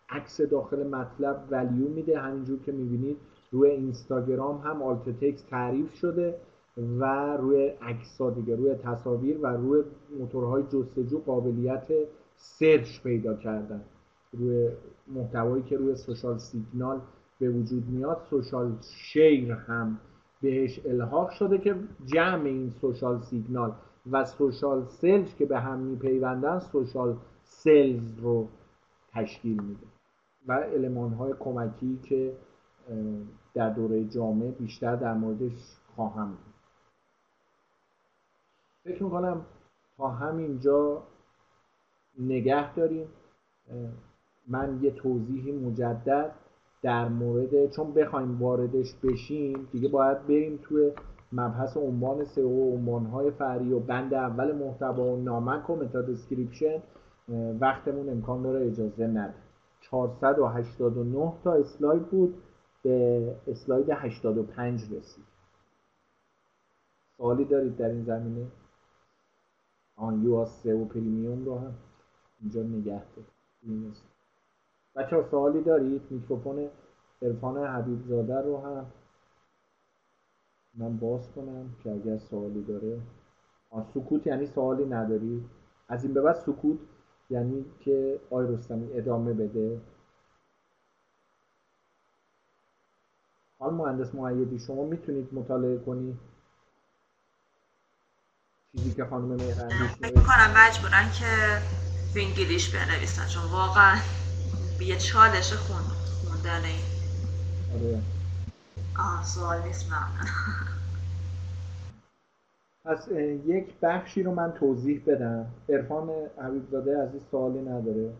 عکس 0.09 0.41
داخل 0.41 0.87
مطلب 0.87 1.47
value 1.51 1.89
میده. 1.89 2.19
همینجور 2.19 2.59
که 2.65 2.71
می‌بینید 2.71 3.17
روی 3.51 3.69
اینستاگرام 3.69 4.57
هم 4.57 4.83
alt 4.83 5.09
text 5.19 5.43
تعریف 5.43 5.93
شده 5.93 6.35
و 6.77 7.37
روی 7.37 7.67
عکس 7.67 8.21
دیگه 8.21 8.55
روی 8.55 8.75
تصاویر 8.75 9.37
و 9.41 9.47
روی 9.47 9.83
موتورهای 10.19 10.63
جستجو 10.63 11.19
قابلیت 11.19 11.87
search 12.35 13.03
پیدا 13.03 13.33
کردن. 13.33 13.81
روی 14.33 14.69
محتوایی 15.07 15.63
که 15.63 15.77
روی 15.77 15.95
social 15.95 16.37
signal 16.37 17.01
به 17.39 17.49
وجود 17.49 17.89
میاد 17.89 18.21
social 18.29 18.77
share 18.81 19.51
هم 19.51 19.99
بهش 20.41 20.79
الحاق 20.85 21.29
شده 21.29 21.57
که 21.57 21.75
جمع 22.05 22.45
این 22.45 22.69
social 22.69 23.21
signal 23.21 23.75
و 24.11 24.25
social 24.25 24.85
sales 24.85 25.35
که 25.35 25.45
به 25.45 25.59
هم 25.59 25.79
میپیوندن 25.79 26.59
social 26.59 27.17
sales 27.43 28.19
رو 28.19 28.47
تشکیل 29.13 29.63
میده. 29.63 29.87
و 30.47 30.53
المان 30.53 31.13
های 31.13 31.33
کمکی 31.39 31.99
که 32.03 32.37
در 33.53 33.69
دوره 33.69 34.03
جامعه 34.03 34.51
بیشتر 34.51 34.95
در 34.95 35.13
موردش 35.13 35.77
خواهم 35.95 36.29
بود. 36.29 36.53
فکر 38.83 39.03
می‌کنم 39.03 39.45
تا 39.97 40.07
همینجا 40.07 41.03
نگه 42.19 42.75
داریم. 42.75 43.07
من 44.47 44.79
یه 44.81 44.91
توضیحی 44.91 45.51
مجدد 45.51 46.31
در 46.81 47.07
مورد 47.07 47.71
چون 47.71 47.93
بخوایم 47.93 48.41
واردش 48.41 48.95
بشیم 49.03 49.67
دیگه 49.71 49.89
باید 49.89 50.27
بریم 50.27 50.59
توی 50.63 50.91
مبحث 51.31 51.77
عنوان 51.77 52.25
سئو 52.25 52.49
و 52.49 52.75
عنوانهای 52.75 53.31
فری 53.31 53.73
و 53.73 53.79
بند 53.79 54.13
اول 54.13 54.51
محتوا 54.51 55.03
و 55.03 55.23
نامک 55.23 55.69
و 55.69 55.75
متا 55.75 56.01
دسکریپشن 56.01 56.81
وقتمون 57.59 58.09
امکان 58.09 58.41
داره 58.41 58.67
اجازه 58.67 59.07
نده. 59.07 59.33
489 59.81 61.33
تا 61.43 61.53
اسلاید 61.53 62.09
بود 62.09 62.35
به 62.83 63.35
اسلاید 63.47 63.89
85 63.89 64.83
رسید. 64.83 65.25
سوالی 67.17 67.45
دارید 67.45 67.77
در 67.77 67.89
این 67.89 68.03
زمینه؟ 68.03 68.47
آن 69.95 70.23
یو 70.23 70.45
سئو 70.45 70.85
پریمیوم 70.85 71.45
رو 71.45 71.59
هم 71.59 71.73
اینجا 72.41 72.63
نگه 72.63 73.01
دارید. 73.15 74.12
بچه 74.95 75.15
ها 75.15 75.23
سوالی 75.31 75.61
دارید؟ 75.61 76.01
میکروفون 76.09 76.69
حبیب 77.57 78.07
زاده 78.07 78.41
رو 78.41 78.61
هم 78.61 78.85
من 80.73 80.97
باز 80.97 81.31
کنم 81.35 81.75
که 81.83 81.91
اگر 81.91 82.17
سوالی 82.17 82.63
داره. 82.63 83.01
آن 83.69 83.85
سکوت 83.93 84.27
یعنی 84.27 84.45
سوالی 84.45 84.85
نداری؟ 84.85 85.45
از 85.89 86.03
این 86.03 86.13
به 86.13 86.21
بعد 86.21 86.35
سکوت 86.35 86.79
یعنی 87.29 87.65
که 87.79 88.19
آی 88.31 88.47
رستمی 88.47 88.93
ادامه 88.93 89.33
بده. 89.33 89.81
حال 93.59 93.73
مهندس 93.73 94.15
معیدی 94.15 94.59
شما 94.59 94.83
می‌تونید 94.83 95.33
مطالعه 95.33 95.77
کنی؟ 95.77 96.17
چیزی 98.71 98.93
که 98.93 99.05
خانم 99.05 99.25
مهرندیش 99.25 99.91
فکر 99.91 100.11
کنم 100.11 100.53
مجبورن 100.57 101.11
که 101.19 101.61
به 102.13 102.23
انگلیش 102.23 102.75
بنویسن 102.75 103.27
چون 103.27 103.51
واقعا 103.51 103.95
یه 104.81 104.97
چالش 104.97 105.53
خوندن 105.53 106.63
این 106.65 106.83
آره. 107.75 108.01
آه 108.99 109.25
سوال 109.25 109.61
نیست 109.61 109.85
پس 112.85 113.07
یک 113.45 113.79
بخشی 113.81 114.23
رو 114.23 114.35
من 114.35 114.51
توضیح 114.51 115.03
بدم. 115.07 115.45
ارفان 115.69 116.09
حبیبزاده 116.37 117.01
عزیز 117.03 117.21
سوالی 117.31 117.61
نداره. 117.61 118.13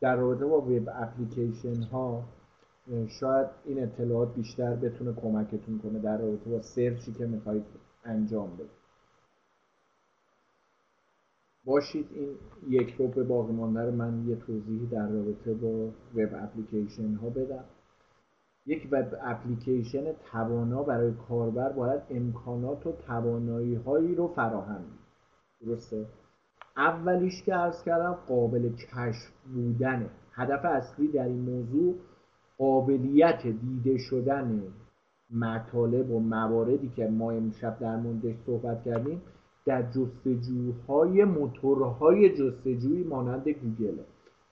در 0.00 0.16
رابطه 0.16 0.44
با 0.44 0.60
وب 0.60 0.88
اپلیکیشن 0.94 1.82
ها 1.82 2.24
شاید 3.08 3.46
این 3.64 3.82
اطلاعات 3.82 4.34
بیشتر 4.34 4.74
بتونه 4.74 5.12
کمکتون 5.12 5.78
کنه 5.78 5.98
در 5.98 6.18
رابطه 6.18 6.50
با 6.50 6.62
سرچی 6.62 7.12
که 7.12 7.26
می‌خواید 7.26 7.64
انجام 8.04 8.54
بدید. 8.56 8.81
باشید. 11.64 12.06
این 12.14 12.28
یک 12.68 12.94
رو 12.98 13.08
به 13.08 13.22
باقی 13.24 13.52
مانده 13.52 13.90
من 13.90 14.28
یه 14.28 14.36
توضیحی 14.36 14.86
در 14.86 15.08
رابطه 15.08 15.54
با 15.54 15.84
وب 16.14 16.30
اپلیکیشن 16.34 17.14
ها 17.14 17.30
بدم. 17.30 17.64
یک 18.66 18.88
وب 18.92 19.14
اپلیکیشن 19.22 20.12
توانا 20.32 20.82
برای 20.82 21.12
کاربر 21.28 21.72
باید 21.72 22.02
امکانات 22.10 22.86
و 22.86 22.92
توانایی 22.92 23.74
هایی 23.74 24.14
رو 24.14 24.28
فراهم 24.28 24.84
درسته؟ 25.60 26.06
اولیش 26.76 27.42
که 27.42 27.56
عرض 27.56 27.82
کردم 27.84 28.12
قابل 28.28 28.72
کشف 28.72 29.30
بودنه 29.54 30.10
هدف 30.32 30.64
اصلی 30.64 31.08
در 31.08 31.24
این 31.24 31.40
موضوع 31.40 31.94
قابلیت 32.58 33.46
دیده 33.46 33.98
شدن 33.98 34.62
مطالب 35.30 36.10
و 36.10 36.20
مواردی 36.20 36.88
که 36.88 37.06
ما 37.06 37.30
امشب 37.30 37.78
در 37.78 37.96
موردش 37.96 38.34
صحبت 38.46 38.84
کردیم 38.84 39.22
در 39.66 39.82
جستجوهای 39.82 41.24
موتورهای 41.24 42.36
جستجویی 42.36 43.04
مانند 43.04 43.48
گوگل. 43.48 43.98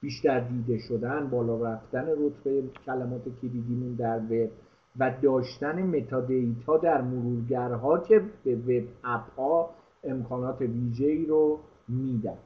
بیشتر 0.01 0.41
دیده 0.41 0.79
شدن 0.79 1.31
بالا 1.31 1.73
رفتن 1.73 2.07
رتبه 2.09 2.63
کلمات 2.87 3.23
کلیدیمون 3.43 3.95
در 3.95 4.19
وب 4.19 4.51
و 4.99 5.15
داشتن 5.23 5.83
metadata 5.83 6.77
در 6.77 7.03
مرورگرها 7.03 7.99
که 7.99 8.23
به 8.45 8.57
web 8.57 8.89
app 9.05 9.31
ها 9.37 9.71
امکانات 10.05 10.61
ویژه‌ای 10.61 11.27
رو 11.27 11.59
میدن. 11.89 12.39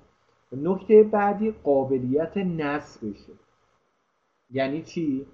نکته 0.53 1.03
بعدی 1.03 1.51
قابلیت 1.51 2.37
نصبشه. 2.37 3.33
یعنی 4.51 4.83
چی؟ 4.83 5.27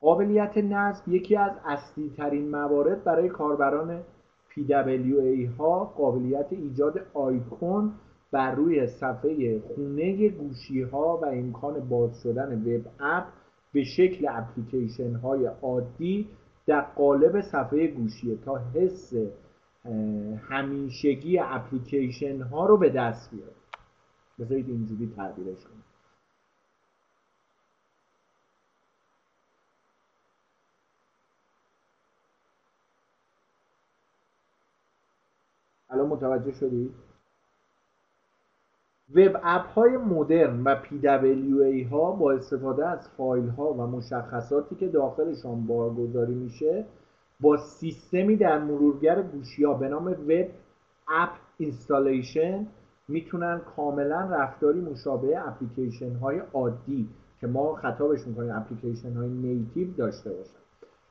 قابلیت 0.00 0.58
نصب 0.58 1.08
یکی 1.08 1.36
از 1.36 1.52
اصلی 1.64 2.12
ترین 2.16 2.50
موارد 2.50 3.04
برای 3.04 3.28
کاربران 3.28 4.02
PWA 4.50 5.58
ها 5.58 5.84
قابلیت 5.84 6.46
ایجاد 6.50 7.00
آیکون 7.14 7.92
بر 8.32 8.54
روی 8.54 8.86
صفحه 8.86 9.60
خونه 9.60 10.28
گوشی 10.28 10.82
ها 10.82 11.18
و 11.22 11.26
امکان 11.26 11.88
باز 11.88 12.22
شدن 12.22 12.62
وب 12.62 12.86
اپ 13.00 13.24
به 13.72 13.84
شکل 13.84 14.26
اپلیکیشن 14.30 15.14
های 15.14 15.46
عادی 15.46 16.28
در 16.66 16.80
قالب 16.80 17.40
صفحه 17.40 17.86
گوشیه 17.86 18.36
تا 18.36 18.56
حس 18.74 19.14
همیشگی 20.48 21.38
اپلیکیشن 21.38 22.40
ها 22.40 22.66
رو 22.66 22.76
به 22.76 22.90
دست 22.90 23.30
بیاره 23.30 23.52
بذارید 24.38 24.68
اینجوری 24.68 25.12
تعبیرش 25.16 25.64
کنیم. 25.64 25.79
الان 35.90 36.06
متوجه 36.06 36.52
شدید 36.52 36.94
وب 39.14 39.40
اپ 39.42 39.66
های 39.66 39.96
مدرن 39.96 40.62
و 40.64 40.76
PWA 40.84 41.90
ها 41.90 42.12
با 42.12 42.32
استفاده 42.32 42.88
از 42.88 43.08
فایل 43.16 43.48
ها 43.48 43.72
و 43.72 43.86
مشخصاتی 43.86 44.74
که 44.74 44.88
داخلشان 44.88 45.66
بارگذاری 45.66 46.34
میشه 46.34 46.84
با 47.40 47.56
سیستمی 47.56 48.36
در 48.36 48.58
مرورگر 48.58 49.22
گوشی 49.22 49.64
ها 49.64 49.74
به 49.74 49.88
نام 49.88 50.06
web 50.06 50.48
app 51.08 51.30
installation 51.58 52.66
می‌تونن 53.08 53.60
کاملا 53.76 54.20
رفتاری 54.20 54.80
مشابه 54.80 55.48
اپلیکیشن 55.48 56.14
های 56.14 56.42
عادی 56.52 57.08
که 57.40 57.46
ما 57.46 57.74
خطابش 57.74 58.26
می‌کنیم 58.26 58.56
اپلیکیشن 58.56 59.12
های 59.12 59.28
native 59.28 59.88
داشته 59.96 60.30
باشن. 60.30 60.60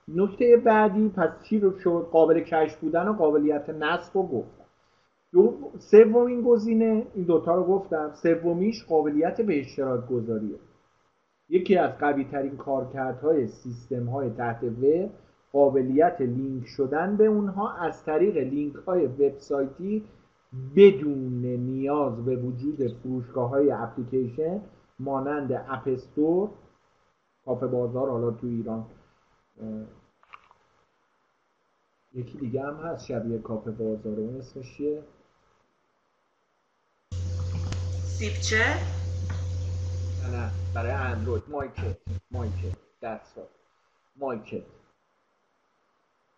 نکته 0.07 0.57
بعدی 0.65 1.09
پس 1.09 1.29
چی 1.43 1.79
شد 1.79 2.07
قابل 2.11 2.39
کشف 2.39 2.79
بودن 2.79 3.07
و 3.07 3.13
قابلیت 3.13 3.69
نصب 3.69 4.11
رو 4.17 4.23
گفت. 4.23 4.58
سومین 5.79 6.41
گزینه 6.41 7.07
این 7.13 7.25
دوتا 7.25 7.55
رو 7.55 7.63
گفتم 7.63 8.11
سومیش 8.23 8.85
قابلیت 8.85 9.41
به 9.41 9.59
اشتراک 9.59 10.07
گذاریه. 10.07 10.59
یکی 11.49 11.77
از 11.77 11.97
قوی 11.97 12.23
ترین 12.23 12.57
کارکردهای 12.57 13.47
سیستم 13.47 14.05
های 14.09 14.29
تحت 14.29 14.63
وب 14.63 15.09
قابلیت 15.51 16.21
لینک 16.21 16.67
شدن 16.67 17.17
به 17.17 17.25
اونها 17.25 17.73
از 17.73 18.03
طریق 18.03 18.37
لینک 18.37 18.75
های 18.75 19.05
وبسایتی 19.05 20.03
بدون 20.75 21.45
نیاز 21.45 22.25
به 22.25 22.35
وجود 22.35 22.87
فروشگاه 22.87 23.49
های 23.49 23.71
اپلیکیشن 23.71 24.61
مانند 24.99 25.51
اپستور 25.69 26.49
کافه 27.45 27.67
بازار 27.67 28.09
حالا 28.09 28.31
تو 28.31 28.47
ایران. 28.47 28.85
یکی 32.13 32.37
دیگه 32.37 32.61
هم 32.61 32.73
هست 32.73 33.05
شبیه 33.05 33.37
کافه 33.37 33.71
بازار 33.71 34.19
اون 34.19 34.37
اسمش 34.37 34.77
چیه؟ 34.77 35.03
سیپچه 38.19 38.65
نه 40.31 40.51
برای 40.75 40.91
اندروید. 40.91 41.43
مایکت 41.47 41.97
مایکت 42.31 42.77
دست 43.01 43.39
مایکت 44.15 44.63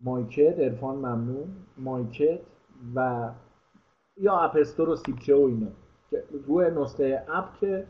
مایکت 0.02 0.60
ارفان 0.60 0.96
ممنون. 0.96 1.56
مایکت 1.78 2.40
و 2.96 3.30
یا 4.18 4.40
اپستور 4.40 4.90
و 4.90 4.96
سیپچه 4.96 5.36
و 5.36 5.40
اینا. 5.40 5.68
روی 6.48 6.72
نسخه 6.72 7.26
اپ 7.30 7.60
که 7.60 7.88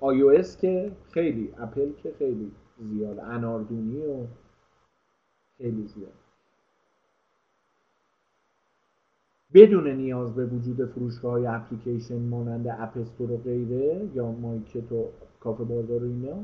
آی 0.00 0.20
او 0.22 0.30
اس 0.30 0.56
که 0.56 0.92
خیلی 1.10 1.54
اپل 1.58 1.92
که 2.02 2.14
خیلی 2.18 2.52
زیاد 2.78 3.18
اناردونی 3.18 4.06
و 4.06 4.26
خیلی 5.58 5.86
زیاد 5.86 6.25
بدون 9.54 9.88
نیاز 9.88 10.34
به 10.34 10.46
وجود 10.46 10.84
فروشگاه 10.84 11.32
های 11.32 11.46
اپلیکیشن 11.46 12.28
مانند 12.28 12.66
اپستور 12.78 13.32
و 13.32 13.36
غیره 13.36 14.08
یا 14.14 14.32
مایکت 14.32 14.92
و 14.92 15.04
کافه 15.40 15.64
بازار 15.64 16.04
و 16.04 16.06
اینا 16.06 16.36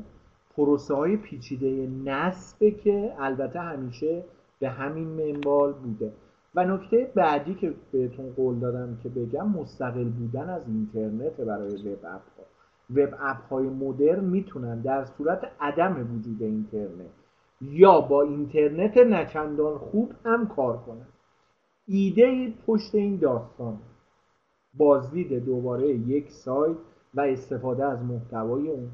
پروسه 0.55 0.93
های 0.93 1.17
پیچیده 1.17 1.89
نصبه 2.05 2.71
که 2.71 3.13
البته 3.19 3.59
همیشه 3.59 4.23
به 4.59 4.69
همین 4.69 5.07
منوال 5.07 5.73
بوده. 5.73 6.11
و 6.55 6.65
نکته 6.65 7.11
بعدی 7.15 7.55
که 7.55 7.73
بهتون 7.91 8.33
قول 8.35 8.59
دادم 8.59 8.97
که 9.03 9.09
بگم 9.09 9.49
مستقل 9.49 10.09
بودن 10.09 10.49
از 10.49 10.61
اینترنت 10.67 11.41
برای 11.41 11.75
وب 11.75 12.05
اپ 12.05 12.21
ها 12.37 12.43
وب 12.95 13.13
اپ 13.19 13.41
های 13.49 13.67
مدرن 13.67 14.23
می‌تونن 14.23 14.81
در 14.81 15.05
صورت 15.05 15.51
عدم 15.59 16.15
وجود 16.15 16.43
اینترنت 16.43 17.11
یا 17.61 18.01
با 18.01 18.21
اینترنت 18.21 18.97
نچندان 18.97 19.77
خوب 19.77 20.11
هم 20.25 20.47
کار 20.47 20.77
کنن. 20.77 21.07
ایده 21.87 22.53
پشت 22.67 22.95
این 22.95 23.17
داستان. 23.17 23.79
بازدید 24.73 25.45
دوباره 25.45 25.89
یک 25.89 26.31
سایت 26.31 26.77
و 27.13 27.21
استفاده 27.21 27.85
از 27.85 28.03
محتوای 28.03 28.69
اون. 28.69 28.89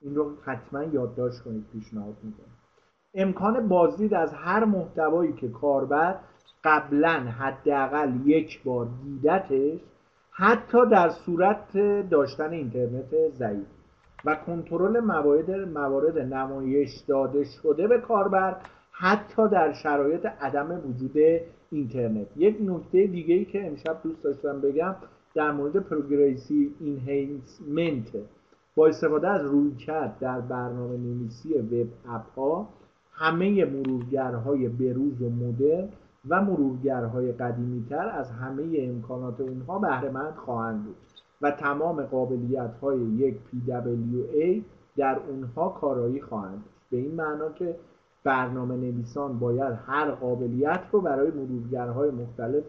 این 0.00 0.14
رو 0.14 0.32
حتما 0.44 0.82
یادداشت 0.82 1.42
کنید 1.42 1.64
پیشنهاد 1.72 2.14
می‌کنم. 2.22 2.46
امکان 3.14 3.68
بازدید 3.68 4.14
از 4.14 4.32
هر 4.32 4.64
محتوایی 4.64 5.32
که 5.32 5.48
کاربر 5.48 6.18
قبلا 6.64 7.10
حداقل 7.10 8.12
یک 8.24 8.62
بار 8.62 8.88
دیدتش 9.04 9.80
حتی 10.30 10.86
در 10.90 11.10
صورت 11.10 11.76
داشتن 12.10 12.50
اینترنت 12.50 13.28
ضعیف. 13.28 13.66
و 14.24 14.34
کنترل 14.34 15.00
موارد 15.00 15.50
موارد 15.50 16.18
نمایش 16.18 16.90
داده 17.08 17.44
شده 17.44 17.88
به 17.88 18.00
کاربر 18.00 18.56
حتی 18.92 19.48
در 19.48 19.72
شرایط 19.72 20.26
عدم 20.26 20.72
وجود 20.88 21.16
اینترنت. 21.72 22.26
یک 22.36 22.56
نکته 22.60 23.06
دیگه 23.06 23.34
ای 23.34 23.44
که 23.44 23.66
امشب 23.66 24.00
دوست 24.02 24.22
داشتم 24.22 24.60
بگم 24.60 24.94
در 25.34 25.52
مورد 25.52 25.76
پروگریسی 25.76 26.74
اینهینسمنت 26.80 28.16
با 28.74 28.86
استفاده 28.86 29.28
از 29.28 29.44
رویکرد 29.44 30.18
در 30.18 30.40
برنامه 30.40 30.96
نویسی 30.96 31.54
وب 31.54 31.88
اپ 32.08 32.30
ها 32.36 32.68
همه 33.12 33.64
مرورگرهای 33.64 34.68
بروز 34.68 35.22
و 35.22 35.30
مدرن 35.30 35.88
و 36.28 36.42
مرورگرهای 36.42 37.32
قدیمیتر 37.32 38.08
از 38.08 38.30
همه 38.30 38.64
امکانات 38.78 39.40
اونها 39.40 39.78
بهرهمند 39.78 40.34
خواهند 40.34 40.84
بود 40.84 40.96
و 41.42 41.50
تمام 41.50 42.02
قابلیت 42.02 42.74
های 42.82 43.00
یک 43.00 43.34
PWA 43.36 44.62
در 44.96 45.18
اونها 45.28 45.68
کارایی 45.68 46.20
خواهند 46.20 46.64
به 46.90 46.96
این 46.96 47.14
معنا 47.14 47.52
که 47.52 47.76
برنامه 48.24 48.76
نویسان 48.76 49.38
باید 49.38 49.78
هر 49.86 50.10
قابلیت 50.10 50.80
رو 50.92 51.00
برای 51.00 51.30
مرورگرهای 51.30 52.10
مختلف 52.10 52.64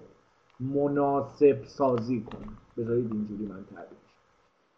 مناسب 0.59 1.63
سازی 1.63 2.21
کنند. 2.21 2.57
بذارید 2.77 3.11
اینجوری 3.11 3.45
من 3.45 3.65
تعریف 3.75 4.03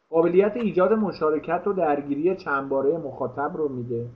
قابلیت 0.10 0.52
ایجاد 0.56 0.94
مشارکت 0.94 1.68
و 1.68 1.74
درگیری 1.74 2.36
چندباره 2.36 2.98
مخاطب 2.98 3.58
رو 3.58 3.70
میده. 3.70 4.08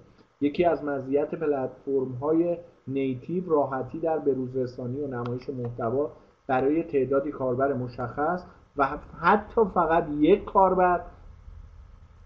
یکی 0.42 0.66
از 0.66 0.84
مزیت 0.84 1.36
پلتفرم 1.36 2.12
های 2.22 2.58
نیتیو 2.88 3.50
راحتی 3.50 4.00
در 4.00 4.20
بروزرسانی 4.20 5.02
و 5.02 5.08
نمایش 5.08 5.50
محتوا 5.50 6.12
برای 6.48 6.84
تعدادی 6.84 7.32
کاربر 7.32 7.74
مشخص 7.74 8.44
و 8.78 8.88
حتی 9.22 9.62
فقط 9.74 10.08
یک 10.10 10.46
کاربر 10.46 11.02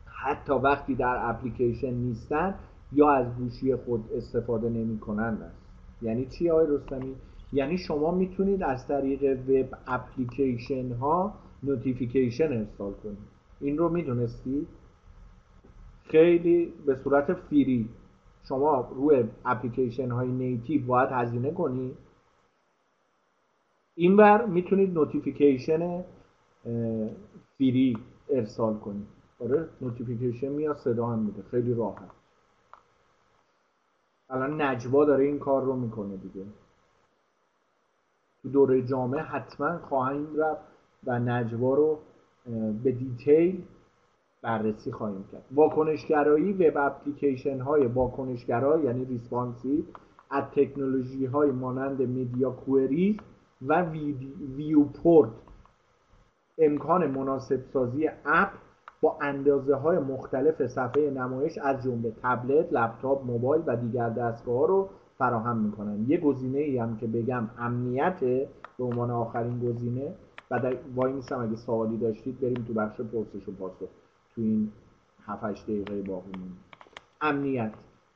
حتی 0.06 0.54
وقتی 0.54 0.96
در 0.96 1.30
اپلیکیشن 1.30 1.94
نیستن 1.94 2.56
یا 2.94 3.10
از 3.10 3.36
گوشی 3.36 3.76
خود 3.76 4.04
استفاده 4.14 4.70
نمی 4.70 5.00
کنند 5.00 5.42
است 5.42 5.62
یعنی 6.02 6.26
چی 6.26 6.50
آقای 6.50 6.68
رستمی؟ 6.70 7.16
یعنی 7.54 7.78
شما 7.78 8.12
می‌تونید 8.12 8.64
از 8.64 8.88
طریق 8.88 9.40
وب 9.50 9.78
اپلیکیشن 9.88 10.92
ها 10.92 11.34
notification 11.64 12.54
ارسال 12.54 12.94
کنید. 12.94 13.18
این 13.60 13.78
رو 13.78 13.90
می‌دونستی؟ 13.90 14.68
خیلی 16.04 16.74
به 16.86 16.96
صورت 16.96 17.34
free. 17.34 17.90
شما 18.48 18.92
روی 18.96 19.24
اپلیکیشن 19.46 20.12
های 20.12 20.28
native 20.28 20.86
باید 20.86 21.10
هزینه 21.12 21.52
کنید 21.52 21.98
اینور 23.96 24.46
می‌تونید 24.46 24.94
notification 24.94 26.04
free 27.58 27.98
ارسال 28.30 28.78
کنید. 28.78 29.08
آره 29.40 29.70
notification 29.82 30.50
میاد 30.50 30.78
صدا 30.78 31.08
هم 31.08 31.20
میده. 31.20 31.42
خیلی 31.52 31.74
راحت. 31.74 32.23
الان 34.30 34.62
نجوا 34.62 35.06
داره 35.06 35.24
این 35.24 35.40
کار 35.40 35.64
رو 35.64 35.76
می‌کنه 35.76 36.18
دیگه. 36.18 36.46
تو 38.42 38.50
دوره 38.50 38.82
جامع 38.82 39.22
حتما 39.22 39.78
خواهیم 39.78 40.36
رفت 40.38 40.62
و 41.04 41.20
نجوا 41.20 41.76
رو 41.76 42.00
به 42.84 42.92
detail 42.92 43.64
بررسی 44.42 44.92
خواهیم 44.92 45.26
کرد. 45.32 45.44
واکنشگرایی 45.52 46.54
وب 46.54 46.78
اپلیکیشن 46.78 47.60
های 47.60 47.86
واکنشگرا 47.86 48.80
یعنی 48.80 49.06
responsive 49.06 49.84
از 50.30 50.44
تکنولوژی 50.56 51.26
های 51.26 51.52
مانند 51.52 52.02
مدیا 52.02 52.52
کوئری 52.52 53.20
و 53.62 53.82
ویوپورت. 54.56 55.32
امکان 56.58 57.08
مناسب 57.08 57.64
سازی 57.74 58.10
اپ 58.26 58.50
با 59.04 59.18
اندازه 59.22 59.76
های 59.76 60.00
مختلف 60.00 60.68
صفحه 60.68 61.10
نمایش 61.10 61.58
از 61.58 61.84
جمله 61.84 62.14
تبلت، 62.24 62.74
لپتاپ، 62.74 63.26
موبایل 63.26 63.64
و 63.68 63.76
دیگر 63.76 64.10
دستگاه 64.10 64.68
رو 64.68 64.90
فراهم 65.18 65.58
می‌کنن. 65.58 66.06
یه 66.08 66.18
گزینه 66.18 66.60
ای 66.60 66.78
هم 66.78 66.98
که 66.98 67.08
بگم 67.08 67.50
امنیت 67.60 68.20
به 68.78 68.84
عنوان 68.84 69.12
آخرین 69.12 69.60
گزینه 69.60 70.14
بعد 70.50 70.78
وای 70.96 71.14
میسم 71.14 71.40
اگه 71.40 71.56
سوالی 71.56 71.98
داشتید 71.98 72.40
بریم 72.40 72.66
تو 72.68 72.74
بخش 72.74 73.02
پرسش 73.02 73.48
و 73.48 73.52
پاسخ 73.52 73.90
تو 74.36 74.42
این 74.42 74.72
7 75.26 75.64
دقیقه 75.64 76.02
باقی 76.02 76.32
امنیت. 77.22 77.72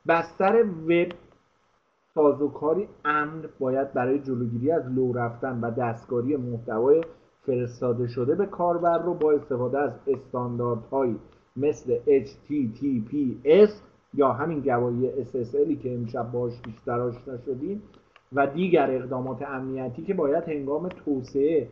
بستر 0.07 0.63
وب 0.63 1.11
سازوکاری 2.13 2.87
امن 3.05 3.43
باید 3.59 3.93
برای 3.93 4.19
جلوگیری 4.19 4.71
از 4.71 4.91
لو 4.91 5.13
رفتن 5.13 5.61
و 5.61 5.71
دستکاری 5.71 6.37
محتوای 6.37 7.01
فرستاده 7.47 8.07
شده 8.07 8.35
به 8.35 8.45
کاربر 8.45 8.97
رو 8.97 9.13
با 9.13 9.31
استفاده 9.31 9.79
از 9.79 9.91
استانداردهایی 10.07 11.19
مثل 11.55 11.99
HTTPS 12.25 13.71
یا 14.13 14.33
همین 14.33 14.59
گواهی 14.59 15.11
SSLی 15.25 15.83
که 15.83 15.93
امشب 15.93 16.31
باش 16.31 16.53
بیشتر 16.61 16.99
آشنا 16.99 17.37
شدیم 17.37 17.83
و 18.33 18.47
دیگر 18.47 18.91
اقدامات 18.91 19.41
امنیتی 19.41 20.03
که 20.03 20.13
باید 20.13 20.43
هنگام 20.43 20.89
توسعه 20.89 21.69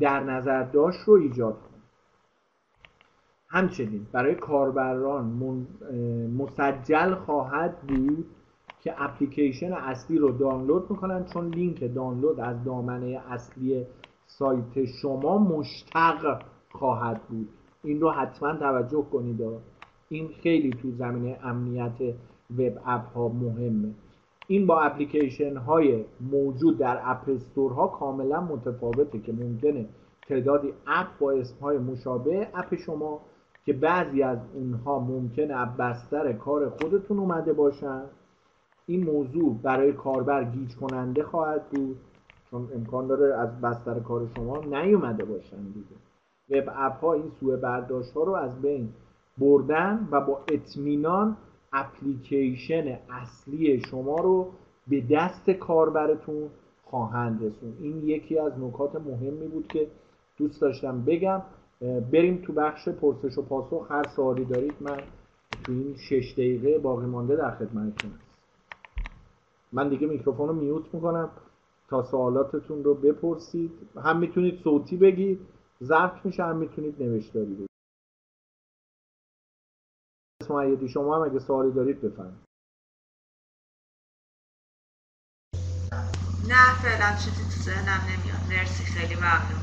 در 0.00 0.20
نظر 0.20 0.62
داشت 0.62 1.00
رو 1.06 1.14
ایجاد 1.14 1.54
کنیم 1.54 1.82
همچنین 3.48 4.06
برای 4.12 4.34
کاربران 4.34 5.26
مسجل 6.38 7.14
خواهد 7.14 7.78
بود 7.80 8.26
که 8.80 8.94
اپلیکیشن 9.02 9.72
اصلی 9.72 10.18
رو 10.18 10.30
دانلود 10.32 10.90
می‌کنن 10.90 11.24
چون 11.24 11.48
لینک 11.48 11.94
دانلود 11.94 12.40
از 12.40 12.64
دامنه 12.64 13.22
اصلی 13.30 13.86
سایت 14.26 14.84
شما 14.84 15.38
مشتق 15.38 16.42
خواهد 16.72 17.22
بود. 17.28 17.48
این 17.84 18.00
رو 18.00 18.10
حتما 18.10 18.56
توجه 18.56 19.04
کنید 19.12 19.40
این 20.08 20.28
خیلی 20.28 20.70
تو 20.70 20.90
زمینه 20.90 21.38
امنیت 21.42 22.14
وب 22.58 22.78
اپ 22.86 23.12
ها 23.14 23.28
مهمه. 23.28 23.94
این 24.46 24.66
با 24.66 24.80
اپلیکیشن 24.80 25.56
های 25.56 26.04
موجود 26.20 26.78
در 26.78 27.00
اپ 27.04 27.30
ها 27.56 27.86
کاملا 27.86 28.40
متفاوته 28.40 29.18
که 29.18 29.32
ممکنه 29.32 29.86
تعدادی 30.28 30.72
اپ 30.86 31.06
با 31.18 31.32
اسم 31.32 31.58
های 31.60 31.78
مشابه 31.78 32.48
اپ 32.54 32.74
شما 32.74 33.20
که 33.64 33.72
بعضی 33.72 34.22
از 34.22 34.38
اونها 34.54 34.98
ممکنه 34.98 35.76
بستر 35.78 36.32
کار 36.32 36.70
خودتون 36.70 37.18
اومده 37.18 37.52
باشن. 37.52 38.02
این 38.86 39.04
موضوع 39.04 39.58
برای 39.62 39.92
کاربر 39.92 40.44
گیج 40.44 40.74
کننده 40.76 41.22
خواهد 41.22 41.70
بود. 41.70 41.96
چون 42.54 42.68
امکان 42.74 43.06
داره 43.06 43.34
از 43.34 43.60
بستر 43.60 44.00
کار 44.00 44.28
شما 44.36 44.58
نیومده 44.58 45.24
باشن 45.24 45.56
دیگه. 45.56 45.96
وب 46.50 46.72
اپ 46.76 47.00
ها 47.00 47.12
این 47.12 47.30
سوء 47.40 47.56
برداشت 47.56 48.12
ها 48.12 48.22
رو 48.22 48.32
از 48.32 48.62
بین 48.62 48.88
بردن 49.38 50.08
و 50.10 50.20
با 50.20 50.40
اطمینان 50.48 51.36
اپلیکیشن 51.72 52.98
اصلی 53.10 53.80
شما 53.80 54.16
رو 54.16 54.50
به 54.88 55.02
دست 55.10 55.50
کاربرتون 55.50 56.48
خواهند 56.84 57.44
رسون 57.44 57.72
این 57.80 58.08
یکی 58.08 58.38
از 58.38 58.52
نکات 58.60 58.96
مهمی 58.96 59.48
بود 59.48 59.66
که 59.66 59.86
دوست 60.38 60.60
داشتم 60.60 61.04
بگم. 61.04 61.42
بریم 62.12 62.42
تو 62.46 62.52
بخش 62.52 62.88
پرسش 62.88 63.38
و 63.38 63.42
پاسخ. 63.42 63.86
هر 63.90 64.04
سوالی 64.16 64.44
دارید 64.44 64.74
من 64.80 64.98
تو 65.64 65.72
این 65.72 65.94
شش 65.96 66.32
دقیقه 66.32 66.78
باقی 66.78 67.06
مانده 67.06 67.36
در 67.36 67.50
خدمتتون 67.50 68.10
هست 68.10 68.24
من 69.72 69.88
دیگه 69.88 70.06
میکروفون 70.06 70.48
رو 70.48 70.54
میوت 70.54 70.94
می‌کنم. 70.94 71.28
تا 71.88 72.02
سوالاتتون 72.02 72.84
رو 72.84 72.94
بپرسید. 72.94 73.72
هم 73.96 74.18
می‌تونید 74.18 74.62
صوتی 74.62 74.96
بگید 74.96 75.40
ضبط 75.82 76.26
میشه 76.26 76.42
هم 76.42 76.56
می‌تونید 76.56 77.02
نوشتاری 77.02 77.54
بگید. 77.54 77.68
معیدی 80.50 80.88
شما 80.88 81.16
هم 81.16 81.22
اگه 81.30 81.38
سوالی 81.38 81.72
دارید 81.72 82.00
بفرمایید. 82.02 82.44
نه 86.48 86.82
فعلا 86.82 87.16
چیزی 87.24 87.42
تو 87.42 87.60
ذهنم 87.70 88.00
نمیاد. 88.10 88.42
مرسی 88.48 88.84
خیلی 88.84 89.14
ممنون. 89.14 89.62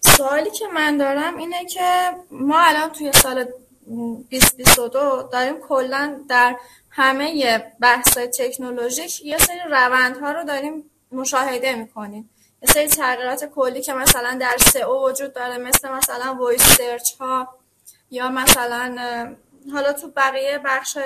سوالی 0.00 0.50
که 0.50 0.64
من 0.74 0.96
دارم 0.96 1.36
اینه 1.36 1.64
که 1.64 2.10
ما 2.30 2.56
الان 2.58 2.90
توی 2.92 3.12
سال 3.12 3.44
2022 3.86 5.28
داریم 5.32 5.60
کلا 5.60 6.20
در 6.28 6.56
همه 6.90 7.58
بحث 7.80 8.18
تکنولوژیک 8.18 9.24
یه 9.24 9.38
سری 9.38 9.58
روندها 9.70 10.32
رو 10.32 10.44
داریم 10.44 10.90
مشاهده 11.12 11.74
می‌کنیم. 11.74 12.30
یه 12.62 12.68
سری 12.68 12.88
تغییرات 12.88 13.44
کلی 13.44 13.82
که 13.82 13.92
مثلا 13.94 14.38
در 14.40 14.56
سئو 14.60 15.08
وجود 15.08 15.32
داره 15.32 15.58
مثل 15.58 15.88
مثلا 15.88 16.36
voice 16.40 16.62
search 16.62 17.14
ها 17.20 17.48
یا 18.10 18.28
مثلا 18.28 18.96
حالا 19.72 19.92
تو 19.92 20.08
بقیه 20.16 20.58
بخش 20.64 20.98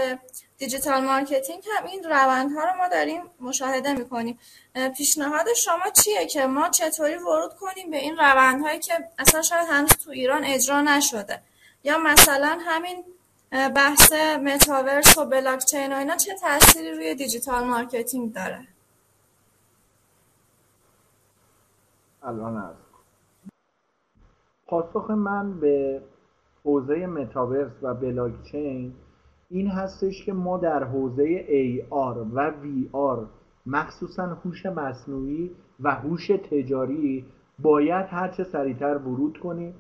دیجیتال 0.59 1.05
مارکتینگ 1.05 1.63
هم 1.79 1.87
این 1.87 2.05
روندها 2.05 2.65
رو 2.65 2.77
ما 2.79 2.89
داریم 2.89 3.23
مشاهده 3.41 3.93
می‌کنیم. 3.93 4.39
پیشنهاد 4.97 5.55
شما 5.57 5.91
چیه 6.05 6.27
که 6.27 6.47
ما 6.47 6.69
چطوری 6.69 7.17
ورود 7.17 7.55
کنیم 7.55 7.91
به 7.91 7.97
این 7.97 8.17
روندهایی 8.17 8.79
که 8.79 9.09
اصلا 9.19 9.43
شاید 9.43 9.69
هنوز 9.69 9.91
تو 10.05 10.11
ایران 10.11 10.45
اجرا 10.45 10.81
نشده؟ 10.81 11.43
یا 11.85 11.99
مثلا 11.99 12.59
همین 12.61 13.05
بحث 13.77 14.13
متاورس 14.45 15.19
و 15.19 15.25
بلاکچین 15.25 15.93
و 15.93 15.97
اینا 15.97 16.17
چه 16.17 16.35
تأثیری 16.35 16.91
روی 16.91 17.15
دیجیتال 17.15 17.65
مارکتینگ 17.65 18.33
داره؟ 18.33 18.67
الان 22.23 22.57
از. 22.57 22.75
پاسخ 24.67 25.11
من 25.11 25.61
به 25.61 26.03
حوزه 26.65 27.07
متاورس 27.07 27.73
و 27.83 27.95
بلاکچین 27.95 28.95
این 29.51 29.71
هستش 29.71 30.25
که 30.25 30.33
ما 30.33 30.59
در 30.59 30.85
حوزه 30.85 31.45
AR 31.49 32.17
و 32.35 32.51
VR 32.51 33.27
مخصوصا 33.67 34.27
هوش 34.27 34.67
مصنوعی 34.67 35.51
و 35.81 35.95
هوش 35.95 36.27
تجاری 36.27 37.27
باید 37.59 38.07
هرچه 38.11 38.45
سریعتر 38.45 38.99
ورود 38.99 39.39
کنیم. 39.39 39.75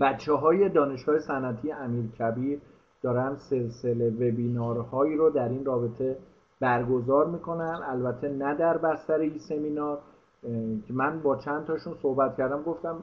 بچه 0.00 0.32
های 0.32 0.68
دانشگاه 0.68 1.18
صنعتی 1.18 1.72
امیر 1.72 2.10
کبیر 2.18 2.58
دارن 3.02 3.36
سلسله 3.36 4.10
وبینارهایی 4.10 5.16
رو 5.16 5.30
در 5.30 5.48
این 5.48 5.64
رابطه 5.64 6.16
برگزار 6.60 7.26
می‌کنن. 7.26 7.80
البته 7.84 8.28
نه 8.28 8.54
در 8.54 8.78
بستر 8.78 9.18
این 9.18 9.38
سمینار 9.38 9.98
که 10.86 10.92
من 10.92 11.20
با 11.20 11.36
چند 11.36 11.64
تاشون 11.64 11.94
صحبت 12.02 12.36
کردم 12.36 12.62
گفتم 12.62 12.96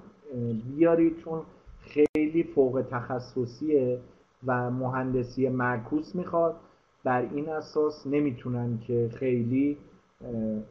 بیارید 0.75 1.17
چون 1.17 1.41
خیلی 1.81 2.43
فوق 2.43 2.83
تخصصیه 2.91 3.99
و 4.45 4.69
مهندسی 4.69 5.49
معکوس 5.49 6.15
می‌خواد. 6.15 6.55
بر 7.03 7.21
این 7.21 7.49
اساس 7.49 8.07
نمی‌تونن 8.07 8.79
که 8.87 9.09
خیلی 9.15 9.77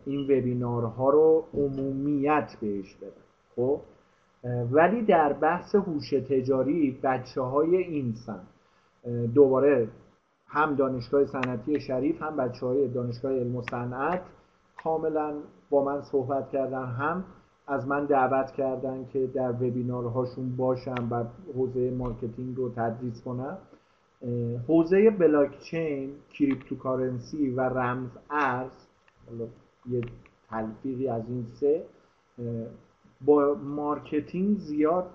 این 0.06 0.24
وبینارها 0.24 1.10
رو 1.10 1.44
عمومیت 1.54 2.56
بهش 2.60 2.94
بدن. 2.94 3.10
خب؟ 3.56 3.80
ولی 4.44 5.02
در 5.02 5.32
بحث 5.32 5.74
هوش 5.74 6.10
تجاری 6.10 7.00
بچه 7.02 7.40
های 7.40 7.76
اینسان 7.76 8.40
دوباره 9.34 9.88
هم 10.46 10.74
دانشگاه 10.74 11.26
صنعتی 11.26 11.80
شریف 11.80 12.22
هم 12.22 12.36
بچه 12.36 12.66
های 12.66 12.88
دانشگاه 12.88 13.32
علم 13.32 13.56
و 13.56 13.62
صنعت 13.62 14.22
کاملا 14.82 15.34
با 15.70 15.84
من 15.84 16.02
صحبت 16.02 16.50
کردن 16.50 16.86
هم 16.86 17.24
از 17.66 17.86
من 17.88 18.04
دعوت 18.04 18.50
کردن 18.50 19.04
که 19.12 19.26
در 19.26 19.52
وبینارهاشون 19.52 20.56
باشم 20.56 21.08
و 21.10 21.24
حوزه 21.54 21.90
مارکتینگ 21.90 22.56
رو 22.56 22.68
تدریس 22.68 23.22
کنم. 23.24 23.58
حوزه 24.68 25.10
بلاکچین 25.10 26.10
cryptocurrency 26.30 27.50
و 27.50 27.60
رمز 27.60 28.10
ارز 28.30 28.72
یه 29.90 30.00
تلفیقی 30.50 31.08
از 31.08 31.22
این 31.28 31.46
سه 31.60 31.84
با 33.20 33.54
مارکتینگ 33.54 34.58
زیاد 34.58 35.10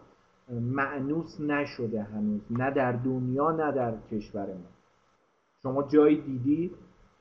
مأنوس 0.49 1.39
نشده 1.39 2.03
هنوز 2.03 2.41
نه 2.49 2.71
در 2.71 2.91
دنیا 2.91 3.51
نه 3.51 3.71
در 3.71 3.93
کشور 4.11 4.45
ما. 4.45 4.69
شما 5.63 5.83
جایی 5.83 6.21
دیدی 6.21 6.71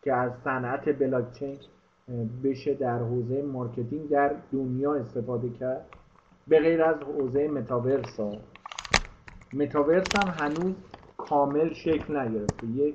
که 0.03 0.13
از 0.13 0.33
صنعت 0.45 0.99
بلاکچین 0.99 1.57
بشه 2.45 2.75
در 2.75 2.99
حوزه 2.99 3.43
مارکتینگ 3.43 4.09
در 4.09 4.35
دنیا 4.53 4.95
استفاده 4.95 5.49
کرد؟ 5.51 5.87
به 6.49 6.61
غیر 6.61 6.83
از 6.83 6.97
حوزه 6.97 7.49
متاورس 7.49 8.21
ها. 8.21 8.33
متاورس 9.53 10.07
هم 10.17 10.29
هنوز 10.29 10.75
کامل 11.17 11.73
شکل 11.73 12.17
نگرفته. 12.17 12.67
یک 12.67 12.95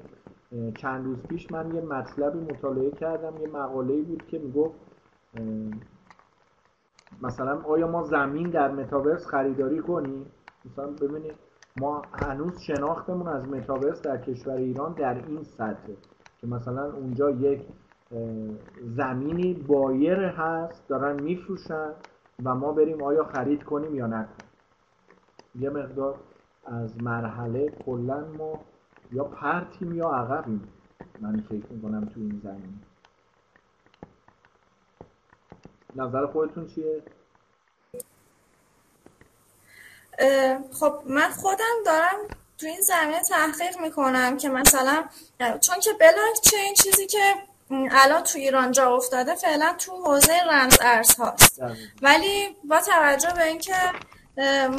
چند 0.78 1.06
روز 1.06 1.24
پیش 1.24 1.52
من 1.52 1.76
یه 1.76 1.82
مطلبی 1.82 2.40
مطالعه 2.40 2.92
کردم 2.92 3.42
یه 3.42 3.48
مقاله 3.48 4.02
بود 4.02 4.24
که 4.28 4.40
می‌گفت 4.40 4.76
مثلا 7.22 7.62
آیا 7.62 7.88
ما 7.88 8.04
زمین 8.04 8.50
در 8.50 8.72
متاورس 8.72 9.28
خریداری 9.28 9.80
کنیم؟ 9.80 10.26
مثلا 10.66 10.88
ببینید 10.88 11.36
ما 11.80 12.02
هنوز 12.14 12.60
شناختمون 12.62 13.28
از 13.28 13.48
متاورس 13.48 14.02
در 14.02 14.18
کشور 14.18 14.54
ایران 14.54 14.94
در 14.94 15.26
این 15.28 15.44
سطحه 15.44 15.98
که 16.42 16.48
مثلا 16.48 16.94
اونجا 16.94 17.30
یک 17.30 17.62
زمینی 18.82 19.54
بایر 19.54 20.20
هست 20.20 20.88
دارن 20.88 21.24
میفروشن 21.24 21.92
و 22.44 22.56
ما 22.56 22.72
بریم 22.72 23.04
آیا 23.04 23.24
خرید 23.24 23.64
کنیم 23.64 23.96
یا 23.96 24.08
نکنیم. 24.08 24.48
یه 25.56 25.70
مقدار 25.70 26.16
از 26.66 27.04
مرحله 27.04 27.70
کلا 27.86 28.26
ما 28.38 28.60
یا 29.12 29.24
پرتیم 29.24 29.94
یا 29.94 30.10
عقبیم. 30.10 30.62
من 31.22 31.38
فکر 31.38 31.74
می‌کنم 31.74 32.06
تو 32.06 32.20
این 32.20 32.40
زمین 32.44 32.80
نظر 35.96 36.26
خودتون 36.26 36.68
چیه؟ 36.68 37.02
خب 40.80 41.02
من 41.06 41.30
خودم 41.30 41.76
دارم 41.86 42.16
تو 42.58 42.68
این 42.68 42.82
زمینه 42.82 43.22
تحقیق 43.24 43.80
می‌کنم 43.80 44.38
که 44.38 44.50
مثلا 44.50 45.06
چون 45.40 45.80
که 45.80 45.94
بلاک 45.94 46.42
چین 46.42 46.74
چیزی 46.74 47.08
که 47.08 47.34
الان 47.92 48.24
تو 48.24 48.40
ایران 48.40 48.72
جا 48.72 48.96
افتاده 48.96 49.36
فعلا 49.36 49.76
تو 49.78 50.04
حوزه 50.04 50.44
رمز 50.50 50.78
ارز 50.82 51.16
هاست. 51.16 51.62
ولی 52.02 52.58
با 52.64 52.82
توجه 52.82 53.34
به 53.36 53.44
اینکه 53.44 53.76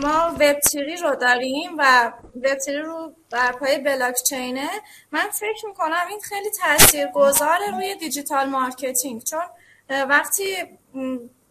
ما 0.02 0.36
web 0.40 0.60
three 0.60 0.96
رو 0.96 1.14
داریم 1.14 1.70
و 1.78 2.12
web 2.36 2.54
three 2.54 2.78
رو 2.78 3.12
بر 3.30 3.52
پایه 3.52 3.78
بلاک 3.78 4.22
چینه 4.22 4.70
من 5.12 5.28
فکر 5.30 5.66
می‌کنم 5.66 6.06
این 6.08 6.20
خیلی 6.20 6.50
تاثیر 6.50 7.06
گذاره 7.06 7.70
روی 7.70 7.94
دیجیتال 7.94 8.48
مارکتینگ. 8.48 9.22
چون 9.24 9.42
وقتی 9.90 10.44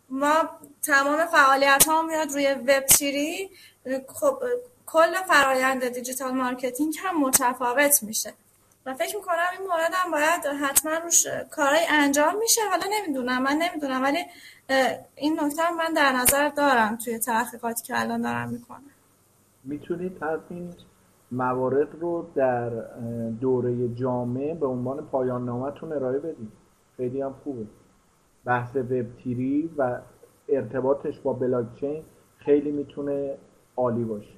ما 0.09 0.33
تمام 0.83 1.25
فعالیت 1.25 1.87
ها 1.87 2.01
میاد 2.01 2.31
روی 2.31 2.53
web 2.53 2.85
three 2.85 3.49
خب 4.07 4.43
کل 4.85 5.13
فرایند 5.13 5.89
دیجیتال 5.89 6.31
مارکتینگ 6.31 6.95
هم 7.03 7.21
متفاوت 7.21 8.03
میشه. 8.03 8.33
و 8.85 8.93
فکر 8.93 9.15
می‌کنم 9.15 9.47
این 9.59 9.67
مورد 9.67 9.91
هم 9.93 10.11
باید 10.11 10.45
حتما 10.61 10.97
روش 10.97 11.27
کارهای 11.51 11.85
انجام 11.89 12.37
میشه. 12.39 12.61
حالا 12.69 12.85
نمی‌دونم 12.91 13.43
من 13.43 13.57
نمی‌دونم 13.57 14.03
ولی 14.03 14.25
این 15.15 15.39
نکته 15.39 15.71
من 15.71 15.93
در 15.93 16.11
نظر 16.11 16.49
دارم 16.49 16.95
توی 16.95 17.19
تحقیقاتی 17.19 17.83
که 17.83 17.99
الان 17.99 18.21
دارم 18.21 18.49
می‌کنم. 18.49 18.91
می‌تونید 19.63 20.13
پس 20.13 20.39
این 20.49 20.73
موارد 21.31 21.95
رو 21.99 22.27
در 22.35 22.69
دوره 23.41 23.95
جامعه 23.95 24.53
به 24.53 24.67
عنوان 24.67 25.05
پایان 25.05 25.45
نامتون 25.45 25.93
ارائه 25.93 26.19
بدید 26.19 26.51
خیلی 26.97 27.21
هم 27.21 27.35
خوبه. 27.43 27.65
بحث 28.47 28.75
وب 28.75 29.05
تیری 29.23 29.69
و 29.77 29.99
ارتباطش 30.49 31.19
با 31.19 31.33
بلاکچین 31.33 32.03
خیلی 32.37 32.71
می‌تونه 32.71 33.37
عالی 33.77 34.03
باشه. 34.03 34.33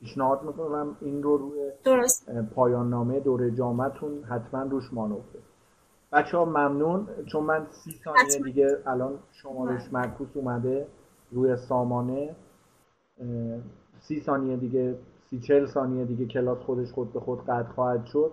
پیشنهاد 0.00 0.42
می‌کنم 0.42 0.96
این 1.00 1.22
رو 1.22 1.36
روی 1.36 1.70
درست. 1.84 2.30
پایان 2.54 2.90
نامه 2.90 3.20
دوره 3.20 3.50
جامعتون 3.50 4.24
حتما 4.24 4.62
روش 4.62 4.92
مانور 4.92 5.20
بچه 6.12 6.38
ها 6.38 6.44
ممنون. 6.44 7.06
چون 7.26 7.44
من 7.44 7.66
سی 7.70 7.90
ثانیه 8.04 8.38
دیگه 8.44 8.78
الان 8.86 9.18
شمارش 9.32 9.88
بله. 9.88 9.92
معکوس 9.92 10.28
اومده 10.34 10.86
روی 11.30 11.56
سامانه. 11.56 12.36
سی 14.00 14.20
ثانیه 14.20 14.56
دیگه 14.56 14.98
سی 15.30 15.40
چل 15.40 15.66
ثانیه 15.66 16.04
دیگه 16.04 16.26
کلاس 16.26 16.58
خودش 16.58 16.92
خود 16.92 17.12
به 17.12 17.20
خود 17.20 17.44
قطع 17.44 17.72
خواهد 17.72 18.06
شد. 18.06 18.30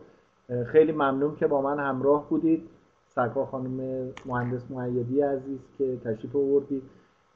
خیلی 0.67 0.91
ممنون 0.91 1.35
که 1.35 1.47
با 1.47 1.61
من 1.61 1.79
همراه 1.79 2.29
بودید. 2.29 2.69
سرکار 3.17 3.45
خانم 3.45 4.09
مهندس 4.25 4.71
معیدی 4.71 5.21
عزیز 5.21 5.59
که 5.77 5.97
تشریف 5.97 6.35
آوردید 6.35 6.83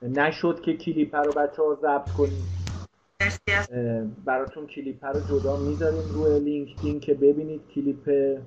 نشد 0.01 0.59
که 0.59 0.77
کلیپ 0.77 1.15
رو 1.15 1.31
بچه 1.31 1.63
ها 1.63 1.77
ضبط 1.81 2.09
کنیم 2.11 2.43
براتون 4.25 4.67
کلیپ 4.67 5.05
رو 5.05 5.19
جدا 5.19 5.57
می‌ذاریم 5.57 6.01
روی 6.13 6.39
لینکدین 6.39 6.99
که 6.99 7.13
ببینید 7.13 7.61
کلیپ 7.75 8.37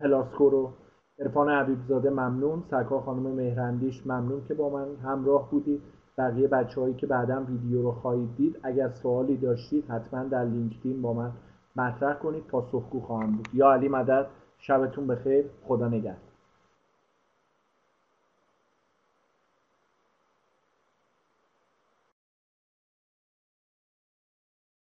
پلاسکو 0.00 0.50
رو. 0.50 0.72
عرفان 1.18 1.48
حبیبزاده 1.48 2.10
ممنون. 2.10 2.62
سرکار 2.70 3.00
خانم 3.00 3.22
مهرندیش 3.22 4.06
ممنون 4.06 4.42
که 4.48 4.54
با 4.54 4.70
من 4.70 4.86
همراه 5.04 5.50
بودید 5.50 5.82
بقیه 6.18 6.48
بچه 6.48 6.80
هایی 6.80 6.94
که 6.94 7.06
بعدا 7.06 7.44
ویدیو 7.48 7.82
رو 7.82 7.92
خواهید 7.92 8.36
دید 8.36 8.58
اگر 8.62 8.88
سوالی 8.88 9.36
داشتید 9.36 9.84
حتما 9.90 10.24
در 10.24 10.44
لینکدین 10.44 11.02
با 11.02 11.12
من 11.12 11.32
مطرح 11.76 12.14
کنید. 12.14 12.46
پاسخگو 12.46 13.00
خواهم 13.00 13.32
بود. 13.32 13.48
یا 13.54 13.72
علی 13.72 13.88
مدد 13.88 14.26
شبتون 14.62 15.06
بخیر. 15.06 15.44
خدا 15.64 15.88
نگهدار. 15.88 16.31